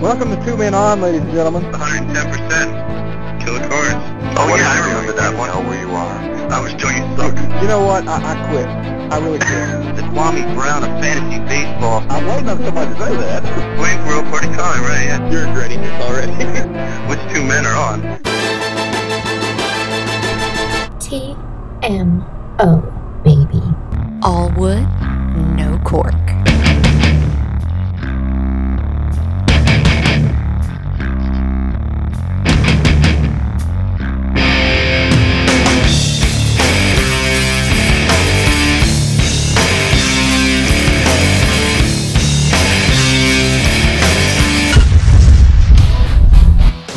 Welcome 0.00 0.30
to 0.30 0.44
Two 0.44 0.56
Men 0.56 0.72
On, 0.74 1.00
ladies 1.00 1.20
and 1.20 1.32
gentlemen. 1.32 1.62
110%. 1.72 3.40
Killer 3.44 3.60
Cars. 3.68 3.92
Oh, 4.38 4.48
What 4.48 4.58
yeah, 4.60 4.70
I 4.72 4.76
you 4.76 4.84
remember 4.88 5.12
doing? 5.12 5.16
that 5.16 5.30
Do 5.30 5.36
you 5.36 5.40
one. 5.40 5.48
know 5.50 5.60
where 5.68 5.80
you 5.80 5.90
are? 5.92 6.18
I 6.50 6.58
was 6.60 6.72
doing 6.74 6.96
it 6.96 7.04
sucked. 7.18 7.38
You 7.62 7.68
know 7.68 7.84
what? 7.84 8.06
I, 8.08 8.16
I 8.16 8.34
quit. 8.48 8.66
I 8.66 9.18
really 9.18 9.38
quit. 9.38 9.96
the 9.96 10.02
Kwame 10.12 10.54
Brown 10.54 10.84
of 10.84 10.90
fantasy 11.04 11.38
baseball. 11.44 12.00
I'm 12.08 12.24
waiting 12.26 12.48
on 12.48 12.58
somebody 12.64 12.94
to 12.94 12.98
say 13.00 13.16
that. 13.16 13.42
Waiting 13.80 14.00
for 14.06 14.14
a 14.24 14.24
party 14.30 14.48
calling, 14.56 14.82
right? 14.88 15.04
Yeah. 15.04 15.20
You're 15.30 15.46
regretting 15.48 15.80
this 15.82 15.92
already. 16.00 16.32
Which 17.10 17.20
two 17.34 17.44
men 17.44 17.66
are 17.66 17.76
on? 17.76 18.00
TMO, 21.00 22.70
baby. 23.24 23.62
All 24.22 24.50
wood, 24.56 24.86
no 25.56 25.78
cork. 25.84 26.14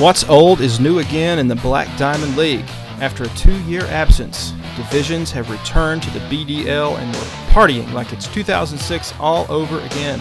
What's 0.03 0.25
old 0.25 0.59
is 0.59 0.81
new 0.81 0.99
again 0.99 1.39
in 1.39 1.47
the 1.47 1.55
Black 1.55 1.87
Diamond 1.97 2.35
League. 2.35 2.65
After 2.99 3.23
a 3.23 3.29
two 3.37 3.57
year 3.61 3.85
absence, 3.85 4.51
divisions 4.75 5.31
have 5.31 5.49
returned 5.49 6.03
to 6.03 6.09
the 6.09 6.19
BDL 6.19 6.97
and 6.97 7.09
we're 7.15 7.21
partying 7.53 7.89
like 7.93 8.11
it's 8.11 8.27
2006 8.27 9.13
all 9.17 9.49
over 9.49 9.79
again. 9.79 10.19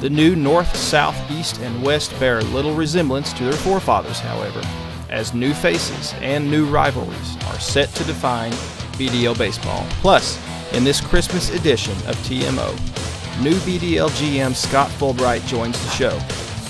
The 0.00 0.08
new 0.08 0.34
North, 0.34 0.74
South, 0.74 1.14
East, 1.30 1.60
and 1.60 1.82
West 1.82 2.18
bear 2.18 2.40
little 2.40 2.74
resemblance 2.74 3.34
to 3.34 3.44
their 3.44 3.52
forefathers, 3.52 4.18
however, 4.18 4.62
as 5.10 5.34
new 5.34 5.52
faces 5.52 6.14
and 6.22 6.50
new 6.50 6.64
rivalries 6.64 7.36
are 7.48 7.60
set 7.60 7.90
to 7.90 8.04
define 8.04 8.52
BDL 8.96 9.36
baseball. 9.36 9.84
Plus, 10.00 10.40
in 10.72 10.84
this 10.84 11.02
Christmas 11.02 11.50
edition 11.50 11.92
of 12.08 12.16
TMO, 12.24 12.72
new 13.42 13.56
BDL 13.56 14.08
GM 14.08 14.54
Scott 14.54 14.88
Fulbright 14.92 15.46
joins 15.46 15.78
the 15.84 15.90
show. 15.90 16.18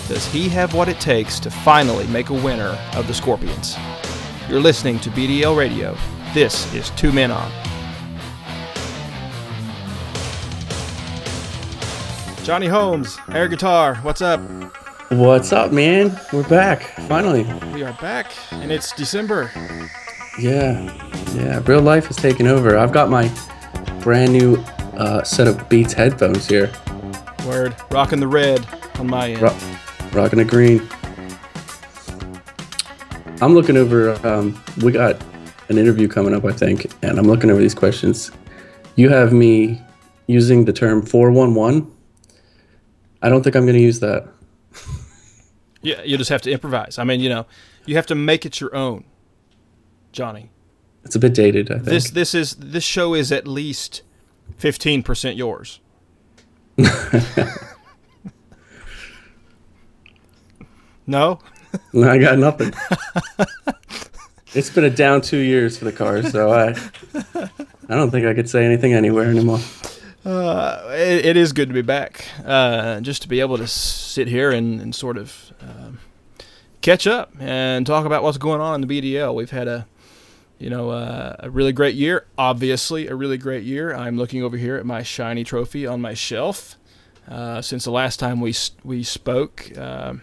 Does 0.08 0.26
he 0.26 0.48
have 0.50 0.74
what 0.74 0.88
it 0.88 1.00
takes 1.00 1.40
to 1.40 1.50
finally 1.50 2.06
make 2.08 2.28
a 2.28 2.34
winner 2.34 2.78
of 2.94 3.06
the 3.06 3.14
Scorpions? 3.14 3.76
You're 4.48 4.60
listening 4.60 4.98
to 5.00 5.10
BDL 5.10 5.56
Radio. 5.56 5.96
This 6.34 6.72
is 6.74 6.90
Two 6.90 7.10
Men 7.10 7.30
On. 7.30 7.50
Johnny 12.42 12.66
Holmes, 12.66 13.16
air 13.30 13.48
guitar, 13.48 13.94
what's 14.02 14.20
up? 14.20 14.40
What's 15.10 15.52
up, 15.54 15.72
man? 15.72 16.18
We're 16.32 16.46
back, 16.48 16.82
finally. 17.08 17.44
We 17.72 17.82
are 17.82 17.94
back, 17.94 18.30
and 18.50 18.70
it's 18.70 18.92
December. 18.92 19.50
Yeah, 20.38 20.82
yeah, 21.34 21.62
real 21.64 21.80
life 21.80 22.10
is 22.10 22.16
taking 22.16 22.46
over. 22.46 22.76
I've 22.76 22.92
got 22.92 23.08
my 23.08 23.30
brand 24.02 24.32
new 24.34 24.56
uh, 24.98 25.22
set 25.24 25.46
of 25.48 25.66
Beats 25.70 25.94
headphones 25.94 26.46
here, 26.46 26.70
Word, 27.46 27.74
rocking 27.90 28.20
the 28.20 28.28
red 28.28 28.66
on 28.98 29.06
my 29.08 29.30
end. 29.30 29.40
Ro- 29.40 29.56
rocking 30.14 30.38
the 30.38 30.44
green. 30.44 30.86
I'm 33.42 33.52
looking 33.52 33.76
over, 33.76 34.14
um, 34.26 34.62
we 34.82 34.92
got 34.92 35.20
an 35.68 35.76
interview 35.76 36.08
coming 36.08 36.34
up, 36.34 36.44
I 36.44 36.52
think, 36.52 36.92
and 37.02 37.18
I'm 37.18 37.26
looking 37.26 37.50
over 37.50 37.60
these 37.60 37.74
questions. 37.74 38.30
You 38.96 39.08
have 39.08 39.32
me 39.32 39.82
using 40.26 40.64
the 40.64 40.72
term 40.72 41.04
411. 41.04 41.90
I 43.22 43.28
don't 43.28 43.42
think 43.42 43.56
I'm 43.56 43.64
going 43.64 43.76
to 43.76 43.82
use 43.82 44.00
that. 44.00 44.28
Yeah, 45.82 46.02
you 46.02 46.16
just 46.16 46.30
have 46.30 46.40
to 46.40 46.50
improvise. 46.50 46.98
I 46.98 47.04
mean, 47.04 47.20
you 47.20 47.28
know, 47.28 47.44
you 47.84 47.96
have 47.96 48.06
to 48.06 48.14
make 48.14 48.46
it 48.46 48.58
your 48.58 48.74
own, 48.74 49.04
Johnny. 50.12 50.50
It's 51.04 51.14
a 51.14 51.18
bit 51.18 51.34
dated, 51.34 51.70
I 51.70 51.74
think. 51.74 51.84
This 51.84 52.08
this 52.08 52.34
is 52.34 52.54
this 52.54 52.82
show 52.82 53.12
is 53.12 53.30
at 53.30 53.46
least 53.46 54.00
fifteen 54.56 55.02
percent 55.02 55.36
yours. 55.36 55.80
no, 61.92 62.08
I 62.08 62.18
got 62.18 62.38
nothing. 62.38 62.72
it's 64.54 64.70
been 64.70 64.84
a 64.84 64.90
down 64.90 65.20
two 65.20 65.38
years 65.38 65.76
for 65.76 65.84
the 65.84 65.92
car, 65.92 66.22
so 66.22 66.52
I, 66.52 66.68
I 67.88 67.94
don't 67.94 68.10
think 68.10 68.26
I 68.26 68.34
could 68.34 68.48
say 68.48 68.64
anything 68.64 68.92
anywhere 68.92 69.28
anymore. 69.28 69.60
uh, 70.24 70.82
it, 70.92 71.24
it 71.26 71.36
is 71.36 71.52
good 71.52 71.68
to 71.68 71.74
be 71.74 71.82
back. 71.82 72.24
Uh, 72.44 73.00
just 73.00 73.22
to 73.22 73.28
be 73.28 73.40
able 73.40 73.58
to 73.58 73.66
sit 73.66 74.28
here 74.28 74.50
and, 74.50 74.80
and 74.80 74.94
sort 74.94 75.16
of 75.18 75.52
um, 75.60 75.98
catch 76.80 77.06
up 77.06 77.32
and 77.40 77.86
talk 77.86 78.06
about 78.06 78.22
what's 78.22 78.38
going 78.38 78.60
on 78.60 78.82
in 78.82 78.88
the 78.88 79.00
BDL. 79.00 79.34
We've 79.34 79.50
had 79.50 79.68
a 79.68 79.86
you 80.58 80.70
know 80.70 80.90
uh, 80.90 81.36
a 81.40 81.50
really 81.50 81.72
great 81.72 81.96
year. 81.96 82.26
Obviously, 82.38 83.08
a 83.08 83.14
really 83.14 83.38
great 83.38 83.64
year. 83.64 83.94
I'm 83.94 84.16
looking 84.16 84.42
over 84.42 84.56
here 84.56 84.76
at 84.76 84.86
my 84.86 85.02
shiny 85.02 85.44
trophy 85.44 85.86
on 85.86 86.00
my 86.00 86.14
shelf. 86.14 86.76
Uh, 87.28 87.60
since 87.62 87.84
the 87.84 87.90
last 87.90 88.18
time 88.20 88.40
we 88.40 88.54
we 88.84 89.02
spoke, 89.02 89.76
um 89.76 90.22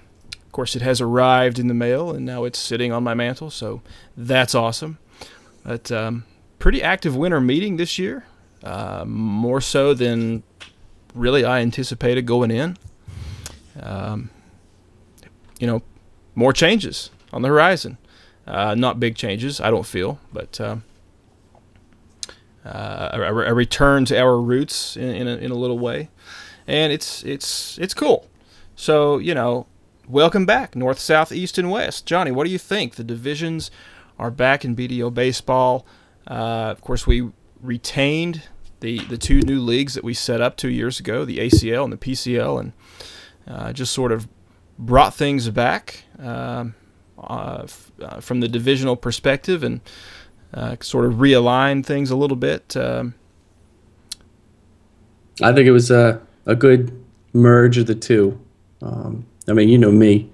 of 0.52 0.54
course, 0.54 0.76
it 0.76 0.82
has 0.82 1.00
arrived 1.00 1.60
in 1.60 1.68
the 1.68 1.74
mail, 1.74 2.12
and 2.12 2.26
now 2.26 2.44
it's 2.44 2.60
sitting 2.60 2.92
on 2.92 3.06
my 3.06 3.14
mantle. 3.14 3.50
So 3.50 3.82
that's 4.18 4.54
awesome. 4.54 4.98
But 5.64 5.90
um, 5.94 6.26
pretty 6.60 6.84
active 6.84 7.16
winter 7.16 7.40
meeting 7.40 7.78
this 7.78 7.98
year, 7.98 8.26
uh, 8.62 9.06
more 9.08 9.62
so 9.62 9.94
than 9.94 10.44
really 11.16 11.46
I 11.46 11.62
anticipated 11.62 12.26
going 12.26 12.52
in. 12.52 12.76
Um, 13.80 14.30
you 15.58 15.68
know, 15.68 15.84
more 16.36 16.52
changes 16.52 17.12
on 17.32 17.44
the 17.44 17.48
horizon. 17.48 17.98
Uh, 18.46 18.76
not 18.76 19.00
big 19.00 19.16
changes, 19.16 19.62
I 19.62 19.72
don't 19.72 19.86
feel, 19.86 20.20
but 20.34 20.60
um, 20.60 20.84
uh, 22.66 23.12
a, 23.14 23.22
a- 23.22 23.54
return 23.54 24.04
to 24.04 24.20
our 24.20 24.38
roots 24.38 24.98
in, 24.98 25.16
in, 25.16 25.28
a, 25.30 25.38
in 25.38 25.52
a 25.52 25.56
little 25.56 25.80
way, 25.80 26.10
and 26.68 26.92
it's 26.92 27.24
it's 27.24 27.78
it's 27.78 27.94
cool. 27.94 28.28
So 28.76 29.18
you 29.18 29.34
know, 29.34 29.68
welcome 30.12 30.46
back, 30.46 30.76
North, 30.76 31.00
South, 31.00 31.32
East, 31.32 31.58
and 31.58 31.72
West. 31.72 32.06
Johnny, 32.06 32.32
what 32.32 32.46
do 32.46 32.52
you 32.52 32.58
think? 32.58 32.96
The 32.96 33.04
divisions 33.04 33.72
are 34.20 34.30
back 34.30 34.66
in 34.66 34.76
BDL 34.76 35.14
baseball. 35.14 35.86
Uh, 36.28 36.70
of 36.70 36.82
course, 36.82 37.08
we 37.08 37.30
retained 37.62 38.44
the 38.82 39.00
the 39.06 39.18
two 39.18 39.42
new 39.42 39.60
leagues 39.60 39.94
that 39.94 40.04
we 40.04 40.14
set 40.14 40.42
up 40.42 40.58
two 40.58 40.70
years 40.70 41.00
ago, 41.00 41.24
the 41.24 41.38
ACL 41.38 41.84
and 41.84 41.94
the 41.94 41.98
PCL, 41.98 42.60
and 42.60 42.74
uh, 43.48 43.74
just 43.74 43.94
sort 43.94 44.12
of 44.12 44.28
brought 44.78 45.14
things 45.14 45.50
back 45.50 46.04
um, 46.20 46.76
uh, 47.18 47.66
uh, 48.02 48.20
from 48.20 48.42
the 48.42 48.48
divisional 48.48 48.96
perspective 48.96 49.64
and 49.64 49.80
uh, 50.54 50.76
sort 50.82 51.06
of 51.06 51.14
realigned 51.16 51.86
things 51.86 52.12
a 52.12 52.16
little 52.16 52.38
bit. 52.38 52.76
Um, 52.76 53.16
I 55.42 55.54
think 55.54 55.68
it 55.68 55.72
was 55.72 55.90
a, 55.90 56.22
a 56.46 56.56
good 56.56 57.04
merge 57.34 57.78
of 57.78 57.88
the 57.88 57.96
two. 57.96 58.40
Um, 58.82 59.26
I 59.48 59.54
mean, 59.54 59.70
you 59.70 59.78
know 59.78 59.92
me, 59.92 60.30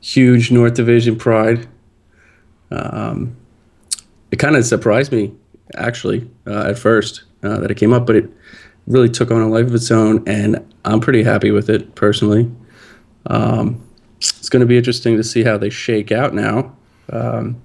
huge 0.00 0.50
North 0.50 0.74
Division 0.74 1.16
pride. 1.16 1.68
Um, 2.70 3.36
it 4.30 4.36
kind 4.38 4.56
of 4.56 4.64
surprised 4.64 5.12
me, 5.12 5.34
actually, 5.76 6.28
uh, 6.46 6.68
at 6.68 6.78
first 6.78 7.24
uh, 7.42 7.58
that 7.58 7.70
it 7.70 7.76
came 7.76 7.92
up, 7.92 8.06
but 8.06 8.16
it 8.16 8.30
really 8.86 9.08
took 9.08 9.30
on 9.30 9.40
a 9.40 9.48
life 9.48 9.66
of 9.66 9.74
its 9.74 9.90
own, 9.90 10.26
and 10.26 10.64
I'm 10.84 11.00
pretty 11.00 11.22
happy 11.22 11.50
with 11.50 11.70
it 11.70 11.94
personally. 11.94 12.50
Um, 13.26 13.86
it's 14.16 14.48
going 14.48 14.60
to 14.60 14.66
be 14.66 14.76
interesting 14.76 15.16
to 15.16 15.24
see 15.24 15.44
how 15.44 15.58
they 15.58 15.70
shake 15.70 16.12
out 16.12 16.34
now. 16.34 16.74
Um, 17.10 17.60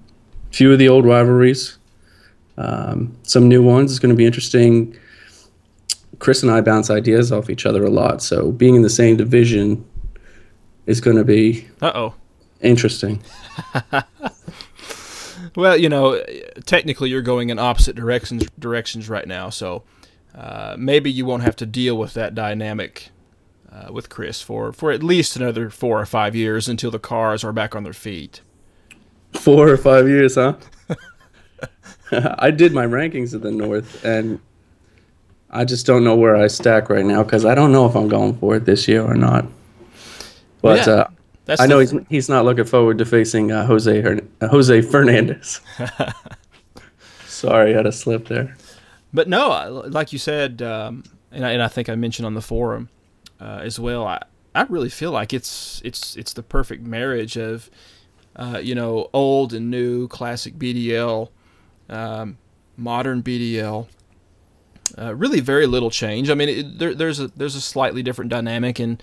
few 0.51 0.71
of 0.71 0.79
the 0.79 0.89
old 0.89 1.05
rivalries, 1.05 1.77
um, 2.57 3.15
some 3.23 3.47
new 3.47 3.63
ones. 3.63 3.91
It's 3.91 3.99
going 3.99 4.13
to 4.13 4.15
be 4.15 4.25
interesting. 4.25 4.97
Chris 6.19 6.41
and 6.41 6.51
I 6.51 6.61
bounce 6.61 6.89
ideas 6.89 7.31
off 7.31 7.49
each 7.49 7.65
other 7.65 7.83
a 7.83 7.89
lot, 7.89 8.21
so 8.21 8.51
being 8.51 8.75
in 8.75 8.81
the 8.81 8.89
same 8.89 9.17
division 9.17 9.85
is 10.87 10.99
going 10.99 11.17
to 11.17 11.23
be 11.23 11.67
uh 11.81 11.91
oh. 11.93 12.15
interesting. 12.61 13.21
Well, 15.57 15.75
you 15.75 15.89
know, 15.89 16.23
technically 16.65 17.09
you're 17.09 17.23
going 17.23 17.49
in 17.49 17.57
opposite 17.57 17.95
directions 17.95 18.45
directions 18.59 19.09
right 19.09 19.27
now, 19.27 19.49
so 19.49 19.81
uh, 20.35 20.75
maybe 20.77 21.09
you 21.11 21.25
won't 21.25 21.41
have 21.41 21.55
to 21.55 21.65
deal 21.65 21.97
with 21.97 22.13
that 22.13 22.35
dynamic 22.35 23.09
uh, 23.71 23.91
with 23.91 24.07
Chris 24.07 24.39
for 24.39 24.71
for 24.71 24.91
at 24.91 25.01
least 25.01 25.35
another 25.35 25.71
four 25.71 25.99
or 25.99 26.05
five 26.05 26.35
years 26.35 26.69
until 26.69 26.91
the 26.91 26.99
cars 26.99 27.43
are 27.43 27.51
back 27.51 27.75
on 27.75 27.83
their 27.83 27.93
feet. 27.93 28.41
Four 29.33 29.67
or 29.67 29.77
five 29.77 30.07
years, 30.07 30.35
huh? 30.35 30.57
I 32.11 32.51
did 32.51 32.71
my 32.71 32.85
rankings 32.85 33.33
of 33.33 33.41
the 33.41 33.49
North, 33.49 34.05
and 34.05 34.39
I 35.49 35.65
just 35.65 35.87
don't 35.87 36.03
know 36.03 36.15
where 36.15 36.35
I 36.35 36.45
stack 36.45 36.87
right 36.87 37.03
now 37.03 37.23
because 37.23 37.45
I 37.45 37.55
don't 37.55 37.71
know 37.71 37.87
if 37.87 37.95
I'm 37.95 38.09
going 38.09 38.37
for 38.37 38.57
it 38.57 38.65
this 38.65 38.87
year 38.87 39.01
or 39.01 39.15
not. 39.15 39.47
But 40.67 40.87
Yeah, 40.87 40.93
uh, 40.93 41.07
I 41.61 41.67
know 41.67 41.79
he's 41.79 41.93
he's 42.09 42.29
not 42.29 42.45
looking 42.45 42.65
forward 42.65 42.97
to 42.97 43.05
facing 43.05 43.51
uh, 43.51 43.65
Jose 43.65 44.01
Hern- 44.01 44.29
uh, 44.41 44.47
Jose 44.49 44.81
Fernandez. 44.81 45.61
Sorry, 47.27 47.73
I 47.73 47.77
had 47.77 47.85
a 47.85 47.91
slip 47.91 48.27
there. 48.27 48.55
But 49.13 49.27
no, 49.27 49.51
I- 49.51 49.67
like 49.67 50.11
you 50.13 50.19
said, 50.19 50.61
um, 50.61 51.03
and, 51.31 51.45
I, 51.45 51.51
and 51.51 51.61
I 51.61 51.67
think 51.67 51.89
I 51.89 51.95
mentioned 51.95 52.25
on 52.25 52.33
the 52.33 52.41
forum 52.41 52.89
uh, 53.39 53.59
as 53.63 53.79
well. 53.79 54.05
I, 54.07 54.21
I 54.55 54.63
really 54.63 54.89
feel 54.89 55.11
like 55.11 55.33
it's 55.33 55.81
it's 55.85 56.15
it's 56.15 56.33
the 56.33 56.43
perfect 56.43 56.83
marriage 56.83 57.37
of 57.37 57.69
uh, 58.35 58.59
you 58.61 58.75
know 58.75 59.09
old 59.13 59.53
and 59.53 59.69
new, 59.69 60.07
classic 60.07 60.57
BDL, 60.57 61.29
um, 61.89 62.37
modern 62.75 63.21
BDL. 63.23 63.87
Uh, 64.97 65.13
really, 65.13 65.41
very 65.41 65.67
little 65.67 65.91
change. 65.91 66.29
I 66.29 66.33
mean, 66.33 66.49
it, 66.49 66.79
there, 66.79 66.95
there's 66.95 67.19
a 67.19 67.27
there's 67.29 67.55
a 67.55 67.61
slightly 67.61 68.01
different 68.01 68.31
dynamic 68.31 68.79
in 68.79 68.99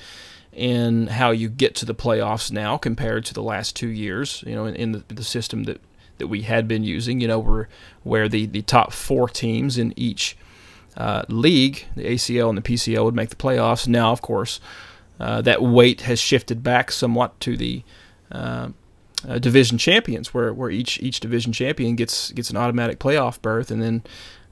in 0.54 1.08
how 1.08 1.30
you 1.30 1.48
get 1.48 1.74
to 1.76 1.84
the 1.84 1.94
playoffs 1.94 2.50
now 2.50 2.76
compared 2.76 3.24
to 3.26 3.34
the 3.34 3.42
last 3.42 3.76
two 3.76 3.88
years. 3.88 4.42
You 4.46 4.54
know, 4.54 4.66
in, 4.66 4.76
in 4.76 4.92
the, 4.92 5.04
the 5.08 5.24
system 5.24 5.64
that 5.64 5.80
that 6.18 6.28
we 6.28 6.42
had 6.42 6.68
been 6.68 6.84
using. 6.84 7.20
You 7.20 7.28
know, 7.28 7.38
where 7.38 7.68
where 8.02 8.28
the 8.28 8.46
the 8.46 8.62
top 8.62 8.92
four 8.92 9.28
teams 9.28 9.78
in 9.78 9.92
each 9.96 10.36
uh, 10.96 11.24
league, 11.28 11.86
the 11.96 12.04
ACL 12.04 12.48
and 12.48 12.58
the 12.58 12.62
PCL, 12.62 13.04
would 13.04 13.14
make 13.14 13.30
the 13.30 13.36
playoffs. 13.36 13.86
Now, 13.86 14.12
of 14.12 14.22
course, 14.22 14.60
uh, 15.18 15.42
that 15.42 15.62
weight 15.62 16.02
has 16.02 16.20
shifted 16.20 16.62
back 16.62 16.90
somewhat 16.90 17.38
to 17.40 17.56
the 17.56 17.82
uh, 18.30 18.68
uh, 19.28 19.38
division 19.38 19.78
champions, 19.78 20.34
where, 20.34 20.52
where 20.52 20.70
each 20.70 21.00
each 21.02 21.20
division 21.20 21.52
champion 21.52 21.96
gets 21.96 22.32
gets 22.32 22.50
an 22.50 22.56
automatic 22.56 22.98
playoff 22.98 23.40
berth, 23.40 23.70
and 23.70 23.82
then 23.82 24.02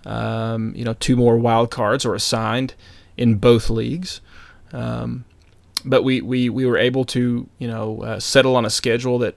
um, 0.06 0.74
you 0.74 0.84
know 0.84 0.94
two 0.94 1.16
more 1.16 1.36
wild 1.36 1.70
cards 1.70 2.04
are 2.04 2.14
assigned 2.14 2.74
in 3.16 3.36
both 3.36 3.70
leagues. 3.70 4.20
Um, 4.72 5.24
but 5.84 6.02
we, 6.02 6.20
we, 6.20 6.48
we 6.48 6.66
were 6.66 6.78
able 6.78 7.04
to 7.06 7.48
you 7.58 7.68
know 7.68 8.02
uh, 8.02 8.20
settle 8.20 8.56
on 8.56 8.64
a 8.64 8.70
schedule 8.70 9.18
that 9.18 9.36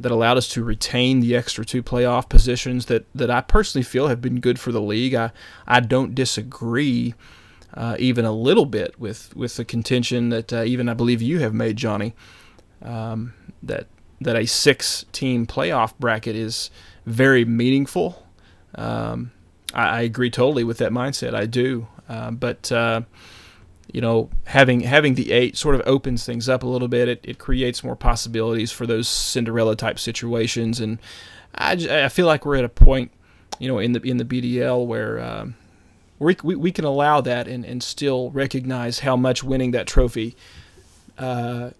that 0.00 0.10
allowed 0.10 0.38
us 0.38 0.48
to 0.48 0.64
retain 0.64 1.20
the 1.20 1.36
extra 1.36 1.64
two 1.64 1.82
playoff 1.82 2.28
positions 2.28 2.86
that, 2.86 3.06
that 3.14 3.30
I 3.30 3.42
personally 3.42 3.82
feel 3.82 4.08
have 4.08 4.22
been 4.22 4.40
good 4.40 4.58
for 4.58 4.72
the 4.72 4.80
league. 4.80 5.14
I, 5.14 5.30
I 5.66 5.80
don't 5.80 6.14
disagree 6.14 7.14
uh, 7.74 7.96
even 7.98 8.24
a 8.24 8.32
little 8.32 8.64
bit 8.64 8.98
with, 8.98 9.36
with 9.36 9.56
the 9.56 9.64
contention 9.64 10.30
that 10.30 10.52
uh, 10.52 10.62
even 10.62 10.88
I 10.88 10.94
believe 10.94 11.20
you 11.20 11.40
have 11.40 11.52
made, 11.52 11.76
Johnny, 11.76 12.14
um, 12.82 13.34
that 13.62 13.86
that 14.22 14.36
a 14.36 14.46
six 14.46 15.06
team 15.12 15.46
playoff 15.46 15.94
bracket 15.98 16.36
is 16.36 16.70
very 17.06 17.44
meaningful. 17.44 18.26
Um, 18.74 19.32
I, 19.72 19.88
I, 19.88 20.00
agree 20.02 20.28
totally 20.28 20.62
with 20.62 20.76
that 20.78 20.92
mindset. 20.92 21.34
I 21.34 21.46
do, 21.46 21.88
uh, 22.06 22.30
but 22.30 22.70
uh, 22.70 23.02
you 23.92 24.00
know, 24.00 24.30
having 24.46 24.80
having 24.80 25.14
the 25.14 25.32
eight 25.32 25.56
sort 25.56 25.74
of 25.74 25.82
opens 25.86 26.24
things 26.24 26.48
up 26.48 26.62
a 26.62 26.66
little 26.66 26.88
bit. 26.88 27.08
It, 27.08 27.20
it 27.24 27.38
creates 27.38 27.84
more 27.84 27.96
possibilities 27.96 28.72
for 28.72 28.86
those 28.86 29.08
Cinderella 29.08 29.76
type 29.76 29.98
situations, 29.98 30.80
and 30.80 30.98
I, 31.54 31.72
I 32.04 32.08
feel 32.08 32.26
like 32.26 32.44
we're 32.44 32.56
at 32.56 32.64
a 32.64 32.68
point, 32.68 33.10
you 33.58 33.68
know, 33.68 33.78
in 33.78 33.92
the 33.92 34.00
in 34.02 34.16
the 34.16 34.24
BDL 34.24 34.86
where 34.86 35.20
um, 35.20 35.56
we, 36.18 36.36
we 36.42 36.56
we 36.56 36.72
can 36.72 36.84
allow 36.84 37.20
that 37.20 37.48
and, 37.48 37.64
and 37.64 37.82
still 37.82 38.30
recognize 38.30 39.00
how 39.00 39.16
much 39.16 39.42
winning 39.42 39.72
that 39.72 39.86
trophy, 39.86 40.36
uh, 41.18 41.70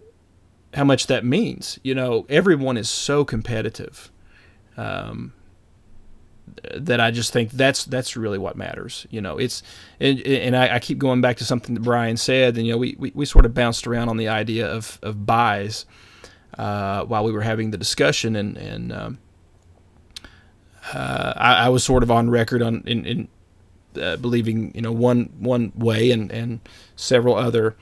how 0.73 0.83
much 0.83 1.07
that 1.07 1.23
means. 1.23 1.79
You 1.83 1.95
know, 1.95 2.25
everyone 2.29 2.77
is 2.77 2.89
so 2.89 3.23
competitive. 3.23 4.11
Um, 4.77 5.33
that 6.75 6.99
I 6.99 7.11
just 7.11 7.33
think 7.33 7.51
that's 7.51 7.85
that's 7.85 8.15
really 8.15 8.37
what 8.37 8.55
matters. 8.55 9.07
You 9.09 9.21
know, 9.21 9.37
it's 9.37 9.63
and, 9.99 10.19
and 10.21 10.55
I, 10.55 10.75
I, 10.75 10.79
keep 10.79 10.97
going 10.97 11.21
back 11.21 11.37
to 11.37 11.45
something 11.45 11.75
that 11.75 11.81
Brian 11.81 12.17
said, 12.17 12.57
and 12.57 12.65
you 12.65 12.73
know, 12.73 12.77
we, 12.77 12.95
we, 12.99 13.11
we 13.15 13.25
sort 13.25 13.45
of 13.45 13.53
bounced 13.53 13.87
around 13.87 14.09
on 14.09 14.17
the 14.17 14.27
idea 14.27 14.67
of 14.67 14.99
of 15.01 15.25
buys 15.25 15.85
uh, 16.57 17.05
while 17.05 17.23
we 17.23 17.31
were 17.31 17.41
having 17.41 17.71
the 17.71 17.77
discussion, 17.77 18.35
and 18.35 18.57
and 18.57 18.91
um, 18.91 19.19
uh, 20.93 21.33
I, 21.35 21.65
I, 21.65 21.69
was 21.69 21.83
sort 21.83 22.03
of 22.03 22.11
on 22.11 22.29
record 22.29 22.61
on 22.61 22.83
in, 22.85 23.05
in 23.05 23.27
uh, 24.01 24.17
believing 24.17 24.73
you 24.75 24.81
know 24.81 24.91
one 24.91 25.31
one 25.39 25.71
way, 25.75 26.11
and 26.11 26.31
and 26.31 26.59
several 26.95 27.35
other 27.35 27.75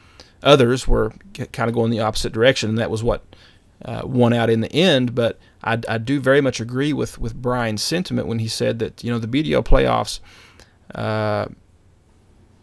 others 0.43 0.87
were 0.87 1.13
kind 1.51 1.69
of 1.69 1.73
going 1.73 1.91
the 1.91 1.99
opposite 1.99 2.31
direction, 2.31 2.69
and 2.69 2.77
that 2.77 2.91
was 2.91 3.03
what 3.03 3.23
uh, 3.83 4.01
won 4.03 4.33
out 4.33 4.49
in 4.49 4.61
the 4.61 4.71
end, 4.71 5.15
but 5.15 5.39
I, 5.63 5.79
I 5.87 5.97
do 5.97 6.19
very 6.19 6.41
much 6.41 6.59
agree 6.59 6.93
with, 6.93 7.19
with 7.19 7.35
Brian's 7.35 7.83
sentiment 7.83 8.27
when 8.27 8.39
he 8.39 8.47
said 8.47 8.79
that 8.79 9.03
you 9.03 9.11
know 9.11 9.19
the 9.19 9.27
BDL 9.27 9.63
playoffs 9.65 10.19
uh, 10.95 11.47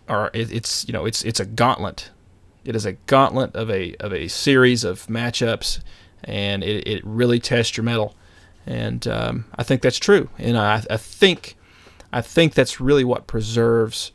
are 0.08 0.30
it, 0.32 0.52
it's 0.52 0.86
you 0.86 0.92
know 0.92 1.04
it's 1.04 1.24
it's 1.24 1.40
a 1.40 1.46
gauntlet. 1.46 2.10
It 2.64 2.74
is 2.74 2.86
a 2.86 2.92
gauntlet 2.92 3.54
of 3.54 3.70
a 3.70 3.94
of 3.96 4.12
a 4.12 4.28
series 4.28 4.82
of 4.82 5.06
matchups, 5.06 5.80
and 6.24 6.64
it, 6.64 6.86
it 6.86 7.02
really 7.04 7.38
tests 7.38 7.76
your 7.76 7.84
mettle. 7.84 8.14
And 8.66 9.06
um, 9.06 9.44
I 9.54 9.62
think 9.62 9.82
that's 9.82 9.98
true. 9.98 10.28
And 10.38 10.58
I, 10.58 10.82
I 10.90 10.96
think 10.96 11.56
I 12.12 12.20
think 12.20 12.54
that's 12.54 12.80
really 12.80 13.04
what 13.04 13.26
preserves, 13.26 14.10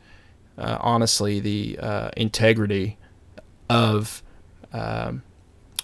uh, 0.58 0.76
honestly, 0.80 1.40
the 1.40 1.78
uh, 1.80 2.10
integrity 2.16 2.98
of 3.70 4.22
um, 4.72 5.22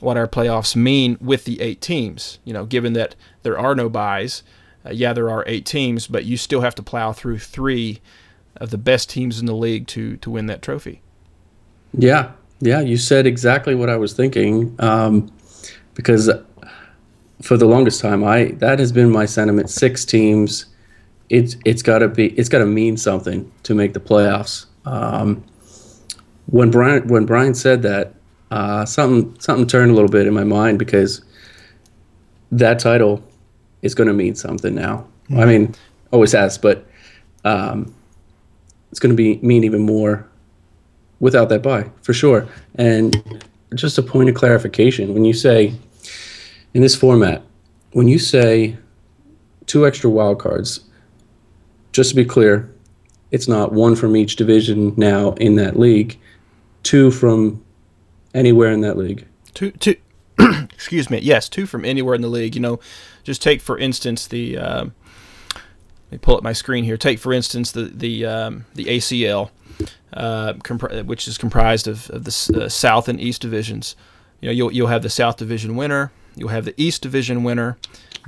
what 0.00 0.17
our 0.17 0.27
playoffs 0.27 0.77
mean 0.77 1.17
with 1.21 1.45
the 1.45 1.61
eight 1.61 1.81
teams. 1.81 2.39
You 2.45 2.53
know, 2.53 2.67
given 2.67 2.93
that 2.95 3.15
there 3.43 3.59
are 3.59 3.75
no 3.75 3.89
buys, 3.89 4.43
uh, 4.85 4.91
yeah, 4.91 5.12
there 5.12 5.31
are 5.31 5.45
eight 5.47 5.67
teams, 5.67 6.06
but 6.06 6.25
you 6.25 6.37
still 6.37 6.61
have 6.61 6.75
to 6.77 6.83
plow 6.83 7.12
through 7.12 7.39
three 7.39 8.00
of 8.56 8.71
the 8.71 8.79
best 8.79 9.11
teams 9.11 9.39
in 9.39 9.47
the 9.47 9.55
league 9.55 9.87
to 9.89 10.17
to 10.19 10.31
win 10.31 10.47
that 10.47 10.62
trophy. 10.62 11.03
Yeah, 11.93 12.33
yeah, 12.61 12.81
you 12.81 12.97
said 12.97 13.27
exactly 13.27 13.75
what 13.75 13.89
I 13.89 13.97
was 13.97 14.12
thinking. 14.12 14.75
Um, 14.79 15.33
because 15.95 16.31
for 17.43 17.56
the 17.56 17.67
longest 17.67 18.00
time, 18.00 18.25
I 18.25 18.53
that 18.59 18.79
has 18.79 18.93
been 18.93 19.11
my 19.11 19.27
sentiment. 19.27 19.71
Six 19.71 20.05
teams, 20.05 20.67
it's 21.29 21.56
it's 21.65 21.83
got 21.83 21.99
to 21.99 22.09
be 22.09 22.29
it's 22.39 22.49
got 22.49 22.59
to 22.59 22.67
mean 22.67 22.97
something 22.97 23.50
to 23.65 23.75
make 23.75 23.95
the 23.95 24.00
playoffs. 24.00 24.67
Um, 24.85 25.45
when 26.47 26.71
Brian 26.71 27.06
when 27.09 27.27
Brian 27.27 27.55
said 27.55 27.83
that, 27.83 28.15
uh, 28.50 28.85
something 28.85 29.39
something 29.41 29.67
turned 29.67 29.91
a 29.91 29.95
little 29.95 30.09
bit 30.09 30.27
in 30.27 30.35
my 30.35 30.45
mind 30.45 30.79
because 30.79 31.23
that 32.50 32.79
title 32.79 33.23
is 33.83 33.95
going 33.95 34.09
to 34.09 34.15
mean 34.15 34.35
something 34.35 34.75
now. 34.75 35.06
Mm-hmm. 35.25 35.41
I 35.41 35.45
mean, 35.45 35.75
always 36.12 36.33
has, 36.33 36.56
but 36.56 36.87
um, 37.45 37.95
it's 38.91 39.00
going 39.00 39.15
to 39.15 39.17
be 39.17 39.39
mean 39.47 39.65
even 39.65 39.83
more 39.83 40.27
without 41.21 41.49
that 41.50 41.62
buy 41.62 41.91
for 42.03 42.12
sure. 42.12 42.49
And 42.77 43.43
just 43.75 43.99
a 43.99 44.03
point 44.03 44.31
of 44.31 44.35
clarification: 44.35 45.12
when 45.12 45.25
you 45.25 45.35
say 45.35 45.75
in 46.75 46.83
this 46.83 46.97
format, 46.97 47.43
when 47.93 48.09
you 48.09 48.19
say 48.19 48.77
two 49.67 49.87
extra 49.87 50.09
wild 50.09 50.39
cards, 50.39 50.81
just 51.93 52.11
to 52.11 52.17
be 52.17 52.25
clear, 52.25 52.73
it's 53.31 53.49
not 53.49 53.73
one 53.73 53.95
from 53.95 54.17
each 54.17 54.37
division 54.37 54.95
now 54.97 55.33
in 55.33 55.56
that 55.56 55.79
league, 55.79 56.19
two 56.83 57.11
from 57.11 57.62
anywhere 58.34 58.70
in 58.72 58.80
that 58.82 58.96
league. 58.96 59.26
Two, 59.54 59.70
two. 59.72 59.97
excuse 60.73 61.11
me. 61.11 61.18
Yes, 61.18 61.49
two 61.49 61.66
from 61.66 61.85
anywhere 61.85 62.14
in 62.14 62.23
the 62.23 62.28
league. 62.28 62.54
You 62.54 62.61
know, 62.61 62.80
just 63.25 63.42
take 63.42 63.61
for 63.61 63.78
instance 63.78 64.26
the. 64.26 64.58
Um, 64.58 64.94
let 65.54 66.12
me 66.12 66.18
pull 66.18 66.37
up 66.37 66.42
my 66.42 66.54
screen 66.54 66.85
here. 66.85 66.97
Take 66.97 67.18
for 67.18 67.32
instance 67.32 67.73
the 67.73 67.82
the 67.85 68.25
um, 68.25 68.64
the 68.75 68.87
ACL, 68.87 69.50
uh, 70.12 70.54
comp- 70.62 71.04
which 71.04 71.28
is 71.28 71.37
comprised 71.37 71.87
of, 71.87 72.08
of 72.11 72.25
the 72.25 72.64
uh, 72.64 72.68
South 72.68 73.08
and 73.08 73.20
East 73.20 73.42
divisions. 73.42 73.94
You 74.40 74.49
know, 74.49 74.52
you'll 74.52 74.73
you'll 74.73 74.87
have 74.88 75.02
the 75.02 75.11
South 75.11 75.37
Division 75.37 75.76
winner. 75.76 76.12
You'll 76.35 76.49
have 76.49 76.64
the 76.64 76.75
East 76.80 77.02
Division 77.02 77.42
winner. 77.42 77.76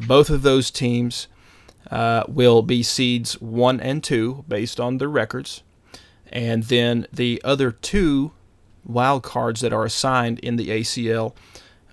Both 0.07 0.31
of 0.31 0.43
those 0.43 0.71
teams 0.71 1.29
uh, 1.91 2.25
will 2.29 2.63
be 2.63 2.83
seeds 2.83 3.41
one 3.41 3.81
and 3.81 4.03
two 4.03 4.45
based 4.49 4.79
on 4.81 4.99
their 4.99 5.09
records, 5.09 5.63
and 6.31 6.65
then 6.65 7.07
the 7.13 7.41
other 7.45 7.71
two 7.71 8.33
wild 8.85 9.23
cards 9.23 9.61
that 9.61 9.73
are 9.73 9.85
assigned 9.85 10.39
in 10.41 10.57
the 10.57 10.69
ACL 10.69 11.35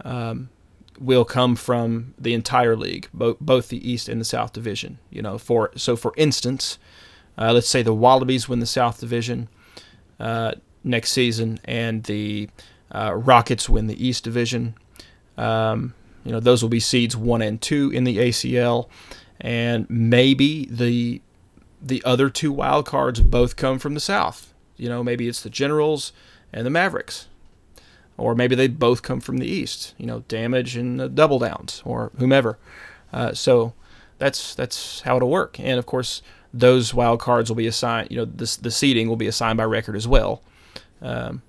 um, 0.03 0.50
will 1.00 1.25
come 1.25 1.56
from 1.56 2.13
the 2.17 2.34
entire 2.34 2.75
league, 2.75 3.08
both 3.13 3.39
both 3.39 3.70
the 3.70 3.89
East 3.89 4.10
and 4.10 4.20
the 4.20 4.25
South 4.25 4.53
Division. 4.53 5.00
You 5.10 5.22
know, 5.22 5.38
for 5.38 5.72
so 5.75 5.96
for 5.96 6.13
instance, 6.17 6.77
uh, 7.38 7.53
let's 7.53 7.70
say 7.70 7.82
the 7.82 7.94
Wallabies 7.94 8.50
win 8.50 8.60
the 8.60 8.65
South 8.65 9.00
Division 9.00 9.50
uh, 10.20 10.53
next 10.84 11.12
season, 11.12 11.60
and 11.65 12.03
the 12.03 12.50
uh, 12.91 13.13
Rockets 13.13 13.70
win 13.70 13.88
the 13.88 14.06
East 14.06 14.24
Division. 14.24 14.75
Um, 15.38 15.94
you 16.24 16.32
know, 16.32 16.39
those 16.39 16.62
will 16.62 16.70
be 16.70 16.79
seeds 16.79 17.15
one 17.15 17.41
and 17.41 17.62
two 17.62 17.91
in 17.91 18.03
the 18.03 18.17
ACL, 18.17 18.89
and 19.39 19.89
maybe 19.89 20.65
the 20.65 21.22
the 21.82 22.03
other 22.03 22.29
two 22.29 22.51
wild 22.51 22.86
cards 22.86 23.22
both 23.22 23.56
come 23.56 23.79
from 23.79 23.94
the 23.94 24.00
South. 24.00 24.53
You 24.77 24.89
know, 24.89 25.03
maybe 25.03 25.27
it's 25.27 25.41
the 25.41 25.50
Generals 25.50 26.12
and 26.53 26.65
the 26.65 26.69
Mavericks. 26.69 27.27
Or 28.17 28.33
maybe 28.33 28.55
they 28.55 28.67
both 28.67 29.03
come 29.03 29.19
from 29.19 29.37
the 29.37 29.45
East, 29.45 29.93
you 29.97 30.07
know, 30.07 30.21
Damage 30.27 30.75
and 30.75 30.99
the 30.99 31.07
Double 31.07 31.37
Downs 31.37 31.83
or 31.85 32.11
whomever. 32.17 32.57
Uh, 33.13 33.33
so 33.33 33.73
that's 34.17 34.55
that's 34.55 35.01
how 35.01 35.17
it'll 35.17 35.29
work. 35.29 35.59
And 35.59 35.77
of 35.77 35.85
course, 35.85 36.23
those 36.53 36.93
wild 36.93 37.19
cards 37.19 37.49
will 37.49 37.55
be 37.55 37.67
assigned. 37.67 38.09
You 38.09 38.17
know, 38.17 38.25
this 38.25 38.55
the 38.55 38.71
seeding 38.71 39.07
will 39.07 39.17
be 39.17 39.27
assigned 39.27 39.57
by 39.57 39.65
record 39.65 39.95
as 39.95 40.07
well, 40.07 40.41
um, 41.01 41.43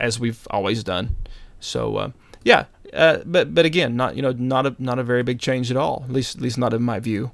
as 0.00 0.18
we've 0.18 0.46
always 0.50 0.82
done. 0.82 1.16
So 1.60 1.96
uh, 1.96 2.10
yeah, 2.42 2.64
uh, 2.92 3.18
but 3.24 3.54
but 3.54 3.64
again, 3.64 3.96
not 3.96 4.16
you 4.16 4.22
know 4.22 4.32
not 4.32 4.66
a 4.66 4.74
not 4.78 4.98
a 4.98 5.04
very 5.04 5.22
big 5.22 5.38
change 5.38 5.70
at 5.70 5.76
all. 5.76 6.02
At 6.06 6.12
least 6.12 6.36
at 6.36 6.42
least 6.42 6.58
not 6.58 6.74
in 6.74 6.82
my 6.82 6.98
view. 6.98 7.30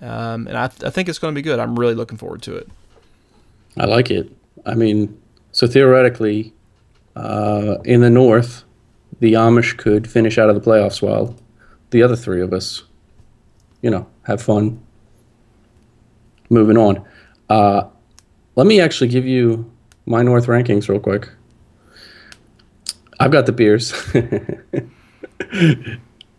Um, 0.00 0.46
and 0.46 0.56
I, 0.56 0.68
th- 0.68 0.82
I 0.84 0.90
think 0.90 1.08
it's 1.08 1.18
going 1.18 1.34
to 1.34 1.38
be 1.38 1.42
good. 1.42 1.58
I'm 1.58 1.78
really 1.78 1.94
looking 1.94 2.16
forward 2.16 2.40
to 2.42 2.56
it. 2.56 2.68
I 3.76 3.84
like 3.84 4.10
it. 4.10 4.32
I 4.64 4.74
mean, 4.74 5.19
so 5.60 5.66
theoretically, 5.66 6.54
uh, 7.16 7.76
in 7.84 8.00
the 8.00 8.08
North, 8.08 8.64
the 9.18 9.34
Amish 9.34 9.76
could 9.76 10.10
finish 10.10 10.38
out 10.38 10.48
of 10.48 10.54
the 10.54 10.60
playoffs 10.62 11.02
while 11.02 11.36
the 11.90 12.02
other 12.02 12.16
three 12.16 12.40
of 12.40 12.54
us, 12.54 12.84
you 13.82 13.90
know, 13.90 14.06
have 14.22 14.40
fun. 14.40 14.80
Moving 16.48 16.78
on. 16.78 17.06
Uh, 17.50 17.82
let 18.56 18.66
me 18.66 18.80
actually 18.80 19.08
give 19.08 19.26
you 19.26 19.70
my 20.06 20.22
North 20.22 20.46
rankings 20.46 20.88
real 20.88 20.98
quick. 20.98 21.28
I've 23.18 23.30
got 23.30 23.44
the 23.44 23.52
Bears. 23.52 23.92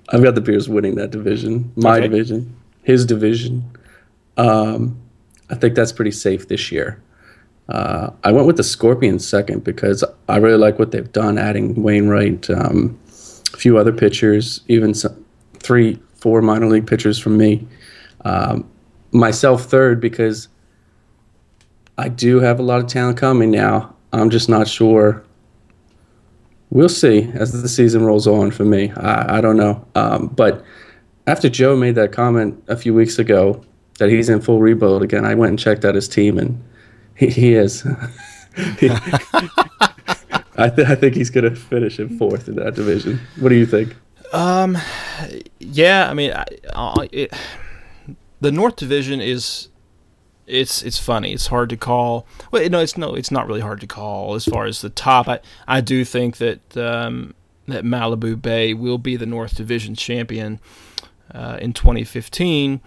I've 0.10 0.24
got 0.24 0.34
the 0.34 0.42
Bears 0.42 0.68
winning 0.68 0.96
that 0.96 1.12
division, 1.12 1.72
my 1.76 1.98
Okay. 2.00 2.08
division, 2.08 2.56
his 2.82 3.06
division. 3.06 3.70
Um, 4.38 5.00
I 5.52 5.54
think 5.54 5.76
that's 5.76 5.92
pretty 5.92 6.10
safe 6.10 6.48
this 6.48 6.72
year. 6.72 7.00
Uh, 7.70 8.10
I 8.24 8.32
went 8.32 8.48
with 8.48 8.58
the 8.58 8.64
Scorpions 8.64 9.28
second 9.28 9.64
because 9.64 10.04
I 10.28 10.38
really 10.38 10.58
like 10.58 10.78
what 10.78 10.92
they've 10.92 11.12
done, 11.12 11.38
adding 11.38 11.82
Wainwright, 11.82 12.50
um, 12.50 13.00
a 13.54 13.58
few 13.58 13.78
other 13.78 13.94
pitchers, 13.94 14.62
even 14.68 14.94
some, 14.94 15.26
three, 15.60 16.00
four 16.16 16.42
minor 16.42 16.68
league 16.68 16.88
pitchers 16.88 17.18
from 17.18 17.38
me. 17.38 17.66
Um, 18.26 18.70
myself 19.12 19.66
third 19.66 20.00
because 20.00 20.48
I 21.98 22.10
do 22.10 22.40
have 22.40 22.60
a 22.60 22.64
lot 22.64 22.80
of 22.80 22.88
talent 22.88 23.18
coming 23.18 23.52
now. 23.52 23.96
I'm 24.14 24.30
just 24.30 24.50
not 24.50 24.68
sure. 24.68 25.24
We'll 26.70 26.90
see 26.90 27.30
as 27.34 27.62
the 27.62 27.68
season 27.68 28.04
rolls 28.04 28.28
on 28.28 28.52
for 28.52 28.64
me. 28.66 28.92
I, 28.92 29.38
I 29.38 29.42
don't 29.42 29.58
know. 29.58 29.86
Um, 29.96 30.28
but 30.28 30.64
after 31.28 31.50
Joe 31.50 31.76
made 31.76 31.96
that 31.96 32.12
comment 32.12 32.62
a 32.68 32.78
few 32.78 32.94
weeks 32.94 33.20
ago 33.20 33.64
that 34.00 34.10
he's 34.10 34.30
in 34.30 34.42
full 34.42 34.60
rebuild 34.60 35.04
again, 35.04 35.26
I 35.26 35.36
went 35.36 35.50
and 35.50 35.60
checked 35.60 35.86
out 35.86 35.96
his 35.96 36.08
team, 36.08 36.38
and 36.38 36.62
he, 37.16 37.28
he 37.28 37.54
is. 37.54 37.86
I, 40.58 40.70
th- 40.70 40.88
I 40.88 40.96
think 40.96 41.16
he's 41.16 41.30
going 41.30 41.50
to 41.50 41.56
finish 41.56 42.00
in 42.00 42.18
fourth 42.18 42.48
in 42.48 42.56
that 42.56 42.76
division. 42.76 43.20
What 43.40 43.50
do 43.50 43.56
you 43.56 43.66
think? 43.66 43.96
Um, 44.34 44.78
yeah, 45.60 46.10
I 46.10 46.14
mean, 46.14 46.32
I, 46.32 46.46
I, 46.74 47.10
it, 47.12 47.34
the 48.40 48.52
North 48.52 48.76
Division 48.76 49.22
is 49.22 49.70
it's 50.48 50.84
it's 50.84 51.00
funny. 51.00 51.34
It's 51.34 51.48
hard 51.48 51.70
to 51.70 51.78
call. 51.78 52.28
Well, 52.52 52.68
no, 52.70 52.80
it's 52.80 52.98
no, 52.98 53.16
it's 53.16 53.32
not 53.32 53.48
really 53.48 53.62
hard 53.62 53.80
to 53.82 53.88
call 53.88 54.36
as 54.36 54.46
far 54.46 54.66
as 54.66 54.82
the 54.82 54.90
top. 54.90 55.28
I 55.28 55.40
I 55.68 55.82
do 55.82 56.04
think 56.04 56.38
that 56.38 56.78
um, 56.78 57.34
that 57.68 57.84
Malibu 57.84 58.42
Bay 58.42 58.74
will 58.74 58.98
be 58.98 59.16
the 59.16 59.26
North 59.26 59.56
Division 59.56 59.96
champion 59.96 60.60
uh, 61.34 61.58
in 61.62 61.74
2015. 61.74 62.82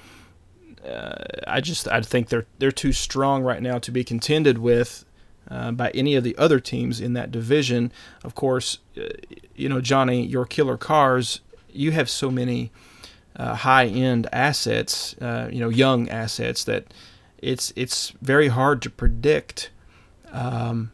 Uh, 0.84 1.24
I 1.46 1.60
just 1.60 1.88
I 1.88 2.00
think 2.00 2.28
they're 2.28 2.46
they're 2.58 2.72
too 2.72 2.92
strong 2.92 3.42
right 3.42 3.62
now 3.62 3.78
to 3.78 3.90
be 3.90 4.04
contended 4.04 4.58
with 4.58 5.04
uh, 5.50 5.72
by 5.72 5.90
any 5.90 6.14
of 6.14 6.24
the 6.24 6.36
other 6.36 6.60
teams 6.60 7.00
in 7.00 7.12
that 7.14 7.30
division. 7.30 7.92
Of 8.22 8.34
course, 8.34 8.78
uh, 8.96 9.08
you 9.54 9.68
know 9.68 9.80
Johnny, 9.80 10.24
your 10.26 10.44
killer 10.44 10.76
cars. 10.76 11.40
You 11.72 11.90
have 11.92 12.08
so 12.08 12.30
many 12.30 12.70
uh, 13.36 13.54
high-end 13.56 14.28
assets, 14.32 15.16
uh, 15.20 15.48
you 15.50 15.60
know, 15.60 15.68
young 15.68 16.08
assets 16.08 16.64
that 16.64 16.86
it's 17.38 17.72
it's 17.76 18.10
very 18.22 18.48
hard 18.48 18.80
to 18.82 18.90
predict 18.90 19.70
um, 20.32 20.92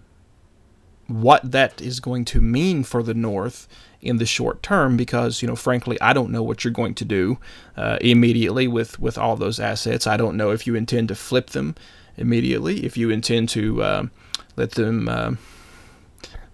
what 1.06 1.50
that 1.50 1.80
is 1.80 2.00
going 2.00 2.24
to 2.26 2.40
mean 2.40 2.82
for 2.82 3.02
the 3.02 3.14
North 3.14 3.68
in 4.02 4.16
the 4.16 4.26
short 4.26 4.62
term 4.62 4.96
because 4.96 5.42
you 5.42 5.48
know 5.48 5.56
frankly 5.56 6.00
I 6.00 6.12
don't 6.12 6.30
know 6.30 6.42
what 6.42 6.64
you're 6.64 6.72
going 6.72 6.94
to 6.94 7.04
do 7.04 7.38
uh, 7.76 7.98
immediately 8.00 8.66
with 8.66 8.98
with 8.98 9.18
all 9.18 9.36
those 9.36 9.60
assets. 9.60 10.06
I 10.06 10.16
don't 10.16 10.36
know 10.36 10.50
if 10.50 10.66
you 10.66 10.74
intend 10.74 11.08
to 11.08 11.14
flip 11.14 11.50
them 11.50 11.74
immediately 12.16 12.84
if 12.84 12.96
you 12.96 13.10
intend 13.10 13.48
to 13.50 13.82
um 13.82 14.10
let 14.56 14.72
them 14.72 15.08
um 15.08 15.38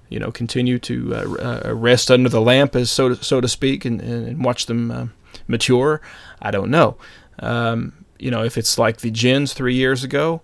you 0.09 0.19
know 0.19 0.31
continue 0.31 0.79
to 0.79 1.15
uh, 1.15 1.69
uh, 1.69 1.75
rest 1.75 2.11
under 2.11 2.29
the 2.29 2.41
lamp 2.41 2.77
as 2.77 2.91
so 2.91 3.11
to, 3.11 3.25
so 3.25 3.41
to 3.41 3.49
speak 3.49 3.85
and, 3.85 4.01
and 4.01 4.45
watch 4.45 4.67
them 4.67 4.91
uh, 4.91 5.07
mature. 5.49 6.01
I 6.41 6.51
don't 6.51 6.71
know. 6.71 6.97
Um, 7.39 8.05
you 8.19 8.31
know 8.31 8.43
if 8.43 8.57
it's 8.57 8.79
like 8.79 8.99
the 8.99 9.11
Gens 9.11 9.53
three 9.53 9.75
years 9.75 10.03
ago 10.03 10.43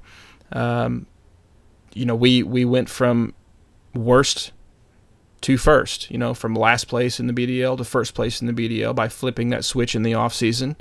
um, 0.52 1.06
you 1.94 2.04
know 2.04 2.14
we 2.14 2.42
we 2.42 2.64
went 2.64 2.88
from 2.88 3.34
worst 3.94 4.52
to 5.42 5.58
first, 5.58 6.10
you 6.10 6.18
know, 6.18 6.34
from 6.34 6.54
last 6.54 6.86
place 6.86 7.20
in 7.20 7.26
the 7.26 7.32
BDL 7.32 7.76
to 7.76 7.84
first 7.84 8.14
place 8.14 8.40
in 8.40 8.46
the 8.46 8.52
BDL 8.52 8.94
by 8.94 9.08
flipping 9.08 9.50
that 9.50 9.64
switch 9.64 9.94
in 9.94 10.02
the 10.02 10.12
offseason. 10.12 10.76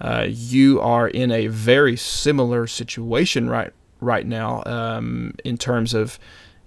Uh, 0.00 0.26
you 0.28 0.80
are 0.80 1.08
in 1.08 1.30
a 1.32 1.48
very 1.48 1.96
similar 1.96 2.66
situation 2.66 3.48
right 3.48 3.72
right 4.00 4.26
now 4.26 4.62
um, 4.64 5.34
in 5.44 5.56
terms 5.56 5.92
of 5.92 6.18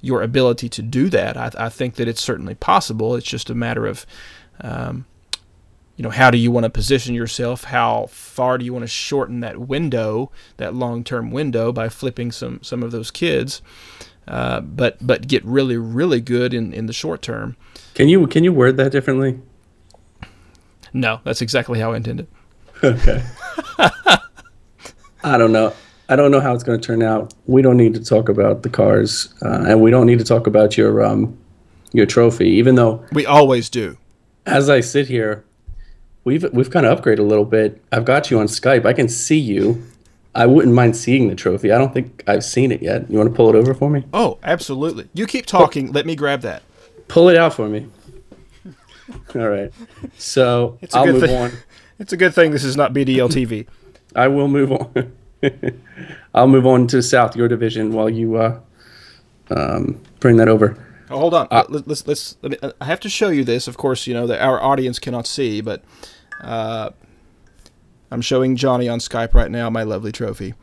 your 0.02 0.22
ability 0.22 0.68
to 0.68 0.82
do 0.82 1.10
that. 1.10 1.38
I, 1.38 1.52
I 1.58 1.70
think 1.70 1.96
that 1.96 2.08
it's 2.08 2.22
certainly 2.22 2.56
possible. 2.56 3.16
It's 3.16 3.28
just 3.28 3.50
a 3.50 3.56
matter 3.56 3.86
of, 3.86 4.06
um, 4.60 5.06
you 5.96 6.04
know, 6.04 6.10
how 6.10 6.32
do 6.32 6.38
you 6.38 6.52
want 6.52 6.66
to 6.66 6.70
position 6.70 7.14
yourself? 7.16 7.66
How 7.66 8.08
far 8.08 8.58
do 8.58 8.66
you 8.66 8.74
want 8.74 8.84
to 8.84 8.88
shorten 8.88 9.40
that 9.42 9.60
window, 9.60 10.32
that 10.58 10.74
long-term 10.74 11.32
window, 11.32 11.72
by 11.72 11.88
flipping 11.88 12.32
some 12.32 12.60
some 12.64 12.84
of 12.84 12.92
those 12.92 13.12
kids? 13.12 13.62
Uh, 14.28 14.62
but 14.62 14.98
but 15.06 15.28
get 15.28 15.44
really 15.44 15.78
really 15.78 16.22
good 16.22 16.54
in, 16.54 16.74
in 16.74 16.86
the 16.86 16.94
short 16.94 17.22
term. 17.22 17.56
Can 17.96 18.08
you 18.08 18.26
can 18.28 18.44
you 18.44 18.54
word 18.54 18.78
that 18.78 18.92
differently? 18.92 19.40
No, 20.94 21.22
that's 21.24 21.42
exactly 21.42 21.80
how 21.80 21.94
I 21.94 21.98
intended. 21.98 22.28
Okay. 22.84 23.24
I 25.24 25.38
don't 25.38 25.52
know. 25.52 25.74
I 26.10 26.16
don't 26.16 26.32
know 26.32 26.40
how 26.40 26.54
it's 26.54 26.64
going 26.64 26.80
to 26.80 26.86
turn 26.86 27.04
out. 27.04 27.34
We 27.46 27.62
don't 27.62 27.78
need 27.78 27.94
to 27.94 28.04
talk 28.04 28.28
about 28.28 28.64
the 28.64 28.70
cars, 28.70 29.34
uh, 29.44 29.66
and 29.68 29.82
we 29.82 29.92
don't 29.92 30.08
need 30.08 30.18
to 30.20 30.26
talk 30.26 30.48
about 30.48 30.78
your 30.78 31.04
um, 31.06 31.38
your 31.94 32.06
trophy. 32.06 32.50
Even 32.50 32.76
though, 32.76 33.06
We 33.14 33.26
always 33.26 33.70
do. 33.70 33.98
as 34.46 34.70
I 34.70 34.80
sit 34.82 35.08
here, 35.08 35.44
we've 36.24 36.44
we've 36.54 36.70
kind 36.72 36.86
of 36.86 37.00
upgraded 37.00 37.20
a 37.20 37.24
little 37.24 37.46
bit. 37.46 37.82
I've 37.92 38.06
got 38.06 38.32
you 38.32 38.40
on 38.40 38.48
Skype. 38.48 38.86
I 38.86 38.94
can 38.94 39.08
see 39.08 39.40
you. 39.40 39.84
I 40.34 40.46
wouldn't 40.46 40.74
mind 40.74 40.96
seeing 40.96 41.28
the 41.28 41.36
trophy. 41.36 41.72
I 41.72 41.78
don't 41.78 41.94
think 41.94 42.24
I've 42.28 42.44
seen 42.44 42.72
it 42.72 42.82
yet. 42.82 43.10
You 43.10 43.18
want 43.18 43.30
to 43.30 43.36
pull 43.36 43.50
it 43.50 43.56
over 43.56 43.74
for 43.74 43.90
me? 43.90 44.06
Oh, 44.14 44.38
absolutely. 44.44 45.10
You 45.14 45.28
keep 45.28 45.46
talking. 45.46 45.92
Let 45.92 46.06
me 46.06 46.16
grab 46.16 46.42
that. 46.42 46.64
Pull 47.10 47.28
it 47.30 47.36
out 47.38 47.54
for 47.54 47.68
me. 47.68 47.88
All 49.36 49.50
right. 49.50 49.74
So 50.18 50.78
It's 50.82 50.96
a 50.96 51.00
I'll 51.00 51.06
good 51.06 51.14
move 51.16 51.24
thing. 51.24 51.38
on. 51.38 51.52
It's 52.00 52.14
a 52.14 52.18
good 52.18 52.34
thing 52.34 52.50
this 52.50 52.64
is 52.64 52.76
not 52.76 52.94
BDL 52.94 53.30
TV. 53.30 53.68
I 54.16 54.28
will 54.28 54.48
move 54.48 54.72
on. 54.72 55.14
I'll 56.34 56.48
move 56.48 56.66
on 56.66 56.88
to 56.88 57.02
South, 57.04 57.36
your 57.36 57.48
division, 57.48 57.92
while 57.94 58.10
you 58.10 58.38
uh, 58.38 58.60
um, 59.52 60.02
bring 60.20 60.38
that 60.38 60.48
over. 60.48 60.76
Oh, 61.12 61.20
hold 61.20 61.36
on. 61.36 61.48
Let, 61.52 61.88
let's 61.88 62.08
let's. 62.08 62.38
Let 62.42 62.52
me, 62.54 62.58
uh, 62.64 62.72
I 62.82 62.86
have 62.86 63.00
to 63.02 63.10
show 63.10 63.30
you 63.30 63.44
this. 63.44 63.68
Of 63.68 63.78
course, 63.78 64.08
you 64.08 64.16
know 64.16 64.26
that 64.26 64.42
our 64.42 64.60
audience 64.64 64.98
cannot 64.98 65.28
see, 65.28 65.62
but 65.62 65.84
uh, 66.42 66.90
I'm 68.12 68.22
showing 68.22 68.56
Johnny 68.56 68.88
on 68.90 69.00
Skype 69.00 69.34
right 69.34 69.50
now 69.50 69.70
my 69.70 69.84
lovely 69.84 70.12
trophy, 70.12 70.54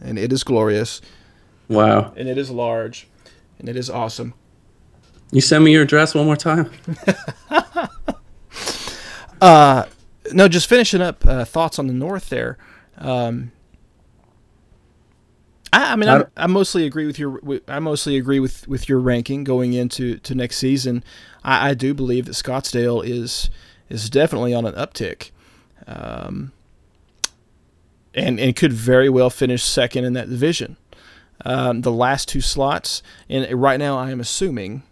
and 0.00 0.18
it 0.18 0.32
is 0.32 0.44
glorious, 0.44 1.00
Wow. 1.68 2.12
and 2.16 2.28
it 2.28 2.36
is 2.36 2.50
large, 2.50 3.08
and 3.58 3.68
it 3.68 3.76
is 3.76 3.88
awesome. 3.88 4.34
You 5.32 5.40
send 5.40 5.64
me 5.64 5.72
your 5.72 5.82
address 5.82 6.14
one 6.14 6.26
more 6.26 6.36
time? 6.36 6.70
no, 10.32 10.48
just 10.48 10.68
finishing 10.68 11.00
up 11.00 11.24
uh, 11.26 11.44
thoughts 11.44 11.78
on 11.78 11.86
the 11.86 11.92
North 11.92 12.28
there. 12.28 12.58
Um, 12.98 13.52
I, 15.72 15.92
I 15.92 15.96
mean, 15.96 16.08
I 16.08 16.20
I, 16.20 16.24
I 16.36 16.46
mostly 16.46 16.86
agree 16.86 17.06
with 17.06 17.18
your. 17.18 17.40
I 17.68 17.78
mostly 17.80 18.16
agree 18.16 18.40
with, 18.40 18.66
with 18.68 18.88
your 18.88 18.98
ranking 19.00 19.44
going 19.44 19.72
into 19.72 20.18
to 20.18 20.34
next 20.34 20.56
season. 20.58 21.04
I, 21.44 21.70
I 21.70 21.74
do 21.74 21.92
believe 21.94 22.26
that 22.26 22.32
Scottsdale 22.32 23.04
is 23.04 23.50
is 23.88 24.08
definitely 24.10 24.54
on 24.54 24.64
an 24.64 24.74
uptick, 24.74 25.30
um, 25.86 26.52
and 28.16 28.40
and 28.40 28.56
could 28.56 28.72
very 28.72 29.08
well 29.08 29.30
finish 29.30 29.62
second 29.62 30.04
in 30.04 30.14
that 30.14 30.30
division. 30.30 30.76
Um, 31.44 31.82
the 31.82 31.92
last 31.92 32.28
two 32.28 32.40
slots, 32.40 33.02
and 33.28 33.46
right 33.52 33.78
now 33.78 33.98
I 33.98 34.10
am 34.10 34.20
assuming, 34.20 34.82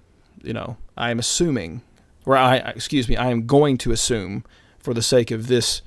you 0.43 0.53
know, 0.53 0.77
I 0.97 1.11
am 1.11 1.19
assuming, 1.19 1.81
or 2.27 2.37
I 2.37 2.57
excuse 2.57 3.09
me, 3.09 3.17
I 3.17 3.31
am 3.31 3.47
going 3.47 3.79
to 3.79 3.93
assume, 3.93 4.45
for 4.79 4.93
the 4.93 5.03
sake 5.03 5.31
of 5.31 5.47
this 5.47 5.81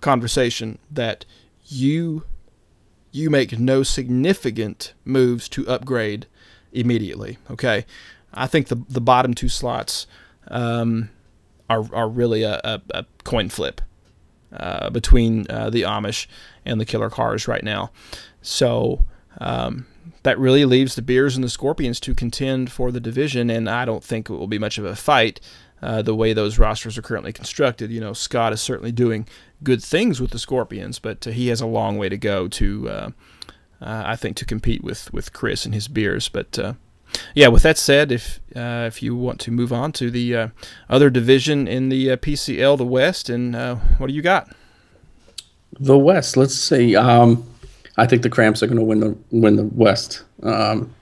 conversation, 0.00 0.78
that 0.90 1.26
you 1.64 2.22
you 3.10 3.30
make 3.30 3.58
no 3.58 3.82
significant 3.82 4.94
moves 5.04 5.48
to 5.48 5.66
upgrade 5.68 6.26
immediately. 6.72 7.38
Okay, 7.50 7.84
I 8.32 8.46
think 8.46 8.68
the 8.68 8.76
the 8.88 9.00
bottom 9.00 9.34
two 9.34 9.48
slots 9.48 10.06
um, 10.48 11.10
are 11.68 11.84
are 11.92 12.08
really 12.08 12.44
a, 12.44 12.60
a, 12.62 12.82
a 12.90 13.06
coin 13.24 13.48
flip 13.48 13.80
uh, 14.56 14.90
between 14.90 15.46
uh, 15.50 15.70
the 15.70 15.82
Amish 15.82 16.26
and 16.64 16.80
the 16.80 16.84
Killer 16.84 17.10
Cars 17.10 17.48
right 17.48 17.64
now. 17.64 17.90
So 18.42 19.04
um, 19.38 19.86
that 20.22 20.38
really 20.38 20.64
leaves 20.64 20.94
the 20.94 21.02
Beers 21.02 21.36
and 21.36 21.44
the 21.44 21.48
Scorpions 21.48 22.00
to 22.00 22.14
contend 22.14 22.72
for 22.72 22.90
the 22.90 23.00
division, 23.00 23.50
and 23.50 23.68
I 23.68 23.84
don't 23.84 24.04
think 24.04 24.28
it 24.28 24.34
will 24.34 24.46
be 24.46 24.58
much 24.58 24.78
of 24.78 24.84
a 24.84 24.96
fight. 24.96 25.40
Uh, 25.82 26.00
the 26.00 26.14
way 26.14 26.32
those 26.32 26.58
rosters 26.58 26.96
are 26.96 27.02
currently 27.02 27.32
constructed, 27.32 27.90
you 27.90 28.00
know, 28.00 28.14
Scott 28.14 28.54
is 28.54 28.62
certainly 28.62 28.92
doing 28.92 29.26
good 29.62 29.82
things 29.82 30.18
with 30.18 30.30
the 30.30 30.38
Scorpions, 30.38 30.98
but 30.98 31.26
uh, 31.26 31.30
he 31.30 31.48
has 31.48 31.60
a 31.60 31.66
long 31.66 31.98
way 31.98 32.08
to 32.08 32.16
go 32.16 32.48
to, 32.48 32.88
uh, 32.88 33.10
uh, 33.82 34.02
I 34.06 34.16
think, 34.16 34.36
to 34.38 34.46
compete 34.46 34.82
with 34.82 35.12
with 35.12 35.34
Chris 35.34 35.66
and 35.66 35.74
his 35.74 35.88
Beers. 35.88 36.30
But 36.30 36.58
yeah, 37.34 37.48
with 37.48 37.62
that 37.62 37.78
said, 37.78 38.12
if 38.12 38.40
uh, 38.54 38.84
if 38.86 39.02
you 39.02 39.16
want 39.16 39.40
to 39.40 39.50
move 39.50 39.72
on 39.72 39.92
to 39.92 40.10
the 40.10 40.36
uh, 40.36 40.48
other 40.88 41.10
division 41.10 41.66
in 41.66 41.88
the 41.88 42.12
uh, 42.12 42.16
PCL, 42.16 42.78
the 42.78 42.84
West, 42.84 43.28
and 43.28 43.56
uh, 43.56 43.76
what 43.98 44.06
do 44.08 44.12
you 44.12 44.22
got? 44.22 44.54
The 45.80 45.98
West. 45.98 46.36
Let's 46.36 46.54
see. 46.54 46.94
Um, 46.96 47.44
I 47.96 48.06
think 48.06 48.22
the 48.22 48.30
Cramps 48.30 48.62
are 48.62 48.66
going 48.66 48.78
to 48.78 48.84
win 48.84 49.00
the 49.00 49.16
win 49.30 49.56
the 49.56 49.64
West. 49.64 50.24
Um, 50.42 50.94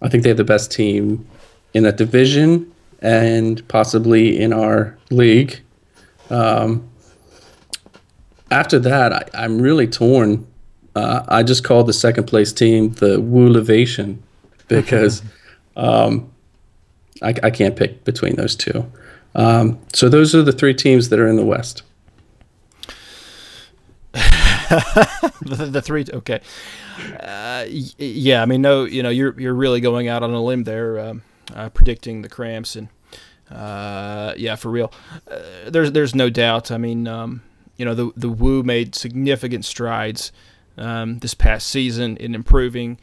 I 0.00 0.08
think 0.08 0.22
they 0.22 0.30
have 0.30 0.36
the 0.36 0.44
best 0.44 0.70
team 0.70 1.26
in 1.74 1.82
that 1.82 1.96
division 1.96 2.72
and 3.00 3.66
possibly 3.68 4.40
in 4.40 4.52
our 4.52 4.96
league. 5.10 5.60
Um, 6.30 6.88
after 8.50 8.78
that, 8.78 9.12
I, 9.12 9.24
I'm 9.34 9.60
really 9.60 9.86
torn. 9.86 10.46
Uh, 10.94 11.24
I 11.28 11.42
just 11.42 11.64
called 11.64 11.86
the 11.86 11.92
second 11.92 12.24
place 12.24 12.52
team 12.52 12.92
the 12.94 13.18
Woolivation 13.18 14.18
because 14.80 15.22
um, 15.76 16.30
I, 17.22 17.34
I 17.42 17.50
can't 17.50 17.76
pick 17.76 18.04
between 18.04 18.36
those 18.36 18.54
two. 18.54 18.90
Um, 19.34 19.78
so 19.92 20.08
those 20.08 20.34
are 20.34 20.42
the 20.42 20.52
three 20.52 20.74
teams 20.74 21.08
that 21.10 21.18
are 21.18 21.26
in 21.26 21.36
the 21.36 21.44
West. 21.44 21.82
the, 24.12 25.68
the 25.70 25.82
three. 25.82 26.04
Okay. 26.12 26.40
Uh, 27.20 27.64
y- 27.68 27.90
yeah, 27.98 28.42
I 28.42 28.46
mean, 28.46 28.60
no, 28.60 28.84
you 28.84 29.02
know, 29.02 29.10
you're 29.10 29.38
you're 29.40 29.54
really 29.54 29.80
going 29.80 30.08
out 30.08 30.22
on 30.22 30.32
a 30.32 30.42
limb 30.42 30.64
there, 30.64 30.98
um, 30.98 31.22
uh, 31.54 31.68
predicting 31.70 32.22
the 32.22 32.28
cramps, 32.28 32.76
and 32.76 32.88
uh, 33.50 34.34
yeah, 34.36 34.56
for 34.56 34.70
real. 34.70 34.92
Uh, 35.30 35.40
there's 35.68 35.92
there's 35.92 36.14
no 36.14 36.28
doubt. 36.28 36.70
I 36.70 36.78
mean, 36.78 37.06
um, 37.06 37.42
you 37.76 37.84
know, 37.84 37.94
the 37.94 38.12
the 38.16 38.28
Woo 38.28 38.62
made 38.62 38.94
significant 38.94 39.64
strides 39.64 40.32
um, 40.76 41.18
this 41.20 41.34
past 41.34 41.68
season 41.68 42.16
in 42.16 42.34
improving. 42.34 42.98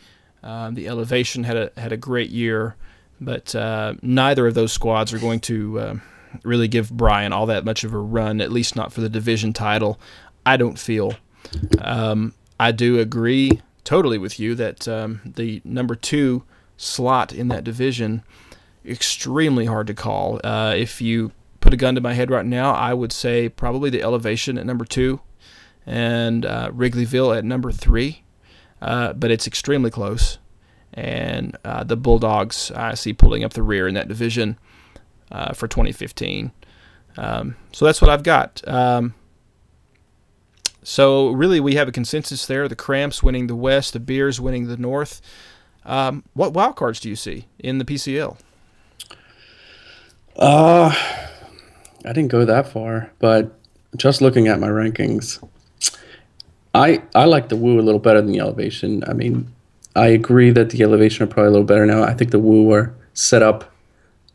Um, 0.45 0.75
the 0.75 0.87
Elevation 0.87 1.43
had 1.43 1.57
a 1.57 1.71
had 1.75 1.91
a 1.91 1.97
great 1.97 2.29
year, 2.29 2.75
but 3.19 3.53
uh, 3.55 3.95
neither 4.01 4.47
of 4.47 4.53
those 4.53 4.71
squads 4.71 5.11
are 5.13 5.19
going 5.19 5.41
to. 5.41 5.79
Uh, 5.79 5.95
Really 6.43 6.67
give 6.67 6.91
Brian 6.91 7.31
all 7.31 7.45
that 7.45 7.63
much 7.63 7.85
of 7.85 7.93
a 7.93 7.97
run, 7.97 8.41
at 8.41 8.51
least 8.51 8.75
not 8.75 8.91
for 8.91 8.99
the 8.99 9.07
division 9.07 9.53
title. 9.53 9.97
I 10.45 10.57
don't 10.57 10.77
feel. 10.77 11.13
Um, 11.79 12.33
I 12.59 12.73
do 12.73 12.99
agree 12.99 13.61
totally 13.85 14.17
with 14.17 14.37
you 14.37 14.53
that 14.55 14.85
um, 14.85 15.21
the 15.23 15.61
number 15.63 15.95
two 15.95 16.43
slot 16.75 17.31
in 17.31 17.47
that 17.47 17.63
division 17.63 18.21
extremely 18.85 19.65
hard 19.65 19.87
to 19.87 19.93
call. 19.93 20.41
Uh, 20.43 20.73
if 20.75 21.01
you 21.01 21.31
put 21.61 21.73
a 21.73 21.77
gun 21.77 21.95
to 21.95 22.01
my 22.01 22.11
head 22.11 22.29
right 22.29 22.45
now, 22.45 22.73
I 22.73 22.93
would 22.93 23.13
say 23.13 23.47
probably 23.47 23.89
the 23.89 24.03
elevation 24.03 24.57
at 24.57 24.65
number 24.65 24.83
two, 24.83 25.21
and 25.85 26.45
uh, 26.45 26.69
Wrigleyville 26.71 27.37
at 27.37 27.45
number 27.45 27.71
three. 27.71 28.24
Uh, 28.81 29.13
but 29.13 29.31
it's 29.31 29.47
extremely 29.47 29.89
close, 29.89 30.37
and 30.93 31.57
uh, 31.63 31.83
the 31.83 31.97
Bulldogs 31.97 32.71
I 32.71 32.93
see 32.93 33.13
pulling 33.13 33.43
up 33.43 33.53
the 33.53 33.63
rear 33.63 33.87
in 33.87 33.95
that 33.95 34.07
division 34.07 34.57
uh, 35.31 35.53
for 35.53 35.67
2015. 35.67 36.51
Um, 37.17 37.55
so 37.71 37.85
that's 37.85 38.01
what 38.01 38.09
I've 38.09 38.23
got. 38.23 38.61
Um, 38.67 39.13
so 40.83 41.29
really, 41.29 41.59
we 41.59 41.75
have 41.75 41.87
a 41.87 41.91
consensus 41.91 42.45
there: 42.45 42.67
the 42.67 42.75
Cramps 42.75 43.23
winning 43.23 43.47
the 43.47 43.55
West, 43.55 43.93
the 43.93 43.99
Beers 43.99 44.39
winning 44.39 44.67
the 44.67 44.77
North. 44.77 45.21
Um, 45.85 46.23
what 46.33 46.53
wild 46.53 46.75
cards 46.75 46.99
do 46.99 47.09
you 47.09 47.15
see 47.15 47.47
in 47.59 47.77
the 47.77 47.85
PCL? 47.85 48.37
Uh, 50.35 50.93
I 50.93 52.13
didn't 52.13 52.27
go 52.27 52.45
that 52.45 52.67
far, 52.67 53.11
but 53.19 53.57
just 53.95 54.21
looking 54.21 54.47
at 54.47 54.59
my 54.59 54.67
rankings, 54.67 55.41
I 56.75 57.01
I 57.15 57.23
like 57.25 57.49
the 57.49 57.55
Woo 57.55 57.79
a 57.79 57.81
little 57.81 57.99
better 57.99 58.21
than 58.21 58.31
the 58.31 58.39
Elevation. 58.39 59.03
I 59.07 59.13
mean, 59.13 59.51
I 59.95 60.07
agree 60.07 60.51
that 60.51 60.71
the 60.71 60.83
Elevation 60.83 61.23
are 61.23 61.27
probably 61.27 61.47
a 61.47 61.51
little 61.51 61.65
better 61.65 61.85
now. 61.85 62.03
I 62.03 62.13
think 62.13 62.31
the 62.31 62.39
Woo 62.39 62.71
are 62.73 62.93
set 63.13 63.41
up 63.41 63.73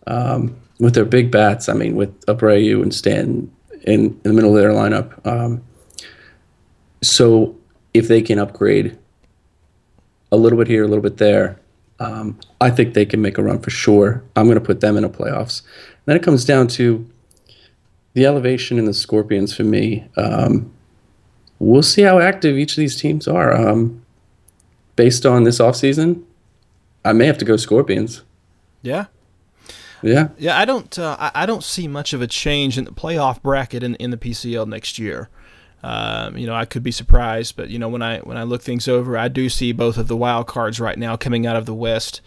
um, 0.06 0.56
with 0.78 0.94
their 0.94 1.04
big 1.04 1.30
bats. 1.30 1.68
I 1.68 1.74
mean, 1.74 1.96
with 1.96 2.18
Abreu 2.26 2.82
and 2.82 2.94
Stanton 2.94 3.52
in, 3.82 4.06
in 4.06 4.20
the 4.22 4.32
middle 4.32 4.56
of 4.56 4.60
their 4.60 4.72
lineup. 4.72 5.26
Um, 5.26 5.62
so 7.02 7.56
if 7.92 8.08
they 8.08 8.22
can 8.22 8.38
upgrade 8.38 8.98
a 10.32 10.36
little 10.36 10.58
bit 10.58 10.66
here, 10.66 10.84
a 10.84 10.88
little 10.88 11.02
bit 11.02 11.18
there, 11.18 11.60
um, 11.98 12.38
I 12.60 12.70
think 12.70 12.94
they 12.94 13.04
can 13.04 13.20
make 13.20 13.36
a 13.36 13.42
run 13.42 13.58
for 13.58 13.70
sure. 13.70 14.24
I'm 14.34 14.46
going 14.46 14.58
to 14.58 14.64
put 14.64 14.80
them 14.80 14.96
in 14.96 15.02
the 15.02 15.10
playoffs. 15.10 15.60
then 16.06 16.16
it 16.16 16.22
comes 16.22 16.46
down 16.46 16.68
to 16.68 17.06
the 18.14 18.24
elevation 18.24 18.78
and 18.78 18.88
the 18.88 18.94
Scorpions 18.94 19.54
for 19.54 19.64
me. 19.64 20.08
Um, 20.16 20.72
we'll 21.60 21.82
see 21.82 22.02
how 22.02 22.18
active 22.18 22.58
each 22.58 22.72
of 22.72 22.76
these 22.78 22.96
teams 22.96 23.28
are. 23.28 23.54
Um, 23.54 24.02
based 24.96 25.24
on 25.24 25.44
this 25.44 25.60
offseason, 25.60 26.24
I 27.04 27.12
may 27.12 27.26
have 27.26 27.38
to 27.38 27.44
go 27.44 27.56
Scorpions. 27.56 28.22
Yeah, 28.82 29.06
Yeah. 30.02 30.28
yeah. 30.38 30.58
I 30.58 30.64
don't. 30.64 30.98
Uh, 30.98 31.30
I, 31.34 31.46
don't 31.46 31.62
see 31.62 31.86
much 31.86 32.12
of 32.12 32.20
a 32.22 32.26
change 32.26 32.76
in 32.76 32.84
the 32.84 32.90
playoff 32.90 33.40
bracket 33.42 33.82
in 33.82 33.94
in 33.96 34.10
the 34.10 34.16
PCL 34.16 34.66
next 34.66 34.98
year. 34.98 35.28
Um, 35.82 36.36
you 36.36 36.46
know, 36.46 36.54
I 36.54 36.64
could 36.66 36.82
be 36.82 36.90
surprised, 36.90 37.56
but 37.56 37.70
you 37.70 37.78
know, 37.78 37.88
when 37.88 38.02
I 38.02 38.18
when 38.20 38.36
I 38.36 38.42
look 38.42 38.62
things 38.62 38.88
over, 38.88 39.16
I 39.16 39.28
do 39.28 39.48
see 39.48 39.72
both 39.72 39.96
of 39.96 40.08
the 40.08 40.16
wild 40.16 40.46
cards 40.46 40.80
right 40.80 40.98
now 40.98 41.16
coming 41.16 41.46
out 41.46 41.56
of 41.56 41.66
the 41.66 41.74
West. 41.74 42.20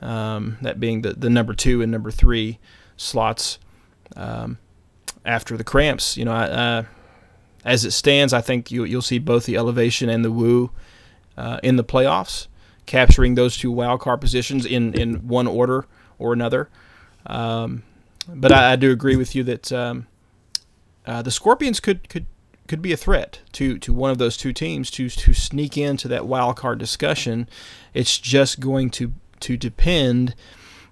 Um, 0.00 0.58
that 0.62 0.78
being 0.80 1.02
the 1.02 1.12
the 1.12 1.30
number 1.30 1.54
two 1.54 1.82
and 1.82 1.90
number 1.92 2.10
three 2.10 2.58
slots 2.96 3.58
um, 4.16 4.58
after 5.24 5.56
the 5.56 5.64
Cramps. 5.64 6.16
You 6.16 6.24
know, 6.24 6.32
I, 6.32 6.44
uh, 6.44 6.82
as 7.64 7.84
it 7.84 7.92
stands, 7.92 8.32
I 8.32 8.40
think 8.40 8.70
you 8.70 8.84
you'll 8.84 9.02
see 9.02 9.18
both 9.18 9.46
the 9.46 9.56
Elevation 9.56 10.08
and 10.08 10.24
the 10.24 10.32
Woo 10.32 10.70
uh, 11.36 11.60
in 11.62 11.76
the 11.76 11.84
playoffs, 11.84 12.46
capturing 12.86 13.34
those 13.34 13.56
two 13.56 13.70
wild 13.70 14.00
card 14.00 14.20
positions 14.20 14.64
in 14.64 14.94
in 14.94 15.26
one 15.28 15.46
order 15.46 15.86
or 16.18 16.32
another. 16.32 16.68
Um, 17.26 17.82
but 18.28 18.52
I, 18.52 18.72
I 18.72 18.76
do 18.76 18.90
agree 18.90 19.16
with 19.16 19.34
you 19.34 19.42
that 19.44 19.72
um, 19.72 20.06
uh, 21.06 21.22
the 21.22 21.30
Scorpions 21.30 21.80
could 21.80 22.08
could 22.08 22.26
could 22.68 22.82
be 22.82 22.92
a 22.92 22.96
threat 22.96 23.40
to, 23.52 23.78
to 23.78 23.94
one 23.94 24.10
of 24.10 24.18
those 24.18 24.36
two 24.36 24.52
teams 24.52 24.90
to 24.92 25.08
to 25.08 25.32
sneak 25.32 25.76
into 25.76 26.06
that 26.08 26.26
wild 26.26 26.56
card 26.56 26.78
discussion. 26.78 27.48
It's 27.94 28.18
just 28.18 28.60
going 28.60 28.90
to 28.90 29.12
to 29.40 29.56
depend 29.56 30.34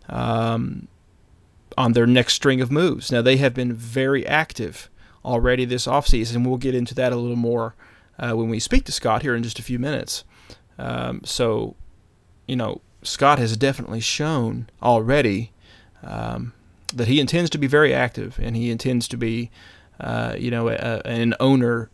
um, 0.08 0.88
on 1.76 1.92
their 1.92 2.06
next 2.06 2.34
string 2.34 2.60
of 2.60 2.72
moves. 2.72 3.12
Now 3.12 3.22
they 3.22 3.36
have 3.36 3.54
been 3.54 3.72
very 3.72 4.26
active 4.26 4.88
already 5.26 5.64
this 5.64 5.86
offseason. 5.86 6.46
We'll 6.46 6.56
get 6.56 6.74
into 6.74 6.94
that 6.94 7.12
a 7.12 7.16
little 7.16 7.36
more 7.36 7.74
uh, 8.18 8.32
when 8.32 8.48
we 8.48 8.60
speak 8.60 8.84
to 8.84 8.92
Scott 8.92 9.22
here 9.22 9.34
in 9.34 9.42
just 9.42 9.58
a 9.58 9.62
few 9.62 9.78
minutes. 9.78 10.24
Um, 10.78 11.20
so, 11.24 11.74
you 12.46 12.56
know, 12.56 12.80
Scott 13.02 13.38
has 13.38 13.56
definitely 13.56 14.00
shown 14.00 14.70
already 14.82 15.52
um, 16.02 16.52
that 16.94 17.08
he 17.08 17.20
intends 17.20 17.50
to 17.50 17.58
be 17.58 17.66
very 17.66 17.92
active 17.92 18.38
and 18.40 18.56
he 18.56 18.70
intends 18.70 19.08
to 19.08 19.16
be 19.16 19.50
uh, 20.00 20.34
you 20.38 20.50
know, 20.50 20.68
a, 20.68 21.02
an 21.04 21.34
owner 21.40 21.90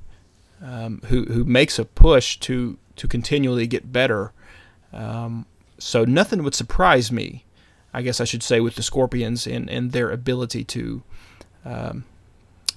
um, 0.61 1.01
who 1.07 1.25
who 1.25 1.45
makes 1.45 1.79
a 1.79 1.85
push 1.85 2.37
to 2.39 2.79
to 2.97 3.09
continually 3.09 3.67
get 3.67 3.93
better. 3.93 4.33
Um, 4.93 5.47
so 5.79 6.05
nothing 6.05 6.43
would 6.43 6.55
surprise 6.55 7.11
me, 7.11 7.45
I 7.95 8.03
guess 8.03 8.21
I 8.21 8.25
should 8.25 8.43
say, 8.43 8.61
with 8.61 8.75
the 8.75 8.83
Scorpions 8.83 9.47
and, 9.47 9.69
and 9.71 9.93
their 9.93 10.11
ability 10.11 10.65
to, 10.65 11.03
um, 11.65 12.05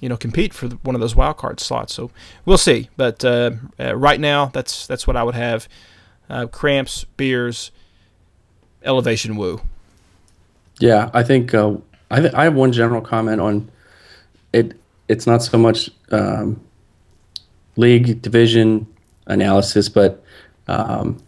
you 0.00 0.08
know, 0.08 0.16
compete 0.16 0.52
for 0.52 0.68
one 0.68 0.94
of 0.94 1.00
those 1.00 1.14
wild 1.14 1.36
card 1.36 1.60
slots. 1.60 1.94
So 1.94 2.10
we'll 2.44 2.58
see. 2.58 2.88
But 2.96 3.24
uh, 3.24 3.52
uh, 3.78 3.96
right 3.96 4.20
now, 4.20 4.46
that's 4.46 4.86
that's 4.86 5.06
what 5.06 5.16
I 5.16 5.22
would 5.22 5.34
have: 5.34 5.68
uh, 6.28 6.46
cramps, 6.46 7.04
beers, 7.16 7.70
elevation, 8.82 9.36
woo. 9.36 9.60
Yeah, 10.78 11.10
I 11.14 11.22
think 11.22 11.54
uh, 11.54 11.76
I 12.10 12.20
th- 12.20 12.34
I 12.34 12.44
have 12.44 12.54
one 12.54 12.72
general 12.72 13.00
comment 13.00 13.40
on 13.40 13.70
it. 14.52 14.78
It's 15.08 15.26
not 15.26 15.42
so 15.42 15.56
much 15.56 15.90
um, 16.10 16.60
league 17.76 18.20
division 18.22 18.86
analysis, 19.26 19.88
but 19.88 20.22
um, 20.68 21.22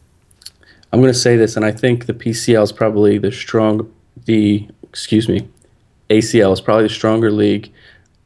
I'm 0.93 1.01
going 1.01 1.13
to 1.13 1.19
say 1.19 1.37
this, 1.37 1.57
and 1.57 1.65
I 1.65 1.71
think 1.71 2.07
the 2.07 2.15
PCL 2.15 2.63
is 2.63 2.73
probably 2.73 3.19
the 3.19 3.33
strong. 3.33 3.93
The 4.25 4.69
excuse 4.83 5.29
me, 5.29 5.49
ACL 6.11 6.53
is 6.53 6.61
probably 6.61 6.85
the 6.85 6.95
stronger 6.95 7.31
league. 7.31 7.73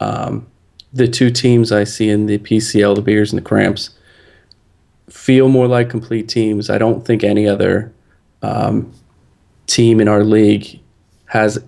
Um, 0.03 0.47
the 0.93 1.09
two 1.09 1.31
teams 1.31 1.73
I 1.73 1.85
see 1.85 2.09
in 2.09 2.27
the 2.27 2.39
PCL, 2.39 2.97
the 2.97 3.03
Beers 3.03 3.33
and 3.33 3.39
the 3.39 3.45
Cramps, 3.45 3.91
feel 5.09 5.49
more 5.49 5.67
like 5.67 5.89
complete 5.89 6.29
teams. 6.29 6.69
I 6.69 6.79
don't 6.79 7.07
think 7.07 7.23
any 7.25 7.47
other 7.47 7.93
um, 8.43 8.93
team 9.67 10.01
in 10.01 10.09
our 10.09 10.25
league 10.25 10.81
has 11.27 11.63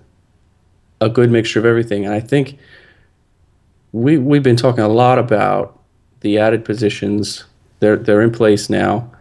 a 1.01 1.09
good 1.09 1.31
mixture 1.31 1.59
of 1.59 1.65
everything. 1.65 2.05
And 2.05 2.13
I 2.13 2.19
think 2.19 2.57
we 3.91 4.17
we've 4.17 4.43
been 4.43 4.57
talking 4.57 4.83
a 4.83 4.89
lot 4.89 5.17
about 5.17 5.79
the 6.21 6.37
added 6.37 6.65
positions. 6.65 7.45
They're 7.79 7.97
they're 7.97 8.21
in 8.21 8.31
place 8.31 8.69
now. 8.69 9.11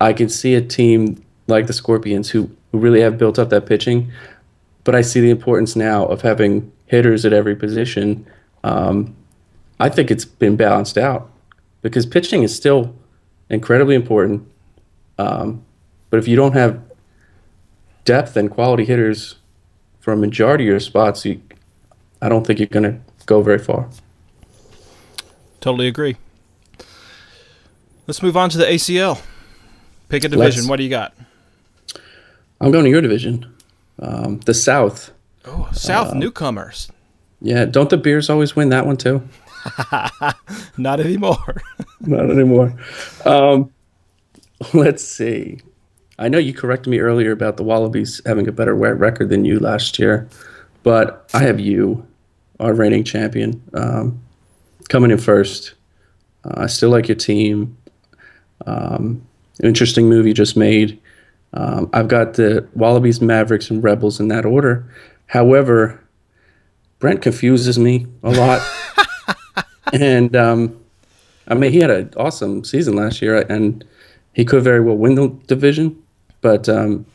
I 0.00 0.12
can 0.12 0.28
see 0.28 0.54
a 0.54 0.60
team 0.60 1.24
like 1.48 1.66
the 1.66 1.72
Scorpions 1.72 2.30
who, 2.30 2.50
who 2.70 2.78
really 2.78 3.00
have 3.00 3.18
built 3.18 3.38
up 3.38 3.50
that 3.50 3.66
pitching, 3.66 4.12
but 4.84 4.94
I 4.94 5.00
see 5.00 5.20
the 5.20 5.30
importance 5.30 5.74
now 5.74 6.06
of 6.06 6.22
having 6.22 6.70
hitters 6.88 7.24
at 7.24 7.32
every 7.32 7.54
position. 7.54 8.26
Um, 8.64 9.14
I 9.78 9.88
think 9.88 10.10
it's 10.10 10.24
been 10.24 10.56
balanced 10.56 10.98
out 10.98 11.30
because 11.82 12.04
pitching 12.04 12.42
is 12.42 12.54
still 12.54 12.94
incredibly 13.48 13.94
important. 13.94 14.50
Um, 15.18 15.64
but 16.10 16.18
if 16.18 16.26
you 16.26 16.36
don't 16.36 16.54
have 16.54 16.80
depth 18.04 18.36
and 18.36 18.50
quality 18.50 18.84
hitters 18.84 19.36
for 20.00 20.12
a 20.12 20.16
majority 20.16 20.64
of 20.64 20.68
your 20.68 20.80
spots, 20.80 21.24
you, 21.24 21.40
I 22.20 22.28
don't 22.28 22.46
think 22.46 22.58
you're 22.58 22.66
going 22.66 22.84
to 22.84 22.98
go 23.26 23.42
very 23.42 23.58
far. 23.58 23.88
Totally 25.60 25.88
agree. 25.88 26.16
Let's 28.06 28.22
move 28.22 28.36
on 28.36 28.48
to 28.50 28.58
the 28.58 28.64
ACL. 28.64 29.20
Pick 30.08 30.24
a 30.24 30.28
division. 30.28 30.60
Let's. 30.60 30.68
What 30.68 30.76
do 30.76 30.84
you 30.84 30.90
got? 30.90 31.14
I'm 32.60 32.70
going 32.70 32.84
to 32.84 32.90
your 32.90 33.02
division, 33.02 33.54
um, 34.00 34.40
the 34.40 34.54
South. 34.54 35.12
Oh, 35.44 35.68
South 35.72 36.14
newcomers. 36.14 36.90
Yeah, 37.40 37.64
don't 37.64 37.88
the 37.90 37.96
beers 37.96 38.28
always 38.28 38.56
win 38.56 38.70
that 38.70 38.86
one 38.86 38.96
too? 38.96 39.22
Not 40.76 41.00
anymore. 41.00 41.62
Not 42.00 42.30
anymore. 42.30 42.74
Um, 43.24 43.70
let's 44.72 45.04
see. 45.04 45.60
I 46.18 46.28
know 46.28 46.38
you 46.38 46.52
corrected 46.52 46.90
me 46.90 46.98
earlier 46.98 47.30
about 47.30 47.56
the 47.56 47.62
Wallabies 47.62 48.20
having 48.26 48.48
a 48.48 48.52
better 48.52 48.74
record 48.74 49.28
than 49.28 49.44
you 49.44 49.60
last 49.60 49.98
year, 49.98 50.28
but 50.82 51.30
I 51.32 51.40
have 51.40 51.60
you, 51.60 52.04
our 52.58 52.74
reigning 52.74 53.04
champion, 53.04 53.62
um, 53.74 54.20
coming 54.88 55.12
in 55.12 55.18
first. 55.18 55.74
Uh, 56.44 56.62
I 56.62 56.66
still 56.66 56.90
like 56.90 57.06
your 57.06 57.16
team. 57.16 57.76
Um, 58.66 59.24
interesting 59.62 60.08
move 60.08 60.26
you 60.26 60.34
just 60.34 60.56
made. 60.56 61.00
Um, 61.52 61.88
I've 61.92 62.08
got 62.08 62.34
the 62.34 62.66
Wallabies, 62.74 63.20
Mavericks, 63.20 63.70
and 63.70 63.82
Rebels 63.82 64.18
in 64.18 64.28
that 64.28 64.44
order. 64.44 64.84
However, 65.28 66.02
Brent 66.98 67.22
confuses 67.22 67.78
me 67.78 68.06
a 68.22 68.30
lot. 68.30 68.60
and 69.92 70.34
um, 70.34 70.78
I 71.46 71.54
mean, 71.54 71.72
he 71.72 71.78
had 71.78 71.90
an 71.90 72.12
awesome 72.16 72.64
season 72.64 72.96
last 72.96 73.22
year, 73.22 73.46
and 73.48 73.84
he 74.32 74.44
could 74.44 74.62
very 74.62 74.80
well 74.80 74.96
win 74.96 75.14
the 75.14 75.28
division. 75.46 76.02
But 76.40 76.68
um, 76.68 77.06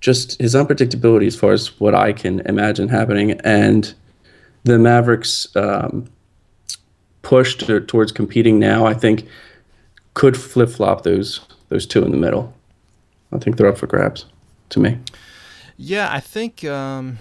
just 0.00 0.40
his 0.40 0.54
unpredictability, 0.54 1.26
as 1.26 1.36
far 1.36 1.52
as 1.52 1.78
what 1.80 1.94
I 1.94 2.12
can 2.12 2.40
imagine 2.40 2.88
happening, 2.88 3.32
and 3.40 3.92
the 4.64 4.78
Mavericks' 4.78 5.54
um, 5.56 6.08
push 7.22 7.56
to, 7.56 7.80
towards 7.80 8.12
competing 8.12 8.58
now, 8.58 8.84
I 8.84 8.94
think, 8.94 9.26
could 10.14 10.36
flip 10.36 10.68
flop 10.68 11.04
those 11.04 11.40
those 11.68 11.86
two 11.86 12.04
in 12.04 12.10
the 12.10 12.16
middle. 12.16 12.54
I 13.32 13.38
think 13.38 13.56
they're 13.56 13.68
up 13.68 13.78
for 13.78 13.86
grabs, 13.86 14.26
to 14.70 14.80
me. 14.80 14.98
Yeah, 15.84 16.08
I 16.12 16.20
think 16.20 16.64
um, 16.64 17.18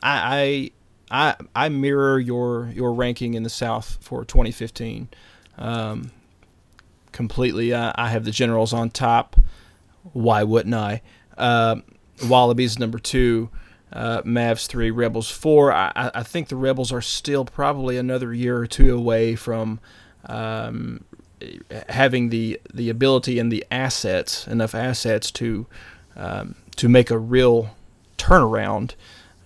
I, 0.00 0.70
I 1.10 1.34
I 1.52 1.68
mirror 1.68 2.20
your 2.20 2.70
your 2.72 2.92
ranking 2.92 3.34
in 3.34 3.42
the 3.42 3.50
South 3.50 3.98
for 4.00 4.24
2015 4.24 5.08
um, 5.58 6.12
completely. 7.10 7.74
I, 7.74 7.92
I 7.96 8.10
have 8.10 8.24
the 8.24 8.30
Generals 8.30 8.72
on 8.72 8.90
top. 8.90 9.34
Why 10.12 10.44
wouldn't 10.44 10.76
I? 10.76 11.02
Uh, 11.36 11.76
Wallabies 12.24 12.78
number 12.78 13.00
two, 13.00 13.50
uh, 13.92 14.22
Mavs 14.22 14.68
three, 14.68 14.92
Rebels 14.92 15.28
four. 15.28 15.72
I, 15.72 15.90
I 15.96 16.10
I 16.14 16.22
think 16.22 16.50
the 16.50 16.56
Rebels 16.56 16.92
are 16.92 17.02
still 17.02 17.44
probably 17.44 17.98
another 17.98 18.32
year 18.32 18.58
or 18.58 18.68
two 18.68 18.96
away 18.96 19.34
from 19.34 19.80
um, 20.26 21.02
having 21.88 22.28
the 22.28 22.60
the 22.72 22.90
ability 22.90 23.40
and 23.40 23.50
the 23.50 23.64
assets 23.72 24.46
enough 24.46 24.72
assets 24.72 25.32
to 25.32 25.66
um, 26.14 26.54
to 26.76 26.88
make 26.88 27.10
a 27.10 27.18
real 27.18 27.74
turnaround. 28.18 28.94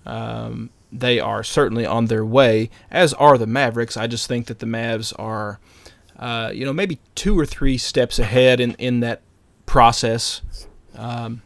Um, 0.04 0.70
they 0.90 1.20
are 1.20 1.42
certainly 1.42 1.86
on 1.86 2.06
their 2.06 2.24
way, 2.24 2.68
as 2.90 3.14
are 3.14 3.38
the 3.38 3.46
Mavericks. 3.46 3.96
I 3.96 4.06
just 4.06 4.26
think 4.26 4.46
that 4.46 4.58
the 4.58 4.66
Mavs 4.66 5.12
are, 5.18 5.58
uh, 6.18 6.50
you 6.52 6.66
know, 6.66 6.72
maybe 6.72 6.98
two 7.14 7.38
or 7.38 7.46
three 7.46 7.78
steps 7.78 8.18
ahead 8.18 8.60
in, 8.60 8.72
in 8.74 9.00
that 9.00 9.22
process, 9.64 10.42
um, 10.94 11.40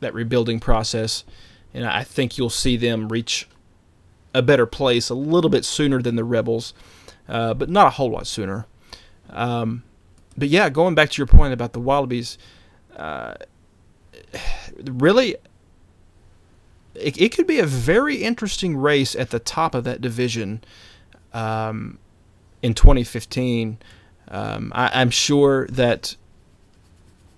that 0.00 0.14
rebuilding 0.14 0.60
process. 0.60 1.24
And 1.74 1.84
I 1.84 2.04
think 2.04 2.38
you'll 2.38 2.50
see 2.50 2.76
them 2.76 3.08
reach 3.08 3.48
a 4.34 4.42
better 4.42 4.66
place 4.66 5.08
a 5.08 5.14
little 5.14 5.50
bit 5.50 5.64
sooner 5.64 6.00
than 6.00 6.16
the 6.16 6.24
Rebels, 6.24 6.74
uh, 7.28 7.54
but 7.54 7.68
not 7.68 7.86
a 7.88 7.90
whole 7.90 8.10
lot 8.10 8.26
sooner. 8.26 8.66
Um, 9.30 9.82
but 10.36 10.48
yeah, 10.48 10.70
going 10.70 10.94
back 10.94 11.10
to 11.10 11.18
your 11.18 11.26
point 11.26 11.52
about 11.52 11.72
the 11.72 11.80
Wallabies, 11.80 12.38
uh, 12.96 13.34
really, 14.84 15.36
it, 16.94 17.20
it 17.20 17.34
could 17.34 17.46
be 17.46 17.58
a 17.58 17.66
very 17.66 18.16
interesting 18.16 18.76
race 18.76 19.14
at 19.14 19.30
the 19.30 19.38
top 19.38 19.74
of 19.74 19.84
that 19.84 20.00
division 20.00 20.62
um, 21.32 21.98
in 22.62 22.74
2015. 22.74 23.78
Um, 24.28 24.72
I, 24.74 25.00
I'm 25.00 25.10
sure 25.10 25.66
that 25.68 26.16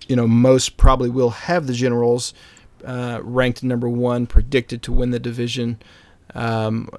you 0.07 0.15
know 0.15 0.27
most 0.27 0.77
probably 0.77 1.09
will 1.09 1.31
have 1.31 1.67
the 1.67 1.73
Generals 1.73 2.33
uh, 2.85 3.19
ranked 3.23 3.63
number 3.63 3.89
one, 3.89 4.27
predicted 4.27 4.83
to 4.83 4.91
win 4.91 5.11
the 5.11 5.19
division 5.19 5.81
um, 6.33 6.89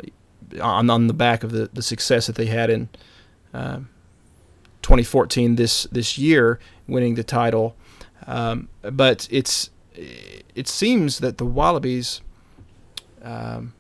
on 0.61 0.91
on 0.91 1.07
the 1.07 1.15
back 1.15 1.45
of 1.45 1.53
the, 1.53 1.71
the 1.73 1.83
success 1.83 2.27
that 2.27 2.37
they 2.37 2.47
had 2.47 2.71
in. 2.71 2.89
Uh, 3.55 3.81
2014 4.83 5.57
this 5.57 5.85
this 5.91 6.17
year, 6.17 6.61
winning 6.87 7.17
the 7.17 7.25
title. 7.25 7.75
Um, 8.29 8.69
but 8.83 9.27
it's 9.33 9.71
it 9.95 10.69
seems 10.69 11.19
that 11.19 11.39
the 11.39 11.45
Wallabies 11.45 12.21
um, 13.27 13.75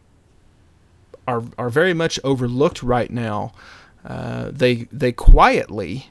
are 1.26 1.44
are 1.56 1.70
very 1.70 1.94
much 1.94 2.18
overlooked 2.24 2.82
right 2.82 3.10
now. 3.10 3.52
Uh, 4.04 4.50
they 4.52 4.88
they 4.92 5.12
quietly 5.12 6.10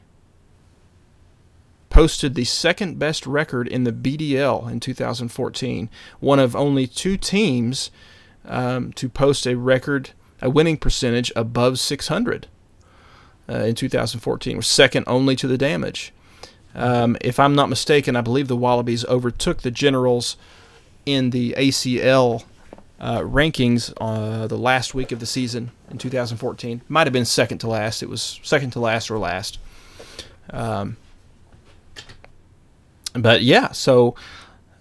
posted 1.89 2.35
the 2.35 2.43
second 2.43 2.99
best 2.99 3.25
record 3.25 3.67
in 3.67 3.85
the 3.85 3.91
BDL 3.91 4.69
in 4.69 4.79
2014, 4.79 5.89
one 6.19 6.39
of 6.39 6.55
only 6.55 6.87
two 6.87 7.15
teams 7.15 7.89
um, 8.45 8.91
to 8.93 9.07
post 9.07 9.45
a 9.47 9.55
record 9.55 10.11
a 10.41 10.49
winning 10.49 10.75
percentage 10.77 11.31
above 11.35 11.79
600 11.79 12.47
uh, 13.47 13.53
in 13.53 13.75
2014. 13.75 14.57
Was 14.57 14.67
second 14.67 15.05
only 15.07 15.35
to 15.37 15.47
the 15.47 15.57
Damage. 15.57 16.13
Um, 16.73 17.15
if 17.21 17.39
I'm 17.39 17.55
not 17.55 17.69
mistaken, 17.69 18.17
I 18.17 18.21
believe 18.21 18.49
the 18.49 18.57
Wallabies 18.57 19.05
overtook 19.05 19.61
the 19.61 19.71
Generals 19.71 20.35
in 21.05 21.29
the 21.29 21.55
ACL 21.57 22.43
uh, 22.99 23.19
rankings 23.19 23.93
uh, 23.99 24.47
the 24.47 24.57
last 24.57 24.93
week 24.93 25.11
of 25.11 25.19
the 25.19 25.25
season 25.25 25.71
in 25.89 25.97
2014. 25.97 26.81
Might 26.87 27.07
have 27.07 27.13
been 27.13 27.25
second 27.25 27.59
to 27.59 27.67
last. 27.67 28.01
It 28.01 28.09
was 28.09 28.39
second 28.43 28.71
to 28.71 28.79
last 28.79 29.11
or 29.11 29.17
last. 29.17 29.59
Um, 30.49 30.97
but 33.13 33.41
yeah, 33.41 33.71
so 33.71 34.15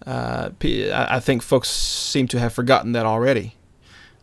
uh, 0.07 0.50
I 0.62 1.20
think 1.20 1.42
folks 1.42 1.70
seem 1.70 2.29
to 2.29 2.38
have 2.38 2.53
forgotten 2.53 2.92
that 2.92 3.07
already. 3.07 3.57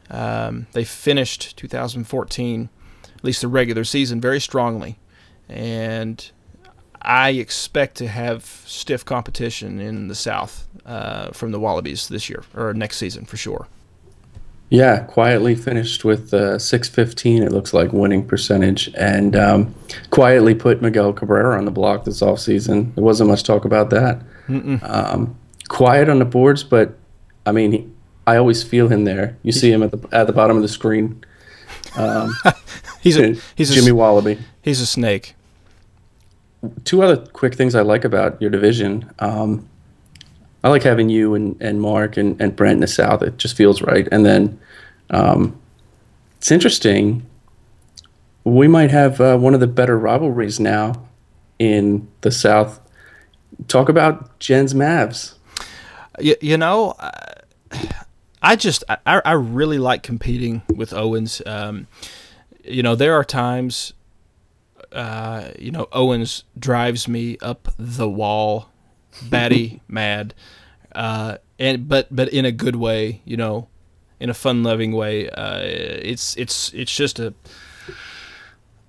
Um, 0.10 0.67
they 0.73 0.84
finished 0.84 1.56
2014, 1.58 2.69
at 3.15 3.23
least 3.23 3.41
the 3.41 3.47
regular 3.47 3.86
season, 3.86 4.19
very 4.19 4.41
strongly, 4.41 4.99
and 5.47 6.30
I 7.01 7.32
expect 7.32 7.95
to 7.97 8.08
have 8.08 8.43
stiff 8.43 9.06
competition 9.06 9.80
in 9.80 10.08
the 10.10 10.15
South 10.15 10.67
uh, 10.86 11.32
from 11.32 11.51
the 11.51 11.60
Wallabies 11.60 12.10
this 12.10 12.30
year 12.30 12.43
or 12.56 12.73
next 12.73 12.97
season 12.97 13.25
for 13.25 13.38
sure. 13.38 13.67
Yeah, 14.71 14.99
quietly 15.03 15.53
finished 15.53 16.05
with 16.05 16.34
uh, 16.34 16.57
615, 16.57 17.43
it 17.43 17.51
looks 17.51 17.73
like, 17.73 17.91
winning 17.91 18.25
percentage, 18.25 18.89
and 18.95 19.36
um, 19.36 19.75
quietly 20.12 20.55
put 20.55 20.81
Miguel 20.81 21.12
Cabrera 21.12 21.57
on 21.57 21.65
the 21.65 21.71
block 21.71 22.05
this 22.05 22.21
offseason. 22.21 22.95
There 22.95 23.03
wasn't 23.03 23.29
much 23.29 23.43
talk 23.43 23.65
about 23.65 23.89
that. 23.89 24.21
Um, 24.47 25.36
quiet 25.67 26.07
on 26.07 26.19
the 26.19 26.25
boards, 26.25 26.63
but 26.63 26.97
I 27.45 27.51
mean, 27.51 27.71
he, 27.73 27.89
I 28.25 28.38
always 28.38 28.63
feel 28.63 28.88
him 28.88 29.03
there. 29.03 29.38
You 29.43 29.51
see 29.51 29.71
him 29.71 29.84
at 29.84 29.91
the 29.91 30.07
at 30.13 30.27
the 30.27 30.34
bottom 30.34 30.55
of 30.55 30.62
the 30.62 30.69
screen. 30.69 31.21
Um, 31.97 32.34
He's 33.01 33.17
a 33.17 33.36
he's 33.55 33.71
a 33.71 33.73
Jimmy 33.73 33.91
Wallaby. 33.91 34.38
he's 34.62 34.79
a 34.79 34.86
snake. 34.86 35.34
Two 36.86 37.01
other 37.01 37.17
quick 37.17 37.55
things 37.55 37.73
I 37.73 37.81
like 37.81 38.05
about 38.05 38.39
your 38.39 38.51
division. 38.51 39.12
Um, 39.17 39.67
I 40.63 40.69
like 40.69 40.84
having 40.84 41.10
you 41.10 41.34
and, 41.36 41.60
and 41.62 41.82
Mark 41.82 42.17
and, 42.17 42.39
and 42.41 42.56
Brent 42.56 42.76
in 42.76 42.80
the 42.82 42.88
South. 42.88 43.21
It 43.24 43.38
just 43.38 43.56
feels 43.58 43.82
right. 43.82 44.08
And 44.12 44.26
then 44.26 44.60
um, 45.10 45.60
it's 46.38 46.52
interesting. 46.52 47.26
We 48.43 48.67
might 48.67 48.91
have 48.91 49.19
uh, 49.21 49.38
one 49.38 49.54
of 49.54 49.60
the 49.60 49.67
better 49.67 49.97
rivalries 49.97 50.60
now 50.60 51.08
in 51.60 52.08
the 52.21 52.32
South. 52.32 52.80
Talk 53.67 53.89
about 53.89 54.39
Jen's 54.39 54.74
Mavs. 54.74 55.36
You, 56.19 56.36
you 56.41 56.58
know, 56.58 56.95
I- 58.41 58.56
just 58.56 58.84
I, 58.89 59.21
I 59.24 59.32
really 59.34 59.78
like 59.80 60.02
competing 60.04 60.63
with 60.76 60.93
Owens. 60.93 61.41
Um, 61.45 61.88
you 62.63 62.82
know, 62.84 62.95
there 62.95 63.13
are 63.13 63.24
times, 63.24 63.93
uh, 64.91 65.50
you 65.60 65.71
know, 65.71 65.88
Owens 65.91 66.43
drives 66.58 67.08
me 67.08 67.38
up 67.41 67.69
the 67.78 68.10
wall, 68.10 68.70
batty 69.30 69.82
mad, 69.88 70.34
uh, 70.93 71.38
and 71.60 71.88
but 71.88 72.08
but 72.12 72.30
in 72.30 72.45
a 72.45 72.52
good 72.52 72.76
way. 72.76 73.21
You 73.26 73.38
know, 73.38 73.67
in 74.19 74.30
a 74.30 74.34
fun 74.34 74.63
loving 74.63 74.91
way. 74.91 75.30
Uh, 75.30 75.62
it's 75.62 76.36
it's 76.38 76.74
it's 76.74 76.95
just 76.95 77.19
a. 77.19 77.34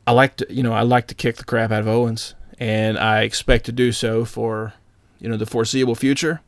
I 0.07 0.13
like 0.13 0.37
to 0.37 0.47
you 0.53 0.63
know 0.63 0.73
I 0.73 0.83
like 0.83 1.07
to 1.09 1.15
kick 1.15 1.37
the 1.37 1.45
crap 1.45 1.71
out 1.71 1.81
of 1.81 1.89
Owens, 1.89 2.35
and 2.59 2.99
I 2.99 3.23
expect 3.23 3.67
to 3.67 3.73
do 3.73 3.93
so 3.93 4.25
for 4.25 4.75
you 5.19 5.29
know 5.29 5.37
the 5.37 5.47
foreseeable 5.47 5.95
future 5.95 6.41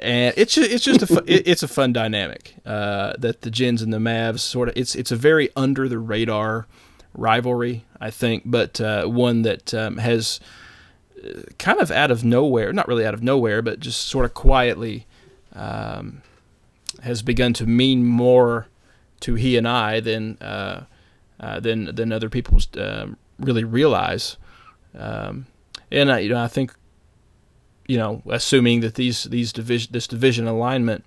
and 0.00 0.34
it's 0.36 0.54
just, 0.54 0.70
it's 0.70 0.84
just 0.84 1.02
a 1.02 1.06
fu- 1.06 1.22
it's 1.26 1.62
a 1.62 1.68
fun 1.68 1.92
dynamic 1.92 2.56
uh, 2.66 3.12
that 3.18 3.42
the 3.42 3.50
Gens 3.50 3.80
and 3.80 3.92
the 3.92 3.98
Mavs 3.98 4.40
sort 4.40 4.68
of 4.68 4.76
it's 4.76 4.96
it's 4.96 5.12
a 5.12 5.16
very 5.16 5.50
under 5.54 5.88
the 5.88 5.98
radar 5.98 6.66
rivalry 7.14 7.84
I 8.00 8.10
think, 8.10 8.42
but 8.44 8.80
uh, 8.82 9.06
one 9.06 9.42
that 9.42 9.72
um, 9.72 9.96
has 9.96 10.38
kind 11.58 11.80
of 11.80 11.90
out 11.90 12.10
of 12.10 12.24
nowhere, 12.24 12.72
not 12.72 12.88
really 12.88 13.06
out 13.06 13.14
of 13.14 13.22
nowhere, 13.22 13.62
but 13.62 13.80
just 13.80 14.06
sort 14.06 14.24
of 14.24 14.34
quietly 14.34 15.06
um, 15.52 16.22
has 17.02 17.22
begun 17.22 17.52
to 17.54 17.66
mean 17.66 18.04
more 18.04 18.68
to 19.20 19.34
he 19.34 19.56
and 19.56 19.66
I 19.66 20.00
than 20.00 20.38
uh, 20.38 20.84
uh, 21.40 21.60
than 21.60 21.94
than 21.94 22.12
other 22.12 22.28
people 22.28 22.58
um, 22.78 23.16
really 23.38 23.64
realize. 23.64 24.36
Um, 24.96 25.46
and 25.90 26.10
I, 26.10 26.20
you 26.20 26.30
know, 26.30 26.42
I 26.42 26.48
think 26.48 26.74
you 27.86 27.98
know, 27.98 28.22
assuming 28.26 28.80
that 28.80 28.94
these 28.94 29.24
these 29.24 29.52
division 29.52 29.92
this 29.92 30.06
division 30.06 30.46
alignment 30.46 31.04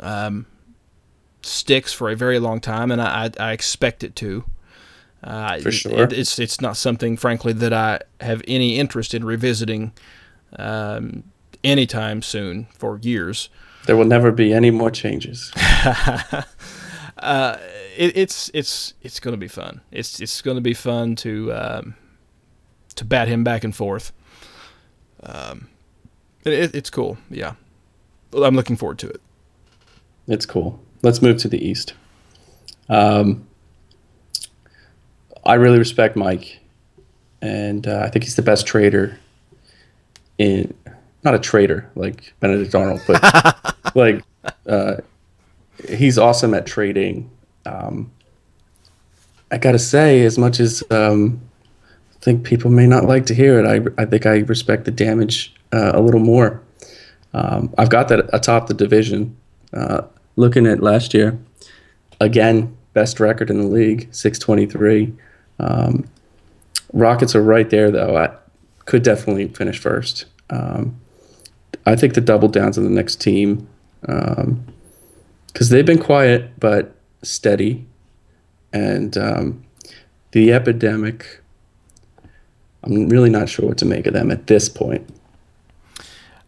um, 0.00 0.46
sticks 1.42 1.92
for 1.92 2.10
a 2.10 2.16
very 2.16 2.38
long 2.38 2.60
time, 2.60 2.90
and 2.90 3.00
I, 3.00 3.24
I, 3.24 3.48
I 3.48 3.52
expect 3.52 4.04
it 4.04 4.14
to. 4.16 4.44
Uh, 5.24 5.58
For 5.60 5.72
sure. 5.72 6.02
it, 6.02 6.12
it's 6.12 6.38
it's 6.38 6.60
not 6.60 6.76
something, 6.76 7.16
frankly, 7.16 7.54
that 7.54 7.72
I 7.72 8.00
have 8.20 8.42
any 8.46 8.78
interest 8.78 9.14
in 9.14 9.24
revisiting 9.24 9.92
um, 10.58 11.24
anytime 11.62 12.20
soon 12.20 12.66
for 12.76 12.98
years. 12.98 13.48
There 13.86 13.96
will 13.96 14.04
never 14.04 14.30
be 14.32 14.52
any 14.52 14.70
more 14.70 14.90
changes. 14.90 15.50
uh, 17.18 17.56
it, 17.96 18.16
it's 18.16 18.50
it's 18.52 18.92
it's 19.00 19.18
going 19.18 19.32
to 19.32 19.38
be 19.38 19.48
fun. 19.48 19.80
It's 19.90 20.20
it's 20.20 20.42
going 20.42 20.56
to 20.56 20.60
be 20.60 20.74
fun 20.74 21.16
to 21.16 21.52
um, 21.54 21.94
to 22.96 23.04
bat 23.06 23.28
him 23.28 23.44
back 23.44 23.64
and 23.64 23.74
forth. 23.74 24.12
Um, 25.22 25.68
it, 26.44 26.74
it's 26.74 26.90
cool. 26.90 27.16
Yeah, 27.30 27.54
I'm 28.34 28.56
looking 28.56 28.76
forward 28.76 28.98
to 28.98 29.08
it. 29.08 29.22
It's 30.28 30.44
cool. 30.44 30.80
Let's 31.02 31.22
move 31.22 31.38
to 31.38 31.48
the 31.48 31.66
East. 31.66 31.94
Um, 32.90 33.46
I 35.46 35.54
really 35.54 35.78
respect 35.78 36.16
Mike, 36.16 36.58
and 37.42 37.86
uh, 37.86 38.02
I 38.04 38.08
think 38.08 38.24
he's 38.24 38.36
the 38.36 38.42
best 38.42 38.66
trader 38.66 39.18
in 40.38 40.74
not 41.22 41.34
a 41.34 41.38
trader 41.38 41.90
like 41.94 42.34
Benedict 42.40 42.74
Arnold, 42.74 43.00
but 43.06 43.76
like 43.94 44.22
uh, 44.66 44.96
he's 45.88 46.18
awesome 46.18 46.54
at 46.54 46.66
trading. 46.66 47.30
Um, 47.66 48.10
I 49.50 49.58
gotta 49.58 49.78
say, 49.78 50.24
as 50.24 50.38
much 50.38 50.60
as 50.60 50.82
um, 50.90 51.40
I 52.14 52.18
think 52.20 52.44
people 52.44 52.70
may 52.70 52.86
not 52.86 53.04
like 53.04 53.26
to 53.26 53.34
hear 53.34 53.58
it, 53.58 53.66
I, 53.66 54.02
I 54.02 54.04
think 54.06 54.26
I 54.26 54.38
respect 54.38 54.84
the 54.84 54.90
damage 54.90 55.54
uh, 55.72 55.92
a 55.94 56.00
little 56.00 56.20
more. 56.20 56.62
Um, 57.32 57.72
I've 57.76 57.90
got 57.90 58.08
that 58.08 58.28
atop 58.32 58.68
the 58.68 58.74
division. 58.74 59.36
Uh, 59.72 60.02
looking 60.36 60.66
at 60.66 60.80
last 60.80 61.14
year, 61.14 61.38
again, 62.20 62.76
best 62.92 63.18
record 63.20 63.50
in 63.50 63.58
the 63.58 63.66
league, 63.66 64.08
623. 64.12 65.12
Um, 65.58 66.08
Rockets 66.92 67.34
are 67.34 67.42
right 67.42 67.68
there, 67.70 67.90
though. 67.90 68.16
I 68.16 68.30
could 68.84 69.02
definitely 69.02 69.48
finish 69.48 69.78
first. 69.78 70.26
Um, 70.50 71.00
I 71.86 71.96
think 71.96 72.14
the 72.14 72.20
double 72.20 72.48
downs 72.48 72.78
on 72.78 72.84
the 72.84 72.90
next 72.90 73.20
team 73.20 73.68
because 74.00 75.70
they've 75.70 75.86
been 75.86 75.98
quiet 75.98 76.58
but 76.60 76.94
steady, 77.22 77.86
and 78.72 79.16
um, 79.16 79.64
the 80.32 80.52
epidemic. 80.52 81.40
I'm 82.82 83.08
really 83.08 83.30
not 83.30 83.48
sure 83.48 83.66
what 83.68 83.78
to 83.78 83.86
make 83.86 84.06
of 84.06 84.12
them 84.12 84.30
at 84.30 84.46
this 84.46 84.68
point. 84.68 85.08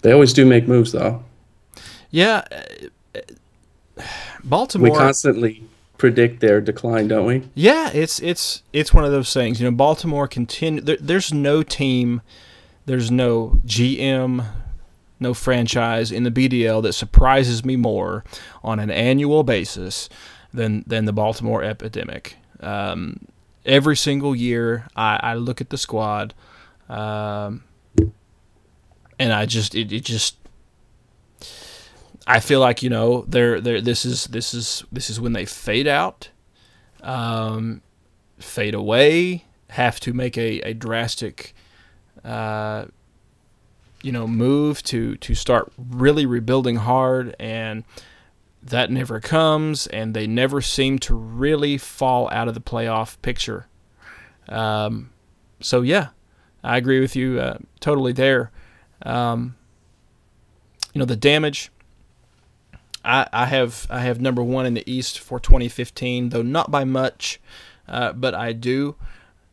They 0.02 0.12
always 0.12 0.34
do 0.34 0.44
make 0.44 0.68
moves, 0.68 0.92
though. 0.92 1.24
Yeah, 2.10 2.44
uh, 3.16 3.20
Baltimore. 4.44 4.90
We 4.90 4.96
constantly 4.96 5.64
predict 5.98 6.40
their 6.40 6.60
decline, 6.60 7.08
don't 7.08 7.26
we? 7.26 7.48
Yeah, 7.54 7.90
it's 7.92 8.20
it's 8.20 8.62
it's 8.72 8.92
one 8.92 9.04
of 9.04 9.10
those 9.10 9.32
things. 9.32 9.60
You 9.60 9.70
know, 9.70 9.76
Baltimore 9.76 10.28
continue. 10.28 10.80
There, 10.80 10.98
there's 11.00 11.32
no 11.32 11.62
team, 11.62 12.22
there's 12.86 13.10
no 13.10 13.60
GM, 13.66 14.46
no 15.20 15.34
franchise 15.34 16.12
in 16.12 16.22
the 16.24 16.30
BDL 16.30 16.82
that 16.82 16.92
surprises 16.92 17.64
me 17.64 17.76
more 17.76 18.24
on 18.62 18.78
an 18.78 18.90
annual 18.90 19.42
basis 19.42 20.08
than 20.52 20.84
than 20.86 21.04
the 21.04 21.12
Baltimore 21.12 21.62
epidemic. 21.62 22.36
Um, 22.60 23.26
every 23.64 23.96
single 23.96 24.34
year, 24.34 24.86
I, 24.96 25.18
I 25.22 25.34
look 25.34 25.60
at 25.60 25.70
the 25.70 25.78
squad, 25.78 26.34
um, 26.88 27.64
and 29.18 29.32
I 29.32 29.46
just 29.46 29.74
it, 29.74 29.92
it 29.92 30.04
just 30.04 30.36
I 32.26 32.40
feel 32.40 32.60
like 32.60 32.82
you 32.82 32.90
know 32.90 33.24
they're 33.28 33.60
they're 33.60 33.80
this 33.80 34.04
is 34.04 34.24
this 34.24 34.52
is 34.52 34.84
this 34.90 35.10
is 35.10 35.20
when 35.20 35.32
they 35.32 35.46
fade 35.46 35.86
out, 35.86 36.30
um, 37.02 37.82
fade 38.38 38.74
away, 38.74 39.44
have 39.70 40.00
to 40.00 40.12
make 40.12 40.36
a 40.36 40.60
a 40.60 40.74
drastic, 40.74 41.54
uh, 42.24 42.86
you 44.02 44.10
know, 44.10 44.26
move 44.26 44.82
to 44.84 45.16
to 45.16 45.34
start 45.34 45.72
really 45.78 46.26
rebuilding 46.26 46.76
hard, 46.76 47.36
and 47.38 47.84
that 48.60 48.90
never 48.90 49.20
comes, 49.20 49.86
and 49.86 50.12
they 50.12 50.26
never 50.26 50.60
seem 50.60 50.98
to 50.98 51.14
really 51.14 51.78
fall 51.78 52.28
out 52.30 52.48
of 52.48 52.54
the 52.54 52.60
playoff 52.60 53.20
picture. 53.22 53.68
Um, 54.48 55.10
so 55.60 55.82
yeah, 55.82 56.08
I 56.64 56.76
agree 56.76 56.98
with 56.98 57.14
you 57.14 57.38
uh, 57.38 57.58
totally 57.78 58.12
there. 58.12 58.50
Um, 59.02 59.54
you 60.92 60.98
know 60.98 61.04
the 61.04 61.14
damage. 61.14 61.70
I, 63.06 63.28
I 63.32 63.46
have 63.46 63.86
I 63.88 64.00
have 64.00 64.20
number 64.20 64.42
one 64.42 64.66
in 64.66 64.74
the 64.74 64.90
East 64.90 65.20
for 65.20 65.38
2015, 65.38 66.30
though 66.30 66.42
not 66.42 66.70
by 66.70 66.84
much, 66.84 67.40
uh, 67.88 68.12
but 68.12 68.34
I 68.34 68.52
do. 68.52 68.96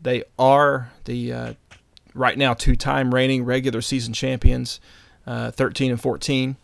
They 0.02 0.24
are 0.40 0.92
the 1.06 1.32
uh, 1.32 1.54
right 2.14 2.38
now 2.38 2.56
two-time 2.56 3.14
reigning 3.14 3.46
regular 3.46 3.82
season 3.82 4.12
champions, 4.14 4.82
uh, 5.28 5.52
13 5.52 5.92
and 5.92 6.02
14, 6.02 6.58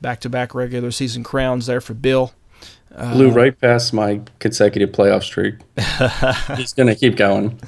back-to-back 0.00 0.54
regular 0.54 0.90
season 0.92 1.24
crowns 1.24 1.66
there 1.66 1.80
for 1.80 1.94
Bill. 1.94 2.32
Blew 2.96 3.30
right 3.30 3.58
past 3.60 3.92
my 3.92 4.20
consecutive 4.38 4.90
playoff 4.90 5.24
streak. 5.24 5.56
He's 6.56 6.72
gonna 6.72 6.94
keep 6.94 7.16
going. 7.16 7.58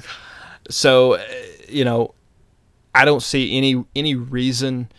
So, 0.69 1.15
uh, 1.15 1.23
you 1.67 1.83
know, 1.83 2.13
I 2.95 3.03
don't 3.03 3.23
see 3.23 3.57
any 3.57 3.83
any 3.93 4.15
reason 4.15 4.89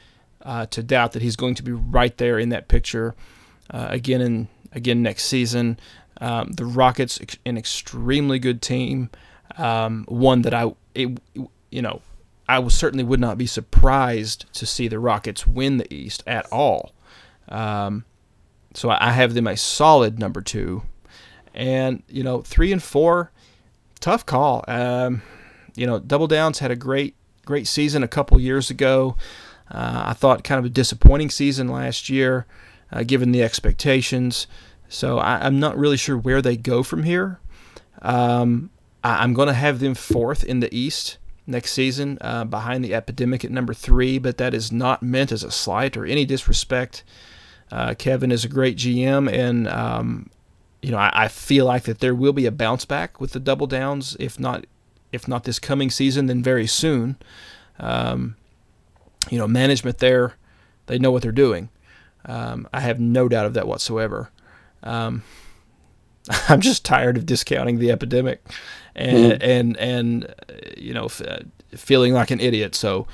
uh, 0.42 0.66
to 0.66 0.83
doubt 0.83 1.12
that 1.12 1.22
he's 1.22 1.37
going 1.37 1.55
to 1.55 1.62
be 1.62 1.72
right 1.72 2.16
there 2.18 2.38
in 2.38 2.50
that 2.50 2.68
picture 2.68 3.14
uh, 3.70 3.87
again 3.90 4.20
in 4.20 4.48
again 4.72 5.03
next 5.03 5.24
season. 5.24 5.79
Um, 6.20 6.53
the 6.53 6.64
Rockets, 6.64 7.18
an 7.44 7.59
extremely 7.59 8.38
good 8.38 8.62
team, 8.62 9.11
um, 9.59 10.05
one 10.09 10.42
that 10.42 10.55
I 10.55 10.72
it, 10.94 11.18
you 11.70 11.83
know 11.83 12.00
I 12.48 12.59
was 12.59 12.74
certainly 12.74 13.05
would 13.05 13.20
not 13.20 13.38
be 13.38 13.46
surprised 13.46 14.53
to 14.55 14.66
see 14.66 14.88
the 14.88 14.98
Rockets 14.98 15.46
win 15.46 15.79
the 15.79 15.92
East 15.92 16.22
at 16.27 16.46
all. 16.53 16.92
Um, 17.48 18.05
so 18.74 18.90
I 18.90 19.12
have 19.12 19.35
them 19.35 19.46
a 19.46 19.57
solid 19.57 20.18
number 20.18 20.40
two, 20.40 20.83
and 21.55 22.03
you 22.09 22.22
know 22.22 22.42
three 22.42 22.72
and 22.72 22.83
four, 22.83 23.31
tough 24.00 24.27
call. 24.27 24.64
Um, 24.68 25.22
you 25.74 25.87
know, 25.87 25.98
Double 25.98 26.27
Downs 26.27 26.59
had 26.59 26.70
a 26.70 26.77
great 26.77 27.14
great 27.44 27.66
season 27.66 28.03
a 28.03 28.09
couple 28.09 28.38
years 28.40 28.70
ago. 28.70 29.16
Uh, 29.70 30.05
I 30.07 30.12
thought 30.12 30.44
kind 30.44 30.59
of 30.59 30.64
a 30.64 30.70
disappointing 30.70 31.31
season 31.31 31.68
last 31.68 32.09
year, 32.11 32.46
uh, 32.92 33.02
given 33.02 33.32
the 33.32 33.42
expectations. 33.42 34.46
So 34.88 35.18
I, 35.18 35.44
I'm 35.44 35.58
not 35.58 35.76
really 35.76 35.96
sure 35.96 36.16
where 36.16 36.42
they 36.42 36.56
go 36.56 36.82
from 36.82 37.02
here. 37.02 37.40
Um, 38.02 38.70
I, 39.02 39.22
I'm 39.22 39.34
going 39.34 39.48
to 39.48 39.54
have 39.54 39.80
them 39.80 39.94
fourth 39.94 40.44
in 40.44 40.60
the 40.60 40.74
East 40.74 41.18
next 41.46 41.72
season, 41.72 42.18
uh, 42.20 42.44
behind 42.44 42.84
the 42.84 42.94
Epidemic 42.94 43.44
at 43.44 43.50
number 43.50 43.74
three. 43.74 44.18
But 44.18 44.38
that 44.38 44.54
is 44.54 44.72
not 44.72 45.02
meant 45.02 45.32
as 45.32 45.42
a 45.42 45.50
slight 45.50 45.96
or 45.96 46.04
any 46.04 46.24
disrespect. 46.24 47.04
Uh, 47.72 47.94
Kevin 47.94 48.30
is 48.30 48.44
a 48.44 48.48
great 48.48 48.76
GM, 48.76 49.30
and 49.32 49.66
um, 49.68 50.30
you 50.82 50.90
know 50.90 50.98
I, 50.98 51.24
I 51.24 51.28
feel 51.28 51.64
like 51.64 51.84
that 51.84 51.98
there 51.98 52.14
will 52.14 52.32
be 52.32 52.46
a 52.46 52.52
bounce 52.52 52.84
back 52.84 53.20
with 53.20 53.32
the 53.32 53.40
Double 53.40 53.66
Downs, 53.66 54.16
if 54.20 54.38
not 54.38 54.66
if 55.12 55.28
not 55.28 55.44
this 55.44 55.58
coming 55.58 55.90
season, 55.90 56.26
then 56.26 56.42
very 56.42 56.66
soon. 56.66 57.16
Um, 57.78 58.36
you 59.30 59.38
know, 59.38 59.48
management 59.48 59.98
there, 59.98 60.34
they 60.86 60.98
know 60.98 61.10
what 61.10 61.22
they're 61.22 61.32
doing. 61.32 61.70
Um, 62.24 62.68
I 62.72 62.80
have 62.80 63.00
no 63.00 63.28
doubt 63.28 63.46
of 63.46 63.54
that 63.54 63.66
whatsoever. 63.66 64.30
Um, 64.82 65.22
I'm 66.48 66.60
just 66.60 66.84
tired 66.84 67.16
of 67.16 67.26
discounting 67.26 67.78
the 67.78 67.90
epidemic, 67.90 68.44
and 68.94 69.42
and 69.42 69.76
and 69.76 70.24
uh, 70.24 70.54
you 70.76 70.94
know, 70.94 71.06
f- 71.06 71.22
uh, 71.22 71.40
feeling 71.76 72.14
like 72.14 72.30
an 72.30 72.40
idiot. 72.40 72.74
So 72.74 73.06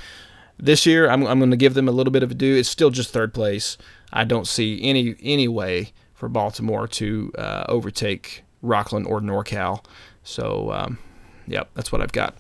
this 0.59 0.87
year, 0.87 1.09
I'm 1.11 1.27
I'm 1.27 1.39
going 1.39 1.51
to 1.51 1.57
give 1.57 1.75
them 1.75 1.89
a 1.89 1.93
little 1.93 2.13
bit 2.13 2.23
of 2.23 2.31
a 2.31 2.35
due. 2.35 2.57
It's 2.57 2.69
still 2.69 2.91
just 2.91 3.13
third 3.13 3.35
place. 3.35 3.77
I 4.13 4.25
don't 4.25 4.47
see 4.47 4.81
any 4.83 5.17
any 5.23 5.49
way 5.49 5.93
for 6.15 6.29
Baltimore 6.29 6.87
to 6.87 7.33
uh, 7.39 7.65
overtake 7.69 8.45
Rockland 8.63 9.07
or 9.07 9.21
NorCal. 9.21 9.85
So, 10.23 10.71
um, 10.71 10.99
yep, 11.47 11.71
that's 11.75 11.91
what 11.91 12.03
I've 12.03 12.13
got. 12.13 12.37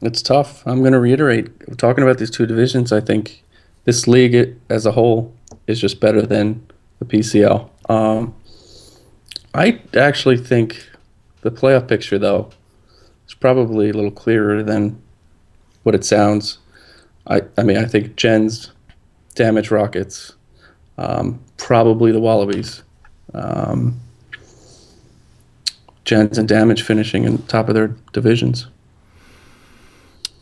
It's 0.00 0.22
tough. 0.22 0.66
I'm 0.66 0.80
going 0.80 0.92
to 0.92 1.00
reiterate. 1.00 1.76
Talking 1.76 2.02
about 2.02 2.16
these 2.18 2.30
two 2.30 2.46
divisions, 2.46 2.90
I 2.90 3.00
think 3.00 3.44
this 3.84 4.08
league 4.08 4.56
as 4.70 4.86
a 4.86 4.92
whole 4.92 5.34
is 5.70 5.80
just 5.80 6.00
better 6.00 6.22
than 6.22 6.66
the 6.98 7.04
PCL. 7.04 7.68
Um, 7.88 8.34
I 9.54 9.80
actually 9.96 10.36
think 10.36 10.88
the 11.40 11.50
playoff 11.50 11.88
picture, 11.88 12.18
though, 12.18 12.50
is 13.26 13.34
probably 13.34 13.90
a 13.90 13.92
little 13.92 14.10
clearer 14.10 14.62
than 14.62 15.00
what 15.82 15.94
it 15.94 16.04
sounds. 16.04 16.58
I, 17.26 17.42
I 17.56 17.62
mean, 17.62 17.76
I 17.76 17.84
think 17.84 18.16
Gens, 18.16 18.72
Damage 19.34 19.70
Rockets, 19.70 20.34
um, 20.98 21.40
probably 21.56 22.12
the 22.12 22.20
Wallabies. 22.20 22.82
Um, 23.32 24.00
Gens 26.04 26.38
and 26.38 26.48
Damage 26.48 26.82
finishing 26.82 27.24
in 27.24 27.38
top 27.42 27.68
of 27.68 27.74
their 27.74 27.94
divisions. 28.12 28.66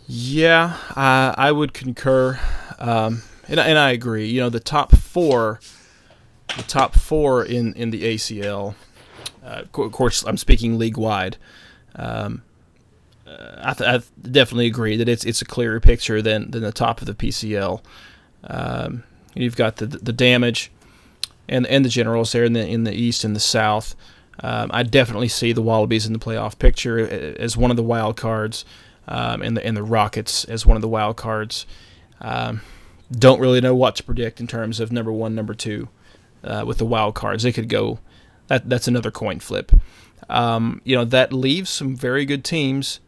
Yeah, 0.07 0.77
I, 0.97 1.35
I 1.37 1.53
would 1.53 1.75
concur, 1.75 2.41
um, 2.79 3.23
and 3.47 3.61
and 3.61 3.79
I 3.79 3.91
agree. 3.91 4.27
You 4.29 4.41
know, 4.41 4.49
the 4.49 4.61
top 4.61 4.95
four, 5.19 5.61
the 6.57 6.63
top 6.63 6.95
four 6.95 7.45
in 7.45 7.75
in 7.75 7.91
the 7.91 8.03
ACL. 8.03 8.75
Uh, 9.45 9.63
of 9.73 9.93
course, 9.93 10.23
I'm 10.25 10.37
speaking 10.37 10.79
league 10.79 10.97
wide. 10.97 11.37
Um, 11.97 12.43
uh, 13.27 13.57
I, 13.59 13.75
th- 13.75 13.89
I 13.89 14.29
definitely 14.31 14.67
agree 14.67 14.97
that 14.97 15.09
it's 15.09 15.25
it's 15.25 15.43
a 15.43 15.45
clearer 15.45 15.81
picture 15.81 16.23
than 16.23 16.51
than 16.53 16.63
the 16.63 16.73
top 16.73 17.01
of 17.01 17.07
the 17.07 17.15
PCL. 17.15 17.83
Um, 18.45 19.03
you've 19.35 19.57
got 19.57 19.77
the 19.77 19.87
the 19.87 20.13
damage, 20.13 20.71
and 21.49 21.67
and 21.67 21.85
the 21.85 21.89
generals 21.89 22.31
there 22.31 22.45
in 22.45 22.53
the 22.53 22.65
in 22.65 22.85
the 22.85 22.95
east 22.95 23.25
and 23.25 23.35
the 23.35 23.41
south. 23.41 23.97
Um, 24.41 24.71
I 24.73 24.85
definitely 24.85 25.27
see 25.27 25.53
the 25.53 25.63
Wallabies 25.63 26.07
in 26.07 26.13
the 26.13 26.21
playoff 26.21 26.61
picture 26.61 27.01
as 27.41 27.57
one 27.57 27.73
of 27.73 27.77
the 27.77 27.83
wild 27.83 28.17
cards, 28.17 28.65
um, 29.09 29.43
and 29.43 29.57
the 29.57 29.67
and 29.67 29.77
the 29.77 29.83
Rockets 29.83 30.45
as 30.45 30.65
one 30.65 30.77
of 30.77 30.83
the 30.83 30.89
wild 30.89 31.17
cards. 31.17 31.67
Um, 32.21 32.61
don't 33.11 33.41
really 33.41 33.61
know 33.61 33.75
what 33.75 33.97
to 33.97 34.03
predict 34.03 34.41
in 34.41 34.47
terms 34.47 34.81
of 34.81 34.93
number 34.93 35.13
one, 35.13 35.35
number 35.35 35.55
two, 35.55 35.89
uh, 36.45 36.65
with 36.67 36.79
the 36.79 36.87
wild 36.87 37.15
cards. 37.15 37.45
It 37.45 37.53
could 37.53 37.69
go. 37.69 38.01
That 38.49 38.69
that's 38.69 38.89
another 38.89 39.11
coin 39.11 39.41
flip. 39.41 39.73
Um, 40.29 40.81
you 40.85 40.97
know 40.97 41.05
that 41.05 41.33
leaves 41.33 41.71
some 41.71 41.97
very 41.97 42.25
good 42.25 42.45
teams 42.45 43.01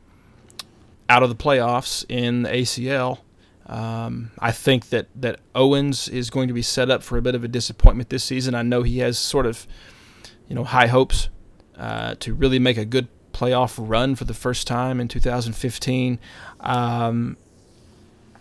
out 1.09 1.23
of 1.23 1.29
the 1.29 1.35
playoffs 1.35 2.05
in 2.09 2.43
the 2.43 2.51
ACL. 2.51 3.19
Um, 3.67 4.33
I 4.39 4.53
think 4.53 4.89
that, 4.89 5.07
that 5.15 5.39
Owens 5.55 6.09
is 6.09 6.29
going 6.29 6.49
to 6.49 6.55
be 6.55 6.63
set 6.63 6.91
up 6.91 7.03
for 7.03 7.17
a 7.19 7.23
bit 7.23 7.37
of 7.37 7.45
a 7.45 7.49
disappointment 7.49 8.09
this 8.09 8.25
season. 8.25 8.55
I 8.55 8.63
know 8.63 8.83
he 8.83 8.99
has 8.99 9.17
sort 9.17 9.47
of, 9.47 9.67
you 10.49 10.57
know, 10.57 10.65
high 10.65 10.89
hopes 10.89 11.29
uh, 11.77 12.17
to 12.21 12.35
really 12.35 12.59
make 12.59 12.77
a 12.77 12.85
good 12.85 13.09
playoff 13.33 13.77
run 13.79 14.17
for 14.17 14.25
the 14.25 14.35
first 14.35 14.67
time 14.67 15.01
in 15.01 15.09
2015. 15.09 16.19
Um, 16.61 17.37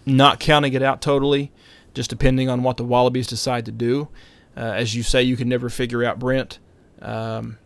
not 0.10 0.40
counting 0.40 0.74
it 0.74 0.82
out 0.82 1.02
totally, 1.02 1.52
just 1.94 2.10
depending 2.10 2.50
on 2.50 2.64
what 2.64 2.78
the 2.78 2.84
Wallabies 2.84 3.28
decide 3.28 3.66
to 3.66 3.72
do. 3.72 4.08
Uh, 4.58 4.62
as 4.62 4.96
you 4.96 5.04
say, 5.04 5.22
you 5.24 5.38
can 5.38 5.48
never 5.48 5.70
figure 5.70 6.04
out 6.04 6.20
Brent. 6.20 6.60
Um, 7.02 7.58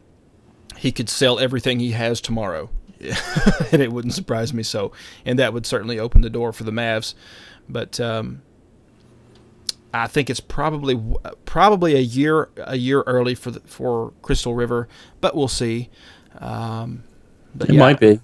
he 0.77 0.91
could 0.91 1.10
sell 1.10 1.39
everything 1.39 1.79
he 1.79 1.91
has 1.91 2.21
tomorrow, 2.21 2.69
and 3.71 3.82
it 3.82 3.91
wouldn't 3.91 4.13
surprise 4.13 4.53
me 4.53 4.63
so. 4.63 4.91
And 5.25 5.39
that 5.39 5.53
would 5.53 5.65
certainly 5.65 5.97
open 5.99 6.21
the 6.21 6.29
door 6.29 6.51
for 6.53 6.63
the 6.63 6.71
Mavs. 6.71 7.13
But 7.69 7.99
um, 7.99 8.41
I 9.93 10.08
think 10.08 10.29
it's 10.29 10.39
probably 10.39 10.99
probably 11.45 11.95
a 11.95 11.99
year 11.99 12.49
a 12.58 12.75
year 12.77 13.01
early 13.03 13.36
for 13.36 13.51
the, 13.51 13.60
for 13.62 14.12
Crystal 14.21 14.53
River, 14.53 14.88
but 15.21 15.36
we'll 15.36 15.47
see. 15.47 15.89
Um, 16.39 17.03
but 17.56 17.69
It 17.69 17.73
yeah, 17.75 17.79
might 17.79 17.99
be, 17.99 18.19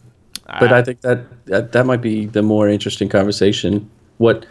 but 0.46 0.74
I- 0.74 0.80
I 0.80 0.84
think 0.84 1.02
that, 1.02 1.46
that 1.46 1.72
that 1.74 1.86
might 1.86 2.02
be 2.02 2.26
the 2.26 2.42
more 2.42 2.68
interesting 2.68 3.08
conversation. 3.10 3.90
What 4.20 4.46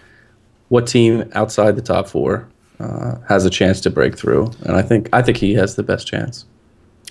what 0.68 0.87
team 0.87 1.31
outside 1.35 1.76
the 1.76 1.83
top 1.83 2.09
four 2.09 2.48
uh, 2.81 3.16
has 3.28 3.44
a 3.46 3.50
chance 3.50 3.81
to 3.83 3.90
break 3.90 4.18
through? 4.18 4.50
And 4.62 4.76
I 4.76 4.83
think 4.83 5.09
I 5.12 5.22
think 5.22 5.37
he 5.37 5.54
has 5.54 5.76
the 5.76 5.83
best 5.83 6.07
chance. 6.07 6.44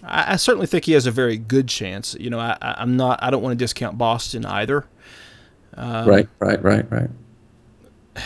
I, 0.04 0.34
I 0.34 0.36
certainly 0.36 0.68
think 0.68 0.86
he 0.86 0.92
has 0.94 1.06
a 1.06 1.12
very 1.12 1.38
good 1.38 1.68
chance. 1.68 2.16
You 2.20 2.30
know, 2.30 2.40
I, 2.40 2.58
I'm 2.62 2.98
not. 2.98 3.24
I 3.24 3.30
don't 3.30 3.42
want 3.42 3.54
to 3.54 3.64
discount 3.64 3.98
Boston 3.98 4.46
either. 4.46 4.86
Um, 5.76 6.08
right, 6.08 6.28
right, 6.40 6.62
right, 6.64 6.92
right. 6.92 7.10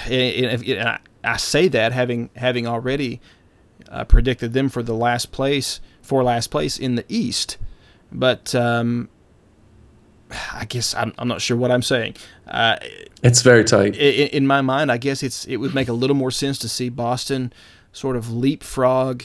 and, 0.06 0.46
and 0.46 0.63
and 0.63 0.89
I, 0.89 1.00
I 1.24 1.38
say 1.38 1.67
that 1.67 1.91
having 1.91 2.30
having 2.36 2.67
already 2.67 3.20
uh, 3.89 4.06
predicted 4.06 4.54
them 4.54 4.70
for 4.70 4.82
the 4.82 4.96
last 4.96 5.32
place 5.32 5.82
for 6.02 6.24
last 6.24 6.48
place 6.48 6.80
in 6.80 6.96
the 6.96 7.06
East, 7.10 7.58
but 8.12 8.56
um, 8.56 9.10
I 10.54 10.65
guess 10.65 10.94
I'm, 10.96 11.13
I'm 11.17 11.28
not 11.28 11.41
sure 11.41 11.58
what 11.58 11.72
I'm 11.72 11.82
saying. 11.82 12.15
Uh, 12.48 12.78
It's 13.24 13.41
very 13.41 13.63
tight. 13.63 13.96
in, 13.96 14.28
in 14.30 14.48
my 14.48 14.62
mind, 14.62 14.91
I 14.91 14.98
guess 14.98 15.24
it's 15.24 15.46
it 15.46 15.58
would 15.58 15.74
make 15.76 15.88
a 15.88 15.94
little 15.94 16.15
more 16.15 16.32
sense 16.32 16.58
to 16.60 16.70
see 16.70 16.89
Boston 16.89 17.54
sort 17.91 18.15
of 18.15 18.32
leapfrog 18.32 19.24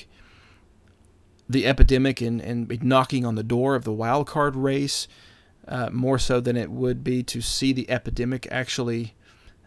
the 1.49 1.67
epidemic 1.67 2.21
and, 2.21 2.41
and 2.41 2.67
be 2.67 2.79
knocking 2.79 3.25
on 3.25 3.37
the 3.37 3.43
door 3.45 3.77
of 3.77 3.85
the 3.85 3.93
wild 3.93 4.27
card 4.27 4.57
race 4.57 5.07
uh, 5.69 5.89
more 5.93 6.19
so 6.19 6.41
than 6.41 6.57
it 6.57 6.71
would 6.71 7.05
be 7.05 7.23
to 7.23 7.41
see 7.41 7.73
the 7.73 7.89
epidemic 7.89 8.49
actually 8.51 9.15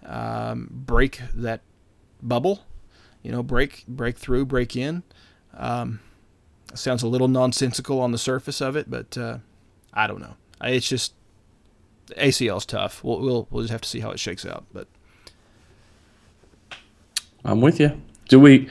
um, 0.05 0.67
break 0.71 1.21
that 1.33 1.61
bubble, 2.21 2.65
you 3.23 3.31
know, 3.31 3.43
break 3.43 3.85
break 3.87 4.17
through, 4.17 4.45
break 4.45 4.75
in. 4.75 5.03
Um, 5.55 5.99
sounds 6.73 7.03
a 7.03 7.07
little 7.07 7.27
nonsensical 7.27 7.99
on 8.01 8.11
the 8.11 8.17
surface 8.17 8.61
of 8.61 8.75
it, 8.75 8.89
but 8.89 9.17
uh, 9.17 9.37
I 9.93 10.07
don't 10.07 10.19
know. 10.19 10.35
It's 10.61 10.87
just 10.87 11.13
ACL's 12.17 12.65
tough. 12.65 13.03
We'll, 13.03 13.19
we'll 13.19 13.47
we'll 13.49 13.63
just 13.63 13.71
have 13.71 13.81
to 13.81 13.89
see 13.89 13.99
how 13.99 14.11
it 14.11 14.19
shakes 14.19 14.45
out. 14.45 14.65
But 14.73 14.87
I'm 17.45 17.61
with 17.61 17.79
you. 17.79 18.01
Do 18.27 18.39
we 18.39 18.69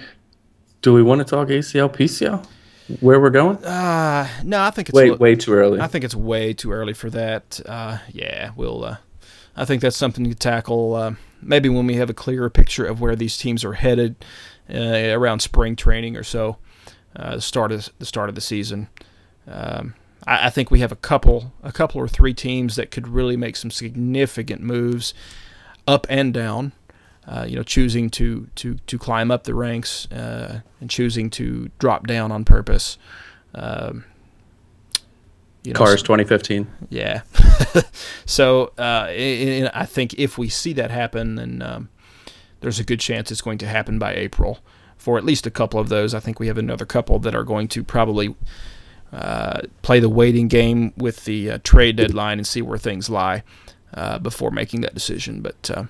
do 0.82 0.92
we 0.92 1.02
want 1.02 1.20
to 1.20 1.24
talk 1.24 1.48
ACL 1.48 1.94
PCL? 1.94 2.46
Where 3.00 3.20
we're 3.20 3.30
going? 3.30 3.62
uh, 3.64 4.26
no, 4.44 4.62
I 4.62 4.70
think 4.70 4.88
it's 4.88 4.96
Way 4.96 5.10
li- 5.10 5.16
way 5.16 5.34
too 5.34 5.52
early. 5.52 5.78
I 5.80 5.88
think 5.88 6.04
it's 6.04 6.14
way 6.14 6.54
too 6.54 6.72
early 6.72 6.94
for 6.94 7.10
that. 7.10 7.60
Uh, 7.66 7.98
yeah, 8.12 8.52
we'll. 8.56 8.84
Uh, 8.84 8.96
I 9.56 9.64
think 9.64 9.82
that's 9.82 9.96
something 9.96 10.24
to 10.24 10.34
tackle 10.34 10.94
uh, 10.94 11.14
maybe 11.42 11.68
when 11.68 11.86
we 11.86 11.96
have 11.96 12.08
a 12.08 12.14
clearer 12.14 12.48
picture 12.48 12.86
of 12.86 13.00
where 13.00 13.16
these 13.16 13.36
teams 13.36 13.64
are 13.64 13.74
headed 13.74 14.16
uh, 14.72 15.10
around 15.10 15.40
spring 15.40 15.76
training 15.76 16.16
or 16.16 16.22
so, 16.22 16.56
uh, 17.16 17.36
the 17.36 17.42
start 17.42 17.72
of 17.72 17.90
the 17.98 18.06
start 18.06 18.28
of 18.28 18.34
the 18.34 18.40
season. 18.40 18.88
Um, 19.46 19.94
I, 20.26 20.46
I 20.46 20.50
think 20.50 20.70
we 20.70 20.80
have 20.80 20.92
a 20.92 20.96
couple, 20.96 21.52
a 21.62 21.72
couple 21.72 22.00
or 22.00 22.08
three 22.08 22.34
teams 22.34 22.76
that 22.76 22.90
could 22.90 23.08
really 23.08 23.36
make 23.36 23.56
some 23.56 23.70
significant 23.70 24.62
moves 24.62 25.14
up 25.86 26.06
and 26.08 26.32
down. 26.32 26.72
Uh, 27.26 27.44
you 27.46 27.56
know, 27.56 27.62
choosing 27.62 28.08
to 28.08 28.48
to 28.54 28.76
to 28.86 28.98
climb 28.98 29.30
up 29.30 29.44
the 29.44 29.54
ranks 29.54 30.10
uh, 30.10 30.60
and 30.80 30.88
choosing 30.88 31.28
to 31.28 31.70
drop 31.78 32.06
down 32.06 32.32
on 32.32 32.42
purpose. 32.42 32.96
Um, 33.54 34.06
you 35.62 35.74
know, 35.74 35.78
Cars 35.78 36.02
2015. 36.02 36.66
yeah. 36.88 37.20
so 38.24 38.72
uh, 38.78 39.08
I 39.10 39.86
think 39.86 40.14
if 40.14 40.38
we 40.38 40.48
see 40.48 40.72
that 40.74 40.90
happen, 40.90 41.34
then 41.34 41.60
um, 41.60 41.88
there's 42.60 42.78
a 42.78 42.84
good 42.84 43.00
chance 43.00 43.30
it's 43.30 43.42
going 43.42 43.58
to 43.58 43.66
happen 43.66 43.98
by 43.98 44.14
April 44.14 44.60
for 44.96 45.18
at 45.18 45.24
least 45.24 45.46
a 45.46 45.50
couple 45.50 45.78
of 45.78 45.88
those. 45.90 46.14
I 46.14 46.20
think 46.20 46.40
we 46.40 46.46
have 46.46 46.58
another 46.58 46.86
couple 46.86 47.18
that 47.20 47.34
are 47.34 47.44
going 47.44 47.68
to 47.68 47.84
probably 47.84 48.34
uh, 49.12 49.62
play 49.82 50.00
the 50.00 50.08
waiting 50.08 50.48
game 50.48 50.92
with 50.96 51.24
the 51.24 51.50
uh, 51.52 51.58
trade 51.64 51.96
deadline 51.96 52.38
and 52.38 52.46
see 52.46 52.62
where 52.62 52.78
things 52.78 53.08
lie 53.08 53.42
uh, 53.94 54.18
before 54.18 54.50
making 54.50 54.82
that 54.82 54.94
decision. 54.94 55.40
But 55.40 55.70
uh, 55.74 55.84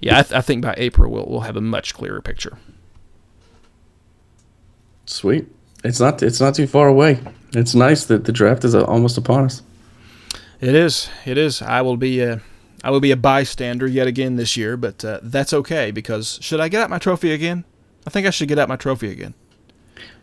yeah, 0.00 0.18
I, 0.18 0.22
th- 0.22 0.34
I 0.34 0.40
think 0.40 0.62
by 0.62 0.74
April 0.76 1.10
we'll 1.10 1.26
we'll 1.26 1.40
have 1.40 1.56
a 1.56 1.60
much 1.60 1.94
clearer 1.94 2.20
picture. 2.20 2.58
Sweet. 5.06 5.46
It's 5.82 6.00
not 6.00 6.22
it's 6.22 6.40
not 6.40 6.54
too 6.54 6.66
far 6.66 6.88
away. 6.88 7.20
It's 7.52 7.74
nice 7.74 8.04
that 8.06 8.24
the 8.24 8.32
draft 8.32 8.64
is 8.64 8.74
uh, 8.74 8.84
almost 8.84 9.18
upon 9.18 9.44
us. 9.44 9.62
It 10.60 10.74
is. 10.74 11.08
It 11.24 11.38
is. 11.38 11.62
I 11.62 11.80
will 11.80 11.96
be 11.96 12.20
a, 12.20 12.42
I 12.84 12.90
will 12.90 13.00
be 13.00 13.10
a 13.10 13.16
bystander 13.16 13.86
yet 13.86 14.06
again 14.06 14.36
this 14.36 14.56
year, 14.56 14.76
but 14.76 15.04
uh, 15.04 15.20
that's 15.22 15.52
okay 15.52 15.90
because 15.90 16.38
should 16.42 16.60
I 16.60 16.68
get 16.68 16.82
out 16.82 16.90
my 16.90 16.98
trophy 16.98 17.32
again? 17.32 17.64
I 18.06 18.10
think 18.10 18.26
I 18.26 18.30
should 18.30 18.48
get 18.48 18.58
out 18.58 18.68
my 18.68 18.76
trophy 18.76 19.10
again. 19.10 19.34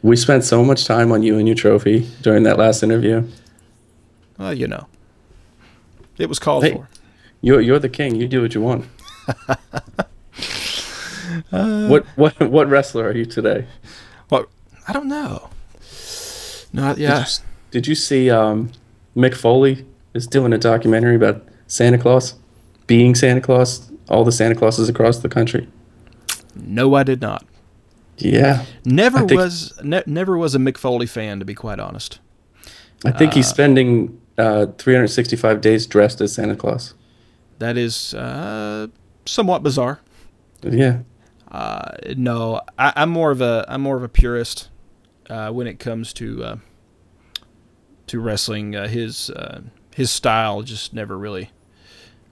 We 0.03 0.15
spent 0.15 0.43
so 0.43 0.63
much 0.63 0.85
time 0.85 1.11
on 1.11 1.23
you 1.23 1.37
and 1.37 1.47
your 1.47 1.55
trophy 1.55 2.07
during 2.21 2.43
that 2.43 2.57
last 2.57 2.83
interview. 2.83 3.27
Well, 4.37 4.53
you 4.53 4.67
know, 4.67 4.87
it 6.17 6.29
was 6.29 6.39
called 6.39 6.63
Hey. 6.63 6.73
for. 6.73 6.87
You're 7.41 7.61
you're 7.61 7.79
the 7.79 7.89
king. 7.89 8.15
You 8.15 8.27
do 8.27 8.41
what 8.41 8.53
you 8.55 8.61
want. 8.61 8.85
Uh, 11.51 11.87
what 11.87 12.05
what 12.15 12.39
what 12.49 12.69
wrestler 12.69 13.07
are 13.07 13.15
you 13.15 13.25
today? 13.25 13.65
Well, 14.29 14.45
I 14.87 14.93
don't 14.93 15.07
know. 15.07 15.49
No, 16.73 16.93
Did, 16.93 16.99
you, 17.09 17.23
did 17.71 17.87
you 17.87 17.95
see 17.95 18.29
um, 18.29 18.71
Mick 19.15 19.33
Foley 19.35 19.85
is 20.13 20.27
doing 20.27 20.51
a 20.53 20.57
documentary 20.57 21.15
about 21.15 21.43
Santa 21.67 21.97
Claus, 21.97 22.35
being 22.87 23.15
Santa 23.15 23.39
Claus, 23.41 23.89
all 24.09 24.23
the 24.25 24.31
Santa 24.33 24.53
Clauses 24.55 24.89
across 24.89 25.19
the 25.19 25.29
country? 25.29 25.67
no, 26.55 26.93
I 26.95 27.03
did 27.03 27.21
not. 27.21 27.45
Yeah, 28.17 28.65
Never 28.83 29.19
think- 29.19 29.31
was, 29.31 29.79
ne- 29.83 30.03
never 30.05 30.37
was 30.37 30.55
a 30.55 30.57
Mick 30.57 30.77
Foley 30.77 31.05
fan, 31.05 31.39
to 31.39 31.45
be 31.45 31.53
quite 31.53 31.79
honest. 31.79 32.19
I 33.05 33.11
think 33.11 33.33
he's 33.33 33.47
spending 33.47 34.19
uh, 34.39 34.67
365 34.77 35.61
days 35.61 35.85
dressed 35.85 36.19
as 36.19 36.33
Santa 36.33 36.55
Claus. 36.55 36.95
That 37.59 37.77
is 37.77 38.13
uh, 38.15 38.87
somewhat 39.25 39.61
bizarre. 39.61 39.99
Yeah, 40.63 40.99
uh, 41.51 41.91
no, 42.15 42.61
I, 42.79 42.93
I'm 42.95 43.09
more 43.09 43.29
of 43.29 43.41
a 43.41 43.65
I'm 43.67 43.81
more 43.81 43.97
of 43.97 44.03
a 44.03 44.09
purist 44.09 44.69
uh, 45.29 45.51
when 45.51 45.67
it 45.67 45.77
comes 45.77 46.11
to 46.13 46.43
uh, 46.43 46.55
to 48.07 48.19
wrestling. 48.19 48.75
Uh, 48.75 48.87
his 48.87 49.29
uh, 49.29 49.61
his 49.95 50.09
style 50.09 50.63
just 50.63 50.93
never 50.93 51.17
really 51.17 51.51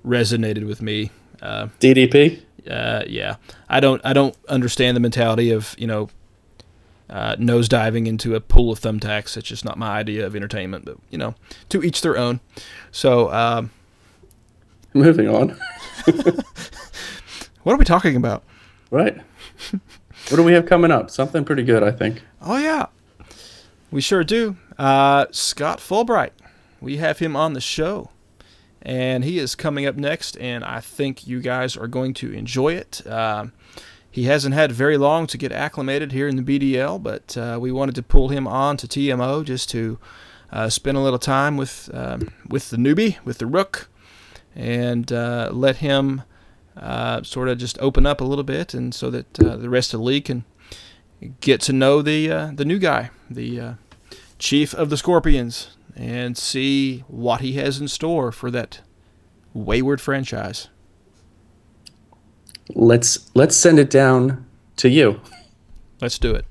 resonated 0.05 0.65
with 0.67 0.81
me. 0.81 1.11
Uh, 1.41 1.67
DDP. 1.79 2.41
Uh, 2.69 3.03
yeah, 3.07 3.35
I 3.69 3.79
don't 3.79 4.01
I 4.05 4.13
don't 4.13 4.35
understand 4.49 4.95
the 4.95 5.01
mentality 5.01 5.51
of 5.51 5.75
you 5.77 5.87
know 5.87 6.09
uh, 7.09 7.35
nose 7.37 7.69
diving 7.69 8.07
into 8.07 8.35
a 8.35 8.41
pool 8.41 8.71
of 8.71 8.79
thumbtacks. 8.79 9.37
It's 9.37 9.47
just 9.47 9.65
not 9.65 9.77
my 9.77 9.97
idea 9.97 10.25
of 10.25 10.35
entertainment. 10.35 10.85
But 10.85 10.97
you 11.09 11.17
know, 11.17 11.35
to 11.69 11.83
each 11.83 12.01
their 12.01 12.17
own. 12.17 12.39
So, 12.91 13.31
um, 13.31 13.71
Moving 14.95 15.27
on. 15.27 15.49
what 17.63 17.73
are 17.73 17.77
we 17.77 17.83
talking 17.83 18.15
about? 18.15 18.43
Right. 18.91 19.17
what 19.71 20.37
do 20.37 20.43
we 20.43 20.53
have 20.53 20.65
coming 20.65 20.89
up? 20.89 21.11
Something 21.11 21.43
pretty 21.43 21.63
good, 21.63 21.83
I 21.83 21.91
think. 21.91 22.21
Oh 22.41 22.57
yeah, 22.57 22.85
we 23.91 23.99
sure 23.99 24.23
do. 24.23 24.55
Uh, 24.77 25.25
Scott 25.31 25.79
Fulbright, 25.79 26.31
we 26.79 26.95
have 26.97 27.19
him 27.19 27.35
on 27.35 27.51
the 27.51 27.59
show, 27.59 28.09
and 28.85 29.23
he 29.23 29.39
is 29.39 29.55
coming 29.55 29.87
up 29.87 29.95
next, 29.95 30.37
and 30.37 30.63
I 30.63 30.79
think 30.79 31.27
you 31.27 31.41
guys 31.41 31.75
are 31.75 31.87
going 31.87 32.13
to 32.15 32.31
enjoy 32.31 32.73
it. 32.73 33.05
Um, 33.07 33.51
he 34.11 34.25
hasn't 34.25 34.53
had 34.53 34.71
very 34.71 34.95
long 34.95 35.27
to 35.27 35.37
get 35.37 35.51
acclimated 35.51 36.11
here 36.11 36.27
in 36.27 36.37
the 36.37 36.43
BDL, 36.43 37.01
but 37.01 37.35
uh, 37.35 37.57
we 37.59 37.71
wanted 37.71 37.95
to 37.95 38.03
pull 38.03 38.29
him 38.29 38.47
on 38.47 38.77
to 38.77 38.87
TMO 38.87 39.43
just 39.43 39.69
to 39.71 39.97
uh, 40.51 40.69
spend 40.69 40.97
a 40.97 41.01
little 41.01 41.19
time 41.19 41.57
with 41.57 41.89
um, 41.93 42.31
with 42.47 42.69
the 42.69 42.77
newbie, 42.77 43.17
with 43.25 43.39
the 43.39 43.47
rook, 43.47 43.89
and 44.55 45.11
uh, 45.11 45.49
let 45.51 45.77
him 45.77 46.21
uh, 46.77 47.23
sort 47.23 47.49
of 47.49 47.57
just 47.57 47.77
open 47.79 48.05
up 48.05 48.21
a 48.21 48.23
little 48.23 48.43
bit, 48.43 48.73
and 48.73 48.93
so 48.93 49.09
that 49.09 49.39
uh, 49.43 49.57
the 49.57 49.69
rest 49.69 49.93
of 49.93 49.99
the 49.99 50.05
league 50.05 50.25
can 50.25 50.45
get 51.41 51.59
to 51.61 51.73
know 51.73 52.01
the 52.01 52.31
uh, 52.31 52.51
the 52.53 52.65
new 52.65 52.79
guy, 52.79 53.09
the 53.29 53.59
uh, 53.59 53.73
chief 54.37 54.73
of 54.75 54.89
the 54.89 54.97
Scorpions, 54.97 55.74
and 55.95 56.37
see 56.37 56.99
what 57.07 57.41
he 57.41 57.53
has 57.53 57.79
in 57.79 57.87
store 57.87 58.31
for 58.31 58.51
that 58.51 58.81
wayward 59.53 60.01
franchise. 60.01 60.67
Let's 62.69 63.29
let's 63.35 63.55
send 63.55 63.79
it 63.79 63.89
down 63.89 64.45
to 64.77 64.89
you. 64.89 65.21
Let's 66.01 66.19
do 66.19 66.35
it. 66.35 66.45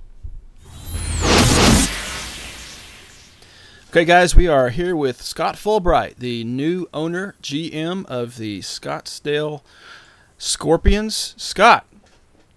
Okay, 3.90 4.04
guys, 4.04 4.34
we 4.34 4.48
are 4.48 4.70
here 4.70 4.96
with 4.96 5.22
Scott 5.22 5.54
Fulbright, 5.54 6.16
the 6.16 6.42
new 6.42 6.88
owner, 6.92 7.36
GM 7.40 8.04
of 8.06 8.38
the 8.38 8.58
Scottsdale 8.58 9.62
Scorpions. 10.36 11.34
Scott, 11.36 11.86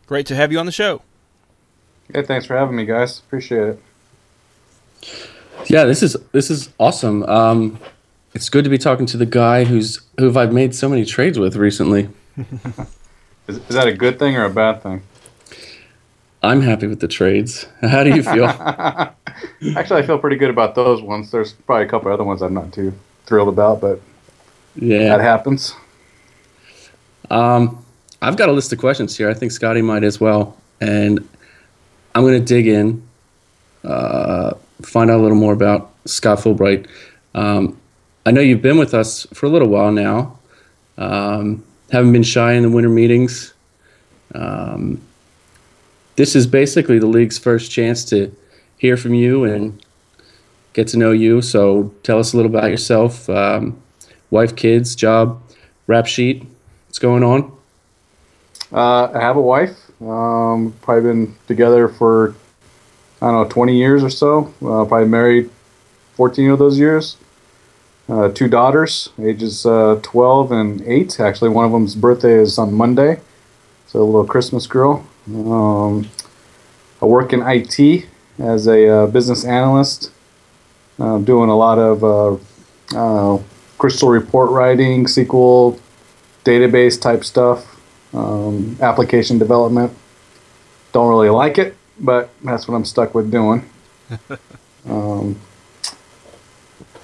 great 0.07 0.25
to 0.25 0.35
have 0.35 0.51
you 0.51 0.57
on 0.57 0.65
the 0.65 0.71
show. 0.71 1.03
Hey, 2.11 2.23
thanks 2.23 2.47
for 2.47 2.57
having 2.57 2.75
me, 2.75 2.85
guys. 2.85 3.19
Appreciate 3.19 3.77
it. 5.03 5.29
Yeah, 5.65 5.85
this 5.85 6.03
is 6.03 6.15
this 6.31 6.49
is 6.49 6.69
awesome. 6.77 7.23
Um, 7.23 7.79
it's 8.33 8.49
good 8.49 8.63
to 8.63 8.69
be 8.69 8.77
talking 8.77 9.05
to 9.07 9.17
the 9.17 9.25
guy 9.25 9.63
who's 9.63 10.01
who 10.19 10.37
I've 10.37 10.53
made 10.53 10.75
so 10.75 10.87
many 10.87 11.05
trades 11.05 11.39
with 11.39 11.55
recently. 11.55 12.09
Is, 13.47 13.59
is 13.59 13.75
that 13.75 13.87
a 13.87 13.93
good 13.93 14.19
thing 14.19 14.35
or 14.35 14.43
a 14.43 14.49
bad 14.49 14.83
thing? 14.83 15.01
I'm 16.43 16.61
happy 16.61 16.85
with 16.87 16.99
the 16.99 17.07
trades. 17.07 17.65
How 17.81 18.03
do 18.03 18.13
you 18.13 18.21
feel? 18.21 18.45
Actually, 19.75 20.01
I 20.01 20.05
feel 20.05 20.19
pretty 20.19 20.35
good 20.35 20.49
about 20.49 20.75
those 20.75 21.01
ones. 21.01 21.31
There's 21.31 21.53
probably 21.53 21.85
a 21.85 21.89
couple 21.89 22.11
other 22.11 22.25
ones 22.25 22.41
I'm 22.41 22.53
not 22.53 22.73
too 22.73 22.93
thrilled 23.25 23.47
about, 23.47 23.79
but 23.79 24.01
yeah, 24.75 25.09
that 25.09 25.21
happens. 25.21 25.73
Um, 27.29 27.83
I've 28.21 28.37
got 28.37 28.49
a 28.49 28.51
list 28.51 28.71
of 28.73 28.79
questions 28.79 29.17
here. 29.17 29.29
I 29.29 29.33
think 29.33 29.51
Scotty 29.51 29.81
might 29.81 30.03
as 30.03 30.19
well, 30.19 30.57
and 30.81 31.27
I'm 32.15 32.23
going 32.23 32.39
to 32.39 32.45
dig 32.45 32.67
in, 32.67 33.07
uh, 33.83 34.53
find 34.87 35.11
out 35.11 35.19
a 35.19 35.21
little 35.21 35.37
more 35.37 35.53
about 35.53 35.93
Scott 36.05 36.39
Fulbright. 36.39 36.87
Um, 37.35 37.77
I 38.25 38.31
know 38.31 38.41
you've 38.41 38.61
been 38.61 38.77
with 38.77 38.93
us 38.93 39.25
for 39.33 39.45
a 39.45 39.49
little 39.49 39.67
while 39.67 39.91
now. 39.91 40.39
Um, 40.97 41.63
haven't 41.91 42.13
been 42.13 42.23
shy 42.23 42.53
in 42.53 42.63
the 42.63 42.69
winter 42.69 42.89
meetings. 42.89 43.53
Um, 44.33 45.01
this 46.15 46.35
is 46.35 46.47
basically 46.47 46.99
the 46.99 47.07
league's 47.07 47.37
first 47.37 47.71
chance 47.71 48.03
to 48.05 48.35
hear 48.77 48.97
from 48.97 49.13
you 49.13 49.43
and 49.43 49.81
get 50.73 50.87
to 50.89 50.97
know 50.97 51.11
you. 51.11 51.41
So 51.41 51.93
tell 52.03 52.19
us 52.19 52.33
a 52.33 52.37
little 52.37 52.51
about 52.51 52.71
yourself, 52.71 53.29
um, 53.29 53.81
wife, 54.29 54.55
kids, 54.55 54.95
job, 54.95 55.41
rap 55.85 56.07
sheet. 56.07 56.43
What's 56.87 56.99
going 56.99 57.23
on? 57.23 57.51
Uh, 58.71 59.11
I 59.13 59.19
have 59.19 59.37
a 59.37 59.41
wife. 59.41 59.77
Um, 60.01 60.73
probably 60.81 61.03
been 61.03 61.35
together 61.47 61.87
for 61.87 62.35
I 63.21 63.27
don't 63.27 63.43
know 63.43 63.49
20 63.49 63.75
years 63.75 64.03
or 64.03 64.09
so. 64.09 64.53
Uh, 64.61 64.85
probably 64.85 65.07
married 65.07 65.49
14 66.15 66.51
of 66.51 66.59
those 66.59 66.77
years. 66.77 67.17
Uh, 68.09 68.29
two 68.29 68.47
daughters, 68.47 69.09
ages 69.21 69.65
uh, 69.65 69.99
12 70.01 70.51
and 70.51 70.81
8. 70.81 71.19
Actually, 71.19 71.49
one 71.49 71.65
of 71.65 71.71
them's 71.71 71.93
birthday 71.93 72.35
is 72.35 72.57
on 72.57 72.73
Monday, 72.73 73.19
so 73.87 74.01
a 74.01 74.03
little 74.03 74.25
Christmas 74.25 74.65
girl. 74.65 75.05
Um, 75.27 76.09
I 77.01 77.05
work 77.05 77.33
in 77.33 77.41
IT 77.45 78.07
as 78.39 78.67
a 78.67 78.87
uh, 78.87 79.07
business 79.07 79.43
analyst, 79.43 80.11
uh, 80.99 81.17
doing 81.17 81.49
a 81.49 81.57
lot 81.57 81.79
of 81.79 82.39
uh, 82.95 83.43
crystal 83.77 84.09
report 84.09 84.51
writing, 84.51 85.05
SQL 85.05 85.79
database 86.45 86.99
type 86.99 87.25
stuff, 87.25 87.77
um, 88.13 88.77
application 88.81 89.37
development. 89.37 89.91
Don't 90.93 91.09
really 91.09 91.29
like 91.29 91.57
it, 91.57 91.76
but 91.99 92.29
that's 92.43 92.67
what 92.67 92.75
I'm 92.75 92.85
stuck 92.85 93.13
with 93.15 93.31
doing. 93.31 93.67
um, 94.89 95.39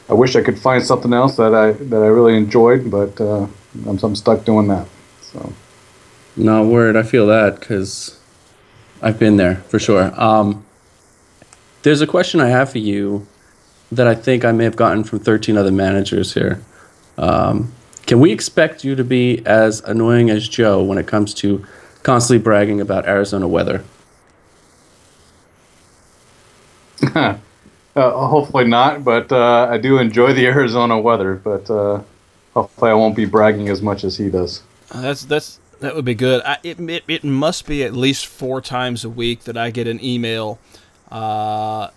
I 0.10 0.14
wish 0.14 0.36
I 0.36 0.42
could 0.42 0.60
find 0.60 0.84
something 0.84 1.14
else 1.14 1.38
that 1.38 1.54
I 1.54 1.72
that 1.72 2.02
I 2.02 2.08
really 2.08 2.36
enjoyed, 2.36 2.92
but 2.92 3.20
uh, 3.20 3.48
I'm, 3.88 4.00
I'm 4.02 4.16
stuck 4.16 4.46
doing 4.46 4.68
that. 4.68 4.88
So 5.22 5.54
No 6.36 6.68
word. 6.68 6.96
I 6.96 7.04
feel 7.04 7.28
that 7.28 7.60
because 7.60 8.20
I've 9.02 9.20
been 9.20 9.38
there 9.38 9.56
for 9.68 9.80
sure. 9.80 10.12
Um, 10.20 10.66
there's 11.84 12.02
a 12.02 12.08
question 12.08 12.40
I 12.40 12.48
have 12.48 12.72
for 12.72 12.80
you 12.80 13.28
that 13.92 14.08
I 14.08 14.16
think 14.16 14.46
I 14.46 14.52
may 14.52 14.64
have 14.64 14.76
gotten 14.76 15.04
from 15.04 15.20
13 15.20 15.58
other 15.58 15.72
managers 15.72 16.34
here. 16.34 16.62
Um, 17.18 17.74
can 18.06 18.20
we 18.20 18.32
expect 18.32 18.84
you 18.84 18.96
to 18.96 19.04
be 19.04 19.46
as 19.46 19.82
annoying 19.82 20.30
as 20.30 20.48
Joe 20.48 20.84
when 20.84 20.98
it 20.98 21.08
comes 21.08 21.34
to 21.36 21.66
constantly 22.02 22.42
bragging 22.42 22.82
about 22.82 23.08
Arizona 23.08 23.48
weather? 23.48 23.84
uh, 27.16 27.38
hopefully 27.96 28.66
not, 28.66 29.04
but 29.04 29.32
uh, 29.32 29.68
I 29.70 29.78
do 29.78 29.98
enjoy 29.98 30.34
the 30.34 30.46
Arizona 30.48 31.00
weather. 31.00 31.36
But 31.36 31.70
uh, 31.70 32.02
hopefully 32.54 32.92
I 32.92 32.94
won't 32.94 33.16
be 33.16 33.26
bragging 33.26 33.70
as 33.70 33.82
much 33.82 34.04
as 34.04 34.18
he 34.18 34.30
does. 34.30 34.62
Uh, 34.92 35.02
that's 35.02 35.26
that's 35.26 35.60
that 35.80 35.96
would 35.96 36.06
be 36.06 36.16
good. 36.16 36.42
I, 36.46 36.58
it, 36.64 36.80
it 36.80 37.04
it 37.08 37.24
must 37.24 37.68
be 37.68 37.84
at 37.84 37.94
least 37.94 38.26
four 38.26 38.62
times 38.62 39.04
a 39.04 39.10
week 39.10 39.44
that 39.44 39.58
I 39.58 39.70
get 39.70 39.88
an 39.88 40.04
email, 40.04 40.60
uh, 41.12 41.90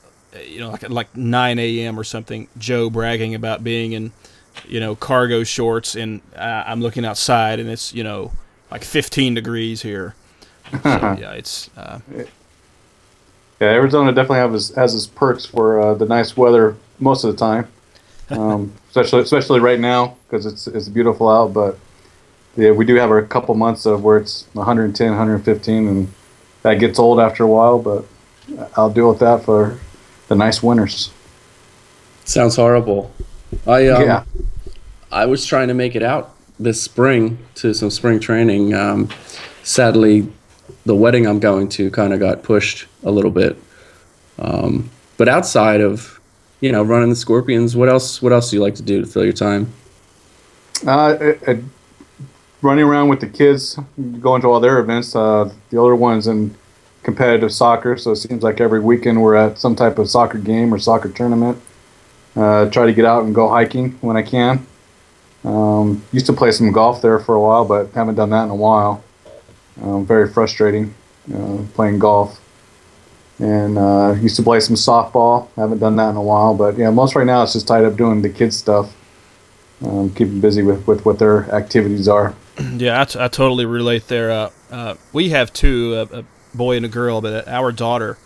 you 0.45 0.61
know, 0.61 0.71
like 0.71 0.89
like 0.89 1.17
9 1.17 1.59
a.m. 1.59 1.99
or 1.99 2.05
something. 2.05 2.49
Joe 2.59 2.91
bragging 2.91 3.35
about 3.35 3.63
being 3.63 3.93
in, 3.93 4.13
you 4.67 4.81
know, 4.81 4.97
cargo 4.97 5.45
shorts, 5.45 5.95
and 5.95 6.21
uh, 6.35 6.65
I'm 6.67 6.81
looking 6.81 7.05
outside, 7.05 7.61
and 7.61 7.69
it's 7.69 7.95
you 7.95 8.03
know 8.03 8.33
like 8.71 8.83
15 8.83 9.35
degrees 9.35 9.83
here. 9.83 10.15
So, 10.71 10.79
yeah, 10.85 11.33
it's 11.33 11.71
uh, 11.77 12.01
Yeah, 13.61 13.69
Arizona 13.69 14.13
definitely 14.13 14.39
have 14.39 14.53
his, 14.53 14.75
has 14.75 14.95
its 14.95 15.07
perks 15.07 15.47
for 15.47 15.81
uh, 15.81 15.95
the 15.95 16.07
nice 16.07 16.37
weather 16.37 16.77
most 16.99 17.25
of 17.25 17.33
the 17.33 17.39
time, 17.39 17.69
um, 18.31 18.73
especially 18.89 19.23
especially 19.23 19.61
right 19.61 19.81
now 19.81 20.17
because 20.29 20.47
it's 20.47 20.67
it's 20.67 20.89
beautiful 20.89 21.29
out. 21.29 21.53
But 21.55 21.79
yeah, 22.57 22.71
we 22.71 22.85
do 22.85 22.95
have 22.97 23.11
a 23.11 23.23
couple 23.23 23.55
months 23.55 23.87
of 23.87 24.03
where 24.03 24.19
it's 24.19 24.47
110, 24.53 25.09
115, 25.09 25.89
and 25.89 26.13
that 26.63 26.75
gets 26.75 26.99
old 26.99 27.21
after 27.21 27.45
a 27.45 27.47
while. 27.47 27.79
But 27.79 28.05
I'll 28.77 28.91
deal 28.91 29.09
with 29.09 29.21
that 29.21 29.45
for 29.45 29.79
the 30.29 30.35
nice 30.35 30.63
winters. 30.63 31.11
Sounds 32.25 32.57
horrible. 32.57 33.13
I 33.67 33.89
um, 33.89 34.03
Yeah. 34.03 34.25
I 35.13 35.27
was 35.27 35.47
trying 35.47 35.69
to 35.69 35.75
make 35.75 35.95
it 35.95 36.03
out 36.03 36.35
this 36.59 36.83
spring 36.83 37.39
to 37.57 37.73
some 37.75 37.91
spring 37.91 38.19
training. 38.19 38.75
Um, 38.75 39.09
sadly, 39.63 40.29
the 40.85 40.95
wedding 40.95 41.27
I'm 41.27 41.39
going 41.39 41.69
to 41.71 41.91
kind 41.91 42.13
of 42.13 42.21
got 42.21 42.43
pushed 42.43 42.87
a 43.07 43.11
little 43.11 43.31
bit. 43.31 43.57
Um, 44.39 44.91
but 45.17 45.29
outside 45.29 45.81
of 45.81 46.21
you 46.61 46.71
know 46.71 46.83
running 46.83 47.09
the 47.09 47.17
Scorpions, 47.17 47.75
what 47.75 47.89
else? 47.89 48.21
What 48.21 48.33
else 48.33 48.51
do 48.51 48.57
you 48.57 48.63
like 48.63 48.75
to 48.75 48.83
do 48.83 49.01
to 49.01 49.07
fill 49.07 49.25
your 49.25 49.33
time? 49.33 49.73
Uh, 50.87 51.17
it, 51.19 51.43
it, 51.47 51.65
running 52.61 52.85
around 52.85 53.09
with 53.09 53.21
the 53.21 53.27
kids, 53.27 53.79
going 54.21 54.43
to 54.43 54.49
all 54.49 54.61
their 54.61 54.79
events. 54.81 55.17
Uh, 55.17 55.51
the 55.71 55.79
older 55.79 55.97
ones 55.97 56.27
in 56.27 56.55
competitive 57.03 57.53
soccer, 57.53 57.97
so 57.97 58.11
it 58.11 58.17
seems 58.17 58.43
like 58.43 58.61
every 58.61 58.81
weekend 58.81 59.23
we're 59.23 59.37
at 59.37 59.59
some 59.59 59.75
type 59.75 59.99
of 59.99 60.11
soccer 60.11 60.39
game 60.39 60.75
or 60.75 60.79
soccer 60.79 61.09
tournament. 61.09 61.59
Uh, 62.35 62.69
try 62.69 62.85
to 62.85 62.93
get 62.93 63.07
out 63.07 63.25
and 63.25 63.35
go 63.35 63.49
hiking 63.49 63.93
when 64.03 64.17
I 64.17 64.23
can. 64.23 64.67
Um, 65.45 66.03
used 66.13 66.27
to 66.27 66.33
play 66.33 66.51
some 66.51 66.73
golf 66.73 67.01
there 67.01 67.19
for 67.19 67.35
a 67.37 67.41
while, 67.41 67.65
but 67.65 67.93
haven't 67.93 68.17
done 68.17 68.31
that 68.31 68.45
in 68.45 68.51
a 68.51 68.55
while. 68.55 69.03
Um, 69.81 70.05
very 70.05 70.29
frustrating 70.29 70.95
uh, 71.33 71.59
playing 71.75 71.99
golf. 71.99 72.41
And 73.39 73.76
uh, 73.76 74.16
used 74.20 74.37
to 74.37 74.43
play 74.43 74.61
some 74.61 74.76
softball. 74.76 75.49
I 75.57 75.62
Haven't 75.62 75.78
done 75.78 75.97
that 75.97 76.11
in 76.11 76.16
a 76.16 76.22
while, 76.22 76.55
but 76.55 76.78
yeah, 76.78 76.91
most 76.91 77.14
right 77.14 77.26
now 77.26 77.43
it's 77.43 77.53
just 77.53 77.68
tied 77.68 77.84
up 77.84 77.97
doing 77.97 78.22
the 78.22 78.30
kids 78.30 78.57
stuff. 78.57 78.95
Um, 79.84 80.09
keeping 80.14 80.41
busy 80.41 80.62
with, 80.62 80.87
with 80.87 81.05
what 81.05 81.18
their 81.18 81.55
activities 81.55 82.09
are. 82.09 82.34
Yeah, 82.78 83.03
I, 83.03 83.05
t- 83.05 83.18
I 83.20 83.28
totally 83.28 83.66
relate 83.66 84.09
there. 84.09 84.30
Uh, 84.30 84.51
uh, 84.70 84.95
we 85.12 85.28
have 85.28 85.53
two, 85.53 85.95
a, 85.95 86.20
a 86.20 86.24
boy 86.55 86.78
and 86.78 86.87
a 86.87 86.89
girl, 86.89 87.20
but 87.20 87.47
our 87.47 87.70
daughter 87.70 88.16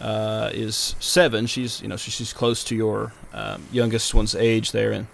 uh, 0.00 0.50
is 0.52 0.96
seven. 0.98 1.46
She's 1.46 1.80
you 1.80 1.88
know 1.88 1.96
she, 1.96 2.10
she's 2.10 2.32
close 2.32 2.64
to 2.64 2.74
your 2.74 3.12
um, 3.32 3.64
youngest 3.70 4.14
one's 4.14 4.34
age 4.34 4.72
there, 4.72 4.92
and 4.92 5.06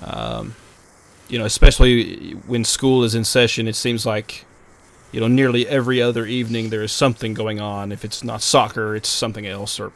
um, 0.00 0.54
you 1.28 1.38
know 1.38 1.44
especially 1.44 2.32
when 2.46 2.64
school 2.64 3.04
is 3.04 3.14
in 3.14 3.24
session, 3.24 3.68
it 3.68 3.76
seems 3.76 4.04
like 4.04 4.44
you 5.12 5.20
know 5.20 5.28
nearly 5.28 5.66
every 5.66 6.02
other 6.02 6.26
evening 6.26 6.70
there 6.70 6.82
is 6.82 6.92
something 6.92 7.34
going 7.34 7.60
on. 7.60 7.92
If 7.92 8.04
it's 8.04 8.22
not 8.22 8.42
soccer, 8.42 8.94
it's 8.94 9.08
something 9.08 9.46
else 9.46 9.80
or 9.80 9.92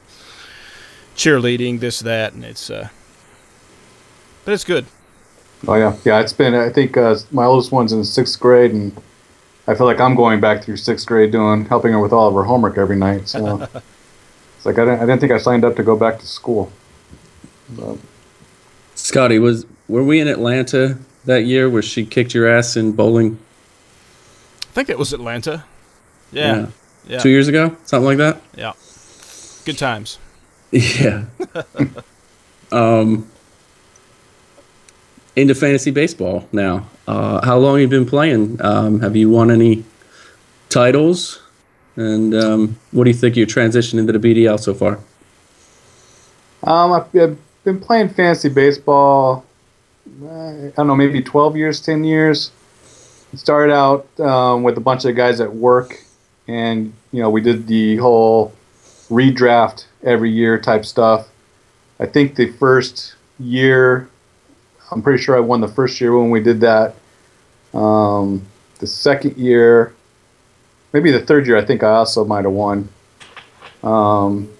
cheerleading, 1.17 1.81
this 1.81 2.01
that, 2.01 2.33
and 2.33 2.45
it's 2.45 2.71
uh, 2.71 2.89
but 4.45 4.55
it's 4.55 4.65
good. 4.65 4.87
Oh 5.67 5.75
yeah, 5.75 5.97
yeah. 6.05 6.21
It's 6.21 6.33
been. 6.33 6.55
I 6.55 6.71
think 6.71 6.97
uh, 6.97 7.17
my 7.31 7.45
oldest 7.45 7.73
one's 7.73 7.93
in 7.93 8.05
sixth 8.05 8.41
grade, 8.41 8.73
and 8.73 8.97
I 9.67 9.75
feel 9.75 9.87
like 9.87 10.01
I'm 10.01 10.17
going 10.17 10.41
back 10.41 10.65
through 10.65 10.77
sixth 10.79 11.07
grade, 11.07 11.31
doing 11.31 11.65
helping 11.67 11.93
her 11.93 12.01
with 12.01 12.13
all 12.13 12.29
of 12.29 12.35
her 12.35 12.45
homework 12.45 12.79
every 12.79 12.97
night. 12.97 13.29
So 13.29 13.63
it's 14.57 14.67
like 14.67 14.79
I 14.79 14.85
didn't, 14.85 15.01
I 15.01 15.07
didn't 15.07 15.21
think 15.21 15.33
I 15.33 15.39
signed 15.39 15.65
up 15.65 15.77
to 15.77 15.83
go 15.83 15.97
back 15.97 16.19
to 16.19 16.27
school. 16.27 16.73
But, 17.71 17.99
Scotty, 18.95 19.39
was 19.39 19.67
were 19.89 20.03
we 20.03 20.21
in 20.21 20.29
Atlanta 20.29 20.99
that 21.25 21.45
year 21.45 21.71
where 21.71 21.83
she 21.83 22.05
kicked 22.05 22.35
your 22.35 22.49
ass 22.49 22.77
in 22.77 22.93
bowling? 22.93 23.39
I 24.73 24.75
think 24.75 24.89
it 24.89 24.99
was 24.99 25.13
Atlanta. 25.13 25.65
Yeah, 26.33 26.69
yeah, 27.07 27.19
Two 27.19 27.29
years 27.29 27.47
ago, 27.47 27.77
something 27.85 28.07
like 28.07 28.17
that. 28.17 28.41
yeah. 28.57 28.73
Good 29.67 29.77
times. 29.79 30.19
Yeah. 30.73 31.27
um, 32.73 33.29
into 35.37 35.55
fantasy 35.55 35.91
baseball 35.91 36.49
now. 36.53 36.87
Uh, 37.07 37.45
how 37.45 37.59
long 37.59 37.75
have 37.75 37.83
you 37.83 37.89
been 37.89 38.07
playing? 38.09 38.57
Um, 38.63 39.01
have 39.01 39.15
you 39.15 39.29
won 39.29 39.51
any 39.51 39.85
titles? 40.71 41.43
And 41.97 42.35
um, 42.35 42.79
what 42.93 43.05
do 43.05 43.11
you 43.11 43.15
think 43.17 43.35
of 43.35 43.37
your 43.37 43.47
transition 43.47 43.99
into 43.99 44.19
the 44.19 44.19
BDL 44.19 44.59
so 44.59 44.73
far? 44.73 44.99
um, 46.63 46.93
I've, 46.93 47.15
I've 47.15 47.37
been 47.65 47.79
playing 47.79 48.09
fantasy 48.09 48.49
baseball. 48.49 49.45
uh, 50.25 50.29
I 50.29 50.73
don't 50.75 50.87
know, 50.87 50.97
maybe 50.97 51.21
12 51.21 51.59
years, 51.59 51.83
10 51.83 52.05
years. 52.05 52.51
Started 53.35 53.73
out 53.73 54.07
um, 54.21 54.63
with 54.63 54.77
a 54.77 54.81
bunch 54.81 55.05
of 55.05 55.17
guys 55.17 55.41
at 55.41 55.55
work, 55.55 56.03
and 56.47 56.93
you 57.13 57.23
know 57.23 57.31
we 57.31 57.41
did 57.41 57.67
the 57.67 57.97
whole 57.97 58.53
redraft 59.09 59.87
every 60.03 60.31
year 60.31 60.59
type 60.59 60.85
stuff. 60.85 61.29
I 61.99 62.07
think 62.07 62.35
the 62.35 62.51
first 62.53 63.15
year, 63.39 64.09
I'm 64.91 65.03
pretty 65.03 65.23
sure 65.23 65.37
I 65.37 65.41
won 65.41 65.61
the 65.61 65.69
first 65.69 66.01
year 66.01 66.17
when 66.17 66.31
we 66.31 66.41
did 66.41 66.61
that. 66.61 66.95
Um, 67.73 68.47
the 68.81 68.87
second 68.87 69.37
year, 69.37 69.95
maybe 70.93 71.11
the 71.11 71.21
third 71.21 71.47
year, 71.47 71.57
I 71.57 71.65
think 71.65 71.83
I 71.83 71.91
also 71.91 72.25
might 72.25 72.45
have 72.45 72.53
won. 72.53 72.89
Um, 73.83 74.51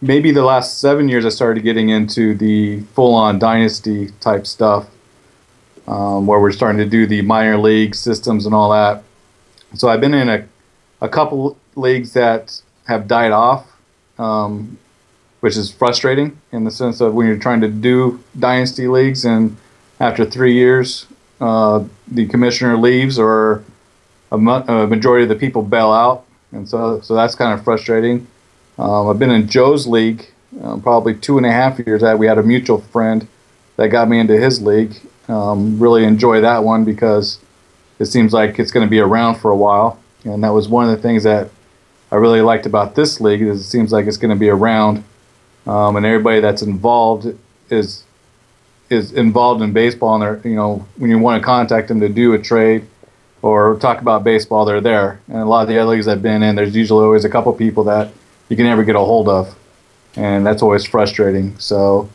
maybe 0.00 0.32
the 0.32 0.44
last 0.44 0.78
seven 0.78 1.08
years, 1.08 1.24
I 1.24 1.28
started 1.28 1.62
getting 1.62 1.90
into 1.90 2.34
the 2.34 2.80
full-on 2.94 3.38
dynasty 3.38 4.10
type 4.20 4.46
stuff, 4.46 4.88
um, 5.86 6.26
where 6.26 6.40
we're 6.40 6.52
starting 6.52 6.78
to 6.78 6.86
do 6.86 7.06
the 7.06 7.22
minor 7.22 7.58
league 7.58 7.94
systems 7.94 8.46
and 8.46 8.54
all 8.54 8.70
that. 8.70 9.02
So 9.74 9.88
I've 9.88 10.00
been 10.00 10.14
in 10.14 10.28
a, 10.28 10.46
a 11.00 11.08
couple 11.08 11.56
leagues 11.74 12.12
that 12.14 12.60
have 12.86 13.06
died 13.08 13.32
off, 13.32 13.66
um, 14.18 14.78
which 15.40 15.56
is 15.56 15.70
frustrating 15.70 16.38
in 16.52 16.64
the 16.64 16.70
sense 16.70 17.00
of 17.00 17.14
when 17.14 17.26
you're 17.26 17.38
trying 17.38 17.60
to 17.60 17.68
do 17.68 18.22
dynasty 18.38 18.88
leagues 18.88 19.24
and 19.24 19.56
after 20.00 20.24
three 20.24 20.52
years, 20.52 21.06
uh, 21.40 21.84
the 22.08 22.26
commissioner 22.26 22.76
leaves 22.76 23.18
or 23.18 23.64
a, 24.32 24.38
mu- 24.38 24.52
a 24.52 24.86
majority 24.86 25.22
of 25.22 25.28
the 25.28 25.36
people 25.36 25.62
bail 25.62 25.92
out, 25.92 26.24
and 26.52 26.68
so 26.68 27.00
so 27.00 27.14
that's 27.14 27.34
kind 27.34 27.52
of 27.52 27.64
frustrating. 27.64 28.26
Um, 28.78 29.08
I've 29.08 29.18
been 29.18 29.30
in 29.30 29.48
Joe's 29.48 29.86
league 29.86 30.26
um, 30.62 30.82
probably 30.82 31.14
two 31.14 31.36
and 31.36 31.46
a 31.46 31.52
half 31.52 31.78
years. 31.78 32.02
That 32.02 32.18
we 32.18 32.26
had 32.26 32.38
a 32.38 32.42
mutual 32.42 32.80
friend 32.80 33.26
that 33.76 33.88
got 33.88 34.08
me 34.08 34.18
into 34.18 34.38
his 34.38 34.62
league. 34.62 34.96
Um, 35.28 35.78
really 35.78 36.04
enjoy 36.04 36.40
that 36.40 36.62
one 36.62 36.84
because 36.84 37.38
it 37.98 38.06
seems 38.06 38.32
like 38.32 38.58
it's 38.58 38.70
going 38.70 38.86
to 38.86 38.90
be 38.90 39.00
around 39.00 39.36
for 39.36 39.50
a 39.50 39.56
while, 39.56 39.98
and 40.24 40.42
that 40.44 40.50
was 40.50 40.68
one 40.68 40.88
of 40.88 40.94
the 40.94 41.02
things 41.02 41.24
that 41.24 41.50
I 42.12 42.16
really 42.16 42.40
liked 42.40 42.66
about 42.66 42.94
this 42.94 43.20
league. 43.20 43.42
Is 43.42 43.60
it 43.60 43.64
seems 43.64 43.92
like 43.92 44.06
it's 44.06 44.16
going 44.16 44.30
to 44.30 44.38
be 44.38 44.48
around, 44.48 45.02
um, 45.66 45.96
and 45.96 46.06
everybody 46.06 46.40
that's 46.40 46.62
involved 46.62 47.36
is 47.70 48.04
is 48.88 49.12
involved 49.12 49.62
in 49.62 49.72
baseball, 49.72 50.14
and 50.14 50.22
they're 50.22 50.40
you 50.48 50.56
know 50.56 50.86
when 50.96 51.10
you 51.10 51.18
want 51.18 51.40
to 51.40 51.44
contact 51.44 51.88
them 51.88 52.00
to 52.00 52.08
do 52.08 52.34
a 52.34 52.38
trade 52.38 52.86
or 53.42 53.76
talk 53.76 54.00
about 54.00 54.24
baseball, 54.24 54.64
they're 54.64 54.80
there. 54.80 55.20
And 55.28 55.38
a 55.38 55.44
lot 55.44 55.62
of 55.62 55.68
the 55.68 55.78
other 55.78 55.90
leagues 55.90 56.08
I've 56.08 56.22
been 56.22 56.42
in, 56.42 56.56
there's 56.56 56.74
usually 56.74 57.04
always 57.04 57.24
a 57.24 57.28
couple 57.28 57.52
people 57.52 57.84
that 57.84 58.12
you 58.48 58.56
can 58.56 58.64
never 58.64 58.84
get 58.84 58.96
a 58.96 59.00
hold 59.00 59.28
of, 59.28 59.56
and 60.16 60.46
that's 60.46 60.62
always 60.62 60.84
frustrating. 60.84 61.58
So 61.58 62.08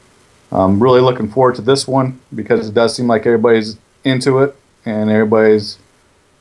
I'm 0.51 0.81
really 0.81 1.01
looking 1.01 1.29
forward 1.29 1.55
to 1.55 1.61
this 1.61 1.87
one 1.87 2.19
because 2.35 2.67
it 2.67 2.73
does 2.73 2.95
seem 2.95 3.07
like 3.07 3.25
everybody's 3.25 3.77
into 4.03 4.39
it 4.39 4.55
and 4.85 5.09
everybody's 5.09 5.77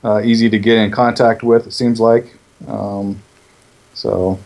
uh, 0.03 0.21
easy 0.25 0.49
to 0.51 0.59
get 0.59 0.79
in 0.79 0.91
contact 0.91 1.43
with. 1.43 1.67
It 1.67 1.73
seems 1.73 2.01
like. 2.01 2.37
Um, 2.67 3.23
so 3.95 4.39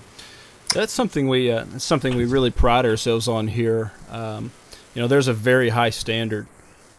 That's 0.74 0.92
something 0.92 1.28
we 1.28 1.50
uh, 1.50 1.64
something 1.78 2.16
we 2.16 2.24
really 2.24 2.50
pride 2.50 2.84
ourselves 2.84 3.28
on 3.28 3.48
here. 3.48 3.92
Um, 4.10 4.50
you 4.94 5.02
know, 5.02 5.08
there's 5.08 5.28
a 5.28 5.34
very 5.34 5.70
high 5.70 5.90
standard 5.90 6.46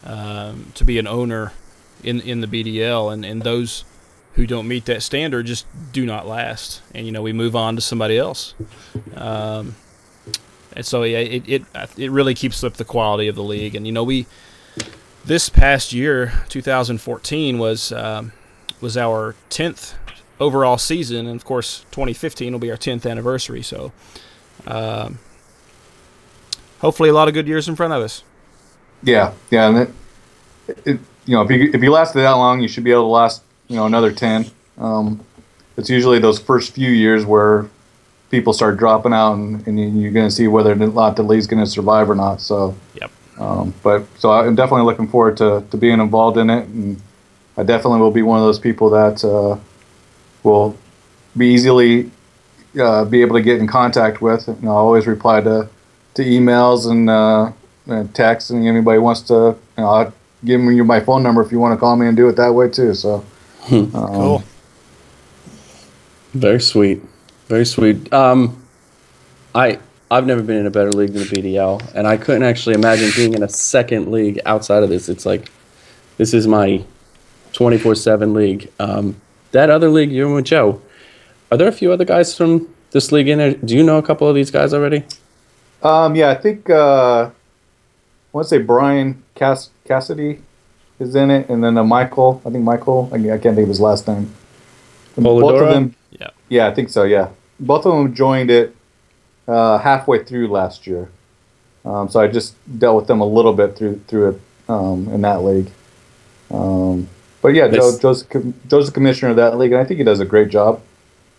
um, 0.04 0.72
to 0.76 0.84
be 0.84 0.98
an 0.98 1.08
owner 1.08 1.54
in 2.04 2.22
in 2.22 2.42
the 2.42 2.48
BDL, 2.48 3.12
and, 3.14 3.26
and 3.26 3.44
those 3.44 3.86
who 4.34 4.46
don't 4.46 4.68
meet 4.68 4.86
that 4.86 5.02
standard 5.02 5.46
just 5.46 5.66
do 5.94 6.06
not 6.06 6.28
last. 6.28 6.82
And 6.94 7.06
you 7.06 7.12
know, 7.12 7.22
we 7.22 7.34
move 7.34 7.56
on 7.56 7.76
to 7.76 7.82
somebody 7.82 8.18
else. 8.18 8.54
Um, 9.16 9.76
and 10.76 10.86
so 10.86 11.04
yeah, 11.04 11.20
it, 11.20 11.44
it 11.48 11.64
it 11.98 12.12
really 12.12 12.34
keeps 12.34 12.64
up 12.64 12.74
the 12.74 12.86
quality 12.86 13.28
of 13.28 13.36
the 13.36 13.44
league. 13.44 13.76
And 13.76 13.86
you 13.86 13.94
know, 13.94 14.04
we 14.04 14.28
this 15.26 15.50
past 15.50 15.94
year, 15.94 16.34
2014 16.50 17.58
was 17.58 17.92
um, 17.92 18.34
was 18.82 18.98
our 18.98 19.36
10th 19.50 19.94
overall 20.40 20.78
season, 20.78 21.26
and 21.28 21.36
of 21.36 21.46
course, 21.46 21.86
2015 21.92 22.52
will 22.52 22.60
be 22.60 22.70
our 22.70 22.78
10th 22.78 23.10
anniversary. 23.10 23.62
So, 23.62 23.92
um, 24.68 25.20
hopefully, 26.80 27.10
a 27.10 27.14
lot 27.14 27.28
of 27.28 27.34
good 27.34 27.48
years 27.48 27.68
in 27.68 27.76
front 27.76 27.94
of 27.94 28.02
us. 28.02 28.24
yeah, 29.02 29.34
yeah, 29.50 29.70
and 29.70 29.78
it, 29.78 29.90
it 30.86 31.00
you 31.26 31.36
know 31.36 31.42
if 31.42 31.50
you 31.52 31.72
if 31.74 31.82
you 31.82 31.92
lasted 31.92 32.20
that 32.20 32.32
long, 32.32 32.62
you 32.62 32.68
should 32.68 32.84
be 32.84 32.92
able 32.92 33.04
to 33.04 33.08
last 33.08 33.44
you 33.68 33.78
know 33.78 33.86
another 33.86 34.12
ten. 34.12 34.46
Um, 34.78 35.26
it's 35.78 35.90
usually 35.90 36.20
those 36.20 36.40
first 36.40 36.74
few 36.74 36.92
years 36.92 37.26
where 37.26 37.70
people 38.32 38.54
start 38.54 38.78
dropping 38.78 39.14
out, 39.14 39.34
and, 39.34 39.66
and 39.68 39.80
you- 39.80 39.88
you're 40.02 40.12
going 40.12 40.28
to 40.28 40.36
see 40.36 40.48
whether 40.48 40.72
or 40.72 40.76
not 40.76 41.16
the 41.16 41.24
league's 41.24 41.48
going 41.48 41.64
to 41.64 41.70
survive 41.70 42.10
or 42.10 42.16
not. 42.16 42.42
So. 42.42 42.76
Yep. 43.02 43.12
Um, 43.38 43.74
but 43.84 44.06
so 44.18 44.32
I'm 44.32 44.56
definitely 44.56 44.86
looking 44.86 45.08
forward 45.10 45.36
to, 45.38 45.62
to 45.70 45.76
being 45.78 46.00
involved 46.00 46.38
in 46.38 46.50
it, 46.50 46.68
and 46.70 47.02
I 47.58 47.64
definitely 47.64 48.00
will 48.00 48.12
be 48.12 48.22
one 48.22 48.40
of 48.40 48.46
those 48.46 48.60
people 48.60 48.90
that 48.92 49.26
uh, 49.26 49.58
will 50.44 50.78
be 51.36 51.48
easily 51.54 52.12
uh, 52.80 53.04
be 53.04 53.22
able 53.22 53.36
to 53.36 53.42
get 53.42 53.60
in 53.60 53.68
contact 53.68 54.22
with. 54.22 54.48
You 54.48 54.58
know, 54.62 54.72
I 54.72 54.76
always 54.76 55.06
reply 55.06 55.42
to 55.42 55.68
to 56.14 56.24
emails 56.24 56.90
and, 56.90 57.10
uh, 57.10 57.52
and 57.88 58.16
texts, 58.16 58.52
and 58.52 58.66
anybody 58.66 59.00
wants 59.00 59.20
to, 59.24 59.34
you 59.34 59.84
know, 59.84 59.90
I'll 59.90 60.14
give 60.46 60.62
them 60.62 60.72
you 60.72 60.86
my 60.86 61.02
phone 61.02 61.22
number 61.22 61.42
if 61.42 61.52
you 61.52 61.60
want 61.60 61.74
to 61.74 61.78
call 61.78 61.98
me 61.98 62.08
and 62.08 62.16
do 62.16 62.30
it 62.30 62.38
that 62.38 62.54
way 62.54 62.70
too. 62.70 62.94
So 62.94 63.26
um, 63.70 63.92
Cool. 63.92 64.44
Very 66.34 66.62
sweet, 66.62 67.02
very 67.48 67.66
sweet. 67.66 68.12
Um, 68.14 68.62
I 69.54 69.80
I've 70.12 70.26
never 70.26 70.44
been 70.44 70.58
in 70.58 70.66
a 70.66 70.72
better 70.72 70.92
league 70.92 71.14
than 71.14 71.24
the 71.24 71.30
BDL, 71.30 71.94
and 71.96 72.08
I 72.08 72.18
couldn't 72.18 72.44
actually 72.44 72.76
imagine 72.76 73.12
being 73.16 73.34
in 73.34 73.44
a 73.44 73.50
second 73.50 74.12
league 74.12 74.40
outside 74.46 74.84
of 74.84 74.90
this. 74.90 75.10
It's 75.10 75.26
like 75.26 75.52
this 76.18 76.34
is 76.34 76.48
my 76.48 76.84
twenty 77.54 77.78
four 77.78 77.96
seven 77.96 78.34
league. 78.34 78.72
Um, 78.80 79.20
that 79.52 79.70
other 79.70 79.90
league 79.90 80.12
you're 80.12 80.28
in 80.28 80.36
with 80.36 80.46
Joe. 80.46 80.82
Are 81.52 81.58
there 81.58 81.68
a 81.68 81.72
few 81.72 81.92
other 81.92 82.06
guys 82.06 82.36
from 82.36 82.68
this 82.92 83.12
league 83.12 83.28
in 83.28 83.38
there? 83.38 83.54
Do 83.54 83.76
you 83.76 83.84
know 83.84 83.98
a 83.98 84.04
couple 84.04 84.28
of 84.28 84.36
these 84.36 84.52
guys 84.52 84.74
already? 84.74 85.04
Um, 85.82 86.16
yeah, 86.16 86.30
I 86.30 86.36
think 86.36 86.70
uh, 86.70 87.26
I 87.26 87.32
want 88.32 88.46
to 88.46 88.50
say 88.50 88.58
Brian 88.58 89.24
Cass- 89.36 89.70
Cassidy 89.86 90.42
is 91.00 91.16
in 91.16 91.32
it, 91.32 91.50
and 91.50 91.64
then 91.64 91.78
uh, 91.78 91.84
Michael. 91.84 92.42
I 92.46 92.50
think 92.50 92.64
Michael. 92.64 93.10
I, 93.14 93.18
I 93.18 93.38
can't 93.38 93.56
think 93.56 93.60
of 93.60 93.70
his 93.70 93.80
last 93.80 94.08
name. 94.08 94.34
And 95.16 95.24
Both 95.24 95.62
of 95.62 95.70
them. 95.70 95.96
Yeah. 96.12 96.30
Yeah, 96.50 96.68
I 96.68 96.74
think 96.74 96.90
so. 96.90 97.04
Yeah, 97.04 97.30
both 97.60 97.86
of 97.86 97.94
them 97.94 98.14
joined 98.14 98.52
it 98.52 98.76
uh, 99.48 99.78
halfway 99.80 100.24
through 100.24 100.48
last 100.50 100.86
year. 100.88 101.10
Um, 101.84 102.10
so 102.10 102.20
I 102.20 102.28
just 102.28 102.56
dealt 102.80 102.96
with 102.96 103.08
them 103.08 103.22
a 103.22 103.26
little 103.26 103.54
bit 103.54 103.76
through 103.76 104.02
through 104.08 104.30
it 104.30 104.42
um, 104.70 105.08
in 105.10 105.22
that 105.22 105.44
league. 105.44 105.70
Um, 106.52 107.08
but 107.42 107.50
yeah, 107.54 107.68
Joe, 107.68 107.98
Joe's, 108.00 108.24
Joe's 108.68 108.88
the 108.88 108.92
commissioner 108.92 109.30
of 109.32 109.36
that 109.38 109.58
league, 109.58 109.72
and 109.72 109.80
I 109.82 109.86
think 109.86 110.00
he 110.00 110.04
does 110.04 110.20
a 110.20 110.26
great 110.26 110.50
job 110.50 110.82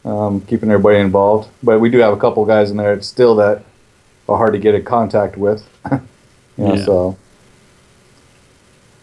um, 0.05 0.41
keeping 0.43 0.71
everybody 0.71 0.99
involved. 0.99 1.49
But 1.63 1.81
we 1.81 1.91
do 1.91 1.99
have 1.99 2.13
a 2.13 2.17
couple 2.17 2.45
guys 2.45 2.71
in 2.71 2.77
there 2.77 2.93
It's 2.95 3.07
still 3.09 3.35
that 3.37 3.65
are 4.29 4.37
hard 4.37 4.53
to 4.53 4.59
get 4.59 4.75
in 4.75 4.85
contact 4.85 5.37
with. 5.37 5.69
you 5.91 6.01
know, 6.59 6.75
Yeah. 6.75 6.85
so. 6.85 7.17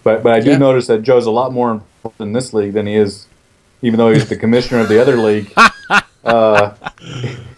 But 0.03 0.23
but 0.23 0.33
I 0.33 0.39
do 0.39 0.51
Yeah. 0.51 0.57
notice 0.57 0.87
that 0.87 1.01
Joe's 1.03 1.25
a 1.25 1.31
lot 1.31 1.51
more 1.53 1.71
involved 1.71 2.19
in 2.21 2.33
this 2.33 2.53
league 2.53 2.73
than 2.73 2.87
he 2.87 2.95
is, 2.95 3.27
even 3.83 3.99
though 3.99 4.11
he's 4.11 4.27
the 4.27 4.35
commissioner 4.35 4.81
of 4.81 4.89
the 4.89 4.99
other 4.99 5.17
league. 5.17 5.53
Uh, 6.25 6.73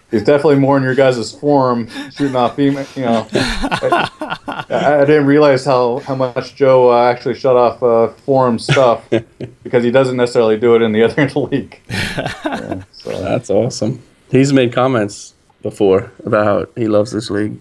he's 0.09 0.23
definitely 0.23 0.55
more 0.55 0.75
in 0.75 0.81
your 0.81 0.95
guys' 0.95 1.31
form, 1.31 1.87
shooting 2.09 2.35
off 2.35 2.57
email. 2.57 2.83
You 2.95 3.03
know, 3.03 3.27
I, 3.31 4.65
I 4.69 5.05
didn't 5.05 5.27
realize 5.27 5.63
how, 5.63 5.99
how 5.99 6.15
much 6.15 6.55
Joe 6.55 6.89
uh, 6.91 7.11
actually 7.11 7.35
shut 7.35 7.55
off 7.55 7.83
uh, 7.83 8.07
forum 8.23 8.57
stuff 8.57 9.07
because 9.63 9.83
he 9.83 9.91
doesn't 9.91 10.17
necessarily 10.17 10.57
do 10.57 10.73
it 10.73 10.81
in 10.81 10.93
the 10.93 11.03
other 11.03 11.29
league. 11.39 11.79
Yeah, 11.87 12.83
so, 12.91 13.21
That's 13.21 13.51
awesome. 13.51 14.01
He's 14.31 14.51
made 14.51 14.73
comments 14.73 15.35
before 15.61 16.11
about 16.25 16.45
how 16.45 16.65
he 16.75 16.87
loves 16.87 17.11
this 17.11 17.29
league. 17.29 17.59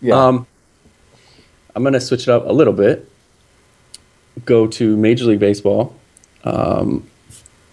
yeah. 0.00 0.16
Um, 0.16 0.48
I'm 1.76 1.84
gonna 1.84 2.00
switch 2.00 2.22
it 2.22 2.28
up 2.28 2.44
a 2.44 2.52
little 2.52 2.72
bit. 2.72 3.08
Go 4.44 4.66
to 4.66 4.96
Major 4.96 5.26
League 5.26 5.38
Baseball. 5.38 5.94
Um, 6.42 7.08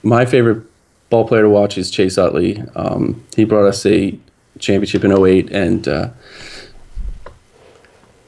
my 0.05 0.23
favorite 0.23 0.63
ball 1.09 1.27
player 1.27 1.41
to 1.41 1.49
watch 1.49 1.77
is 1.77 1.89
Chase 1.89 2.17
Utley. 2.17 2.63
Um, 2.75 3.25
he 3.35 3.43
brought 3.43 3.65
us 3.65 3.85
a 3.85 4.17
championship 4.59 5.03
in 5.03 5.11
08 5.11 5.51
and 5.51 5.87
uh, 5.87 6.09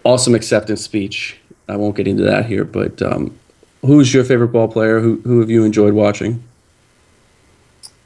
awesome 0.04 0.36
acceptance 0.36 0.84
speech. 0.84 1.40
I 1.70 1.76
won't 1.76 1.96
get 1.96 2.08
into 2.08 2.24
that 2.24 2.48
here, 2.48 2.66
but 2.66 3.02
um, 3.02 3.38
who's 3.82 4.14
your 4.14 4.24
favorite 4.24 4.50
ball 4.50 4.68
player? 4.68 5.00
Who 5.00 5.22
who 5.24 5.40
have 5.40 5.50
you 5.50 5.64
enjoyed 5.64 5.94
watching? 5.94 6.44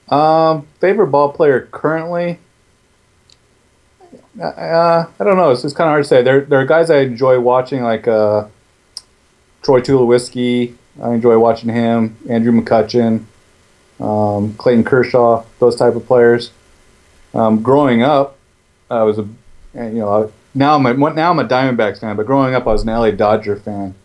Um, 0.09 0.67
favorite 0.81 1.07
ball 1.07 1.31
player 1.31 1.69
currently? 1.71 2.39
Uh, 4.41 5.05
I 5.19 5.23
don't 5.23 5.37
know. 5.37 5.51
It's 5.51 5.61
just 5.61 5.75
kind 5.75 5.87
of 5.87 5.91
hard 5.91 6.03
to 6.03 6.07
say. 6.07 6.21
There, 6.21 6.41
there 6.41 6.59
are 6.59 6.65
guys 6.65 6.89
I 6.89 6.99
enjoy 6.99 7.39
watching, 7.39 7.83
like 7.83 8.07
uh, 8.07 8.47
Troy 9.61 9.79
Tulowitzki. 9.79 10.75
I 11.01 11.13
enjoy 11.13 11.37
watching 11.37 11.69
him. 11.69 12.17
Andrew 12.29 12.51
McCutchen, 12.51 13.25
um, 14.01 14.53
Clayton 14.55 14.83
Kershaw, 14.83 15.43
those 15.59 15.75
type 15.75 15.95
of 15.95 16.05
players. 16.05 16.51
Um, 17.33 17.61
growing 17.61 18.01
up, 18.01 18.37
I 18.89 19.03
was 19.03 19.19
a, 19.19 19.27
you 19.73 19.99
know, 19.99 20.31
now 20.53 20.75
I'm 20.75 20.85
a, 20.85 20.93
now 21.13 21.31
I'm 21.31 21.39
a 21.39 21.45
Diamondbacks 21.45 22.01
fan, 22.01 22.15
but 22.17 22.25
growing 22.25 22.55
up 22.55 22.67
I 22.67 22.71
was 22.71 22.81
an 22.83 22.89
LA 22.89 23.11
Dodger 23.11 23.55
fan. 23.55 23.95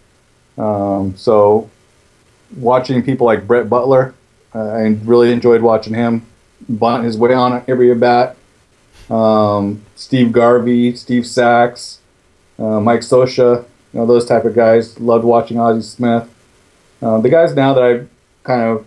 Um, 0.59 1.17
so 1.17 1.69
watching 2.57 3.03
people 3.03 3.27
like 3.27 3.47
Brett 3.47 3.69
Butler, 3.69 4.15
uh, 4.55 4.69
I 4.69 4.99
really 5.05 5.33
enjoyed 5.33 5.63
watching 5.63 5.95
him 5.95 6.25
bunt 6.69 7.05
his 7.05 7.19
way 7.19 7.35
on 7.35 7.65
every 7.69 7.91
at 7.91 8.01
bat. 8.01 8.37
Um, 9.11 9.85
Steve 9.95 10.33
Garvey, 10.33 10.95
Steve 10.97 11.27
Sax, 11.27 12.01
uh, 12.59 12.81
Mike 12.81 13.01
Scioscia, 13.01 13.65
you 13.93 14.01
know 14.01 14.07
those 14.07 14.27
type 14.27 14.45
of 14.45 14.55
guys. 14.55 14.99
Loved 15.01 15.25
watching 15.25 15.59
Ozzie 15.59 15.83
Smith. 15.83 16.29
Uh, 17.01 17.21
the 17.21 17.29
guys 17.29 17.55
now 17.55 17.75
that 17.75 17.83
I 17.83 18.07
kind 18.43 18.63
of 18.63 18.87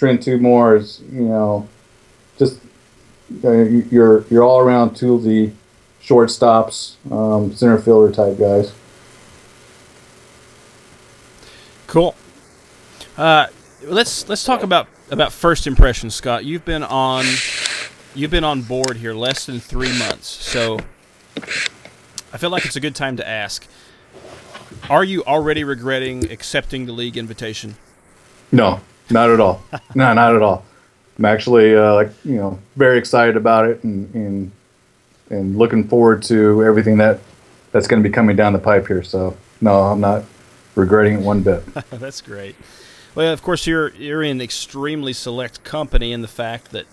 trend 0.00 0.22
to 0.22 0.38
more 0.38 0.76
is 0.76 1.02
you 1.12 1.20
know 1.20 1.68
just 2.38 2.58
uh, 3.44 3.52
your 3.52 4.24
your 4.28 4.42
all 4.42 4.58
around 4.58 4.92
toolsy 4.92 5.52
shortstops, 6.02 6.94
um, 7.12 7.54
center 7.54 7.78
fielder 7.78 8.10
type 8.10 8.38
guys. 8.38 8.72
Cool. 11.86 12.14
Uh, 13.18 13.48
let's 13.82 14.26
let's 14.26 14.42
talk 14.42 14.62
about 14.62 14.88
about 15.10 15.32
first 15.32 15.66
impressions, 15.66 16.14
Scott. 16.14 16.46
You've 16.46 16.64
been 16.64 16.82
on 16.82 17.26
you've 18.14 18.30
been 18.30 18.44
on 18.44 18.62
board 18.62 18.96
here 18.96 19.12
less 19.12 19.44
than 19.44 19.60
three 19.60 19.96
months, 19.98 20.26
so 20.26 20.78
I 22.32 22.38
feel 22.38 22.48
like 22.48 22.64
it's 22.64 22.76
a 22.76 22.80
good 22.80 22.94
time 22.94 23.18
to 23.18 23.28
ask: 23.28 23.66
Are 24.88 25.04
you 25.04 25.22
already 25.24 25.62
regretting 25.62 26.32
accepting 26.32 26.86
the 26.86 26.92
league 26.92 27.18
invitation? 27.18 27.76
No, 28.50 28.80
not 29.10 29.30
at 29.30 29.40
all. 29.40 29.62
no, 29.94 30.12
not 30.12 30.34
at 30.34 30.42
all. 30.42 30.64
I'm 31.18 31.24
actually 31.24 31.76
uh, 31.76 31.94
like 31.94 32.10
you 32.24 32.36
know 32.36 32.58
very 32.76 32.98
excited 32.98 33.36
about 33.36 33.66
it 33.66 33.82
and 33.84 34.14
and 34.14 34.52
and 35.30 35.56
looking 35.56 35.86
forward 35.86 36.22
to 36.24 36.64
everything 36.64 36.98
that 36.98 37.20
that's 37.72 37.86
going 37.86 38.02
to 38.02 38.08
be 38.08 38.12
coming 38.12 38.36
down 38.36 38.52
the 38.52 38.58
pipe 38.58 38.86
here. 38.86 39.02
So 39.02 39.36
no, 39.60 39.82
I'm 39.82 40.00
not 40.00 40.24
regretting 40.74 41.14
it 41.14 41.20
one 41.20 41.42
bit. 41.42 41.64
That's 41.90 42.20
great. 42.20 42.56
Well, 43.14 43.32
of 43.32 43.42
course, 43.42 43.66
you're 43.66 43.90
you're 43.90 44.22
in 44.22 44.40
extremely 44.40 45.12
select 45.12 45.64
company 45.64 46.12
in 46.12 46.22
the 46.22 46.28
fact 46.28 46.70
that, 46.72 46.86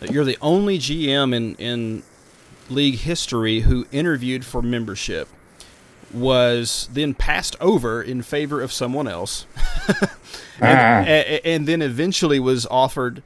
that 0.00 0.10
you're 0.10 0.24
the 0.24 0.38
only 0.40 0.78
GM 0.78 1.34
in 1.34 1.54
in 1.56 2.02
league 2.68 2.96
history 3.00 3.60
who 3.60 3.86
interviewed 3.90 4.44
for 4.44 4.62
membership, 4.62 5.28
was 6.12 6.88
then 6.92 7.14
passed 7.14 7.56
over 7.60 8.02
in 8.02 8.22
favor 8.22 8.60
of 8.60 8.72
someone 8.72 9.06
else, 9.08 9.46
and, 10.60 11.08
a- 11.08 11.46
and 11.46 11.66
then 11.68 11.82
eventually 11.82 12.40
was 12.40 12.66
offered 12.66 13.22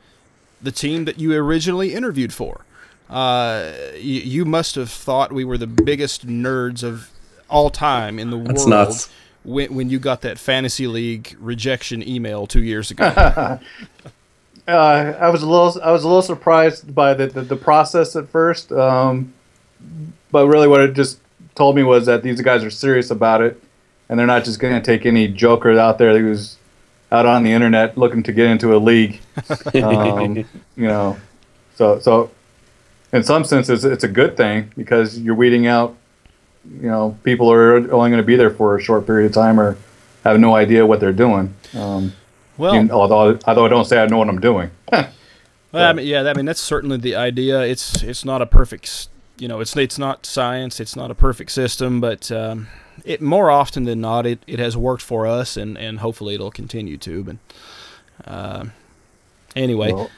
the 0.63 0.73
team 0.73 1.05
that 1.05 1.19
you 1.19 1.33
originally 1.35 1.95
interviewed 1.95 2.33
for. 2.33 2.65
Uh, 3.11 3.73
you, 3.97 4.21
you 4.21 4.45
must 4.45 4.75
have 4.77 4.91
thought 4.91 5.33
we 5.33 5.45
were 5.45 5.59
the 5.59 5.67
biggest 5.67 6.27
nerds 6.27 6.83
of 6.83 7.11
all 7.51 7.71
time 7.71 8.19
in 8.19 8.31
the 8.31 8.39
That's 8.39 8.61
world 8.61 8.71
nuts. 8.71 9.11
when, 9.45 9.75
when 9.75 9.91
you 9.91 9.99
got 9.99 10.23
that 10.23 10.39
fantasy 10.39 10.87
league 10.87 11.37
rejection 11.39 12.07
email 12.07 12.47
two 12.47 12.63
years 12.63 12.91
ago. 12.91 13.59
Uh, 14.67 15.13
I 15.21 15.29
was 15.29 15.43
a 15.43 15.47
little 15.47 15.79
I 15.83 15.91
was 15.91 16.05
a 16.05 16.09
little 16.09 16.23
surprised 16.23 16.95
by 16.95 17.13
the 17.13 17.27
the, 17.27 17.43
the 17.43 17.57
process 17.57 18.17
at 18.17 18.31
first, 18.31 18.73
um, 18.73 19.35
but 20.33 20.47
really 20.49 20.67
what 20.67 20.81
it 20.81 20.95
just 20.95 21.19
told 21.55 21.77
me 21.77 21.83
was 21.83 22.07
that 22.07 22.23
these 22.23 22.41
guys 22.41 22.65
are 22.65 22.71
serious 22.71 23.11
about 23.11 23.41
it, 23.43 23.63
and 24.09 24.19
they're 24.19 24.27
not 24.27 24.45
just 24.45 24.59
going 24.59 24.75
to 24.75 24.81
take 24.81 25.07
any 25.07 25.29
joker 25.29 25.79
out 25.79 25.99
there 25.99 26.19
who's 26.19 26.57
out 27.13 27.27
on 27.27 27.43
the 27.45 27.53
internet 27.53 27.97
looking 27.97 28.23
to 28.25 28.33
get 28.33 28.47
into 28.49 28.75
a 28.75 28.79
league. 28.79 29.21
Um, 29.83 30.37
you 30.37 30.87
know, 30.89 31.17
so 31.75 31.99
so 32.01 32.31
in 33.13 33.23
some 33.23 33.45
senses 33.45 33.85
it's 33.85 34.05
a 34.05 34.09
good 34.09 34.37
thing 34.37 34.71
because 34.77 35.19
you're 35.19 35.35
weeding 35.35 35.67
out 35.67 35.97
you 36.81 36.89
know 36.89 37.17
people 37.25 37.47
who 37.49 37.53
are 37.53 37.77
only 37.93 38.11
going 38.11 38.17
to 38.17 38.23
be 38.23 38.37
there 38.37 38.51
for 38.51 38.77
a 38.77 38.81
short 38.83 39.07
period 39.07 39.27
of 39.27 39.33
time 39.33 39.61
or 39.61 39.77
have 40.25 40.41
no 40.41 40.55
idea 40.57 40.87
what 40.87 40.99
they're 41.01 41.13
doing. 41.13 41.55
Um, 41.75 42.13
well, 42.57 42.75
and 42.75 42.91
although 42.91 43.39
although 43.47 43.67
I 43.67 43.69
don't 43.69 43.85
say 43.85 44.01
I 44.03 44.07
know 44.07 44.19
what 44.19 44.29
I'm 44.29 44.41
doing. 44.41 44.71
well, 44.93 45.07
I 45.75 45.93
mean, 45.93 46.07
yeah, 46.07 46.23
I 46.23 46.33
mean 46.35 46.47
that's 46.47 46.61
certainly 46.61 46.97
the 46.97 47.15
idea. 47.17 47.61
It's 47.63 48.03
it's 48.03 48.25
not 48.25 48.41
a 48.43 48.47
perfect, 48.47 48.87
s- 48.87 49.09
you 49.37 49.49
know, 49.49 49.61
it's 49.61 49.77
it's 49.77 49.99
not 49.99 50.27
science. 50.27 50.81
It's 50.81 50.97
not 50.97 51.11
a 51.11 51.15
perfect 51.15 51.51
system, 51.51 52.01
but 52.01 52.31
um, 52.31 52.69
it 53.05 53.21
more 53.21 53.51
often 53.51 53.85
than 53.85 54.01
not, 54.01 54.27
it, 54.27 54.43
it 54.47 54.59
has 54.59 54.77
worked 54.77 55.03
for 55.03 55.27
us, 55.27 55.57
and, 55.57 55.77
and 55.77 55.99
hopefully 55.99 56.35
it'll 56.35 56.51
continue 56.51 56.97
to. 56.99 57.25
But 57.25 57.37
uh, 58.27 58.65
anyway, 59.57 59.93
Well, 59.93 60.11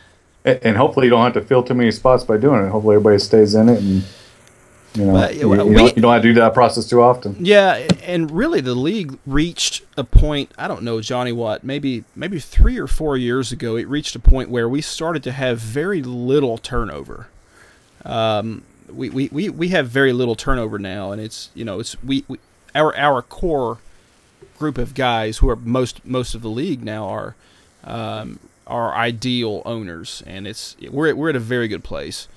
and 0.45 0.77
hopefully 0.77 1.07
you 1.07 1.11
don't 1.11 1.25
have 1.25 1.35
to 1.35 1.41
fill 1.49 1.62
too 1.62 1.75
many 1.75 1.91
spots 1.91 2.25
by 2.25 2.37
doing 2.37 2.64
it. 2.64 2.69
Hopefully 2.71 2.97
everybody 2.97 3.19
stays 3.19 3.55
in 3.55 3.69
it, 3.69 3.79
and 3.79 4.05
you 4.95 5.05
know 5.07 5.17
yeah, 5.19 5.31
you, 5.31 5.49
well, 5.49 5.59
you 5.64 5.71
we- 5.71 5.75
don't, 5.75 5.97
you 5.97 6.03
don't 6.03 6.12
have 6.12 6.23
to 6.23 6.29
do 6.29 6.35
that 6.35 6.53
process 6.55 6.87
too 6.87 7.01
often. 7.03 7.37
Yeah, 7.41 7.87
and 8.03 8.31
really 8.31 8.61
the 8.61 8.75
league 8.75 9.19
reached 9.27 9.83
a 9.97 10.05
point, 10.05 10.53
I 10.59 10.69
don't 10.69 10.83
know, 10.83 11.01
Johnny 11.01 11.33
Watt, 11.33 11.64
maybe 11.64 12.05
maybe 12.14 12.39
3 12.39 12.79
or 12.79 12.87
4 12.87 13.17
years 13.17 13.51
ago 13.51 13.77
it 13.77 13.89
reached 13.89 14.14
a 14.14 14.21
point 14.21 14.51
where 14.51 14.69
we 14.69 14.83
started 14.83 15.23
to 15.25 15.33
have 15.33 15.59
very 15.59 16.03
little 16.03 16.59
turnover. 16.59 17.29
Um, 18.05 18.62
we, 18.93 19.11
we, 19.11 19.28
we, 19.32 19.49
we 19.49 19.68
have 19.68 19.89
very 19.89 20.12
little 20.12 20.34
turnover 20.34 20.78
now 20.78 21.12
and 21.12 21.20
it's, 21.20 21.51
you 21.55 21.64
know, 21.64 21.80
it's 21.80 22.03
we, 22.03 22.24
we 22.28 22.39
our 22.74 22.97
our 22.97 23.22
core 23.22 23.78
group 24.59 24.78
of 24.78 24.95
guys 24.95 25.39
who 25.39 25.49
are 25.49 25.57
most 25.57 26.05
most 26.05 26.34
of 26.34 26.43
the 26.43 26.51
league 26.51 26.84
now 26.84 27.07
are 27.07 27.34
um, 27.84 28.39
are 28.66 28.95
ideal 28.95 29.62
owners 29.64 30.22
and 30.26 30.47
it's 30.47 30.76
we're 30.91 31.14
we're 31.14 31.30
at 31.30 31.37
a 31.37 31.41
very 31.41 31.68
good 31.68 31.84
place. 31.84 32.28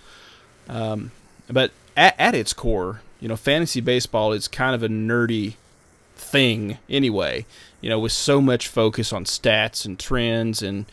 Um, 0.68 1.12
but 1.50 1.72
at, 1.98 2.16
at 2.20 2.36
its 2.36 2.54
core, 2.54 3.02
you 3.20 3.28
know, 3.28 3.36
fantasy 3.36 3.82
baseball 3.82 4.32
is 4.32 4.48
kind 4.48 4.76
of 4.76 4.84
a 4.84 4.88
nerdy 4.88 5.56
thing 6.16 6.78
anyway. 6.90 7.46
You 7.82 7.90
know, 7.90 8.00
with 8.00 8.12
so 8.12 8.42
much 8.42 8.68
focus 8.68 9.12
on 9.14 9.26
stats 9.26 9.86
and 9.86 9.98
trends 9.98 10.62
and 10.62 10.86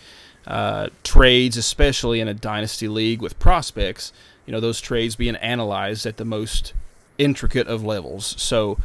uh, 0.47 0.89
trades, 1.03 1.57
especially 1.57 2.21
in 2.21 2.29
a 2.29 2.35
dynasty 2.35 2.89
league 2.89 3.21
with 3.21 3.39
prospects. 3.39 4.13
You 4.47 4.53
know, 4.53 4.61
those 4.61 4.81
trades 4.81 5.17
being 5.17 5.37
analyzed 5.37 6.07
at 6.07 6.17
the 6.17 6.25
most 6.25 6.73
intricate 7.19 7.67
of 7.67 7.85
levels. 7.85 8.41
So, 8.41 8.79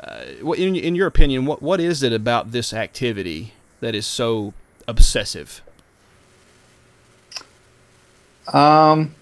uh, 0.00 0.24
in, 0.54 0.76
in 0.76 0.94
your 0.94 1.06
opinion, 1.06 1.46
what 1.46 1.62
what 1.62 1.80
is 1.80 2.02
it 2.02 2.12
about 2.12 2.52
this 2.52 2.72
activity 2.72 3.54
that 3.80 3.94
is 3.94 4.06
so 4.06 4.52
obsessive? 4.86 5.62
Um, 8.52 9.14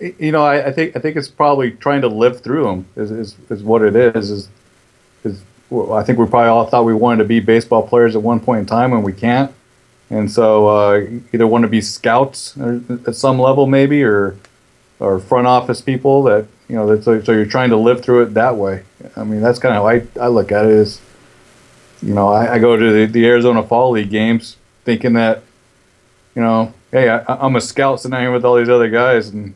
you 0.00 0.32
know, 0.32 0.42
I, 0.42 0.66
I 0.66 0.72
think 0.72 0.96
I 0.96 1.00
think 1.00 1.16
it's 1.16 1.28
probably 1.28 1.72
trying 1.72 2.00
to 2.02 2.08
live 2.08 2.40
through 2.40 2.64
them 2.64 2.86
is, 2.96 3.10
is, 3.10 3.36
is 3.50 3.62
what 3.62 3.82
it 3.82 3.94
is. 3.94 4.30
Is 4.30 4.48
is 5.24 5.42
I 5.92 6.02
think 6.02 6.18
we 6.18 6.26
probably 6.26 6.48
all 6.48 6.66
thought 6.66 6.84
we 6.84 6.94
wanted 6.94 7.22
to 7.22 7.28
be 7.28 7.40
baseball 7.40 7.86
players 7.86 8.16
at 8.16 8.22
one 8.22 8.40
point 8.40 8.60
in 8.60 8.66
time, 8.66 8.92
and 8.92 9.04
we 9.04 9.12
can't. 9.12 9.52
And 10.12 10.30
so 10.30 10.68
uh, 10.68 11.06
either 11.32 11.46
want 11.46 11.62
to 11.62 11.68
be 11.68 11.80
scouts 11.80 12.54
at 12.58 13.16
some 13.16 13.38
level, 13.38 13.66
maybe, 13.66 14.04
or 14.04 14.36
or 15.00 15.18
front 15.18 15.46
office 15.46 15.80
people 15.80 16.22
that 16.24 16.46
you 16.68 16.76
know. 16.76 17.00
So, 17.00 17.22
so 17.22 17.32
you're 17.32 17.46
trying 17.46 17.70
to 17.70 17.78
live 17.78 18.02
through 18.02 18.24
it 18.24 18.34
that 18.34 18.56
way. 18.56 18.82
I 19.16 19.24
mean, 19.24 19.40
that's 19.40 19.58
kind 19.58 19.74
of 19.74 19.82
how 19.82 19.88
I, 19.88 20.26
I 20.26 20.28
look 20.28 20.52
at 20.52 20.66
it. 20.66 20.70
Is 20.70 21.00
you 22.02 22.12
know, 22.12 22.28
I, 22.28 22.54
I 22.54 22.58
go 22.58 22.76
to 22.76 22.92
the, 22.92 23.10
the 23.10 23.26
Arizona 23.26 23.62
Fall 23.62 23.92
League 23.92 24.10
games 24.10 24.58
thinking 24.84 25.14
that 25.14 25.44
you 26.34 26.42
know, 26.42 26.74
hey, 26.90 27.08
I, 27.08 27.24
I'm 27.26 27.56
a 27.56 27.60
scout 27.62 28.02
sitting 28.02 28.18
here 28.18 28.32
with 28.32 28.44
all 28.44 28.56
these 28.56 28.68
other 28.68 28.90
guys, 28.90 29.30
and 29.30 29.54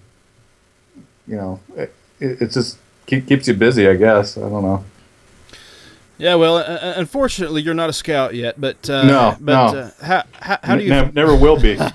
you 1.26 1.36
know, 1.36 1.60
it, 1.76 1.94
it, 2.18 2.40
it's 2.40 2.54
just 2.54 2.78
keep, 3.04 3.26
keeps 3.26 3.46
you 3.46 3.52
busy, 3.52 3.86
I 3.86 3.96
guess. 3.96 4.38
I 4.38 4.48
don't 4.48 4.62
know. 4.62 4.84
Yeah, 6.18 6.34
well, 6.36 6.56
uh, 6.56 6.62
uh, 6.62 6.94
unfortunately, 6.96 7.62
you're 7.62 7.74
not 7.74 7.90
a 7.90 7.92
scout 7.92 8.34
yet, 8.34 8.60
but 8.60 8.88
uh, 8.88 9.04
No, 9.04 9.36
but 9.40 9.72
no. 9.72 9.78
Uh, 9.80 9.90
how, 10.02 10.22
how, 10.40 10.58
how 10.62 10.76
do 10.76 10.82
you 10.82 10.90
Ne- 10.90 11.10
never 11.14 11.36
will 11.36 11.60
be. 11.60 11.74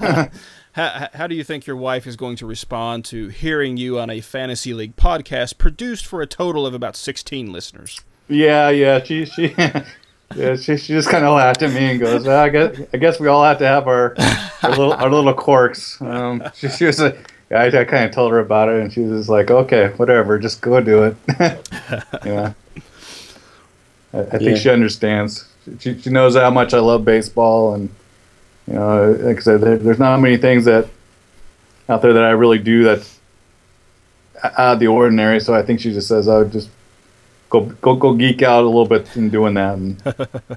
how, 0.74 1.08
how- 1.14 1.28
do 1.28 1.36
you 1.36 1.44
think 1.44 1.66
your 1.66 1.76
wife 1.76 2.06
is 2.06 2.16
going 2.16 2.36
to 2.38 2.46
respond 2.46 3.04
to 3.06 3.30
hearing 3.30 3.78
you 3.78 4.00
on 4.00 4.10
a 4.10 4.22
fantasy 4.22 4.74
league 4.74 4.96
podcast 4.96 5.58
produced 5.58 6.06
for 6.06 6.22
a 6.22 6.28
total 6.28 6.66
of 6.68 6.74
about 6.74 6.96
16 6.96 7.52
listeners? 7.52 8.02
yeah, 8.28 8.70
yeah. 8.70 9.04
She 9.04 9.26
she 9.26 9.54
yeah 9.58 10.56
she, 10.56 10.78
she 10.78 10.94
just 10.94 11.10
kind 11.10 11.26
of 11.26 11.36
laughed 11.36 11.62
at 11.64 11.72
me 11.74 11.92
and 11.92 12.00
goes, 12.00 12.24
well, 12.26 12.40
I 12.40 12.50
guess 12.50 12.80
I 12.94 12.98
guess 12.98 13.20
we 13.20 13.28
all 13.28 13.44
have 13.44 13.58
to 13.58 13.68
have 13.68 13.88
our 13.88 14.16
our 14.64 14.70
little 14.70 14.94
our 14.94 15.10
little 15.10 15.34
quirks. 15.34 16.00
Um, 16.02 16.42
she, 16.56 16.70
she 16.70 16.86
was 16.86 17.02
I 17.02 17.70
kind 17.70 18.06
of 18.06 18.12
told 18.12 18.32
her 18.32 18.40
about 18.40 18.70
it, 18.70 18.80
and 18.82 18.94
she 18.94 19.02
was 19.02 19.20
just 19.22 19.30
like, 19.30 19.52
okay, 19.52 19.90
whatever, 19.98 20.40
just 20.40 20.62
go 20.62 20.80
do 20.80 21.04
it. 21.04 21.16
yeah. 22.26 22.54
I, 24.14 24.20
I 24.20 24.24
think 24.38 24.42
Yeah. 24.42 24.56
she 24.56 24.70
understands. 24.70 25.48
She, 25.80 25.98
she 26.00 26.10
knows 26.10 26.36
how 26.36 26.50
much 26.50 26.74
I 26.74 26.80
love 26.80 27.06
baseball, 27.06 27.76
and 27.76 27.90
you 28.68 28.74
know, 28.74 29.12
like 29.22 29.38
I 29.38 29.42
said, 29.42 29.62
there, 29.62 29.78
there's 29.78 30.00
not 30.00 30.20
many 30.20 30.38
things 30.38 30.66
that 30.66 30.88
out 31.90 32.02
there 32.02 32.14
that 32.14 32.24
I 32.24 32.32
really 32.32 32.58
do 32.60 32.84
that's 32.84 33.20
out 34.44 34.74
of 34.74 34.80
the 34.80 34.88
ordinary. 34.88 35.40
So 35.40 35.54
I 35.54 35.62
think 35.62 35.80
she 35.80 35.92
just 35.94 36.08
says, 36.08 36.28
"I 36.28 36.38
would 36.40 36.52
just 36.52 36.70
go 37.50 37.62
go 37.82 37.96
go 37.96 38.14
geek 38.14 38.42
out 38.42 38.64
a 38.64 38.68
little 38.68 38.88
bit 38.88 39.16
in 39.16 39.30
doing 39.30 39.54
that, 39.56 39.76
and 39.78 40.02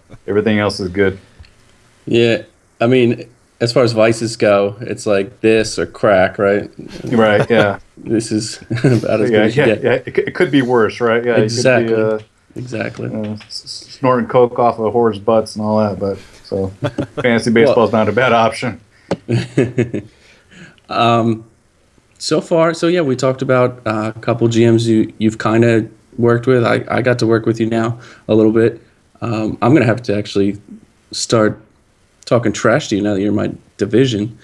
everything 0.27 0.59
else 0.59 0.81
is 0.81 0.89
good." 0.89 1.19
Yeah, 2.07 2.43
I 2.81 2.87
mean, 2.87 3.29
as 3.61 3.73
far 3.73 3.83
as 3.83 3.93
vices 3.93 4.37
go, 4.37 4.77
it's 4.81 5.07
like 5.07 5.41
this 5.41 5.79
or 5.79 5.87
crack, 5.87 6.39
right? 6.39 6.71
Right? 7.05 7.49
Yeah. 7.51 7.79
This 7.97 8.33
is 8.33 8.61
about 8.71 9.21
as 9.21 9.31
good 9.31 9.33
yeah, 9.33 9.41
as 9.45 9.57
you 9.57 9.63
yeah, 9.63 9.75
get. 9.77 9.83
yeah. 9.85 9.93
It, 10.05 10.35
could- 10.35 10.49
it 10.49 10.51
be 10.51 10.63
worse, 10.63 11.01
right? 11.01 11.25
Yeah, 11.25 11.37
Exactly. 11.37 11.91
You 11.91 11.97
could 11.97 12.19
be, 12.19 12.25
uh, 12.25 12.29
Exactly. 12.57 13.13
s- 13.13 13.41
s- 13.65 13.87
snorting 13.99 14.29
coke 14.29 14.59
off 14.59 14.79
of 14.79 14.93
horse 14.93 15.19
butts 15.19 15.57
and 15.57 15.65
all 15.65 15.79
that, 15.79 15.99
but 15.99 16.19
so 16.45 16.69
fantasy 17.23 17.51
baseball 17.51 17.85
is 17.85 17.93
not 17.93 18.09
a 18.09 18.13
bad 18.13 18.33
option. 18.33 18.81
so 22.19 22.41
far, 22.41 22.75
so 22.75 22.87
yeah, 22.87 23.01
we 23.01 23.17
talked 23.17 23.43
about 23.43 23.81
uh, 23.87 24.13
a 24.15 24.19
couple 24.21 24.49
GMs 24.49 24.87
you 24.87 25.13
you've 25.19 25.39
kind 25.39 25.65
of 25.65 25.91
worked 26.19 26.47
with. 26.47 26.65
I, 26.65 26.85
I 26.89 27.03
got 27.03 27.19
to 27.21 27.27
work 27.27 27.47
with 27.47 27.61
you 27.61 27.67
now 27.67 27.99
a 28.29 28.35
little 28.35 28.53
bit. 28.53 28.81
Um, 29.21 29.59
I'm 29.61 29.73
gonna 29.73 29.87
have 29.87 30.03
to 30.05 30.17
actually 30.17 30.61
start 31.13 31.61
talking 32.25 32.53
trash 32.53 32.89
to 32.89 32.97
you 32.97 33.03
now 33.03 33.15
that 33.15 33.21
you're 33.21 33.31
in 33.31 33.35
my 33.37 33.53
division. 33.77 34.39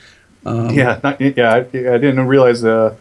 Um, 0.45 0.71
yeah, 0.71 1.01
not, 1.03 1.21
yeah. 1.21 1.53
I, 1.55 1.59
I 1.59 1.63
didn't 1.63 2.27
realize. 2.27 2.65
Uh, 2.65 2.97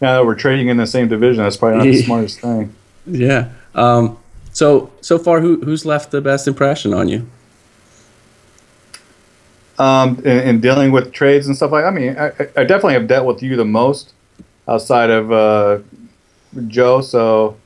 now 0.00 0.14
that 0.14 0.26
we're 0.26 0.36
trading 0.36 0.68
in 0.68 0.76
the 0.76 0.86
same 0.86 1.08
division, 1.08 1.42
that's 1.42 1.56
probably 1.56 1.78
not 1.78 1.84
the 1.84 2.02
smartest 2.02 2.40
thing. 2.40 2.74
Yeah. 3.06 3.48
Um, 3.74 4.18
so 4.58 4.90
so 5.00 5.18
far, 5.18 5.40
who 5.40 5.60
who's 5.66 5.84
left 5.86 6.10
the 6.10 6.20
best 6.20 6.48
impression 6.48 6.92
on 6.92 7.08
you? 7.08 7.20
um, 9.78 10.18
in, 10.24 10.38
in 10.48 10.60
dealing 10.60 10.90
with 10.92 11.12
trades 11.12 11.46
and 11.46 11.56
stuff 11.56 11.70
like. 11.70 11.84
I 11.84 11.90
mean, 11.90 12.18
I, 12.18 12.28
I 12.56 12.64
definitely 12.64 12.94
have 12.94 13.06
dealt 13.06 13.26
with 13.26 13.42
you 13.42 13.56
the 13.56 13.64
most 13.64 14.12
outside 14.66 15.10
of 15.10 15.30
uh, 15.30 15.78
Joe. 16.66 17.00
So 17.00 17.56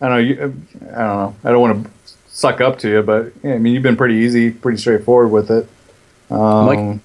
I 0.00 0.08
don't 0.08 0.16
know. 0.16 0.22
You, 0.22 0.34
I 0.34 0.98
don't 0.98 1.18
know. 1.20 1.36
I 1.44 1.50
don't 1.50 1.60
want 1.60 1.84
to 1.84 1.90
suck 2.28 2.60
up 2.60 2.78
to 2.80 2.88
you, 2.88 3.02
but 3.02 3.32
yeah, 3.42 3.54
I 3.54 3.58
mean, 3.58 3.74
you've 3.74 3.82
been 3.82 3.96
pretty 3.96 4.14
easy, 4.14 4.50
pretty 4.50 4.78
straightforward 4.78 5.30
with 5.30 5.50
it. 5.50 5.68
Um, 6.30 6.66
Mike- 6.66 7.00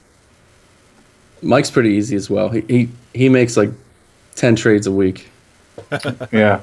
Mike's 1.41 1.71
pretty 1.71 1.89
easy 1.89 2.15
as 2.15 2.29
well. 2.29 2.49
He 2.49 2.61
he, 2.61 2.89
he 3.13 3.29
makes 3.29 3.57
like 3.57 3.71
ten 4.35 4.55
trades 4.55 4.87
a 4.87 4.91
week. 4.91 5.29
yeah. 6.31 6.61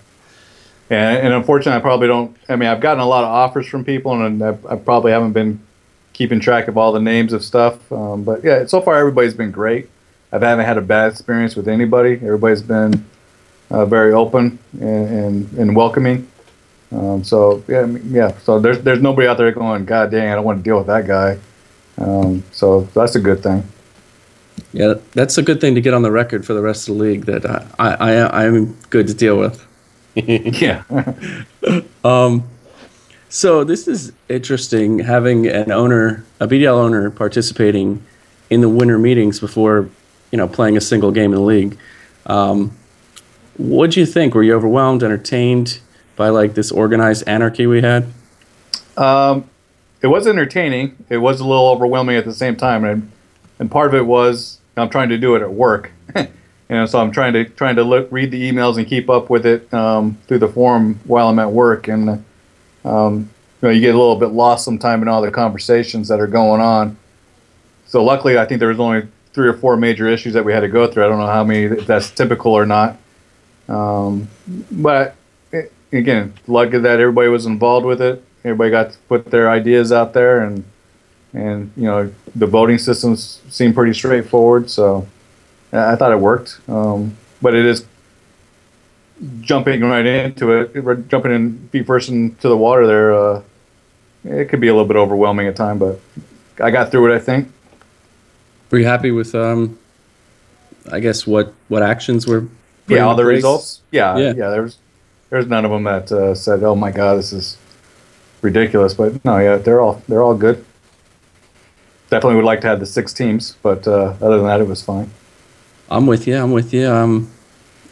Yeah, 0.91 1.11
and 1.11 1.33
unfortunately, 1.33 1.79
I 1.79 1.81
probably 1.81 2.09
don't. 2.09 2.37
I 2.49 2.57
mean, 2.57 2.69
I've 2.69 2.81
gotten 2.81 3.01
a 3.01 3.07
lot 3.07 3.23
of 3.23 3.31
offers 3.31 3.69
from 3.69 3.85
people, 3.85 4.21
and 4.21 4.43
I, 4.43 4.59
I 4.69 4.75
probably 4.75 5.13
haven't 5.13 5.33
been 5.33 5.61
keeping 6.13 6.41
track 6.41 6.67
of 6.67 6.77
all 6.77 6.91
the 6.93 7.01
names 7.01 7.33
of 7.33 7.45
stuff. 7.45 7.91
Um, 7.93 8.25
but 8.25 8.43
yeah, 8.43 8.67
so 8.67 8.81
far 8.81 8.99
everybody's 8.99 9.35
been 9.35 9.53
great. 9.53 9.89
I 10.33 10.39
haven't 10.39 10.65
had 10.65 10.79
a 10.79 10.83
bad 10.83 11.13
experience 11.13 11.57
with 11.57 11.69
anybody. 11.69 12.15
Everybody's 12.15 12.63
been 12.63 13.05
uh, 13.71 13.85
very 13.85 14.13
open 14.13 14.59
and, 14.75 15.09
and, 15.09 15.53
and 15.59 15.77
welcoming. 15.77 16.29
Um, 16.93 17.23
so 17.23 17.63
yeah, 17.69 17.87
yeah. 17.87 18.37
So 18.39 18.59
there's 18.59 18.81
there's 18.81 19.01
nobody 19.01 19.29
out 19.29 19.39
there 19.39 19.51
going, 19.53 19.85
God 19.85 20.11
dang, 20.11 20.29
I 20.29 20.35
don't 20.35 20.45
want 20.45 20.59
to 20.59 20.65
deal 20.65 20.79
with 20.79 20.89
that 20.89 21.07
guy. 21.07 21.39
Um, 21.99 22.43
so 22.51 22.83
that's 22.95 23.15
a 23.15 23.21
good 23.21 23.43
thing. 23.43 23.63
Yeah, 24.73 24.95
that's 25.13 25.39
a 25.39 25.43
good 25.43 25.61
thing 25.61 25.75
to 25.77 25.81
get 25.81 25.95
on 25.95 26.03
the 26.03 26.11
record 26.11 26.45
for 26.45 26.53
the 26.53 26.63
rest 26.63 26.89
of 26.89 26.97
the 26.97 27.03
league. 27.03 27.27
That 27.27 27.47
I 27.47 27.67
I, 27.79 28.15
I 28.15 28.47
I'm 28.47 28.77
good 28.91 29.07
to 29.07 29.15
deal 29.15 29.39
with. 29.39 29.65
Yeah. 30.15 30.83
So 33.33 33.63
this 33.63 33.87
is 33.87 34.13
interesting 34.29 34.99
having 34.99 35.47
an 35.47 35.71
owner, 35.71 36.25
a 36.41 36.49
BDL 36.49 36.75
owner, 36.75 37.11
participating 37.11 38.03
in 38.51 38.61
the 38.61 38.69
winter 38.69 38.99
meetings 38.99 39.39
before, 39.39 39.89
you 40.33 40.37
know, 40.37 40.49
playing 40.49 40.77
a 40.77 40.81
single 40.81 41.13
game 41.13 41.33
in 41.33 41.39
the 41.39 41.45
league. 41.45 41.79
Um, 42.27 42.77
what 43.57 43.93
do 43.93 44.01
you 44.01 44.07
think? 44.07 44.35
Were 44.35 44.43
you 44.43 44.55
overwhelmed, 44.55 45.05
entertained 45.05 45.79
by 46.17 46.31
like 46.31 46.55
this 46.55 46.73
organized 46.73 47.23
anarchy 47.29 47.69
we 47.69 47.83
had? 47.83 48.09
Um, 48.97 49.49
it 50.03 50.09
was 50.09 50.27
entertaining. 50.27 50.97
It 51.09 51.19
was 51.19 51.39
a 51.39 51.47
little 51.47 51.69
overwhelming 51.69 52.17
at 52.17 52.25
the 52.25 52.35
same 52.35 52.57
time, 52.57 52.85
and 52.85 53.13
and 53.61 53.71
part 53.71 53.87
of 53.87 53.95
it 53.95 54.07
was 54.07 54.59
I'm 54.77 54.91
trying 54.91 55.11
to 55.11 55.19
do 55.19 55.37
it 55.37 55.43
at 55.43 55.53
work, 55.53 55.93
you 56.71 56.77
know. 56.77 56.87
So 56.87 57.01
I'm 57.01 57.11
trying 57.11 57.35
to 57.35 57.45
trying 57.45 57.77
to 57.77 57.85
look, 57.85 58.11
read 58.11 58.31
the 58.31 58.51
emails 58.51 58.79
and 58.79 58.87
keep 58.87 59.11
up 59.11 59.29
with 59.29 59.45
it 59.45 59.73
um, 59.75 60.17
through 60.27 60.39
the 60.39 60.49
forum 60.49 61.01
while 61.05 61.29
I'm 61.29 61.39
at 61.39 61.51
work, 61.51 61.89
and 61.89 62.25
um, 62.85 63.29
you 63.61 63.69
know 63.69 63.71
you 63.71 63.81
get 63.81 63.95
a 63.95 63.99
little 63.99 64.17
bit 64.17 64.29
lost 64.29 64.65
sometime 64.65 65.03
in 65.03 65.09
all 65.09 65.21
the 65.21 65.31
conversations 65.31 66.09
that 66.09 66.21
are 66.21 66.29
going 66.29 66.61
on. 66.61 66.97
So 67.87 68.03
luckily, 68.05 68.39
I 68.39 68.47
think 68.47 68.61
there 68.61 68.69
was 68.69 68.81
only 68.81 69.09
three 69.33 69.49
or 69.49 69.55
four 69.55 69.77
major 69.77 70.09
issues 70.09 70.33
that 70.35 70.45
we 70.45 70.53
had 70.53 70.61
to 70.61 70.69
go 70.69 70.87
through. 70.87 71.05
I 71.05 71.09
don't 71.09 71.19
know 71.19 71.27
how 71.27 71.45
many 71.45 71.65
if 71.65 71.87
that's 71.87 72.11
typical 72.11 72.53
or 72.53 72.65
not, 72.65 72.97
um, 73.69 74.29
but 74.71 75.17
eh, 75.53 75.65
again, 75.93 76.35
lucky 76.47 76.79
that 76.79 77.01
everybody 77.01 77.29
was 77.29 77.47
involved 77.47 77.85
with 77.85 78.01
it. 78.01 78.25
Everybody 78.45 78.71
got 78.71 78.93
to 78.93 78.99
put 79.09 79.27
their 79.27 79.51
ideas 79.51 79.91
out 79.91 80.13
there, 80.13 80.41
and 80.41 80.65
and 81.33 81.73
you 81.77 81.85
know 81.85 82.13
the 82.37 82.47
voting 82.47 82.79
systems 82.79 83.43
seem 83.49 83.75
pretty 83.75 83.93
straightforward. 83.93 84.71
So 84.71 85.09
I 85.73 85.97
thought 85.97 86.13
it 86.13 86.19
worked, 86.21 86.59
um, 86.69 87.17
but 87.41 87.55
it 87.55 87.65
is 87.65 87.87
jumping 89.41 89.83
right 89.83 90.05
into 90.07 90.51
it, 90.53 91.09
jumping 91.09 91.33
in 91.33 91.69
feet 91.71 91.87
first 91.87 92.09
into 92.09 92.49
the 92.49 92.57
water. 92.57 92.87
There, 92.87 93.13
uh, 93.15 93.43
it 94.25 94.49
could 94.49 94.61
be 94.61 94.69
a 94.69 94.73
little 94.73 94.89
bit 94.89 94.97
overwhelming 94.97 95.47
at 95.47 95.57
time, 95.57 95.79
but 95.79 96.01
I 96.63 96.71
got 96.71 96.91
through 96.91 97.13
it. 97.13 97.17
I 97.17 97.19
think. 97.21 97.53
Were 98.71 98.79
you 98.79 98.87
happy 98.87 99.11
with, 99.11 99.35
um, 99.35 99.79
I 100.93 101.01
guess 101.01 101.27
what 101.27 101.53
what 101.69 101.83
actions 101.83 102.27
were? 102.27 102.47
Yeah, 102.89 103.01
all 103.01 103.15
the 103.15 103.23
place? 103.23 103.37
results. 103.37 103.81
Yeah, 103.93 104.17
Yeah. 104.17 104.33
yeah. 104.37 104.51
There's 104.51 104.79
there's 105.31 105.47
none 105.47 105.65
of 105.65 105.71
them 105.71 105.85
that 105.85 106.11
uh, 106.11 106.35
said, 106.35 106.63
"Oh 106.63 106.75
my 106.75 106.91
God, 106.91 107.19
this 107.19 107.33
is 107.33 107.57
ridiculous." 108.43 108.95
But 108.95 109.25
no, 109.25 109.39
yeah, 109.39 109.57
they're 109.57 109.81
all 109.81 110.03
they're 110.09 110.23
all 110.23 110.35
good. 110.35 110.65
Definitely 112.11 112.37
would 112.37 112.45
like 112.45 112.61
to 112.63 112.67
have 112.67 112.81
the 112.81 112.87
six 112.87 113.13
teams, 113.13 113.57
but 113.63 113.87
uh, 113.87 114.15
other 114.21 114.39
than 114.39 114.47
that, 114.47 114.61
it 114.61 114.67
was 114.67 114.83
fine. 114.83 115.11
I'm 115.91 116.07
with 116.07 116.27
you. 116.27 116.37
I'm 116.37 116.53
with 116.53 116.73
you. 116.73 116.89
Um, 116.89 117.31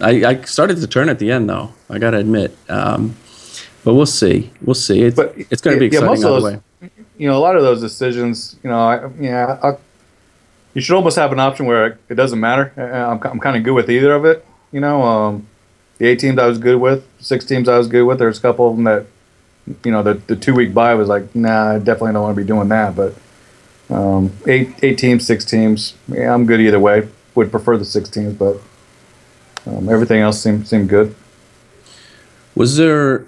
I, 0.01 0.25
I 0.25 0.43
started 0.43 0.79
to 0.79 0.87
turn 0.87 1.09
at 1.09 1.19
the 1.19 1.33
end 1.33 1.49
though. 1.49 1.73
I 1.91 1.99
gotta 1.99 2.19
admit. 2.19 2.57
Um, 2.69 3.17
but 3.85 3.95
we'll 3.95 4.07
see. 4.07 4.51
We'll 4.63 4.75
see. 4.75 5.03
It's, 5.03 5.17
But 5.17 5.35
it's 5.37 5.63
going 5.63 5.77
to 5.77 5.81
be 5.81 5.87
yeah, 5.87 6.01
exciting 6.01 6.23
most 6.23 6.45
of 6.45 6.61
those-. 6.81 6.91
You 7.17 7.27
know, 7.27 7.39
a 7.39 7.41
lot 7.41 7.57
of 7.57 7.63
those 7.63 7.81
decisions, 7.81 8.57
you 8.63 8.69
know, 8.69 8.79
I, 8.79 9.09
yeah, 9.19 9.59
I, 9.63 9.77
you 10.75 10.83
should 10.83 10.95
almost 10.95 11.17
have 11.17 11.33
an 11.33 11.41
option 11.41 11.67
where 11.67 11.99
it 12.09 12.15
doesn't 12.15 12.39
matter. 12.39 12.73
Uh, 12.77 12.83
I'm, 12.83 13.21
I'm 13.23 13.41
kind 13.41 13.57
of 13.57 13.63
good 13.63 13.73
with 13.73 13.91
either 13.91 14.13
of 14.13 14.25
it. 14.25 14.45
You 14.73 14.81
know, 14.81 15.03
um, 15.03 15.47
the 15.97 16.07
eight 16.07 16.19
teams 16.19 16.39
I 16.39 16.47
was 16.47 16.59
good 16.59 16.79
with, 16.79 17.07
six 17.19 17.45
teams 17.45 17.69
I 17.69 17.79
was 17.79 17.89
good 17.89 18.05
with. 18.05 18.19
There's 18.19 18.39
a 18.39 18.43
couple 18.43 18.69
of 18.69 18.77
them 18.77 18.85
that, 18.85 19.07
you 19.85 19.91
know, 19.91 20.03
the, 20.03 20.15
the 20.15 20.37
two 20.37 20.55
week 20.55 20.75
bye 20.75 20.95
was 20.95 21.09
like, 21.09 21.35
nah, 21.35 21.73
I 21.73 21.79
definitely 21.79 22.13
don't 22.13 22.23
want 22.23 22.37
to 22.37 22.43
be 22.43 22.47
doing 22.47 22.69
that. 22.69 22.95
But 22.95 23.15
um, 23.89 24.33
eight 24.47 24.75
eight 24.83 24.99
teams, 24.99 25.27
six 25.27 25.45
teams, 25.45 25.95
yeah, 26.09 26.35
I'm 26.35 26.45
good 26.45 26.61
either 26.61 26.79
way. 26.79 27.09
Would 27.39 27.53
prefer 27.53 27.77
the 27.79 27.85
six 27.85 28.11
teams, 28.11 28.35
but 28.35 28.61
um, 29.65 29.89
everything 29.89 30.21
else 30.21 30.43
seemed 30.43 30.67
seemed 30.67 30.89
good. 30.89 31.15
Was 32.57 32.77
there 32.77 33.27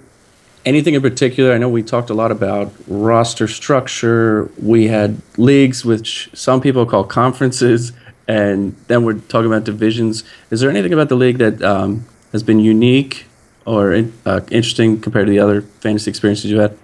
anything 0.65 0.95
in 0.95 1.01
particular? 1.01 1.53
I 1.53 1.57
know 1.57 1.69
we 1.69 1.81
talked 1.81 2.09
a 2.09 2.13
lot 2.13 2.29
about 2.29 2.73
roster 2.87 3.47
structure. 3.47 4.51
We 4.61 4.89
had 4.89 5.21
leagues, 5.37 5.85
which 5.85 6.29
some 6.33 6.59
people 6.59 6.85
call 6.85 7.05
conferences, 7.05 7.93
and 8.27 8.75
then 8.87 9.05
we're 9.05 9.13
talking 9.13 9.47
about 9.47 9.63
divisions. 9.63 10.25
Is 10.49 10.59
there 10.59 10.69
anything 10.69 10.91
about 10.91 11.07
the 11.07 11.15
league 11.15 11.37
that 11.37 11.61
um, 11.61 12.05
has 12.33 12.43
been 12.43 12.59
unique 12.59 13.27
or 13.65 13.93
uh, 14.25 14.41
interesting 14.51 14.99
compared 14.99 15.27
to 15.27 15.31
the 15.31 15.39
other 15.39 15.61
fantasy 15.61 16.09
experiences 16.09 16.51
you 16.51 16.59
had? 16.59 16.77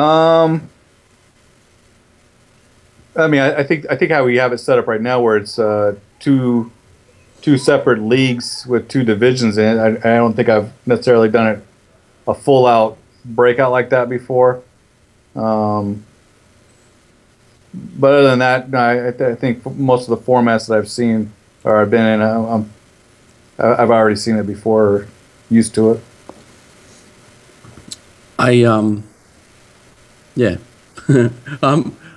Um, 0.00 0.70
I 3.16 3.26
mean, 3.28 3.40
I, 3.40 3.58
I 3.58 3.62
think 3.64 3.86
I 3.90 3.96
think 3.96 4.10
how 4.10 4.24
we 4.24 4.36
have 4.36 4.52
it 4.52 4.58
set 4.58 4.78
up 4.78 4.86
right 4.86 5.00
now, 5.00 5.20
where 5.20 5.36
it's 5.36 5.58
uh, 5.58 5.96
two 6.18 6.70
two 7.40 7.58
separate 7.58 8.00
leagues 8.00 8.66
with 8.66 8.88
two 8.88 9.04
divisions 9.04 9.58
in 9.58 9.76
it. 9.76 9.80
I, 10.04 10.14
I 10.14 10.16
don't 10.16 10.34
think 10.34 10.48
I've 10.48 10.72
necessarily 10.86 11.28
done 11.28 11.48
it 11.48 11.62
a 12.26 12.34
full 12.34 12.66
out 12.66 12.96
breakout 13.24 13.70
like 13.70 13.90
that 13.90 14.08
before. 14.08 14.62
Um, 15.36 16.04
but 17.74 18.14
other 18.14 18.30
than 18.30 18.38
that, 18.38 18.74
I, 18.74 19.08
I 19.08 19.10
th- 19.10 19.32
I 19.32 19.34
think 19.34 19.64
most 19.76 20.08
of 20.08 20.18
the 20.18 20.24
formats 20.24 20.68
that 20.68 20.78
I've 20.78 20.88
seen 20.88 21.32
or 21.64 21.80
I've 21.80 21.90
been 21.90 22.06
in, 22.06 22.22
I'm, 22.22 22.70
I've 23.58 23.90
already 23.90 24.16
seen 24.16 24.36
it 24.36 24.46
before, 24.46 24.84
or 24.84 25.08
used 25.50 25.74
to 25.74 25.92
it. 25.92 26.00
I 28.38 28.62
um, 28.62 29.04
yeah, 30.36 30.56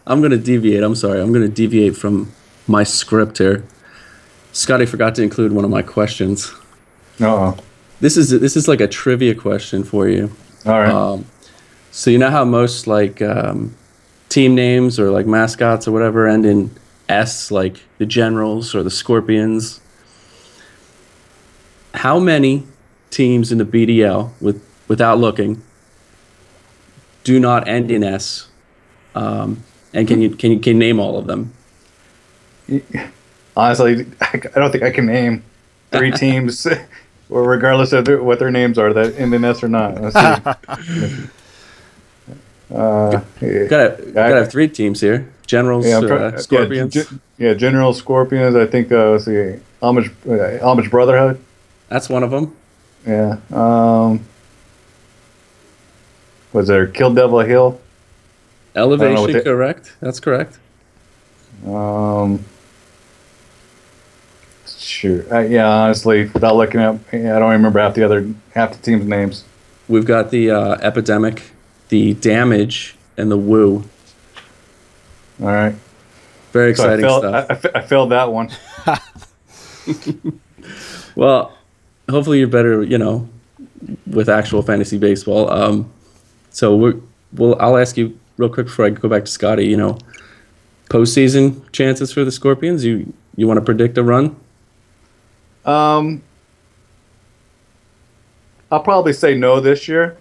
I'm 0.08 0.18
I'm 0.18 0.22
gonna 0.22 0.38
deviate. 0.38 0.84
I'm 0.84 0.96
sorry. 0.96 1.22
I'm 1.22 1.34
gonna 1.34 1.50
deviate 1.50 1.96
from 1.96 2.32
my 2.68 2.84
script 2.84 3.38
here. 3.38 3.64
Scotty 4.54 4.86
forgot 4.86 5.16
to 5.16 5.22
include 5.22 5.52
one 5.52 5.66
of 5.66 5.70
my 5.70 5.82
questions. 5.82 6.52
Oh. 7.20 7.58
This 8.00 8.16
is 8.16 8.30
this 8.30 8.56
is 8.56 8.68
like 8.68 8.80
a 8.80 8.88
trivia 8.88 9.36
question 9.36 9.84
for 9.84 10.08
you. 10.08 10.32
All 10.66 10.80
right. 10.80 10.90
Um, 10.90 11.26
so 11.92 12.10
you 12.10 12.18
know 12.18 12.32
how 12.32 12.46
most 12.46 12.88
like 12.88 13.22
um, 13.22 13.76
team 14.30 14.56
names 14.56 15.00
or 15.00 15.12
like 15.12 15.26
mascots 15.26 15.88
or 15.88 15.92
whatever 15.92 16.28
end 16.28 16.46
in 16.46 16.72
S, 17.10 17.52
like 17.52 17.84
the 17.98 18.06
Generals 18.06 18.74
or 18.74 18.84
the 18.84 18.92
Scorpions. 18.92 19.82
How 21.94 22.20
many 22.20 22.64
teams 23.10 23.52
in 23.52 23.58
the 23.58 23.66
BDL, 23.66 24.32
with 24.40 24.64
without 24.88 25.20
looking, 25.20 25.62
do 27.24 27.40
not 27.40 27.68
end 27.68 27.92
in 27.92 28.04
S? 28.04 28.48
Um, 29.16 29.64
and 29.98 30.08
can 30.08 30.22
you 30.22 30.30
can 30.30 30.52
you 30.52 30.60
can 30.60 30.74
you 30.74 30.80
name 30.80 31.00
all 31.00 31.18
of 31.18 31.26
them? 31.26 31.52
Honestly, 33.58 34.06
I 34.22 34.38
don't 34.56 34.72
think 34.72 34.84
I 34.84 34.92
can 34.92 35.08
name 35.08 35.44
three 35.92 36.12
teams, 36.24 36.68
regardless 37.30 37.92
of 37.94 38.06
their, 38.06 38.22
what 38.22 38.38
their 38.38 38.52
names 38.52 38.78
are, 38.78 38.94
that 38.94 39.16
end 39.18 39.34
in 39.34 39.44
S 39.44 39.64
or 39.64 39.68
not. 39.68 39.98
Uh, 42.70 43.22
yeah, 43.42 43.66
Gotta 43.66 44.12
gotta 44.14 44.36
have 44.36 44.52
three 44.52 44.68
teams 44.68 45.02
here: 45.02 45.28
Generals, 45.48 45.88
yeah, 45.88 45.98
I'm 45.98 46.12
uh, 46.12 46.38
Scorpions. 46.38 46.96
Yeah, 46.96 47.04
Gen- 47.04 47.22
yeah, 47.40 47.54
General 47.56 47.94
Scorpions. 47.94 48.56
I 48.56 48.68
think. 48.68 48.92
Uh, 48.92 49.12
let's 49.12 49.26
see, 49.26 49.32
Amish, 49.82 50.12
uh, 50.26 50.64
Amish 50.64 50.92
Brotherhood. 50.92 51.42
That's 51.90 52.08
one 52.08 52.22
of 52.22 52.30
them. 52.30 52.56
Yeah. 53.08 53.38
Um, 53.52 54.26
was 56.54 56.68
there 56.68 56.86
Kill 56.86 57.14
Devil 57.14 57.40
Hill? 57.40 57.80
Elevation, 58.78 59.42
correct? 59.44 59.94
That's 60.00 60.20
correct. 60.20 60.60
Um, 61.66 62.46
shoot. 64.68 65.30
Uh, 65.32 65.40
yeah, 65.40 65.68
honestly, 65.68 66.26
without 66.26 66.56
looking 66.56 66.80
up, 66.80 67.00
yeah, 67.12 67.36
I 67.36 67.40
don't 67.40 67.52
remember 67.52 67.80
half 67.80 67.96
the 67.96 68.04
other 68.04 68.34
half 68.54 68.72
the 68.72 68.82
team's 68.82 69.06
names. 69.06 69.44
We've 69.88 70.06
got 70.06 70.32
the 70.32 70.52
uh, 70.52 70.76
epidemic, 70.82 71.52
the 71.90 72.14
damage, 72.16 72.96
and 73.18 73.32
the 73.32 73.38
woo. 73.38 73.84
All 75.40 75.48
right. 75.48 75.76
Very 76.52 76.76
So 76.76 76.84
I 76.84 76.94
exciting 76.94 77.06
failed, 77.06 77.22
stuff. 77.24 77.66
I, 77.74 77.80
I 77.80 77.82
I 77.82 77.86
failed 77.86 78.12
that 78.12 78.32
one. 78.32 78.50
well, 81.16 81.58
hopefully 82.10 82.40
you're 82.40 82.48
better, 82.48 82.84
you 82.84 82.98
know, 82.98 83.28
with 84.06 84.30
actual 84.30 84.62
fantasy 84.62 84.98
baseball. 84.98 85.50
Um, 85.52 85.92
so 86.50 86.76
we're, 86.76 86.96
well, 87.34 87.56
I'll 87.60 87.78
ask 87.78 87.98
you 87.98 88.18
real 88.38 88.50
quick 88.50 88.68
before 88.68 88.86
I 88.86 88.90
go 88.90 89.10
back 89.10 89.26
to 89.26 89.32
Scotty. 89.32 89.66
You 89.66 89.78
know, 89.78 89.98
postseason 90.90 91.70
chances 91.72 92.12
for 92.14 92.24
the 92.24 92.32
Scorpions. 92.32 92.86
You 92.86 93.14
you 93.36 93.48
want 93.48 93.60
to 93.60 93.66
predict 93.66 93.98
a 93.98 94.04
run? 94.04 94.36
Um, 95.66 96.24
I'll 98.72 98.82
probably 98.82 99.14
say 99.14 99.36
no 99.36 99.60
this 99.60 99.88
year. 99.88 100.18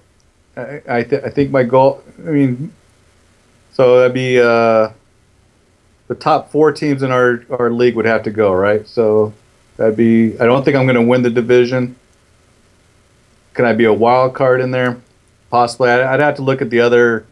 I 0.56 0.82
I, 0.88 1.02
th- 1.02 1.22
I 1.24 1.30
think 1.30 1.50
my 1.50 1.62
goal. 1.62 2.02
I 2.18 2.30
mean, 2.30 2.72
so 3.72 4.00
that'd 4.00 4.14
be 4.14 4.40
uh, 4.40 4.90
the 6.08 6.14
top 6.14 6.50
four 6.50 6.72
teams 6.72 7.02
in 7.02 7.10
our 7.10 7.44
our 7.50 7.70
league 7.70 7.94
would 7.96 8.06
have 8.06 8.22
to 8.24 8.30
go 8.30 8.52
right. 8.52 8.86
So 8.86 9.32
that'd 9.76 9.96
be. 9.96 10.38
I 10.40 10.44
don't 10.46 10.64
think 10.64 10.76
I'm 10.76 10.86
going 10.86 10.96
to 10.96 11.02
win 11.02 11.22
the 11.22 11.30
division. 11.30 11.96
Can 13.54 13.64
I 13.64 13.72
be 13.72 13.84
a 13.84 13.92
wild 13.92 14.34
card 14.34 14.60
in 14.60 14.70
there? 14.70 15.00
Possibly. 15.50 15.88
I'd, 15.88 16.00
I'd 16.00 16.20
have 16.20 16.34
to 16.36 16.42
look 16.42 16.60
at 16.60 16.70
the 16.70 16.80
other 16.80 17.24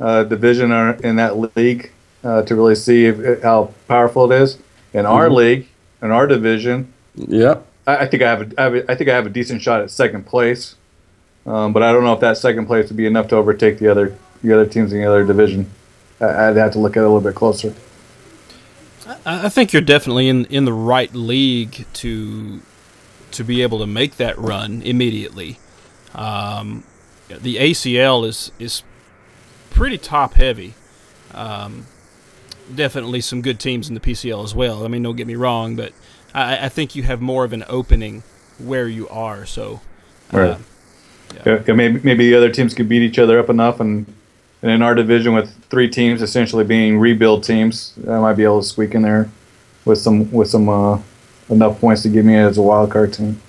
uh, 0.00 0.24
division 0.24 0.72
or- 0.72 0.92
in 1.04 1.16
that 1.16 1.36
league 1.56 1.90
uh, 2.24 2.42
to 2.42 2.54
really 2.54 2.74
see 2.74 3.04
if, 3.06 3.42
how 3.42 3.72
powerful 3.88 4.30
it 4.32 4.40
is. 4.42 4.58
In 4.92 5.06
our 5.06 5.28
Mhm. 5.28 5.34
league, 5.36 5.68
in 6.02 6.10
our 6.10 6.26
division, 6.26 6.92
Yep. 7.14 7.64
I, 7.86 7.96
I 7.98 8.06
think 8.06 8.22
I 8.22 8.28
have, 8.30 8.40
a, 8.42 8.60
I 8.60 8.62
have 8.64 8.74
a, 8.74 8.90
I 8.90 8.94
think 8.94 9.08
I 9.10 9.14
have 9.14 9.26
a 9.26 9.30
decent 9.30 9.62
shot 9.62 9.80
at 9.82 9.90
second 9.90 10.26
place, 10.26 10.74
um, 11.46 11.72
but 11.72 11.82
I 11.82 11.92
don't 11.92 12.02
know 12.04 12.12
if 12.14 12.20
that 12.20 12.36
second 12.38 12.66
place 12.66 12.88
would 12.88 12.96
be 12.96 13.06
enough 13.06 13.28
to 13.28 13.36
overtake 13.36 13.78
the 13.78 13.88
other 13.88 14.14
the 14.42 14.52
other 14.54 14.64
teams 14.66 14.92
in 14.92 15.00
the 15.00 15.06
other 15.06 15.24
division. 15.24 15.66
I, 16.20 16.48
I'd 16.48 16.56
have 16.56 16.72
to 16.72 16.78
look 16.78 16.96
at 16.96 17.00
it 17.00 17.04
a 17.04 17.08
little 17.08 17.20
bit 17.20 17.34
closer. 17.34 17.74
I 19.26 19.46
I 19.46 19.48
think 19.48 19.72
you're 19.72 19.82
definitely 19.82 20.28
in 20.28 20.44
in 20.46 20.64
the 20.64 20.72
right 20.72 21.12
league 21.14 21.86
to 21.94 22.60
to 23.32 23.44
be 23.44 23.62
able 23.62 23.78
to 23.78 23.86
make 23.86 24.16
that 24.16 24.36
run 24.38 24.82
immediately. 24.82 25.58
Um, 26.14 26.82
the 27.28 27.56
ACL 27.58 28.26
is 28.26 28.50
is 28.58 28.82
pretty 29.70 29.98
top 29.98 30.34
heavy. 30.34 30.74
Um, 31.34 31.86
definitely 32.74 33.20
some 33.20 33.42
good 33.42 33.58
teams 33.58 33.88
in 33.88 33.94
the 33.94 34.00
PCL 34.00 34.44
as 34.44 34.54
well. 34.54 34.84
I 34.84 34.88
mean, 34.88 35.02
don't 35.02 35.16
get 35.16 35.26
me 35.26 35.34
wrong, 35.34 35.76
but 35.76 35.92
I, 36.34 36.66
I 36.66 36.68
think 36.68 36.94
you 36.94 37.02
have 37.04 37.20
more 37.20 37.44
of 37.44 37.52
an 37.52 37.64
opening 37.68 38.22
where 38.58 38.88
you 38.88 39.08
are. 39.08 39.46
So, 39.46 39.80
uh, 40.32 40.38
Right. 40.38 40.58
Yeah, 41.46 41.62
yeah, 41.66 41.74
maybe 41.74 42.00
maybe 42.02 42.28
the 42.28 42.36
other 42.36 42.50
teams 42.50 42.74
could 42.74 42.88
beat 42.88 43.02
each 43.02 43.18
other 43.18 43.38
up 43.38 43.48
enough, 43.48 43.78
and 43.78 44.04
and 44.62 44.70
in 44.70 44.82
our 44.82 44.96
division 44.96 45.32
with 45.32 45.54
three 45.66 45.88
teams 45.88 46.22
essentially 46.22 46.64
being 46.64 46.98
rebuild 46.98 47.44
teams, 47.44 47.94
I 48.08 48.18
might 48.18 48.34
be 48.34 48.42
able 48.42 48.60
to 48.62 48.66
squeak 48.66 48.94
in 48.96 49.02
there 49.02 49.30
with 49.84 49.98
some 49.98 50.30
with 50.32 50.48
some 50.50 50.68
uh, 50.68 50.98
enough 51.48 51.80
points 51.80 52.02
to 52.02 52.08
give 52.08 52.24
me 52.24 52.36
as 52.36 52.58
a 52.58 52.62
wild 52.62 52.90
card 52.90 53.12
team. 53.12 53.40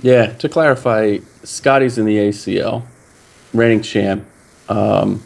Yeah. 0.00 0.26
To 0.34 0.48
clarify, 0.48 1.18
Scotty's 1.44 1.96
in 1.96 2.04
the 2.04 2.16
ACL, 2.16 2.82
reigning 3.54 3.82
champ. 3.82 4.26
Um, 4.68 5.22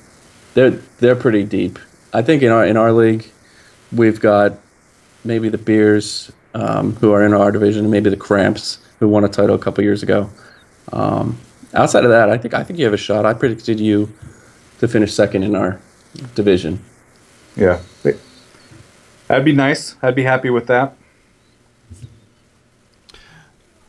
they're 0.54 0.70
they're 0.70 1.16
pretty 1.16 1.44
deep. 1.44 1.78
I 2.12 2.22
think 2.22 2.42
in 2.42 2.50
our 2.50 2.64
in 2.64 2.76
our 2.76 2.92
league, 2.92 3.30
we've 3.92 4.20
got 4.20 4.58
maybe 5.24 5.48
the 5.48 5.58
Beers 5.58 6.30
um, 6.54 6.96
who 6.96 7.12
are 7.12 7.24
in 7.24 7.32
our 7.32 7.52
division, 7.52 7.90
maybe 7.90 8.10
the 8.10 8.16
Cramps 8.16 8.78
who 8.98 9.08
won 9.08 9.24
a 9.24 9.28
title 9.28 9.54
a 9.54 9.58
couple 9.58 9.82
years 9.82 10.02
ago. 10.02 10.30
Um, 10.92 11.38
outside 11.74 12.04
of 12.04 12.10
that, 12.10 12.30
I 12.30 12.38
think 12.38 12.54
I 12.54 12.62
think 12.64 12.78
you 12.78 12.84
have 12.84 12.94
a 12.94 12.98
shot. 12.98 13.24
I 13.24 13.34
predicted 13.34 13.80
you 13.80 14.12
to 14.78 14.88
finish 14.88 15.12
second 15.14 15.42
in 15.42 15.54
our 15.54 15.80
division. 16.34 16.82
Yeah, 17.56 17.80
that'd 19.28 19.44
be 19.44 19.52
nice. 19.52 19.96
I'd 20.02 20.14
be 20.14 20.22
happy 20.22 20.50
with 20.50 20.66
that. 20.66 20.94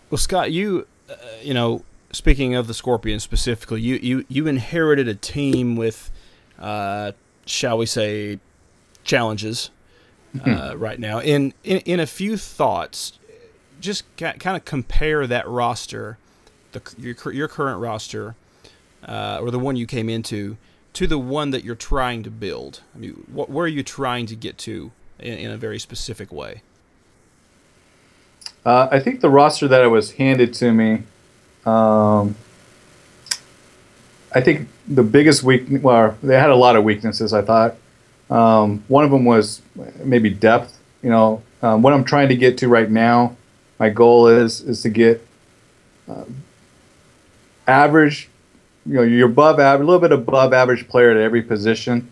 Well, 0.09 0.19
Scott, 0.19 0.51
you, 0.51 0.85
uh, 1.09 1.15
you 1.41 1.55
know, 1.55 1.83
speaking 2.11 2.53
of 2.53 2.67
the 2.67 2.73
Scorpions 2.73 3.23
specifically, 3.23 3.81
you 3.81 3.95
you 3.95 4.25
you 4.29 4.47
inherited 4.47 5.07
a 5.07 5.15
team 5.15 5.75
with, 5.75 6.11
uh, 6.59 7.11
shall 7.45 7.77
we 7.77 7.85
say, 7.85 8.39
challenges 9.03 9.69
uh, 10.45 10.73
right 10.77 10.99
now. 10.99 11.19
In, 11.19 11.53
in 11.63 11.79
in 11.79 11.99
a 11.99 12.07
few 12.07 12.37
thoughts, 12.37 13.19
just 13.79 14.03
ca- 14.17 14.33
kind 14.33 14.57
of 14.57 14.65
compare 14.65 15.27
that 15.27 15.47
roster, 15.47 16.17
the 16.71 16.81
your 16.97 17.33
your 17.33 17.47
current 17.47 17.79
roster, 17.79 18.35
uh, 19.07 19.39
or 19.41 19.51
the 19.51 19.59
one 19.59 19.75
you 19.75 19.85
came 19.85 20.09
into, 20.09 20.57
to 20.93 21.07
the 21.07 21.19
one 21.19 21.51
that 21.51 21.63
you're 21.63 21.75
trying 21.75 22.23
to 22.23 22.31
build. 22.31 22.81
I 22.95 22.99
mean, 22.99 23.25
what 23.31 23.49
where 23.49 23.65
are 23.65 23.69
you 23.69 23.83
trying 23.83 24.25
to 24.27 24.35
get 24.35 24.57
to 24.59 24.91
in, 25.19 25.33
in 25.33 25.51
a 25.51 25.57
very 25.57 25.79
specific 25.79 26.31
way? 26.31 26.61
Uh, 28.65 28.87
I 28.91 28.99
think 28.99 29.19
the 29.19 29.29
roster 29.29 29.67
that 29.67 29.81
I 29.81 29.87
was 29.87 30.13
handed 30.13 30.53
to 30.55 30.71
me, 30.71 31.03
um, 31.65 32.35
I 34.35 34.41
think 34.41 34.67
the 34.87 35.03
biggest 35.03 35.43
weak, 35.43 35.63
well, 35.69 36.17
they 36.23 36.39
had 36.39 36.49
a 36.49 36.55
lot 36.55 36.75
of 36.75 36.83
weaknesses. 36.83 37.33
I 37.33 37.41
thought 37.41 37.75
um, 38.29 38.83
one 38.87 39.05
of 39.05 39.11
them 39.11 39.25
was 39.25 39.61
maybe 40.03 40.29
depth. 40.29 40.77
You 41.03 41.09
know, 41.09 41.43
um, 41.61 41.81
what 41.81 41.93
I'm 41.93 42.03
trying 42.03 42.29
to 42.29 42.35
get 42.35 42.57
to 42.59 42.67
right 42.67 42.89
now, 42.89 43.35
my 43.79 43.89
goal 43.89 44.27
is 44.27 44.61
is 44.61 44.81
to 44.83 44.89
get 44.89 45.25
uh, 46.09 46.25
average. 47.67 48.29
You 48.85 48.95
know, 48.95 49.01
you're 49.03 49.29
above 49.29 49.59
average, 49.59 49.83
a 49.83 49.89
little 49.89 50.01
bit 50.01 50.11
above 50.11 50.53
average 50.53 50.87
player 50.87 51.11
at 51.11 51.17
every 51.17 51.41
position. 51.41 52.11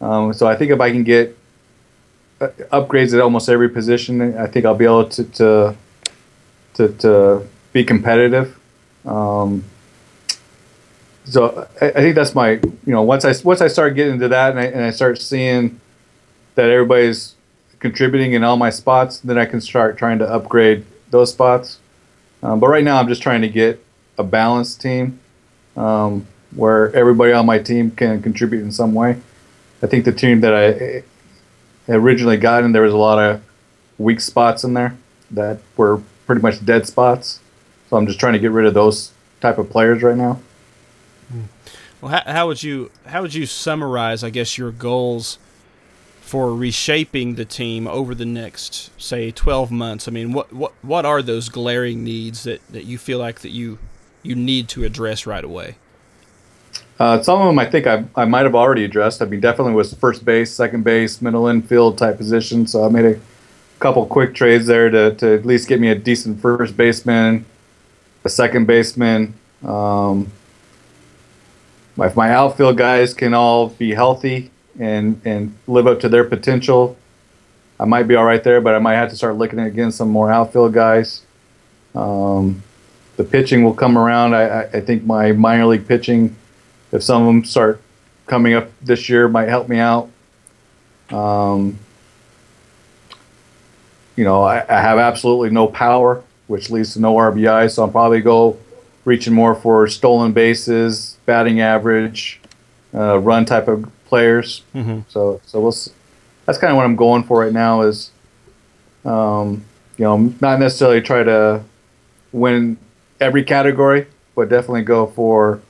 Um, 0.00 0.32
so 0.32 0.46
I 0.46 0.56
think 0.56 0.70
if 0.70 0.80
I 0.80 0.90
can 0.90 1.04
get 1.04 1.36
uh, 2.40 2.48
upgrades 2.72 3.14
at 3.14 3.20
almost 3.20 3.48
every 3.48 3.68
position, 3.68 4.36
I 4.36 4.46
think 4.46 4.64
I'll 4.64 4.74
be 4.74 4.84
able 4.84 5.08
to 5.08 5.24
to 5.24 5.76
to, 6.74 6.88
to 6.88 7.48
be 7.72 7.84
competitive. 7.84 8.58
Um, 9.04 9.64
so 11.24 11.68
I, 11.80 11.88
I 11.88 11.92
think 11.92 12.14
that's 12.14 12.34
my 12.34 12.52
you 12.52 12.72
know 12.86 13.02
once 13.02 13.24
I 13.24 13.34
once 13.44 13.60
I 13.60 13.68
start 13.68 13.94
getting 13.94 14.14
into 14.14 14.28
that 14.28 14.50
and 14.50 14.60
I, 14.60 14.64
and 14.64 14.82
I 14.82 14.90
start 14.90 15.20
seeing 15.20 15.80
that 16.54 16.68
everybody's 16.68 17.34
contributing 17.78 18.32
in 18.32 18.44
all 18.44 18.56
my 18.56 18.70
spots, 18.70 19.18
then 19.20 19.36
I 19.36 19.44
can 19.44 19.60
start 19.60 19.98
trying 19.98 20.18
to 20.20 20.28
upgrade 20.28 20.84
those 21.10 21.32
spots. 21.32 21.80
Um, 22.42 22.60
but 22.60 22.68
right 22.68 22.84
now, 22.84 22.98
I'm 22.98 23.08
just 23.08 23.22
trying 23.22 23.42
to 23.42 23.48
get 23.48 23.84
a 24.18 24.24
balanced 24.24 24.80
team 24.80 25.20
um, 25.76 26.26
where 26.54 26.94
everybody 26.94 27.32
on 27.32 27.46
my 27.46 27.58
team 27.58 27.90
can 27.90 28.22
contribute 28.22 28.62
in 28.62 28.72
some 28.72 28.94
way. 28.94 29.20
I 29.82 29.86
think 29.86 30.04
the 30.04 30.12
team 30.12 30.40
that 30.42 30.54
I 30.54 31.92
originally 31.92 32.36
got 32.36 32.62
in, 32.62 32.72
there 32.72 32.82
was 32.82 32.92
a 32.92 32.98
lot 32.98 33.18
of 33.18 33.42
weak 33.98 34.20
spots 34.20 34.64
in 34.64 34.74
there 34.74 34.96
that 35.30 35.58
were 35.76 36.00
pretty 36.26 36.42
much 36.42 36.64
dead 36.64 36.86
spots. 36.86 37.40
So 37.90 37.96
I'm 37.96 38.06
just 38.06 38.20
trying 38.20 38.34
to 38.34 38.38
get 38.38 38.52
rid 38.52 38.66
of 38.66 38.74
those 38.74 39.12
type 39.40 39.58
of 39.58 39.70
players 39.70 40.02
right 40.02 40.16
now. 40.16 40.40
Well, 42.02 42.10
how, 42.10 42.22
how 42.32 42.46
would 42.48 42.62
you 42.62 42.90
how 43.06 43.22
would 43.22 43.32
you 43.32 43.46
summarize, 43.46 44.24
I 44.24 44.30
guess, 44.30 44.58
your 44.58 44.72
goals 44.72 45.38
for 46.20 46.52
reshaping 46.52 47.36
the 47.36 47.44
team 47.44 47.86
over 47.86 48.12
the 48.12 48.24
next, 48.24 48.90
say, 49.00 49.30
twelve 49.30 49.70
months? 49.70 50.08
I 50.08 50.10
mean, 50.10 50.32
what 50.32 50.52
what 50.52 50.72
what 50.82 51.06
are 51.06 51.22
those 51.22 51.48
glaring 51.48 52.02
needs 52.02 52.42
that, 52.42 52.60
that 52.72 52.84
you 52.84 52.98
feel 52.98 53.20
like 53.20 53.40
that 53.40 53.50
you 53.50 53.78
you 54.24 54.34
need 54.34 54.68
to 54.70 54.84
address 54.84 55.26
right 55.26 55.44
away? 55.44 55.76
Uh, 56.98 57.22
some 57.22 57.40
of 57.40 57.46
them 57.46 57.58
I 57.60 57.66
think 57.66 57.86
I, 57.86 58.04
I 58.16 58.24
might 58.24 58.44
have 58.46 58.56
already 58.56 58.84
addressed. 58.84 59.22
I 59.22 59.26
mean, 59.26 59.38
definitely 59.38 59.74
was 59.74 59.94
first 59.94 60.24
base, 60.24 60.52
second 60.52 60.82
base, 60.82 61.22
middle 61.22 61.46
infield 61.46 61.98
type 61.98 62.16
position. 62.16 62.66
So 62.66 62.84
I 62.84 62.88
made 62.88 63.04
a 63.04 63.20
couple 63.78 64.04
quick 64.06 64.34
trades 64.34 64.66
there 64.66 64.90
to, 64.90 65.14
to 65.14 65.34
at 65.34 65.46
least 65.46 65.68
get 65.68 65.80
me 65.80 65.88
a 65.88 65.94
decent 65.94 66.40
first 66.40 66.76
baseman, 66.76 67.44
a 68.24 68.28
second 68.28 68.66
baseman. 68.66 69.34
Um, 69.64 70.32
if 71.98 72.16
my 72.16 72.30
outfield 72.30 72.76
guys 72.76 73.14
can 73.14 73.34
all 73.34 73.68
be 73.68 73.94
healthy 73.94 74.50
and 74.78 75.20
and 75.24 75.54
live 75.66 75.86
up 75.86 76.00
to 76.00 76.08
their 76.08 76.24
potential, 76.24 76.96
I 77.78 77.84
might 77.84 78.04
be 78.04 78.14
all 78.14 78.24
right 78.24 78.42
there. 78.42 78.60
But 78.60 78.74
I 78.74 78.78
might 78.78 78.94
have 78.94 79.10
to 79.10 79.16
start 79.16 79.36
looking 79.36 79.58
again 79.58 79.92
some 79.92 80.08
more 80.08 80.30
outfield 80.30 80.72
guys. 80.72 81.22
Um, 81.94 82.62
the 83.16 83.24
pitching 83.24 83.62
will 83.62 83.74
come 83.74 83.98
around. 83.98 84.34
I, 84.34 84.42
I, 84.42 84.62
I 84.64 84.80
think 84.80 85.04
my 85.04 85.32
minor 85.32 85.66
league 85.66 85.86
pitching, 85.86 86.34
if 86.90 87.02
some 87.02 87.22
of 87.22 87.26
them 87.26 87.44
start 87.44 87.80
coming 88.26 88.54
up 88.54 88.70
this 88.80 89.08
year, 89.08 89.28
might 89.28 89.48
help 89.48 89.68
me 89.68 89.78
out. 89.78 90.08
Um, 91.10 91.78
you 94.16 94.24
know, 94.24 94.42
I, 94.42 94.64
I 94.68 94.80
have 94.80 94.98
absolutely 94.98 95.50
no 95.50 95.66
power, 95.66 96.22
which 96.46 96.70
leads 96.70 96.94
to 96.94 97.00
no 97.00 97.14
RBI. 97.14 97.70
So 97.70 97.84
I'm 97.84 97.92
probably 97.92 98.20
go 98.20 98.58
reaching 99.04 99.34
more 99.34 99.54
for 99.54 99.86
stolen 99.88 100.32
bases, 100.32 101.16
batting 101.26 101.60
average, 101.60 102.40
uh, 102.94 103.18
run 103.18 103.44
type 103.44 103.68
of 103.68 103.90
players. 104.06 104.62
Mm-hmm. 104.74 105.00
So 105.08 105.40
so 105.46 105.60
we'll. 105.60 105.74
That's 106.46 106.58
kind 106.58 106.72
of 106.72 106.76
what 106.76 106.84
I'm 106.84 106.96
going 106.96 107.22
for 107.22 107.38
right 107.40 107.52
now. 107.52 107.82
Is 107.82 108.10
um, 109.04 109.64
you 109.96 110.04
know 110.04 110.34
not 110.40 110.60
necessarily 110.60 111.00
try 111.00 111.22
to 111.22 111.64
win 112.32 112.76
every 113.20 113.44
category, 113.44 114.06
but 114.34 114.48
definitely 114.48 114.82
go 114.82 115.06
for 115.06 115.60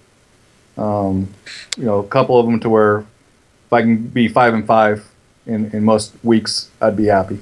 um, 0.77 1.33
you 1.77 1.85
know 1.85 1.99
a 1.99 2.07
couple 2.09 2.39
of 2.39 2.47
them 2.47 2.61
to 2.61 2.69
where 2.69 2.99
if 2.99 3.73
I 3.73 3.83
can 3.83 3.97
be 4.09 4.29
five 4.29 4.55
and 4.55 4.67
five 4.67 5.09
in 5.47 5.71
in 5.73 5.85
most 5.85 6.13
weeks, 6.23 6.71
I'd 6.81 6.97
be 6.97 7.07
happy. 7.07 7.39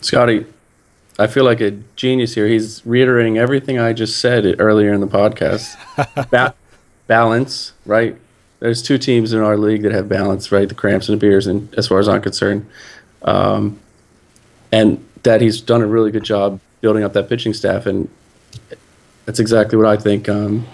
Scotty, 0.00 0.46
I 1.18 1.26
feel 1.26 1.44
like 1.44 1.60
a 1.60 1.70
genius 1.96 2.34
here. 2.34 2.46
He's 2.46 2.84
reiterating 2.84 3.38
everything 3.38 3.78
I 3.78 3.92
just 3.92 4.18
said 4.18 4.56
earlier 4.58 4.92
in 4.92 5.00
the 5.00 5.06
podcast. 5.06 5.76
ba- 6.30 6.54
balance, 7.06 7.72
right? 7.86 8.16
There's 8.60 8.82
two 8.82 8.98
teams 8.98 9.32
in 9.32 9.40
our 9.40 9.56
league 9.56 9.82
that 9.82 9.92
have 9.92 10.08
balance, 10.08 10.52
right? 10.52 10.68
The 10.68 10.74
Cramps 10.74 11.08
and 11.08 11.18
the 11.18 11.20
Beers, 11.20 11.46
and 11.46 11.72
as 11.74 11.88
far 11.88 11.98
as 11.98 12.08
I'm 12.08 12.20
concerned, 12.20 12.68
um, 13.22 13.78
and 14.72 15.04
that 15.22 15.40
he's 15.40 15.60
done 15.60 15.82
a 15.82 15.86
really 15.86 16.10
good 16.10 16.24
job 16.24 16.60
building 16.80 17.02
up 17.02 17.12
that 17.14 17.28
pitching 17.28 17.54
staff, 17.54 17.86
and 17.86 18.08
that's 19.24 19.40
exactly 19.40 19.76
what 19.76 19.86
I 19.86 19.96
think. 19.96 20.28
Um, 20.28 20.66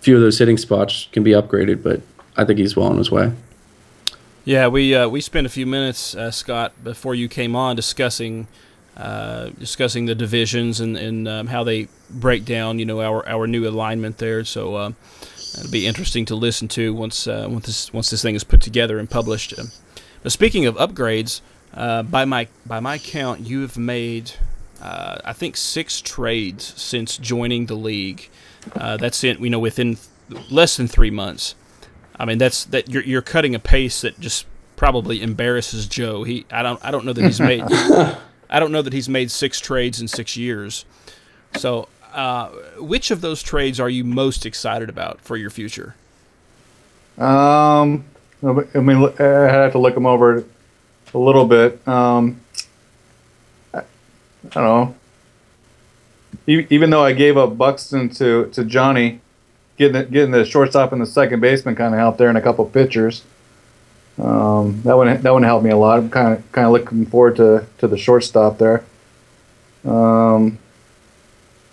a 0.00 0.02
few 0.02 0.16
of 0.16 0.20
those 0.20 0.38
hitting 0.38 0.56
spots 0.56 1.08
can 1.12 1.22
be 1.22 1.32
upgraded, 1.32 1.82
but 1.82 2.00
I 2.36 2.44
think 2.44 2.58
he's 2.58 2.76
well 2.76 2.88
on 2.88 2.98
his 2.98 3.10
way. 3.10 3.32
Yeah, 4.44 4.68
we 4.68 4.94
uh, 4.94 5.08
we 5.08 5.20
spent 5.20 5.46
a 5.46 5.50
few 5.50 5.66
minutes, 5.66 6.14
uh, 6.14 6.30
Scott, 6.30 6.72
before 6.84 7.14
you 7.14 7.28
came 7.28 7.56
on, 7.56 7.76
discussing 7.76 8.46
uh, 8.96 9.50
discussing 9.58 10.06
the 10.06 10.14
divisions 10.14 10.80
and, 10.80 10.96
and 10.96 11.26
um, 11.28 11.46
how 11.48 11.64
they 11.64 11.88
break 12.10 12.44
down. 12.44 12.78
You 12.78 12.84
know, 12.86 13.00
our 13.00 13.26
our 13.28 13.46
new 13.46 13.66
alignment 13.66 14.18
there. 14.18 14.44
So 14.44 14.74
uh, 14.76 14.92
it'll 15.58 15.70
be 15.70 15.86
interesting 15.86 16.24
to 16.26 16.34
listen 16.34 16.68
to 16.68 16.94
once 16.94 17.26
uh, 17.26 17.46
once 17.50 17.66
this 17.66 17.92
once 17.92 18.10
this 18.10 18.22
thing 18.22 18.34
is 18.34 18.44
put 18.44 18.60
together 18.60 18.98
and 18.98 19.08
published. 19.10 19.58
Um, 19.58 19.70
But 20.22 20.32
speaking 20.32 20.66
of 20.66 20.76
upgrades, 20.76 21.40
uh, 21.74 22.02
by 22.02 22.24
my 22.24 22.48
by 22.64 22.80
my 22.80 22.98
count, 22.98 23.40
you 23.40 23.60
have 23.62 23.76
made 23.76 24.32
uh, 24.80 25.18
I 25.24 25.32
think 25.32 25.56
six 25.56 26.00
trades 26.00 26.74
since 26.80 27.16
joining 27.16 27.66
the 27.66 27.74
league. 27.76 28.28
That's 28.74 29.22
in 29.24 29.42
you 29.42 29.50
know 29.50 29.58
within 29.58 29.98
less 30.50 30.76
than 30.76 30.88
three 30.88 31.10
months. 31.10 31.54
I 32.16 32.24
mean, 32.24 32.38
that's 32.38 32.64
that 32.66 32.88
you're 32.88 33.02
you're 33.02 33.22
cutting 33.22 33.54
a 33.54 33.58
pace 33.58 34.00
that 34.02 34.18
just 34.20 34.46
probably 34.76 35.22
embarrasses 35.22 35.86
Joe. 35.86 36.22
He 36.24 36.46
I 36.50 36.62
don't 36.62 36.82
I 36.84 36.90
don't 36.90 37.04
know 37.04 37.12
that 37.12 37.24
he's 37.24 37.40
made 37.40 37.64
I 38.48 38.60
don't 38.60 38.72
know 38.72 38.82
that 38.82 38.92
he's 38.92 39.08
made 39.08 39.30
six 39.30 39.60
trades 39.60 40.00
in 40.00 40.08
six 40.08 40.36
years. 40.36 40.84
So, 41.56 41.88
uh, 42.12 42.48
which 42.78 43.10
of 43.10 43.20
those 43.20 43.42
trades 43.42 43.80
are 43.80 43.90
you 43.90 44.04
most 44.04 44.46
excited 44.46 44.88
about 44.88 45.20
for 45.20 45.36
your 45.36 45.50
future? 45.50 45.94
Um, 47.18 48.04
I 48.42 48.78
mean, 48.78 49.12
I 49.18 49.22
have 49.22 49.72
to 49.72 49.78
look 49.78 49.94
them 49.94 50.06
over 50.06 50.44
a 51.12 51.18
little 51.18 51.46
bit. 51.46 51.86
Um, 51.86 52.40
I, 53.72 53.78
I 53.78 53.84
don't 54.50 54.64
know. 54.64 54.94
Even 56.46 56.90
though 56.90 57.04
I 57.04 57.12
gave 57.12 57.36
up 57.36 57.56
Buxton 57.56 58.10
to, 58.10 58.50
to 58.50 58.64
Johnny, 58.64 59.20
getting 59.78 59.94
the, 59.94 60.04
getting 60.04 60.30
the 60.32 60.44
shortstop 60.44 60.92
and 60.92 61.00
the 61.00 61.06
second 61.06 61.40
baseman 61.40 61.74
kind 61.74 61.94
of 61.94 62.00
helped 62.00 62.18
there 62.18 62.28
and 62.28 62.36
a 62.36 62.42
couple 62.42 62.64
pitchers. 62.66 63.22
Um, 64.18 64.80
that 64.82 64.96
one 64.96 65.20
that 65.22 65.32
one 65.32 65.42
helped 65.42 65.64
me 65.64 65.70
a 65.70 65.76
lot. 65.76 65.98
I'm 65.98 66.10
kind 66.10 66.34
of 66.38 66.52
kind 66.52 66.66
of 66.66 66.72
looking 66.72 67.04
forward 67.06 67.36
to, 67.36 67.66
to 67.78 67.88
the 67.88 67.98
shortstop 67.98 68.58
there. 68.58 68.84
Um, 69.84 70.58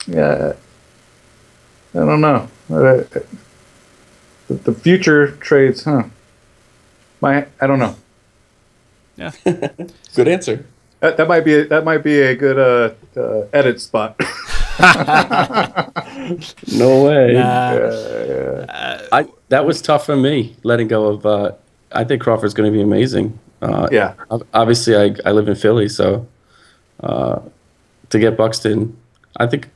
yeah, 0.07 0.53
I 1.93 1.97
don't 1.99 2.21
know. 2.21 2.47
Uh, 2.69 3.03
the, 4.47 4.55
the 4.55 4.73
future 4.73 5.31
trades, 5.37 5.83
huh? 5.83 6.03
My, 7.21 7.45
I 7.59 7.67
don't 7.67 7.79
know. 7.79 7.95
Yeah. 9.15 9.31
Good 10.15 10.27
answer. 10.27 10.65
That, 10.99 11.17
that 11.17 11.27
might 11.27 11.45
be 11.45 11.55
a, 11.55 11.65
that 11.65 11.83
might 11.83 12.03
be 12.03 12.19
a 12.19 12.35
good 12.35 12.59
uh, 12.59 13.19
uh, 13.19 13.47
edit 13.53 13.81
spot. 13.81 14.19
No 16.71 17.03
way. 17.05 17.35
Uh, 17.37 18.65
I 19.11 19.27
that 19.49 19.65
was 19.65 19.81
tough 19.81 20.05
for 20.05 20.15
me 20.15 20.55
letting 20.63 20.87
go 20.87 21.07
of. 21.07 21.59
I 21.93 22.03
think 22.03 22.21
Crawford's 22.21 22.53
going 22.53 22.71
to 22.71 22.75
be 22.75 22.81
amazing. 22.81 23.37
Uh, 23.61 23.87
yeah, 23.91 24.13
Obviously, 24.53 24.95
I 24.95 25.15
I 25.25 25.31
live 25.31 25.47
in 25.47 25.55
Philly, 25.55 25.87
so 25.89 26.27
uh, 27.01 27.39
to 28.09 28.19
get 28.19 28.35
Buxton, 28.37 28.97
I 29.37 29.45
think 29.47 29.69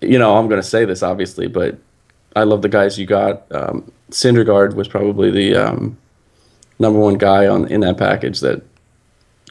you 0.00 0.18
know 0.18 0.36
I'm 0.36 0.48
going 0.48 0.60
to 0.60 0.66
say 0.66 0.84
this 0.84 1.02
obviously, 1.02 1.46
but 1.46 1.76
I 2.34 2.44
love 2.44 2.62
the 2.62 2.68
guys 2.68 2.98
you 2.98 3.06
got. 3.06 3.42
Um, 3.52 3.90
Syndergaard 4.10 4.74
was 4.74 4.88
probably 4.88 5.30
the 5.30 5.54
um, 5.56 5.98
number 6.78 6.98
one 6.98 7.18
guy 7.18 7.46
on 7.46 7.68
in 7.68 7.80
that 7.80 7.98
package 7.98 8.40
that 8.40 8.62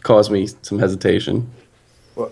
caused 0.01 0.31
me 0.31 0.47
some 0.63 0.79
hesitation. 0.79 1.49
Well, 2.15 2.31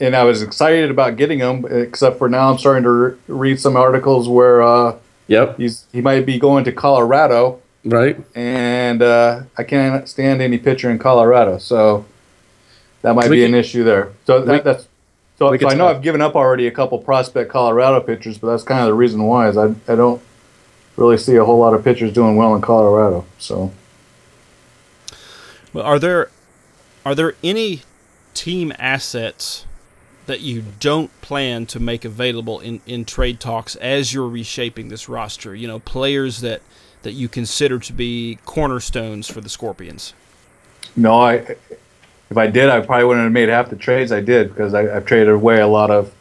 and 0.00 0.14
I 0.16 0.24
was 0.24 0.42
excited 0.42 0.90
about 0.90 1.16
getting 1.16 1.38
him, 1.38 1.64
except 1.70 2.18
for 2.18 2.28
now 2.28 2.50
I'm 2.50 2.58
starting 2.58 2.82
to 2.82 2.90
re- 2.90 3.16
read 3.28 3.60
some 3.60 3.76
articles 3.76 4.28
where 4.28 4.62
uh, 4.62 4.96
Yep. 5.28 5.58
he's 5.58 5.84
he 5.92 6.00
might 6.00 6.26
be 6.26 6.38
going 6.40 6.64
to 6.64 6.72
Colorado, 6.72 7.60
Right. 7.84 8.18
and 8.34 9.00
uh, 9.02 9.42
I 9.56 9.62
can't 9.64 10.06
stand 10.08 10.42
any 10.42 10.58
pitcher 10.58 10.90
in 10.90 10.98
Colorado, 10.98 11.56
so 11.58 12.04
that 13.02 13.14
might 13.14 13.30
We 13.30 13.36
be 13.36 13.44
can- 13.44 13.54
an 13.54 13.60
issue 13.60 13.84
there. 13.84 14.12
So 14.26 14.44
that, 14.44 14.64
that's 14.64 14.86
so, 15.38 15.50
we 15.50 15.58
so 15.58 15.68
can 15.68 15.74
I 15.74 15.78
know. 15.78 15.88
I've 15.88 16.02
given 16.02 16.20
up 16.20 16.34
already 16.36 16.66
a 16.66 16.70
couple 16.70 16.98
prospect 16.98 17.50
Colorado 17.50 18.00
pitchers, 18.00 18.36
but 18.36 18.50
that's 18.50 18.62
kind 18.62 18.80
of 18.80 18.86
the 18.88 18.94
reason 18.94 19.22
why 19.24 19.48
is 19.48 19.56
I 19.56 19.68
I 19.88 19.94
don't 19.96 20.20
really 20.96 21.16
see 21.16 21.36
a 21.36 21.44
whole 21.46 21.58
lot 21.58 21.72
of 21.72 21.82
pitchers 21.82 22.12
doing 22.12 22.36
well 22.36 22.54
in 22.54 22.60
Colorado. 22.60 23.24
So 23.38 23.72
well, 25.72 25.84
are 25.86 25.98
there 25.98 26.30
are 27.06 27.14
there 27.14 27.34
any 27.42 27.82
team 28.34 28.72
assets 28.78 29.64
that 30.26 30.40
you 30.40 30.62
don't 30.78 31.10
plan 31.22 31.66
to 31.66 31.80
make 31.80 32.04
available 32.04 32.60
in, 32.60 32.80
in 32.86 33.04
trade 33.04 33.40
talks 33.40 33.74
as 33.76 34.12
you're 34.12 34.28
reshaping 34.28 34.88
this 34.88 35.08
roster? 35.08 35.54
You 35.54 35.66
know, 35.68 35.78
players 35.78 36.42
that 36.42 36.60
that 37.02 37.12
you 37.12 37.28
consider 37.28 37.78
to 37.78 37.92
be 37.92 38.38
cornerstones 38.44 39.28
for 39.28 39.40
the 39.40 39.48
Scorpions. 39.48 40.14
No, 40.96 41.20
I 41.20 41.56
if 42.30 42.36
I 42.36 42.46
did, 42.46 42.68
I 42.68 42.80
probably 42.80 43.04
wouldn't 43.04 43.24
have 43.24 43.32
made 43.32 43.48
half 43.48 43.70
the 43.70 43.76
trades 43.76 44.12
I 44.12 44.20
did 44.20 44.48
because 44.50 44.72
I, 44.72 44.96
I've 44.96 45.04
traded 45.04 45.30
away 45.30 45.60
a 45.60 45.66
lot 45.66 45.90
of 45.90 46.12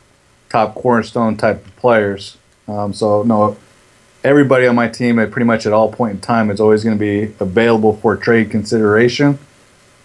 top 0.50 0.74
cornerstone 0.74 1.38
type 1.38 1.66
of 1.66 1.76
players. 1.76 2.38
Um, 2.68 2.94
so 2.94 3.24
no, 3.24 3.58
everybody 4.24 4.66
on 4.66 4.76
my 4.76 4.88
team 4.88 5.20
at 5.20 5.32
pretty 5.32 5.46
much 5.46 5.66
at 5.66 5.74
all 5.74 5.92
point 5.92 6.14
in 6.14 6.22
time 6.22 6.50
is 6.50 6.60
always 6.60 6.84
going 6.84 6.98
to 6.98 7.00
be 7.00 7.34
available 7.40 7.96
for 7.98 8.18
trade 8.18 8.50
consideration. 8.50 9.38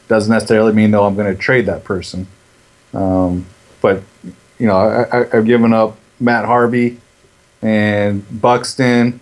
Doesn't 0.08 0.30
necessarily 0.30 0.72
mean 0.72 0.90
though 0.90 1.06
I'm 1.06 1.14
going 1.14 1.34
to 1.34 1.40
trade 1.40 1.66
that 1.66 1.84
person. 1.84 2.26
Um, 2.92 3.46
but 3.80 4.02
you 4.58 4.66
know, 4.66 4.76
I, 4.76 5.36
I've 5.36 5.46
given 5.46 5.72
up 5.72 5.96
Matt 6.20 6.44
Harvey 6.44 7.00
and 7.62 8.24
Buxton 8.40 9.20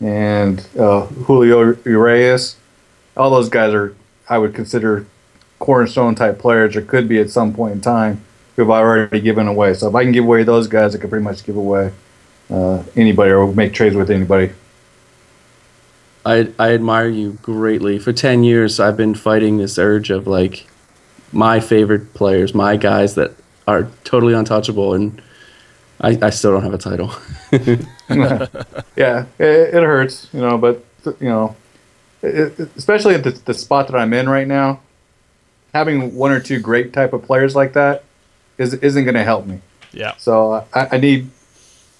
and 0.00 0.66
uh, 0.78 1.06
Julio 1.06 1.76
Urias. 1.84 2.56
All 3.16 3.30
those 3.30 3.48
guys 3.48 3.74
are 3.74 3.94
I 4.28 4.38
would 4.38 4.54
consider 4.54 5.06
cornerstone 5.58 6.14
type 6.14 6.38
players, 6.38 6.76
or 6.76 6.82
could 6.82 7.08
be 7.08 7.18
at 7.18 7.30
some 7.30 7.52
point 7.52 7.74
in 7.74 7.80
time, 7.80 8.22
who 8.56 8.64
I've 8.64 8.82
already 8.82 9.20
given 9.20 9.48
away. 9.48 9.74
So 9.74 9.88
if 9.88 9.94
I 9.94 10.04
can 10.04 10.12
give 10.12 10.24
away 10.24 10.44
those 10.44 10.68
guys, 10.68 10.94
I 10.94 10.98
can 10.98 11.10
pretty 11.10 11.24
much 11.24 11.44
give 11.44 11.56
away 11.56 11.92
uh, 12.50 12.82
anybody 12.94 13.32
or 13.32 13.52
make 13.52 13.72
trades 13.72 13.96
with 13.96 14.10
anybody. 14.10 14.52
I 16.24 16.52
I 16.58 16.74
admire 16.74 17.08
you 17.08 17.38
greatly. 17.42 17.98
For 17.98 18.12
ten 18.12 18.44
years, 18.44 18.78
I've 18.78 18.96
been 18.96 19.14
fighting 19.14 19.58
this 19.58 19.78
urge 19.78 20.10
of 20.10 20.26
like 20.26 20.66
my 21.32 21.60
favorite 21.60 22.14
players, 22.14 22.54
my 22.54 22.76
guys 22.76 23.14
that 23.14 23.32
are 23.66 23.88
totally 24.04 24.34
untouchable, 24.34 24.94
and 24.94 25.20
I, 26.00 26.18
I 26.22 26.30
still 26.30 26.52
don't 26.52 26.62
have 26.62 26.74
a 26.74 26.78
title. 26.78 27.12
yeah, 28.96 29.26
it, 29.38 29.74
it 29.74 29.82
hurts, 29.82 30.28
you 30.32 30.40
know, 30.40 30.58
but 30.58 30.84
you 31.20 31.28
know, 31.28 31.56
it, 32.22 32.58
it- 32.60 32.70
especially 32.76 33.14
at 33.14 33.24
the, 33.24 33.30
the 33.32 33.54
spot 33.54 33.88
that 33.88 33.96
I'm 33.96 34.12
in 34.12 34.28
right 34.28 34.46
now, 34.46 34.80
having 35.74 36.14
one 36.14 36.30
or 36.32 36.40
two 36.40 36.60
great 36.60 36.92
type 36.92 37.12
of 37.12 37.22
players 37.22 37.54
like 37.56 37.72
that 37.74 38.04
is 38.58 38.74
isn't 38.74 39.04
going 39.04 39.14
to 39.14 39.24
help 39.24 39.46
me. 39.46 39.60
Yeah. 39.92 40.14
So 40.18 40.66
I, 40.74 40.88
I 40.92 40.96
need 40.98 41.30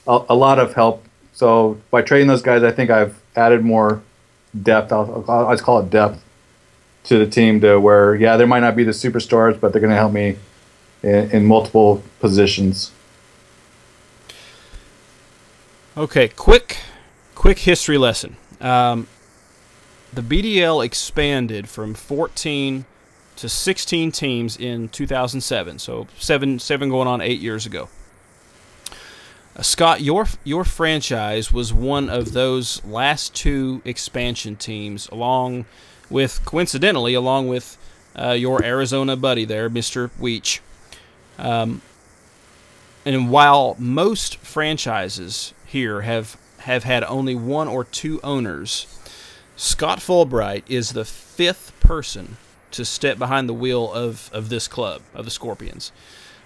a, 0.06 0.20
a 0.30 0.34
lot 0.34 0.58
of 0.58 0.74
help. 0.74 1.04
So 1.32 1.78
by 1.90 2.02
trading 2.02 2.26
those 2.28 2.42
guys, 2.42 2.62
I 2.62 2.70
think 2.70 2.90
I've 2.90 3.16
added 3.36 3.64
more 3.64 4.02
depth. 4.62 4.92
I'll, 4.92 5.24
I'll, 5.28 5.46
I'll 5.46 5.52
just 5.54 5.62
call 5.64 5.78
it 5.80 5.90
depth 5.90 6.22
to 7.04 7.18
the 7.18 7.26
team 7.26 7.60
to 7.60 7.78
where, 7.78 8.14
yeah, 8.16 8.36
there 8.36 8.46
might 8.46 8.60
not 8.60 8.74
be 8.76 8.84
the 8.84 8.90
superstars, 8.90 9.58
but 9.58 9.72
they're 9.72 9.80
going 9.80 9.92
to 9.92 9.96
help 9.96 10.12
me 10.12 10.36
in, 11.02 11.30
in 11.30 11.44
multiple 11.46 12.02
positions. 12.20 12.90
Okay, 15.98 16.28
quick, 16.28 16.76
quick 17.34 17.58
history 17.58 17.98
lesson. 17.98 18.36
Um, 18.60 19.08
the 20.12 20.22
BDL 20.22 20.84
expanded 20.84 21.68
from 21.68 21.92
14 21.92 22.84
to 23.34 23.48
16 23.48 24.12
teams 24.12 24.56
in 24.56 24.90
2007, 24.90 25.80
so 25.80 26.06
seven, 26.16 26.60
seven 26.60 26.88
going 26.88 27.08
on 27.08 27.20
eight 27.20 27.40
years 27.40 27.66
ago. 27.66 27.88
Uh, 29.56 29.62
Scott, 29.62 30.00
your 30.00 30.28
your 30.44 30.62
franchise 30.62 31.50
was 31.50 31.74
one 31.74 32.08
of 32.08 32.32
those 32.32 32.80
last 32.84 33.34
two 33.34 33.82
expansion 33.84 34.54
teams, 34.54 35.08
along 35.08 35.66
with 36.08 36.44
coincidentally, 36.44 37.14
along 37.14 37.48
with 37.48 37.76
uh, 38.14 38.30
your 38.38 38.64
Arizona 38.64 39.16
buddy 39.16 39.44
there, 39.44 39.68
Mr. 39.68 40.10
Weech. 40.20 40.60
Um, 41.40 41.82
and 43.04 43.30
while 43.30 43.74
most 43.80 44.36
franchises 44.36 45.54
here 45.68 46.00
have 46.00 46.36
have 46.58 46.84
had 46.84 47.04
only 47.04 47.34
one 47.34 47.68
or 47.68 47.84
two 47.84 48.20
owners, 48.24 48.86
Scott 49.56 50.00
Fulbright 50.00 50.64
is 50.68 50.92
the 50.92 51.04
fifth 51.04 51.72
person 51.80 52.36
to 52.72 52.84
step 52.84 53.18
behind 53.18 53.48
the 53.48 53.54
wheel 53.54 53.92
of, 53.92 54.28
of 54.32 54.48
this 54.48 54.68
club, 54.68 55.02
of 55.14 55.24
the 55.24 55.30
Scorpions. 55.30 55.92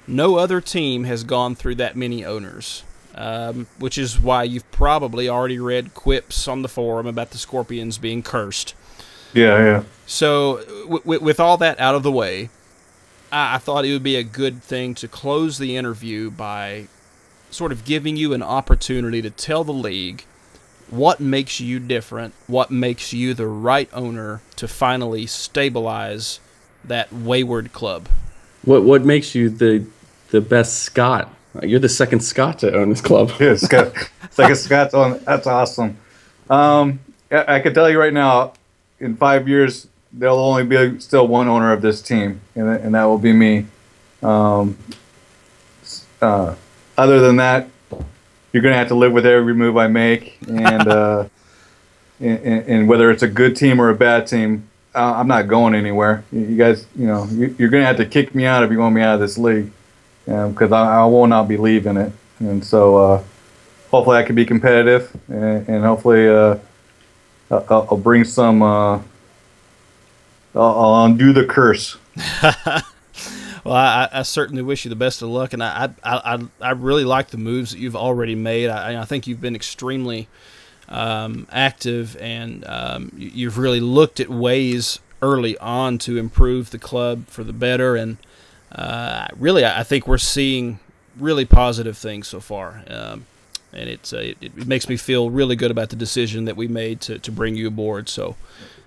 No 0.07 0.37
other 0.37 0.61
team 0.61 1.05
has 1.05 1.25
gone 1.25 1.55
through 1.55 1.77
that 1.77 1.97
many 1.97 2.25
owners, 2.25 2.85
um, 3.15 3.67
which 3.79 3.97
is 3.97 4.21
why 4.21 4.45
you've 4.45 4.71
probably 4.71 5.29
already 5.29 5.59
read 5.59 5.95
quips 5.95 6.47
on 6.47 6.63
the 6.63 6.69
forum 6.69 7.07
about 7.07 7.31
the 7.31 7.39
Scorpions 7.39 7.99
being 7.99 8.23
cursed. 8.23 8.75
Yeah, 9.33 9.59
yeah. 9.59 9.83
So, 10.07 10.59
w- 10.83 10.99
w- 11.01 11.21
with 11.21 11.41
all 11.41 11.57
that 11.57 11.81
out 11.81 11.95
of 11.95 12.03
the 12.03 12.13
way, 12.13 12.51
I-, 13.31 13.55
I 13.55 13.59
thought 13.59 13.85
it 13.85 13.93
would 13.93 14.03
be 14.03 14.17
a 14.17 14.23
good 14.25 14.63
thing 14.63 14.95
to 14.97 15.09
close 15.09 15.59
the 15.59 15.77
interview 15.77 16.31
by 16.31 16.89
sort 17.53 17.71
of 17.73 17.85
giving 17.85 18.17
you 18.17 18.33
an 18.35 18.43
opportunity 18.43 19.23
to 19.23 19.31
tell 19.31 19.63
the 19.65 19.73
league 19.73 20.25
what 20.91 21.21
makes 21.21 21.61
you 21.61 21.79
different, 21.79 22.35
what 22.47 22.71
makes 22.71 23.13
you 23.13 23.33
the 23.35 23.47
right 23.47 23.89
owner 23.93 24.41
to 24.57 24.67
finally 24.69 25.27
stabilize 25.27 26.41
that 26.85 27.13
wayward 27.13 27.73
club. 27.73 28.09
what 28.65 28.83
what 28.83 29.05
makes 29.05 29.35
you 29.35 29.49
the 29.49 29.85
the 30.31 30.41
best 30.41 30.81
Scott? 30.83 31.33
You're 31.63 31.81
the 31.81 31.89
second 31.89 32.21
Scott 32.21 32.59
to 32.61 32.75
own 32.75 32.89
this 32.91 33.01
club. 33.03 33.31
Yeah, 33.41 33.57
Scott. 33.57 33.93
Second 34.31 34.57
Scott's 34.57 34.95
on. 34.95 35.21
That's 35.25 35.47
awesome. 35.47 35.99
Um, 36.49 36.99
I, 37.31 37.57
I 37.57 37.61
can 37.61 37.75
tell 37.75 37.89
you 37.91 37.99
right 38.01 38.13
now, 38.13 38.55
in 39.01 39.17
five 39.17 39.47
years, 39.47 39.87
there'll 40.13 40.39
only 40.39 40.65
be 40.65 40.99
still 41.01 41.29
one 41.29 41.49
owner 41.49 41.73
of 41.73 41.83
this 41.83 42.01
team, 42.03 42.41
and, 42.55 42.69
that- 42.69 42.81
and 42.81 42.95
that 42.95 43.05
will 43.05 43.19
be 43.19 43.33
me. 43.35 43.67
Um, 44.23 44.77
uh, 46.23 46.55
other 46.97 47.21
than 47.21 47.37
that, 47.37 47.69
you're 48.53 48.63
gonna 48.63 48.77
have 48.77 48.89
to 48.89 48.95
live 48.95 49.13
with 49.13 49.27
every 49.27 49.55
move 49.55 49.77
I 49.77 49.89
make, 49.89 50.39
and 50.47 50.87
uh, 50.87 51.29
and, 52.21 52.47
and 52.47 52.89
whether 52.89 53.11
it's 53.11 53.23
a 53.23 53.29
good 53.29 53.57
team 53.57 53.81
or 53.81 53.89
a 53.89 53.95
bad 53.95 54.27
team, 54.27 54.69
uh, 54.95 55.15
I'm 55.17 55.29
not 55.29 55.49
going 55.49 55.75
anywhere. 55.75 56.25
You, 56.31 56.57
guys, 56.57 56.87
you 56.97 57.07
know, 57.07 57.27
you, 57.31 57.55
you're 57.59 57.71
gonna 57.71 57.87
have 57.87 57.97
to 57.97 58.07
kick 58.07 58.35
me 58.35 58.45
out 58.45 58.63
if 58.63 58.71
you 58.71 58.79
want 58.79 58.95
me 58.95 59.01
out 59.01 59.15
of 59.15 59.21
this 59.21 59.39
league, 59.39 59.71
because 60.27 60.73
I, 60.73 61.01
I 61.01 61.05
will 61.07 61.27
not 61.27 61.49
be 61.49 61.57
leaving 61.57 61.97
it. 61.97 62.13
And 62.41 62.65
so, 62.65 62.97
uh, 62.97 63.25
hopefully, 63.91 64.19
I 64.19 64.23
can 64.23 64.35
be 64.35 64.45
competitive, 64.45 65.15
and, 65.29 65.69
and 65.69 65.85
hopefully, 65.85 66.29
uh, 66.29 66.59
I'll, 67.51 67.89
I'll 67.91 67.97
bring 67.97 68.25
some. 68.25 68.63
Uh, 68.63 69.01
I'll, 70.55 70.63
I'll 70.81 71.05
undo 71.07 71.33
the 71.33 71.47
curse. 71.47 71.97
Well, 73.65 73.75
I, 73.75 74.09
I 74.13 74.23
certainly 74.23 74.63
wish 74.63 74.85
you 74.85 74.89
the 74.89 74.97
best 74.97 75.23
of 75.23 75.29
luck, 75.29 75.53
and 75.53 75.63
I 75.63 75.91
I, 76.03 76.35
I, 76.35 76.39
I 76.61 76.71
really 76.73 77.05
like 77.05 77.29
the 77.29 77.37
moves 77.39 77.71
that 77.73 77.79
you've 77.79 77.97
already 77.97 78.35
made. 78.35 78.69
I, 78.69 79.01
I 79.01 79.05
think 79.05 79.27
you've 79.27 79.41
been 79.41 79.55
extremely 79.55 80.29
um, 80.89 81.47
active, 81.53 82.17
and 82.21 82.65
um, 82.67 83.13
you- 83.17 83.31
you've 83.35 83.59
really 83.59 83.81
looked 83.81 84.21
at 84.21 84.29
ways 84.29 84.99
early 85.23 85.57
on 85.59 85.99
to 85.99 86.19
improve 86.19 86.71
the 86.71 86.79
club 86.79 87.27
for 87.29 87.45
the 87.45 87.53
better. 87.53 87.95
And 87.95 88.17
uh, 88.73 89.29
really, 89.39 89.65
I 89.65 89.81
I 89.81 89.83
think 89.85 90.07
we're 90.09 90.19
seeing 90.19 90.81
really 91.19 91.45
positive 91.45 91.97
things 91.97 92.27
so 92.27 92.41
far. 92.41 92.83
Um, 92.89 93.27
and 93.73 93.89
it's 93.89 94.13
uh, 94.13 94.19
it, 94.19 94.37
it 94.43 94.67
makes 94.67 94.89
me 94.89 94.97
feel 94.97 95.31
really 95.31 95.57
good 95.57 95.71
about 95.71 95.91
the 95.91 95.97
decision 95.97 96.45
that 96.47 96.57
we 96.57 96.67
made 96.69 97.01
to, 97.03 97.19
to 97.21 97.31
bring 97.33 97.55
you 97.55 97.69
aboard. 97.69 98.09
So, 98.09 98.35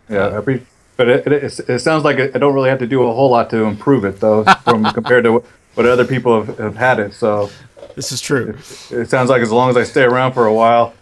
Yeah, 0.09 0.37
I 0.37 0.41
pre- 0.41 0.61
but 0.97 1.09
it, 1.09 1.27
it, 1.27 1.59
it 1.69 1.79
sounds 1.79 2.03
like 2.03 2.19
I 2.19 2.37
don't 2.37 2.53
really 2.53 2.69
have 2.69 2.79
to 2.79 2.87
do 2.87 3.03
a 3.03 3.13
whole 3.13 3.29
lot 3.29 3.49
to 3.51 3.63
improve 3.63 4.05
it, 4.05 4.19
though, 4.19 4.43
from 4.63 4.85
compared 4.85 5.23
to 5.25 5.43
what 5.75 5.85
other 5.85 6.05
people 6.05 6.43
have, 6.43 6.57
have 6.57 6.75
had 6.75 6.99
it. 6.99 7.13
So 7.13 7.49
this 7.95 8.11
is 8.11 8.21
true. 8.21 8.57
it 8.91 9.09
sounds 9.09 9.29
like 9.29 9.41
as 9.41 9.51
long 9.51 9.69
as 9.69 9.77
I 9.77 9.83
stay 9.83 10.03
around 10.03 10.33
for 10.33 10.45
a 10.45 10.53
while, 10.53 10.93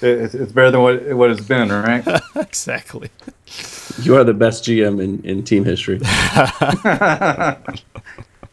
it, 0.00 0.18
it's, 0.20 0.34
it's 0.34 0.52
better 0.52 0.70
than 0.70 0.82
what 0.82 1.14
what 1.14 1.30
it's 1.30 1.40
been, 1.40 1.70
right? 1.70 2.04
exactly. 2.36 3.10
You 4.00 4.16
are 4.16 4.24
the 4.24 4.34
best 4.34 4.64
GM 4.64 5.02
in, 5.02 5.22
in 5.24 5.44
team 5.44 5.64
history. 5.64 5.98
that 5.98 7.58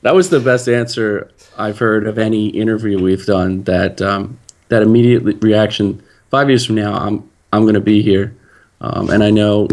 was 0.03 0.29
the 0.29 0.39
best 0.39 0.67
answer 0.67 1.31
I've 1.57 1.79
heard 1.79 2.05
of 2.07 2.17
any 2.17 2.47
interview 2.47 3.01
we've 3.01 3.25
done. 3.25 3.63
That 3.63 4.01
um, 4.01 4.37
that 4.69 4.81
immediate 4.81 5.41
reaction. 5.43 6.03
Five 6.29 6.49
years 6.49 6.65
from 6.65 6.75
now, 6.75 6.93
I'm 6.93 7.29
I'm 7.51 7.63
going 7.63 7.73
to 7.73 7.81
be 7.81 8.01
here, 8.01 8.35
um, 8.81 9.09
and 9.09 9.23
I 9.23 9.29
know 9.29 9.67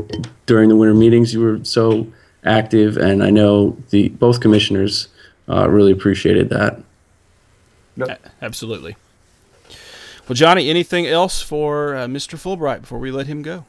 during 0.47 0.69
the 0.69 0.77
winter 0.77 0.95
meetings 0.95 1.33
you 1.35 1.41
were 1.41 1.65
so 1.65 2.07
active, 2.45 2.97
and 2.97 3.23
I 3.23 3.31
know 3.31 3.77
the 3.91 4.09
both 4.11 4.41
commissioners 4.41 5.09
uh, 5.49 5.69
really 5.69 5.93
appreciated 5.93 6.49
that. 6.51 6.81
A- 8.01 8.19
Absolutely. 8.43 8.97
Well, 10.29 10.35
Johnny, 10.35 10.69
anything 10.69 11.07
else 11.07 11.41
for 11.41 11.95
uh, 11.95 12.07
Mr. 12.07 12.37
Fulbright 12.37 12.81
before 12.81 12.99
we 12.99 13.11
let 13.13 13.27
him 13.29 13.43
go? 13.43 13.65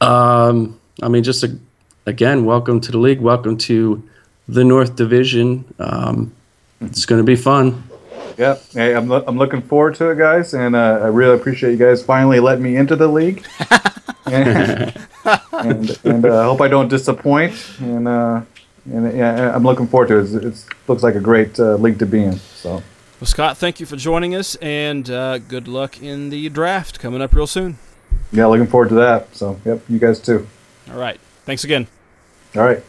Um, 0.00 0.80
I 1.02 1.08
mean, 1.08 1.22
just 1.22 1.44
a, 1.44 1.58
again, 2.06 2.44
welcome 2.46 2.80
to 2.80 2.92
the 2.92 2.98
league. 2.98 3.20
Welcome 3.20 3.58
to 3.58 4.02
the 4.48 4.64
North 4.64 4.96
Division. 4.96 5.64
Um, 5.78 6.32
it's 6.80 7.04
going 7.06 7.20
to 7.20 7.24
be 7.26 7.36
fun. 7.36 7.82
Yep. 8.38 8.62
Hey, 8.72 8.94
I'm, 8.94 9.08
lo- 9.08 9.24
I'm 9.26 9.38
looking 9.38 9.62
forward 9.62 9.94
to 9.96 10.10
it, 10.10 10.18
guys, 10.18 10.54
and 10.54 10.74
uh, 10.74 11.00
I 11.02 11.06
really 11.06 11.36
appreciate 11.36 11.72
you 11.72 11.76
guys 11.76 12.02
finally 12.02 12.40
letting 12.40 12.64
me 12.64 12.76
into 12.76 12.96
the 12.96 13.06
league. 13.08 13.44
and 14.26 14.94
and, 15.52 16.00
and 16.04 16.26
uh, 16.26 16.40
I 16.40 16.44
hope 16.44 16.60
I 16.60 16.68
don't 16.68 16.88
disappoint. 16.88 17.54
And 17.80 18.08
uh, 18.08 18.42
and 18.86 19.16
yeah, 19.16 19.54
I'm 19.54 19.62
looking 19.62 19.86
forward 19.86 20.08
to 20.08 20.18
it. 20.18 20.44
It 20.44 20.64
looks 20.88 21.02
like 21.02 21.14
a 21.14 21.20
great 21.20 21.58
uh, 21.58 21.76
league 21.76 21.98
to 22.00 22.06
be 22.06 22.22
in. 22.24 22.34
So, 22.38 22.82
Well, 23.20 23.26
Scott, 23.26 23.56
thank 23.56 23.80
you 23.80 23.86
for 23.86 23.96
joining 23.96 24.34
us, 24.34 24.56
and 24.56 25.08
uh, 25.08 25.38
good 25.38 25.68
luck 25.68 26.02
in 26.02 26.30
the 26.30 26.48
draft 26.50 26.98
coming 27.00 27.22
up 27.22 27.32
real 27.34 27.46
soon. 27.46 27.78
yeah, 28.32 28.46
looking 28.46 28.66
forward 28.66 28.90
to 28.90 28.94
that. 28.96 29.34
So, 29.34 29.58
yep, 29.64 29.80
you 29.88 29.98
guys 29.98 30.20
too. 30.20 30.46
All 30.90 30.98
right. 30.98 31.18
Thanks 31.46 31.64
again. 31.64 31.86
All 32.56 32.62
right. 32.62 32.82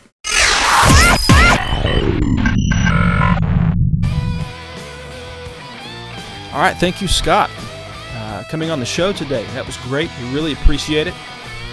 All 6.54 6.62
right. 6.62 6.78
Thank 6.78 7.02
you, 7.02 7.08
Scott, 7.10 7.50
coming 8.50 8.72
on 8.72 8.80
the 8.80 8.86
show 8.86 9.12
today. 9.14 9.46
That 9.54 9.66
was 9.66 9.78
great. 9.78 10.10
We 10.22 10.34
really 10.34 10.54
appreciate 10.54 11.08
it. 11.08 11.14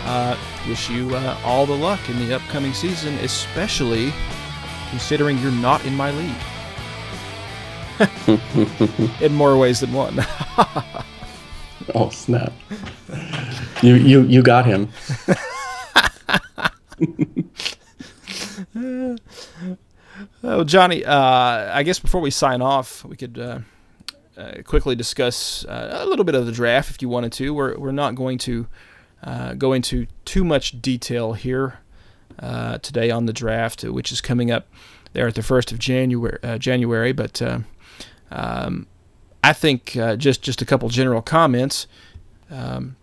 Uh, 0.05 0.37
wish 0.69 0.91
you 0.91 1.15
uh, 1.15 1.39
all 1.45 1.67
the 1.67 1.77
luck 1.77 2.01
in 2.09 2.19
the 2.19 2.35
upcoming 2.35 2.73
season, 2.73 3.15
especially 3.19 4.13
considering 4.91 5.39
you're 5.39 5.53
not 5.53 5.85
in 5.85 5.95
my 5.95 6.11
league. 6.11 6.35
in 9.21 9.35
more 9.35 9.57
ways 9.57 9.81
than 9.81 9.93
one. 9.93 10.19
Oh 11.97 12.11
snap! 12.11 12.53
You 13.83 13.97
you 13.97 14.23
you 14.23 14.41
got 14.41 14.65
him. 14.65 14.89
Oh, 20.45 20.65
Johnny, 20.65 21.05
uh, 21.05 21.77
I 21.77 21.83
guess 21.83 21.99
before 21.99 22.21
we 22.21 22.31
sign 22.31 22.63
off, 22.63 23.05
we 23.05 23.17
could 23.17 23.39
uh, 24.37 24.41
uh, 24.41 24.63
quickly 24.63 24.95
discuss 24.95 25.65
uh, 25.67 25.99
a 26.01 26.07
little 26.07 26.25
bit 26.25 26.35
of 26.35 26.47
the 26.47 26.53
draft 26.53 26.91
if 26.91 27.03
you 27.03 27.09
wanted 27.09 27.33
to. 27.33 27.55
We're, 27.55 27.79
we're 27.79 27.93
not 27.93 28.15
going 28.15 28.39
to 28.39 28.67
uh, 29.23 29.55
go 29.55 29.73
into 29.73 30.07
too 30.25 30.45
much 30.45 30.81
detail 30.83 31.35
here 31.35 31.79
uh, 32.39 32.79
today 32.79 33.11
on 33.11 33.27
the 33.27 33.33
draft, 33.33 33.85
which 33.85 34.11
is 34.13 34.21
coming 34.21 34.51
up 34.51 34.69
there 35.13 35.27
at 35.27 35.35
the 35.35 35.43
1st 35.43 35.73
of 35.73 35.79
January, 35.79 36.39
uh, 36.43 36.59
January 36.59 37.13
but 37.13 37.41
uh, 37.43 37.61
um, 38.31 38.87
I 39.45 39.53
think 39.53 39.97
uh, 39.97 40.17
just, 40.17 40.43
just 40.43 40.63
a 40.63 40.65
couple 40.65 40.89
general 40.89 41.23
comments. 41.23 41.87
Um, 42.51 42.97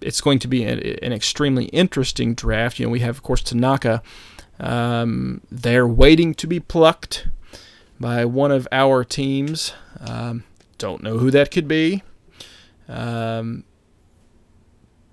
it's 0.00 0.20
going 0.20 0.38
to 0.40 0.48
be 0.48 0.64
a, 0.64 0.98
an 1.02 1.12
extremely 1.12 1.66
interesting 1.66 2.34
draft. 2.34 2.78
You 2.78 2.86
know, 2.86 2.92
we 2.92 3.00
have, 3.00 3.16
of 3.16 3.22
course, 3.22 3.42
Tanaka. 3.42 4.02
Um, 4.60 5.40
they're 5.50 5.86
waiting 5.86 6.34
to 6.34 6.46
be 6.46 6.60
plucked 6.60 7.28
by 7.98 8.24
one 8.24 8.52
of 8.52 8.68
our 8.70 9.04
teams. 9.04 9.72
Um, 10.00 10.44
don't 10.78 11.02
know 11.02 11.18
who 11.18 11.30
that 11.30 11.50
could 11.50 11.68
be. 11.68 12.02
Um, 12.88 13.64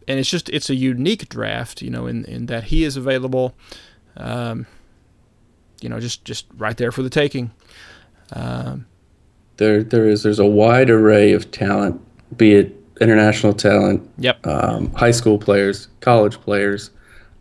and 0.07 0.19
it's 0.19 0.29
just 0.29 0.49
it's 0.49 0.69
a 0.69 0.75
unique 0.75 1.29
draft, 1.29 1.81
you 1.81 1.89
know, 1.89 2.07
in, 2.07 2.25
in 2.25 2.47
that 2.47 2.65
he 2.65 2.83
is 2.83 2.97
available, 2.97 3.55
um, 4.17 4.67
you 5.81 5.89
know, 5.89 5.99
just 5.99 6.25
just 6.25 6.47
right 6.57 6.75
there 6.75 6.91
for 6.91 7.01
the 7.01 7.09
taking. 7.09 7.51
Um, 8.33 8.87
There 9.57 9.83
there 9.83 10.07
is 10.07 10.23
there's 10.23 10.39
a 10.39 10.45
wide 10.45 10.89
array 10.89 11.33
of 11.33 11.51
talent, 11.51 12.01
be 12.37 12.53
it 12.55 12.75
international 12.99 13.53
talent, 13.53 14.07
yep. 14.17 14.45
um, 14.45 14.93
high 14.93 15.11
school 15.11 15.37
players, 15.37 15.87
college 16.01 16.39
players, 16.41 16.91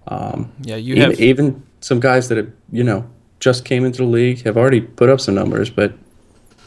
um, 0.08 0.52
yeah, 0.62 0.76
you 0.76 0.94
even, 0.94 1.10
have 1.10 1.20
even 1.20 1.62
some 1.80 2.00
guys 2.00 2.28
that 2.28 2.38
have 2.38 2.50
you 2.70 2.84
know 2.84 3.08
just 3.38 3.64
came 3.64 3.84
into 3.84 3.98
the 3.98 4.08
league 4.08 4.42
have 4.42 4.56
already 4.56 4.80
put 4.80 5.08
up 5.08 5.20
some 5.20 5.34
numbers, 5.34 5.70
but 5.70 5.92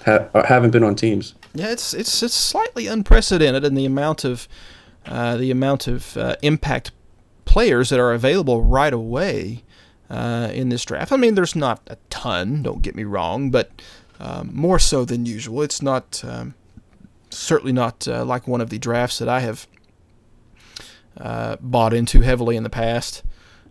ha- 0.06 0.28
haven't 0.46 0.72
been 0.72 0.84
on 0.84 0.96
teams. 0.96 1.36
Yeah, 1.54 1.70
it's 1.70 1.94
it's 1.94 2.24
it's 2.24 2.34
slightly 2.34 2.88
unprecedented 2.88 3.64
in 3.64 3.76
the 3.76 3.86
amount 3.86 4.24
of 4.24 4.48
uh, 5.06 5.38
the 5.38 5.52
amount 5.52 5.88
of 5.88 6.18
uh, 6.18 6.36
impact 6.42 6.92
players 7.46 7.90
that 7.90 8.00
are 8.00 8.14
available 8.14 8.64
right 8.64 8.94
away 8.94 9.64
uh, 10.10 10.50
in 10.52 10.70
this 10.70 10.84
draft. 10.84 11.12
I 11.12 11.18
mean, 11.18 11.36
there's 11.36 11.56
not 11.56 11.82
a 11.88 11.98
ton. 12.10 12.64
Don't 12.64 12.82
get 12.82 12.96
me 12.96 13.04
wrong, 13.04 13.52
but 13.52 13.72
um, 14.20 14.50
more 14.54 14.80
so 14.80 15.06
than 15.06 15.26
usual. 15.26 15.62
It's 15.62 15.82
not 15.82 16.24
um, 16.26 16.56
certainly 17.30 17.74
not 17.74 18.08
uh, 18.08 18.26
like 18.26 18.48
one 18.48 18.62
of 18.62 18.70
the 18.70 18.80
drafts 18.80 19.20
that 19.20 19.30
I 19.30 19.42
have 19.42 19.68
uh, 21.18 21.58
bought 21.60 21.94
into 21.94 22.22
heavily 22.22 22.56
in 22.56 22.64
the 22.64 22.70
past. 22.70 23.24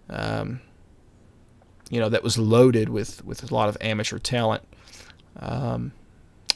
Um, 0.08 0.60
you 1.90 1.98
know, 1.98 2.08
that 2.08 2.22
was 2.22 2.38
loaded 2.38 2.88
with 2.88 3.24
with 3.24 3.50
a 3.50 3.54
lot 3.54 3.68
of 3.68 3.76
amateur 3.80 4.18
talent. 4.18 4.62
Um, 5.38 5.92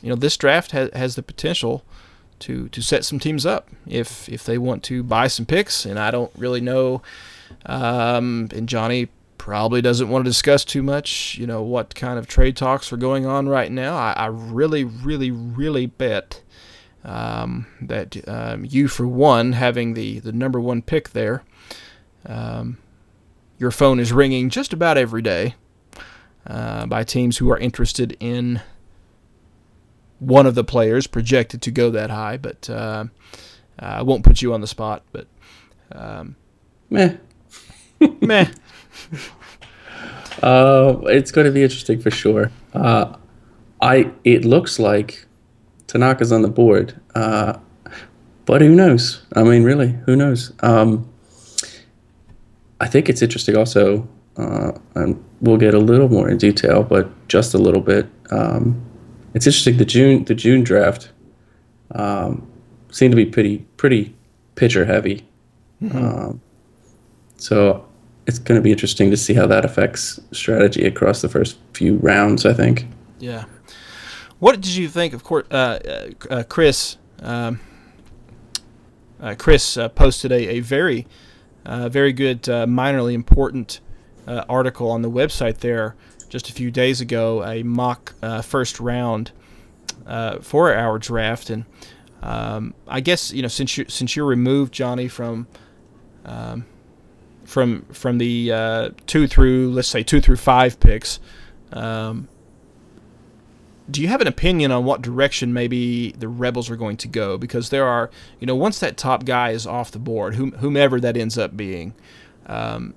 you 0.06 0.10
know, 0.10 0.16
this 0.16 0.36
draft 0.36 0.70
has, 0.70 0.88
has 0.94 1.16
the 1.16 1.22
potential 1.22 1.82
to 2.38 2.68
to 2.68 2.80
set 2.80 3.04
some 3.04 3.18
teams 3.18 3.44
up 3.44 3.68
if 3.88 4.28
if 4.28 4.44
they 4.44 4.56
want 4.56 4.84
to 4.84 5.02
buy 5.02 5.26
some 5.26 5.44
picks. 5.44 5.84
And 5.84 5.98
I 5.98 6.12
don't 6.12 6.30
really 6.36 6.60
know. 6.60 7.02
Um, 7.64 8.48
and 8.54 8.68
Johnny 8.68 9.08
probably 9.36 9.82
doesn't 9.82 10.08
want 10.08 10.24
to 10.24 10.30
discuss 10.30 10.64
too 10.64 10.84
much. 10.84 11.36
You 11.38 11.48
know 11.48 11.60
what 11.60 11.96
kind 11.96 12.20
of 12.20 12.28
trade 12.28 12.56
talks 12.56 12.92
are 12.92 12.96
going 12.96 13.26
on 13.26 13.48
right 13.48 13.72
now. 13.72 13.96
I, 13.96 14.12
I 14.12 14.26
really, 14.26 14.84
really, 14.84 15.32
really 15.32 15.86
bet 15.86 16.40
um, 17.04 17.66
that 17.80 18.28
um, 18.28 18.64
you, 18.64 18.86
for 18.86 19.08
one, 19.08 19.54
having 19.54 19.94
the 19.94 20.20
the 20.20 20.30
number 20.30 20.60
one 20.60 20.82
pick 20.82 21.10
there, 21.10 21.42
um, 22.26 22.78
your 23.58 23.72
phone 23.72 23.98
is 23.98 24.12
ringing 24.12 24.50
just 24.50 24.72
about 24.72 24.98
every 24.98 25.22
day 25.22 25.56
uh, 26.46 26.86
by 26.86 27.02
teams 27.02 27.38
who 27.38 27.50
are 27.50 27.58
interested 27.58 28.16
in 28.20 28.60
one 30.18 30.46
of 30.46 30.54
the 30.54 30.64
players 30.64 31.06
projected 31.06 31.62
to 31.62 31.70
go 31.70 31.90
that 31.90 32.10
high, 32.10 32.36
but 32.36 32.68
uh, 32.70 33.04
I 33.78 34.02
won't 34.02 34.24
put 34.24 34.42
you 34.42 34.52
on 34.54 34.60
the 34.60 34.66
spot. 34.66 35.02
But 35.12 35.26
um, 35.92 36.36
Meh. 36.90 37.16
meh. 38.20 38.48
Uh, 40.42 41.00
it's 41.04 41.30
going 41.30 41.46
to 41.46 41.50
be 41.50 41.62
interesting 41.62 42.00
for 42.00 42.10
sure. 42.10 42.50
Uh, 42.74 43.16
I 43.80 44.10
it 44.24 44.44
looks 44.44 44.78
like 44.78 45.26
Tanaka's 45.86 46.32
on 46.32 46.42
the 46.42 46.48
board, 46.48 46.98
uh, 47.14 47.58
but 48.44 48.60
who 48.60 48.74
knows? 48.74 49.22
I 49.34 49.42
mean, 49.42 49.64
really, 49.64 49.98
who 50.06 50.16
knows? 50.16 50.52
Um, 50.60 51.10
I 52.80 52.86
think 52.86 53.08
it's 53.08 53.22
interesting 53.22 53.56
also, 53.56 54.06
uh, 54.36 54.72
and 54.94 55.22
we'll 55.40 55.56
get 55.56 55.74
a 55.74 55.78
little 55.78 56.08
more 56.08 56.28
in 56.28 56.36
detail, 56.36 56.82
but 56.82 57.10
just 57.28 57.54
a 57.54 57.58
little 57.58 57.80
bit. 57.80 58.06
Um, 58.30 58.85
it's 59.36 59.46
interesting 59.46 59.76
the 59.76 59.84
June 59.84 60.24
the 60.24 60.34
June 60.34 60.64
draft 60.64 61.12
um, 61.94 62.50
seemed 62.90 63.12
to 63.12 63.16
be 63.16 63.26
pretty 63.26 63.58
pretty 63.76 64.16
pitcher 64.54 64.86
heavy. 64.86 65.28
Um, 65.92 66.40
so 67.36 67.86
it's 68.26 68.38
going 68.38 68.58
to 68.58 68.62
be 68.62 68.72
interesting 68.72 69.10
to 69.10 69.16
see 69.16 69.34
how 69.34 69.46
that 69.46 69.62
affects 69.62 70.18
strategy 70.32 70.86
across 70.86 71.20
the 71.20 71.28
first 71.28 71.58
few 71.74 71.96
rounds. 71.98 72.46
I 72.46 72.54
think. 72.54 72.86
Yeah. 73.18 73.44
What 74.38 74.60
did 74.60 74.74
you 74.74 74.88
think 74.88 75.12
of 75.12 75.22
course, 75.22 75.46
uh, 75.50 75.54
uh, 75.54 76.34
uh, 76.34 76.42
Chris? 76.44 76.96
Um, 77.20 77.60
uh, 79.20 79.34
Chris 79.38 79.76
uh, 79.76 79.88
posted 79.90 80.32
a, 80.32 80.56
a 80.56 80.60
very, 80.60 81.06
uh, 81.64 81.88
very 81.88 82.12
good, 82.12 82.48
uh, 82.48 82.66
minorly 82.66 83.14
important 83.14 83.80
uh, 84.26 84.44
article 84.48 84.90
on 84.90 85.02
the 85.02 85.10
website 85.10 85.58
there 85.58 85.94
just 86.28 86.48
a 86.48 86.52
few 86.52 86.70
days 86.70 87.00
ago, 87.00 87.44
a 87.44 87.62
mock 87.62 88.14
uh, 88.22 88.42
first 88.42 88.80
round 88.80 89.32
uh, 90.06 90.38
for 90.38 90.74
our 90.74 90.98
draft, 90.98 91.50
and 91.50 91.64
um, 92.22 92.74
I 92.86 93.00
guess 93.00 93.32
you 93.32 93.42
know 93.42 93.48
since 93.48 93.76
you 93.76 93.86
since 93.88 94.16
you're 94.16 94.26
removed, 94.26 94.72
Johnny, 94.72 95.08
from 95.08 95.46
um, 96.24 96.66
from 97.44 97.82
from 97.92 98.18
the 98.18 98.52
uh, 98.52 98.90
two 99.06 99.26
through 99.26 99.70
let's 99.72 99.88
say 99.88 100.02
two 100.02 100.20
through 100.20 100.36
five 100.36 100.80
picks. 100.80 101.20
Um, 101.72 102.28
do 103.90 104.02
you 104.02 104.08
have 104.08 104.20
an 104.20 104.26
opinion 104.26 104.72
on 104.72 104.84
what 104.84 105.02
direction 105.02 105.52
maybe 105.52 106.10
the 106.12 106.28
Rebels 106.28 106.70
are 106.70 106.76
going 106.76 106.96
to 106.98 107.08
go? 107.08 107.38
Because 107.38 107.70
there 107.70 107.86
are, 107.86 108.10
you 108.40 108.46
know, 108.46 108.56
once 108.56 108.80
that 108.80 108.96
top 108.96 109.24
guy 109.24 109.50
is 109.50 109.66
off 109.66 109.92
the 109.92 109.98
board, 109.98 110.34
whom, 110.34 110.52
whomever 110.52 110.98
that 111.00 111.16
ends 111.16 111.38
up 111.38 111.56
being, 111.56 111.94
um, 112.46 112.94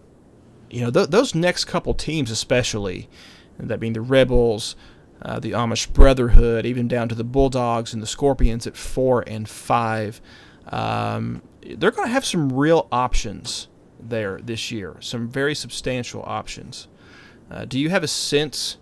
you 0.69 0.81
know, 0.81 0.91
th- 0.91 1.09
those 1.09 1.35
next 1.35 1.65
couple 1.65 1.93
teams, 1.93 2.31
especially, 2.31 3.09
that 3.57 3.79
being 3.79 3.93
the 3.93 4.01
Rebels, 4.01 4.75
uh, 5.21 5.39
the 5.39 5.51
Amish 5.51 5.91
Brotherhood, 5.91 6.65
even 6.65 6.87
down 6.87 7.09
to 7.09 7.15
the 7.15 7.23
Bulldogs 7.23 7.93
and 7.93 8.01
the 8.01 8.07
Scorpions 8.07 8.65
at 8.65 8.77
four 8.77 9.23
and 9.27 9.49
five, 9.49 10.21
um, 10.67 11.41
they're 11.61 11.91
going 11.91 12.07
to 12.07 12.13
have 12.13 12.25
some 12.25 12.53
real 12.53 12.87
options 12.91 13.67
there 13.99 14.39
this 14.41 14.71
year, 14.71 14.95
some 15.01 15.27
very 15.27 15.53
substantial 15.53 16.23
options. 16.25 16.87
Uh, 17.51 17.65
do 17.65 17.79
you 17.79 17.89
have 17.89 18.03
a 18.03 18.07
sense 18.07 18.77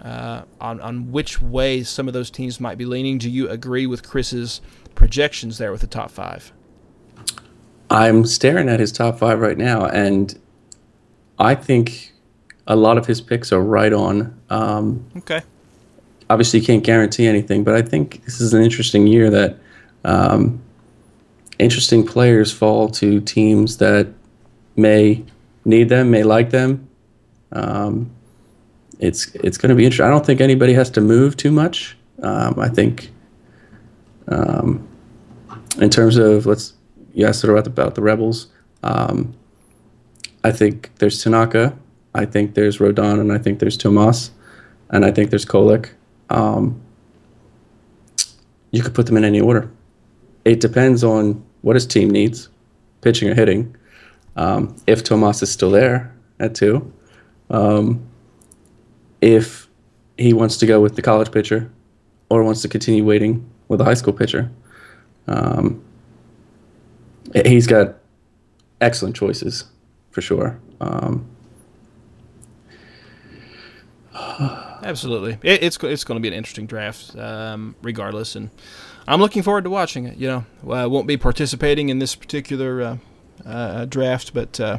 uh, 0.00 0.42
on 0.60 0.80
on 0.80 1.10
which 1.10 1.40
way 1.40 1.82
some 1.82 2.06
of 2.06 2.14
those 2.14 2.30
teams 2.30 2.60
might 2.60 2.78
be 2.78 2.84
leaning? 2.84 3.18
Do 3.18 3.30
you 3.30 3.48
agree 3.48 3.86
with 3.86 4.08
Chris's 4.08 4.60
projections 4.94 5.58
there 5.58 5.72
with 5.72 5.80
the 5.80 5.86
top 5.86 6.10
five? 6.10 6.52
I'm 7.90 8.26
staring 8.26 8.68
at 8.68 8.80
his 8.80 8.92
top 8.92 9.18
five 9.18 9.40
right 9.40 9.56
now, 9.56 9.86
and 9.86 10.38
I 11.38 11.54
think 11.54 12.12
a 12.66 12.76
lot 12.76 12.98
of 12.98 13.06
his 13.06 13.20
picks 13.20 13.52
are 13.52 13.60
right 13.62 13.92
on. 13.92 14.38
Um, 14.50 15.04
Okay. 15.18 15.42
obviously, 16.30 16.60
you 16.60 16.66
can't 16.66 16.82
guarantee 16.84 17.26
anything, 17.26 17.64
but 17.64 17.74
I 17.74 17.82
think 17.82 18.24
this 18.24 18.40
is 18.40 18.54
an 18.54 18.62
interesting 18.62 19.06
year 19.06 19.30
that 19.30 19.58
um, 20.04 20.60
interesting 21.58 22.04
players 22.06 22.52
fall 22.52 22.88
to 22.90 23.20
teams 23.20 23.76
that 23.78 24.08
may 24.76 25.24
need 25.64 25.88
them, 25.88 26.10
may 26.10 26.22
like 26.22 26.50
them. 26.50 26.88
Um, 27.52 28.10
it's 28.98 29.34
it's 29.36 29.58
going 29.58 29.68
to 29.70 29.74
be 29.74 29.84
interesting. 29.84 30.06
I 30.06 30.10
don't 30.10 30.24
think 30.24 30.40
anybody 30.40 30.72
has 30.72 30.90
to 30.90 31.00
move 31.00 31.36
too 31.36 31.52
much. 31.52 31.96
Um, 32.22 32.58
I 32.58 32.68
think, 32.68 33.10
um, 34.28 34.86
in 35.78 35.90
terms 35.90 36.16
of 36.16 36.46
let's 36.46 36.72
you 37.12 37.26
asked 37.26 37.44
about 37.44 37.64
the, 37.64 37.70
about 37.70 37.94
the 37.94 38.02
rebels. 38.02 38.48
Um, 38.82 39.34
I 40.46 40.52
think 40.52 40.92
there's 40.98 41.20
Tanaka, 41.24 41.76
I 42.14 42.24
think 42.24 42.54
there's 42.54 42.78
Rodon, 42.78 43.18
and 43.18 43.32
I 43.32 43.38
think 43.38 43.58
there's 43.58 43.76
Tomas, 43.76 44.30
and 44.90 45.04
I 45.04 45.10
think 45.10 45.30
there's 45.30 45.44
Kolek. 45.44 45.90
Um, 46.30 46.80
you 48.70 48.80
could 48.80 48.94
put 48.94 49.06
them 49.06 49.16
in 49.16 49.24
any 49.24 49.40
order. 49.40 49.68
It 50.44 50.60
depends 50.60 51.02
on 51.02 51.44
what 51.62 51.74
his 51.74 51.84
team 51.84 52.10
needs, 52.10 52.48
pitching 53.00 53.28
or 53.28 53.34
hitting. 53.34 53.74
Um, 54.36 54.76
if 54.86 55.02
Tomas 55.02 55.42
is 55.42 55.50
still 55.50 55.72
there 55.72 56.14
at 56.38 56.54
two, 56.54 56.92
um, 57.50 58.06
if 59.20 59.68
he 60.16 60.32
wants 60.32 60.58
to 60.58 60.66
go 60.66 60.80
with 60.80 60.94
the 60.94 61.02
college 61.02 61.32
pitcher, 61.32 61.72
or 62.28 62.44
wants 62.44 62.62
to 62.62 62.68
continue 62.68 63.04
waiting 63.04 63.50
with 63.66 63.80
a 63.80 63.84
high 63.84 63.94
school 63.94 64.12
pitcher. 64.12 64.48
Um, 65.26 65.82
he's 67.44 67.66
got 67.66 67.96
excellent 68.80 69.16
choices 69.16 69.64
for 70.16 70.22
sure. 70.22 70.58
Um, 70.80 71.28
Absolutely, 74.82 75.32
it, 75.42 75.62
it's 75.62 75.76
it's 75.82 76.04
going 76.04 76.16
to 76.16 76.22
be 76.22 76.28
an 76.28 76.32
interesting 76.32 76.64
draft, 76.64 77.14
um, 77.16 77.76
regardless, 77.82 78.34
and 78.34 78.48
I'm 79.06 79.20
looking 79.20 79.42
forward 79.42 79.64
to 79.64 79.70
watching 79.70 80.06
it. 80.06 80.16
You 80.16 80.28
know, 80.28 80.72
I 80.72 80.86
won't 80.86 81.06
be 81.06 81.18
participating 81.18 81.90
in 81.90 81.98
this 81.98 82.14
particular 82.14 82.80
uh, 82.80 82.96
uh, 83.44 83.84
draft, 83.84 84.32
but 84.32 84.58
uh, 84.58 84.78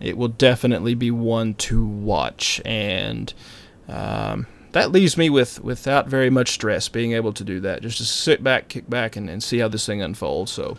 it 0.00 0.16
will 0.16 0.28
definitely 0.28 0.94
be 0.94 1.10
one 1.10 1.52
to 1.54 1.84
watch, 1.84 2.62
and 2.64 3.34
um, 3.88 4.46
that 4.70 4.90
leaves 4.90 5.18
me 5.18 5.28
with 5.28 5.62
without 5.62 6.08
very 6.08 6.30
much 6.30 6.52
stress, 6.52 6.88
being 6.88 7.12
able 7.12 7.34
to 7.34 7.44
do 7.44 7.60
that, 7.60 7.82
just 7.82 7.98
to 7.98 8.04
sit 8.04 8.42
back, 8.42 8.68
kick 8.68 8.88
back, 8.88 9.16
and, 9.16 9.28
and 9.28 9.42
see 9.42 9.58
how 9.58 9.68
this 9.68 9.84
thing 9.84 10.00
unfolds. 10.00 10.50
So 10.50 10.78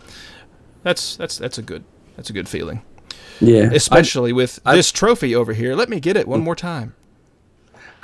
that's 0.81 1.15
that's 1.15 1.37
that's 1.37 1.59
a 1.59 1.61
good 1.61 1.83
that's 2.15 2.31
a 2.31 2.33
good 2.33 2.49
feeling, 2.49 2.81
yeah, 3.43 3.69
especially 3.73 4.33
with 4.33 4.59
I- 4.65 4.75
this 4.75 4.91
trophy 4.91 5.35
over 5.35 5.53
here. 5.53 5.75
Let 5.75 5.89
me 5.89 5.99
get 5.99 6.17
it 6.17 6.27
one 6.27 6.41
more 6.41 6.55
time. 6.55 6.93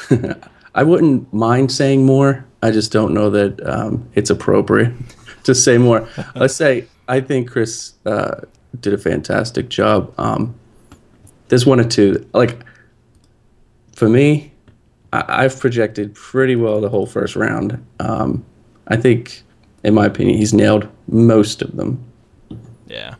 I 0.75 0.83
wouldn't 0.83 1.33
mind 1.33 1.71
saying 1.71 2.05
more. 2.05 2.45
I 2.61 2.71
just 2.71 2.91
don't 2.91 3.13
know 3.13 3.29
that 3.29 3.65
um, 3.67 4.07
it's 4.15 4.29
appropriate 4.29 4.93
to 5.43 5.55
say 5.55 5.77
more. 5.77 6.07
Let's 6.35 6.55
say 6.55 6.85
I 7.07 7.21
think 7.21 7.49
Chris 7.49 7.93
uh, 8.05 8.41
did 8.79 8.93
a 8.93 8.97
fantastic 8.97 9.69
job. 9.69 10.13
Um, 10.17 10.55
there's 11.47 11.65
one 11.65 11.79
or 11.79 11.85
two. 11.85 12.27
Like 12.33 12.63
for 13.95 14.07
me, 14.09 14.51
I- 15.11 15.43
I've 15.45 15.59
projected 15.59 16.13
pretty 16.15 16.55
well 16.55 16.81
the 16.81 16.89
whole 16.89 17.05
first 17.07 17.35
round. 17.35 17.83
Um, 17.99 18.45
I 18.87 18.95
think, 18.97 19.43
in 19.83 19.93
my 19.93 20.05
opinion, 20.05 20.37
he's 20.37 20.53
nailed 20.53 20.87
most 21.07 21.61
of 21.61 21.75
them. 21.75 22.03
Yeah. 22.87 23.15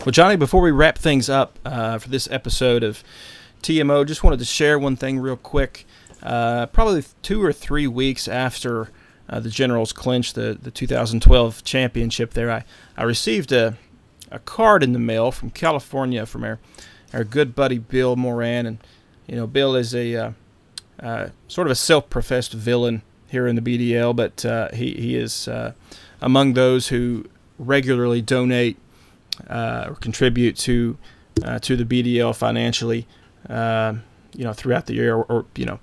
Well, 0.00 0.12
Johnny, 0.12 0.36
before 0.36 0.62
we 0.62 0.70
wrap 0.70 0.96
things 0.96 1.28
up 1.28 1.58
uh, 1.62 1.98
for 1.98 2.08
this 2.08 2.26
episode 2.30 2.82
of 2.82 3.04
TMO, 3.62 4.06
just 4.06 4.24
wanted 4.24 4.38
to 4.38 4.46
share 4.46 4.78
one 4.78 4.96
thing 4.96 5.18
real 5.18 5.36
quick. 5.36 5.86
Uh, 6.22 6.64
probably 6.66 7.04
two 7.20 7.44
or 7.44 7.52
three 7.52 7.86
weeks 7.86 8.26
after 8.26 8.88
uh, 9.28 9.40
the 9.40 9.50
Generals 9.50 9.92
clinched 9.92 10.36
the, 10.36 10.58
the 10.60 10.70
2012 10.70 11.64
championship, 11.64 12.32
there 12.32 12.50
I, 12.50 12.64
I 12.96 13.02
received 13.02 13.52
a, 13.52 13.76
a 14.30 14.38
card 14.38 14.82
in 14.82 14.94
the 14.94 14.98
mail 14.98 15.30
from 15.32 15.50
California 15.50 16.24
from 16.24 16.44
our, 16.44 16.58
our 17.12 17.22
good 17.22 17.54
buddy 17.54 17.76
Bill 17.76 18.16
Moran. 18.16 18.64
And, 18.64 18.78
you 19.26 19.36
know, 19.36 19.46
Bill 19.46 19.76
is 19.76 19.94
a 19.94 20.16
uh, 20.16 20.32
uh, 20.98 21.28
sort 21.46 21.66
of 21.66 21.72
a 21.72 21.76
self 21.76 22.08
professed 22.08 22.54
villain 22.54 23.02
here 23.28 23.46
in 23.46 23.54
the 23.54 23.60
BDL, 23.60 24.16
but 24.16 24.46
uh, 24.46 24.70
he, 24.72 24.94
he 24.94 25.14
is 25.14 25.46
among 26.22 26.54
those 26.54 26.88
who 26.88 27.26
regularly 27.58 28.22
donate 28.22 28.78
uh, 29.48 29.86
or 29.88 29.94
contribute 29.96 30.56
to 30.56 30.98
uh, 31.44 31.58
to 31.60 31.76
the 31.76 31.84
BDL 31.84 32.34
financially, 32.36 33.06
uh, 33.48 33.94
you 34.34 34.44
know, 34.44 34.52
throughout 34.52 34.86
the 34.86 34.94
year, 34.94 35.16
or, 35.16 35.24
or 35.24 35.46
you 35.56 35.64
know, 35.64 35.80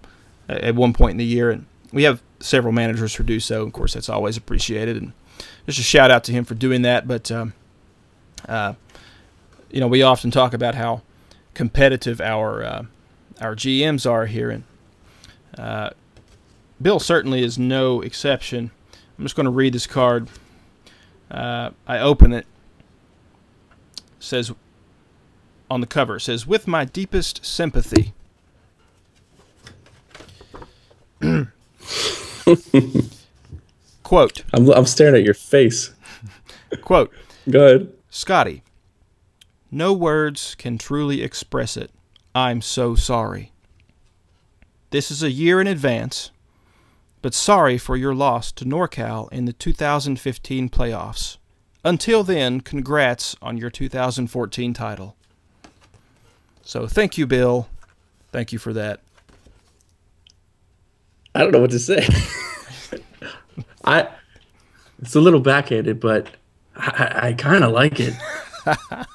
at 0.50 0.62
at 0.64 0.76
one 0.76 0.94
point 0.94 1.12
in 1.12 1.18
the 1.18 1.26
year. 1.26 1.52
And 1.52 1.66
we 1.92 2.04
have 2.04 2.22
several 2.40 2.74
managers 2.74 3.16
who 3.16 3.24
do 3.24 3.40
so. 3.40 3.64
Of 3.64 3.74
course, 3.74 3.94
that's 3.94 4.10
always 4.10 4.38
appreciated. 4.38 4.98
And 4.98 5.14
just 5.66 5.80
a 5.80 5.84
shout 5.84 6.12
out 6.12 6.24
to 6.26 6.32
him 6.32 6.46
for 6.46 6.56
doing 6.56 6.84
that. 6.84 7.08
But 7.08 7.32
um, 7.32 7.54
uh, 8.48 8.74
you 9.72 9.80
know, 9.80 9.88
we 9.88 10.02
often 10.02 10.32
talk 10.32 10.54
about 10.54 10.76
how 10.76 11.02
competitive 11.54 12.22
our 12.22 12.64
uh, 12.64 12.86
our 13.42 13.56
GMs 13.56 14.10
are 14.10 14.26
here, 14.26 14.50
and 14.50 14.64
uh, 15.58 15.90
Bill 16.82 17.00
certainly 17.00 17.44
is 17.44 17.58
no 17.58 18.02
exception. 18.02 18.72
I'm 19.18 19.26
just 19.26 19.36
going 19.36 19.46
to 19.46 19.52
read 19.52 19.74
this 19.74 19.88
card. 19.88 20.30
Uh, 21.30 21.72
I 21.88 22.00
open 22.00 22.34
it. 22.34 22.46
Says 24.20 24.52
on 25.70 25.82
the 25.82 25.88
cover 25.88 26.18
says 26.20 26.48
with 26.48 26.68
my 26.68 26.86
deepest 26.86 27.46
sympathy. 27.46 28.14
quote 34.04 34.44
I'm, 34.54 34.70
I'm 34.70 34.86
staring 34.86 35.16
at 35.16 35.24
your 35.24 35.34
face. 35.34 35.94
quote 36.82 37.12
Go 37.50 37.66
ahead. 37.66 37.92
Scotty, 38.10 38.64
no 39.72 39.94
words 39.94 40.56
can 40.56 40.78
truly 40.78 41.22
express 41.22 41.78
it. 41.78 41.92
I'm 42.34 42.62
so 42.62 42.96
sorry. 42.96 43.52
This 44.92 45.12
is 45.12 45.24
a 45.24 45.32
year 45.32 45.60
in 45.60 45.68
advance, 45.68 46.32
but 47.22 47.34
sorry 47.34 47.78
for 47.78 47.98
your 47.98 48.16
loss 48.16 48.52
to 48.54 48.66
NorCal 48.66 49.32
in 49.32 49.46
the 49.46 49.54
2015 49.54 50.70
playoffs. 50.70 51.38
Until 51.88 52.24
then, 52.24 52.60
congrats 52.60 53.36
on 53.42 53.58
your 53.58 53.70
2014 53.70 54.74
title. 54.74 55.16
So 56.62 56.86
thank 56.86 57.18
you, 57.18 57.26
Bill. 57.26 57.70
Thank 58.32 58.52
you 58.52 58.60
for 58.60 58.74
that. 58.74 59.00
I 61.34 61.40
don't 61.40 61.52
know 61.52 61.62
what 61.62 61.72
to 61.72 61.80
say. 61.80 62.06
I 63.86 64.10
it's 65.02 65.16
a 65.16 65.22
little 65.22 65.40
backhanded, 65.40 66.00
but 66.00 66.28
I, 66.76 67.30
I, 67.30 67.34
kind 67.34 67.64
of 67.64 67.72
like 67.72 68.00
it. 68.00 68.16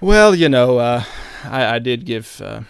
Well, 0.00 0.34
you 0.34 0.48
know, 0.48 0.78
uh, 0.78 1.02
I, 1.44 1.74
I 1.74 1.78
did 1.80 2.04
give 2.04 2.40
uh, 2.40 2.60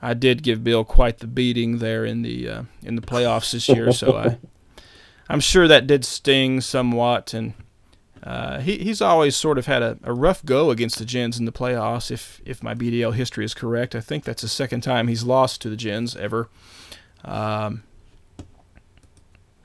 I 0.00 0.14
did 0.14 0.42
give 0.42 0.64
Bill 0.64 0.84
quite 0.84 1.18
the 1.18 1.26
beating 1.26 1.78
there 1.78 2.04
in 2.04 2.22
the 2.22 2.48
uh, 2.48 2.62
in 2.82 2.96
the 2.96 3.02
playoffs 3.02 3.52
this 3.52 3.68
year, 3.68 3.92
so 3.92 4.16
I 4.16 4.38
I'm 5.28 5.40
sure 5.40 5.66
that 5.68 5.86
did 5.86 6.04
sting 6.04 6.60
somewhat, 6.60 7.34
and 7.34 7.54
uh, 8.22 8.60
he 8.60 8.78
he's 8.78 9.00
always 9.00 9.36
sort 9.36 9.58
of 9.58 9.66
had 9.66 9.82
a, 9.82 9.98
a 10.02 10.12
rough 10.12 10.44
go 10.44 10.70
against 10.70 10.98
the 10.98 11.04
Gens 11.04 11.38
in 11.38 11.44
the 11.44 11.52
playoffs. 11.52 12.10
If 12.10 12.40
if 12.44 12.62
my 12.62 12.74
BDL 12.74 13.14
history 13.14 13.44
is 13.44 13.54
correct, 13.54 13.94
I 13.94 14.00
think 14.00 14.24
that's 14.24 14.42
the 14.42 14.48
second 14.48 14.82
time 14.82 15.08
he's 15.08 15.24
lost 15.24 15.60
to 15.62 15.70
the 15.70 15.76
Gens 15.76 16.16
ever. 16.16 16.48
Um, 17.24 17.82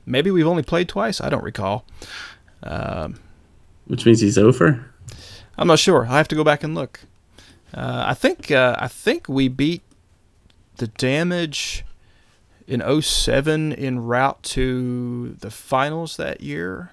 maybe 0.05 0.31
we've 0.31 0.47
only 0.47 0.63
played 0.63 0.89
twice. 0.89 1.21
I 1.21 1.29
don't 1.29 1.43
recall. 1.43 1.85
Um, 2.63 3.19
Which 3.85 4.05
means 4.05 4.21
he's 4.21 4.37
over. 4.37 4.85
I'm 5.57 5.67
not 5.67 5.79
sure. 5.79 6.05
I 6.05 6.17
have 6.17 6.27
to 6.29 6.35
go 6.35 6.43
back 6.43 6.63
and 6.63 6.73
look. 6.73 7.01
Uh, 7.73 8.03
I 8.07 8.13
think 8.13 8.51
uh, 8.51 8.75
I 8.79 8.87
think 8.87 9.29
we 9.29 9.47
beat 9.47 9.81
the 10.77 10.87
damage 10.87 11.85
in 12.71 13.01
07 13.01 13.73
en 13.73 13.99
route 13.99 14.41
to 14.43 15.35
the 15.41 15.51
finals 15.51 16.15
that 16.15 16.39
year. 16.39 16.91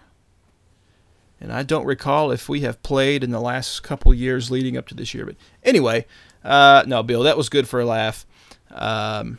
And 1.41 1.53
I 1.53 1.63
don't 1.63 1.85
recall 1.85 2.33
if 2.33 2.49
we 2.49 2.63
have 2.63 2.83
played 2.83 3.23
in 3.23 3.31
the 3.31 3.41
last 3.41 3.85
couple 3.85 4.13
years 4.13 4.51
leading 4.51 4.77
up 4.77 4.89
to 4.89 4.95
this 4.95 5.15
year. 5.15 5.25
But 5.25 5.37
anyway, 5.63 6.05
uh, 6.43 6.83
no, 6.89 7.05
Bill, 7.05 7.23
that 7.23 7.37
was 7.37 7.49
good 7.49 7.69
for 7.69 7.79
a 7.79 7.85
laugh. 7.85 8.27
Um, 8.73 9.39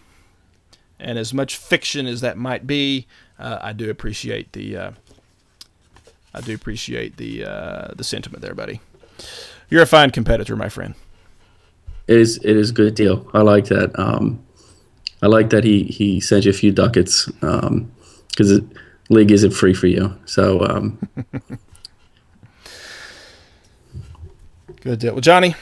and 0.97 1.19
as 1.19 1.33
much 1.33 1.57
fiction 1.57 2.07
as 2.07 2.21
that 2.21 2.37
might 2.37 2.65
be, 2.65 3.05
uh, 3.37 3.59
I 3.61 3.73
do 3.73 3.89
appreciate 3.89 4.53
the 4.53 4.77
uh, 4.77 4.91
I 6.33 6.39
do 6.39 6.55
appreciate 6.55 7.17
the 7.17 7.43
uh, 7.43 7.87
the 7.95 8.03
sentiment 8.05 8.41
there, 8.41 8.53
buddy. 8.53 8.79
You're 9.69 9.83
a 9.83 9.87
fine 9.87 10.11
competitor, 10.11 10.55
my 10.55 10.69
friend. 10.69 10.95
It 12.07 12.17
is 12.17 12.37
it 12.37 12.55
is 12.55 12.69
a 12.69 12.73
good 12.73 12.95
deal. 12.95 13.29
I 13.33 13.41
like 13.41 13.65
that. 13.65 13.97
Um, 13.99 14.41
I 15.21 15.27
like 15.27 15.49
that 15.49 15.63
he 15.63 15.83
he 15.83 16.19
sent 16.19 16.45
you 16.45 16.51
a 16.51 16.53
few 16.53 16.71
ducats 16.71 17.25
because 17.25 18.49
the 18.49 18.65
league 19.09 19.31
isn't 19.31 19.51
free 19.51 19.73
for 19.73 19.87
you. 19.87 20.15
So 20.25 20.61
um, 20.65 20.97
Good 24.81 24.99
deal. 24.99 25.13
Well, 25.13 25.21
Johnny, 25.21 25.55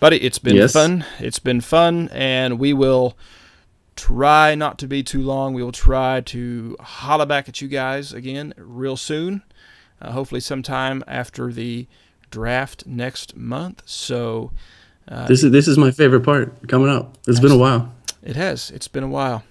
buddy, 0.00 0.16
it's 0.16 0.38
been 0.38 0.56
Yes? 0.56 0.72
fun. 0.72 1.04
It's 1.20 1.38
been 1.38 1.60
fun, 1.60 2.08
and 2.12 2.58
we 2.58 2.72
will 2.72 3.16
try 3.94 4.54
not 4.54 4.78
to 4.80 4.88
be 4.88 5.02
too 5.02 5.22
long. 5.22 5.54
We 5.54 5.62
will 5.62 5.70
try 5.72 6.20
to 6.22 6.76
holla 6.80 7.26
back 7.26 7.48
at 7.48 7.60
you 7.60 7.68
guys 7.68 8.12
again 8.12 8.52
real 8.56 8.96
soon. 8.96 9.42
Uh, 10.00 10.10
hopefully, 10.10 10.40
sometime 10.40 11.04
after 11.06 11.52
the 11.52 11.86
draft 12.30 12.84
next 12.86 13.36
month. 13.36 13.82
So, 13.86 14.50
this 15.28 15.44
is 15.44 15.52
this 15.52 15.68
is 15.68 15.78
my 15.78 15.92
favorite 15.92 16.22
part 16.24 16.68
coming 16.68 16.88
up. 16.88 17.18
It's 17.28 17.38
been 17.38 17.52
a 17.52 17.56
while. 17.56 17.92
It 18.22 18.36
has. 18.36 18.70
It's 18.70 18.88
been 18.88 19.02
a 19.02 19.08
while. 19.08 19.44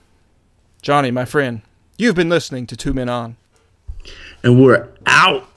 Johnny, 0.81 1.11
my 1.11 1.26
friend, 1.26 1.61
you've 1.98 2.15
been 2.15 2.30
listening 2.30 2.65
to 2.68 2.77
Two 2.77 2.93
Men 2.93 3.10
On. 3.10 3.35
And 4.43 4.61
we're 4.64 4.89
out. 5.06 5.48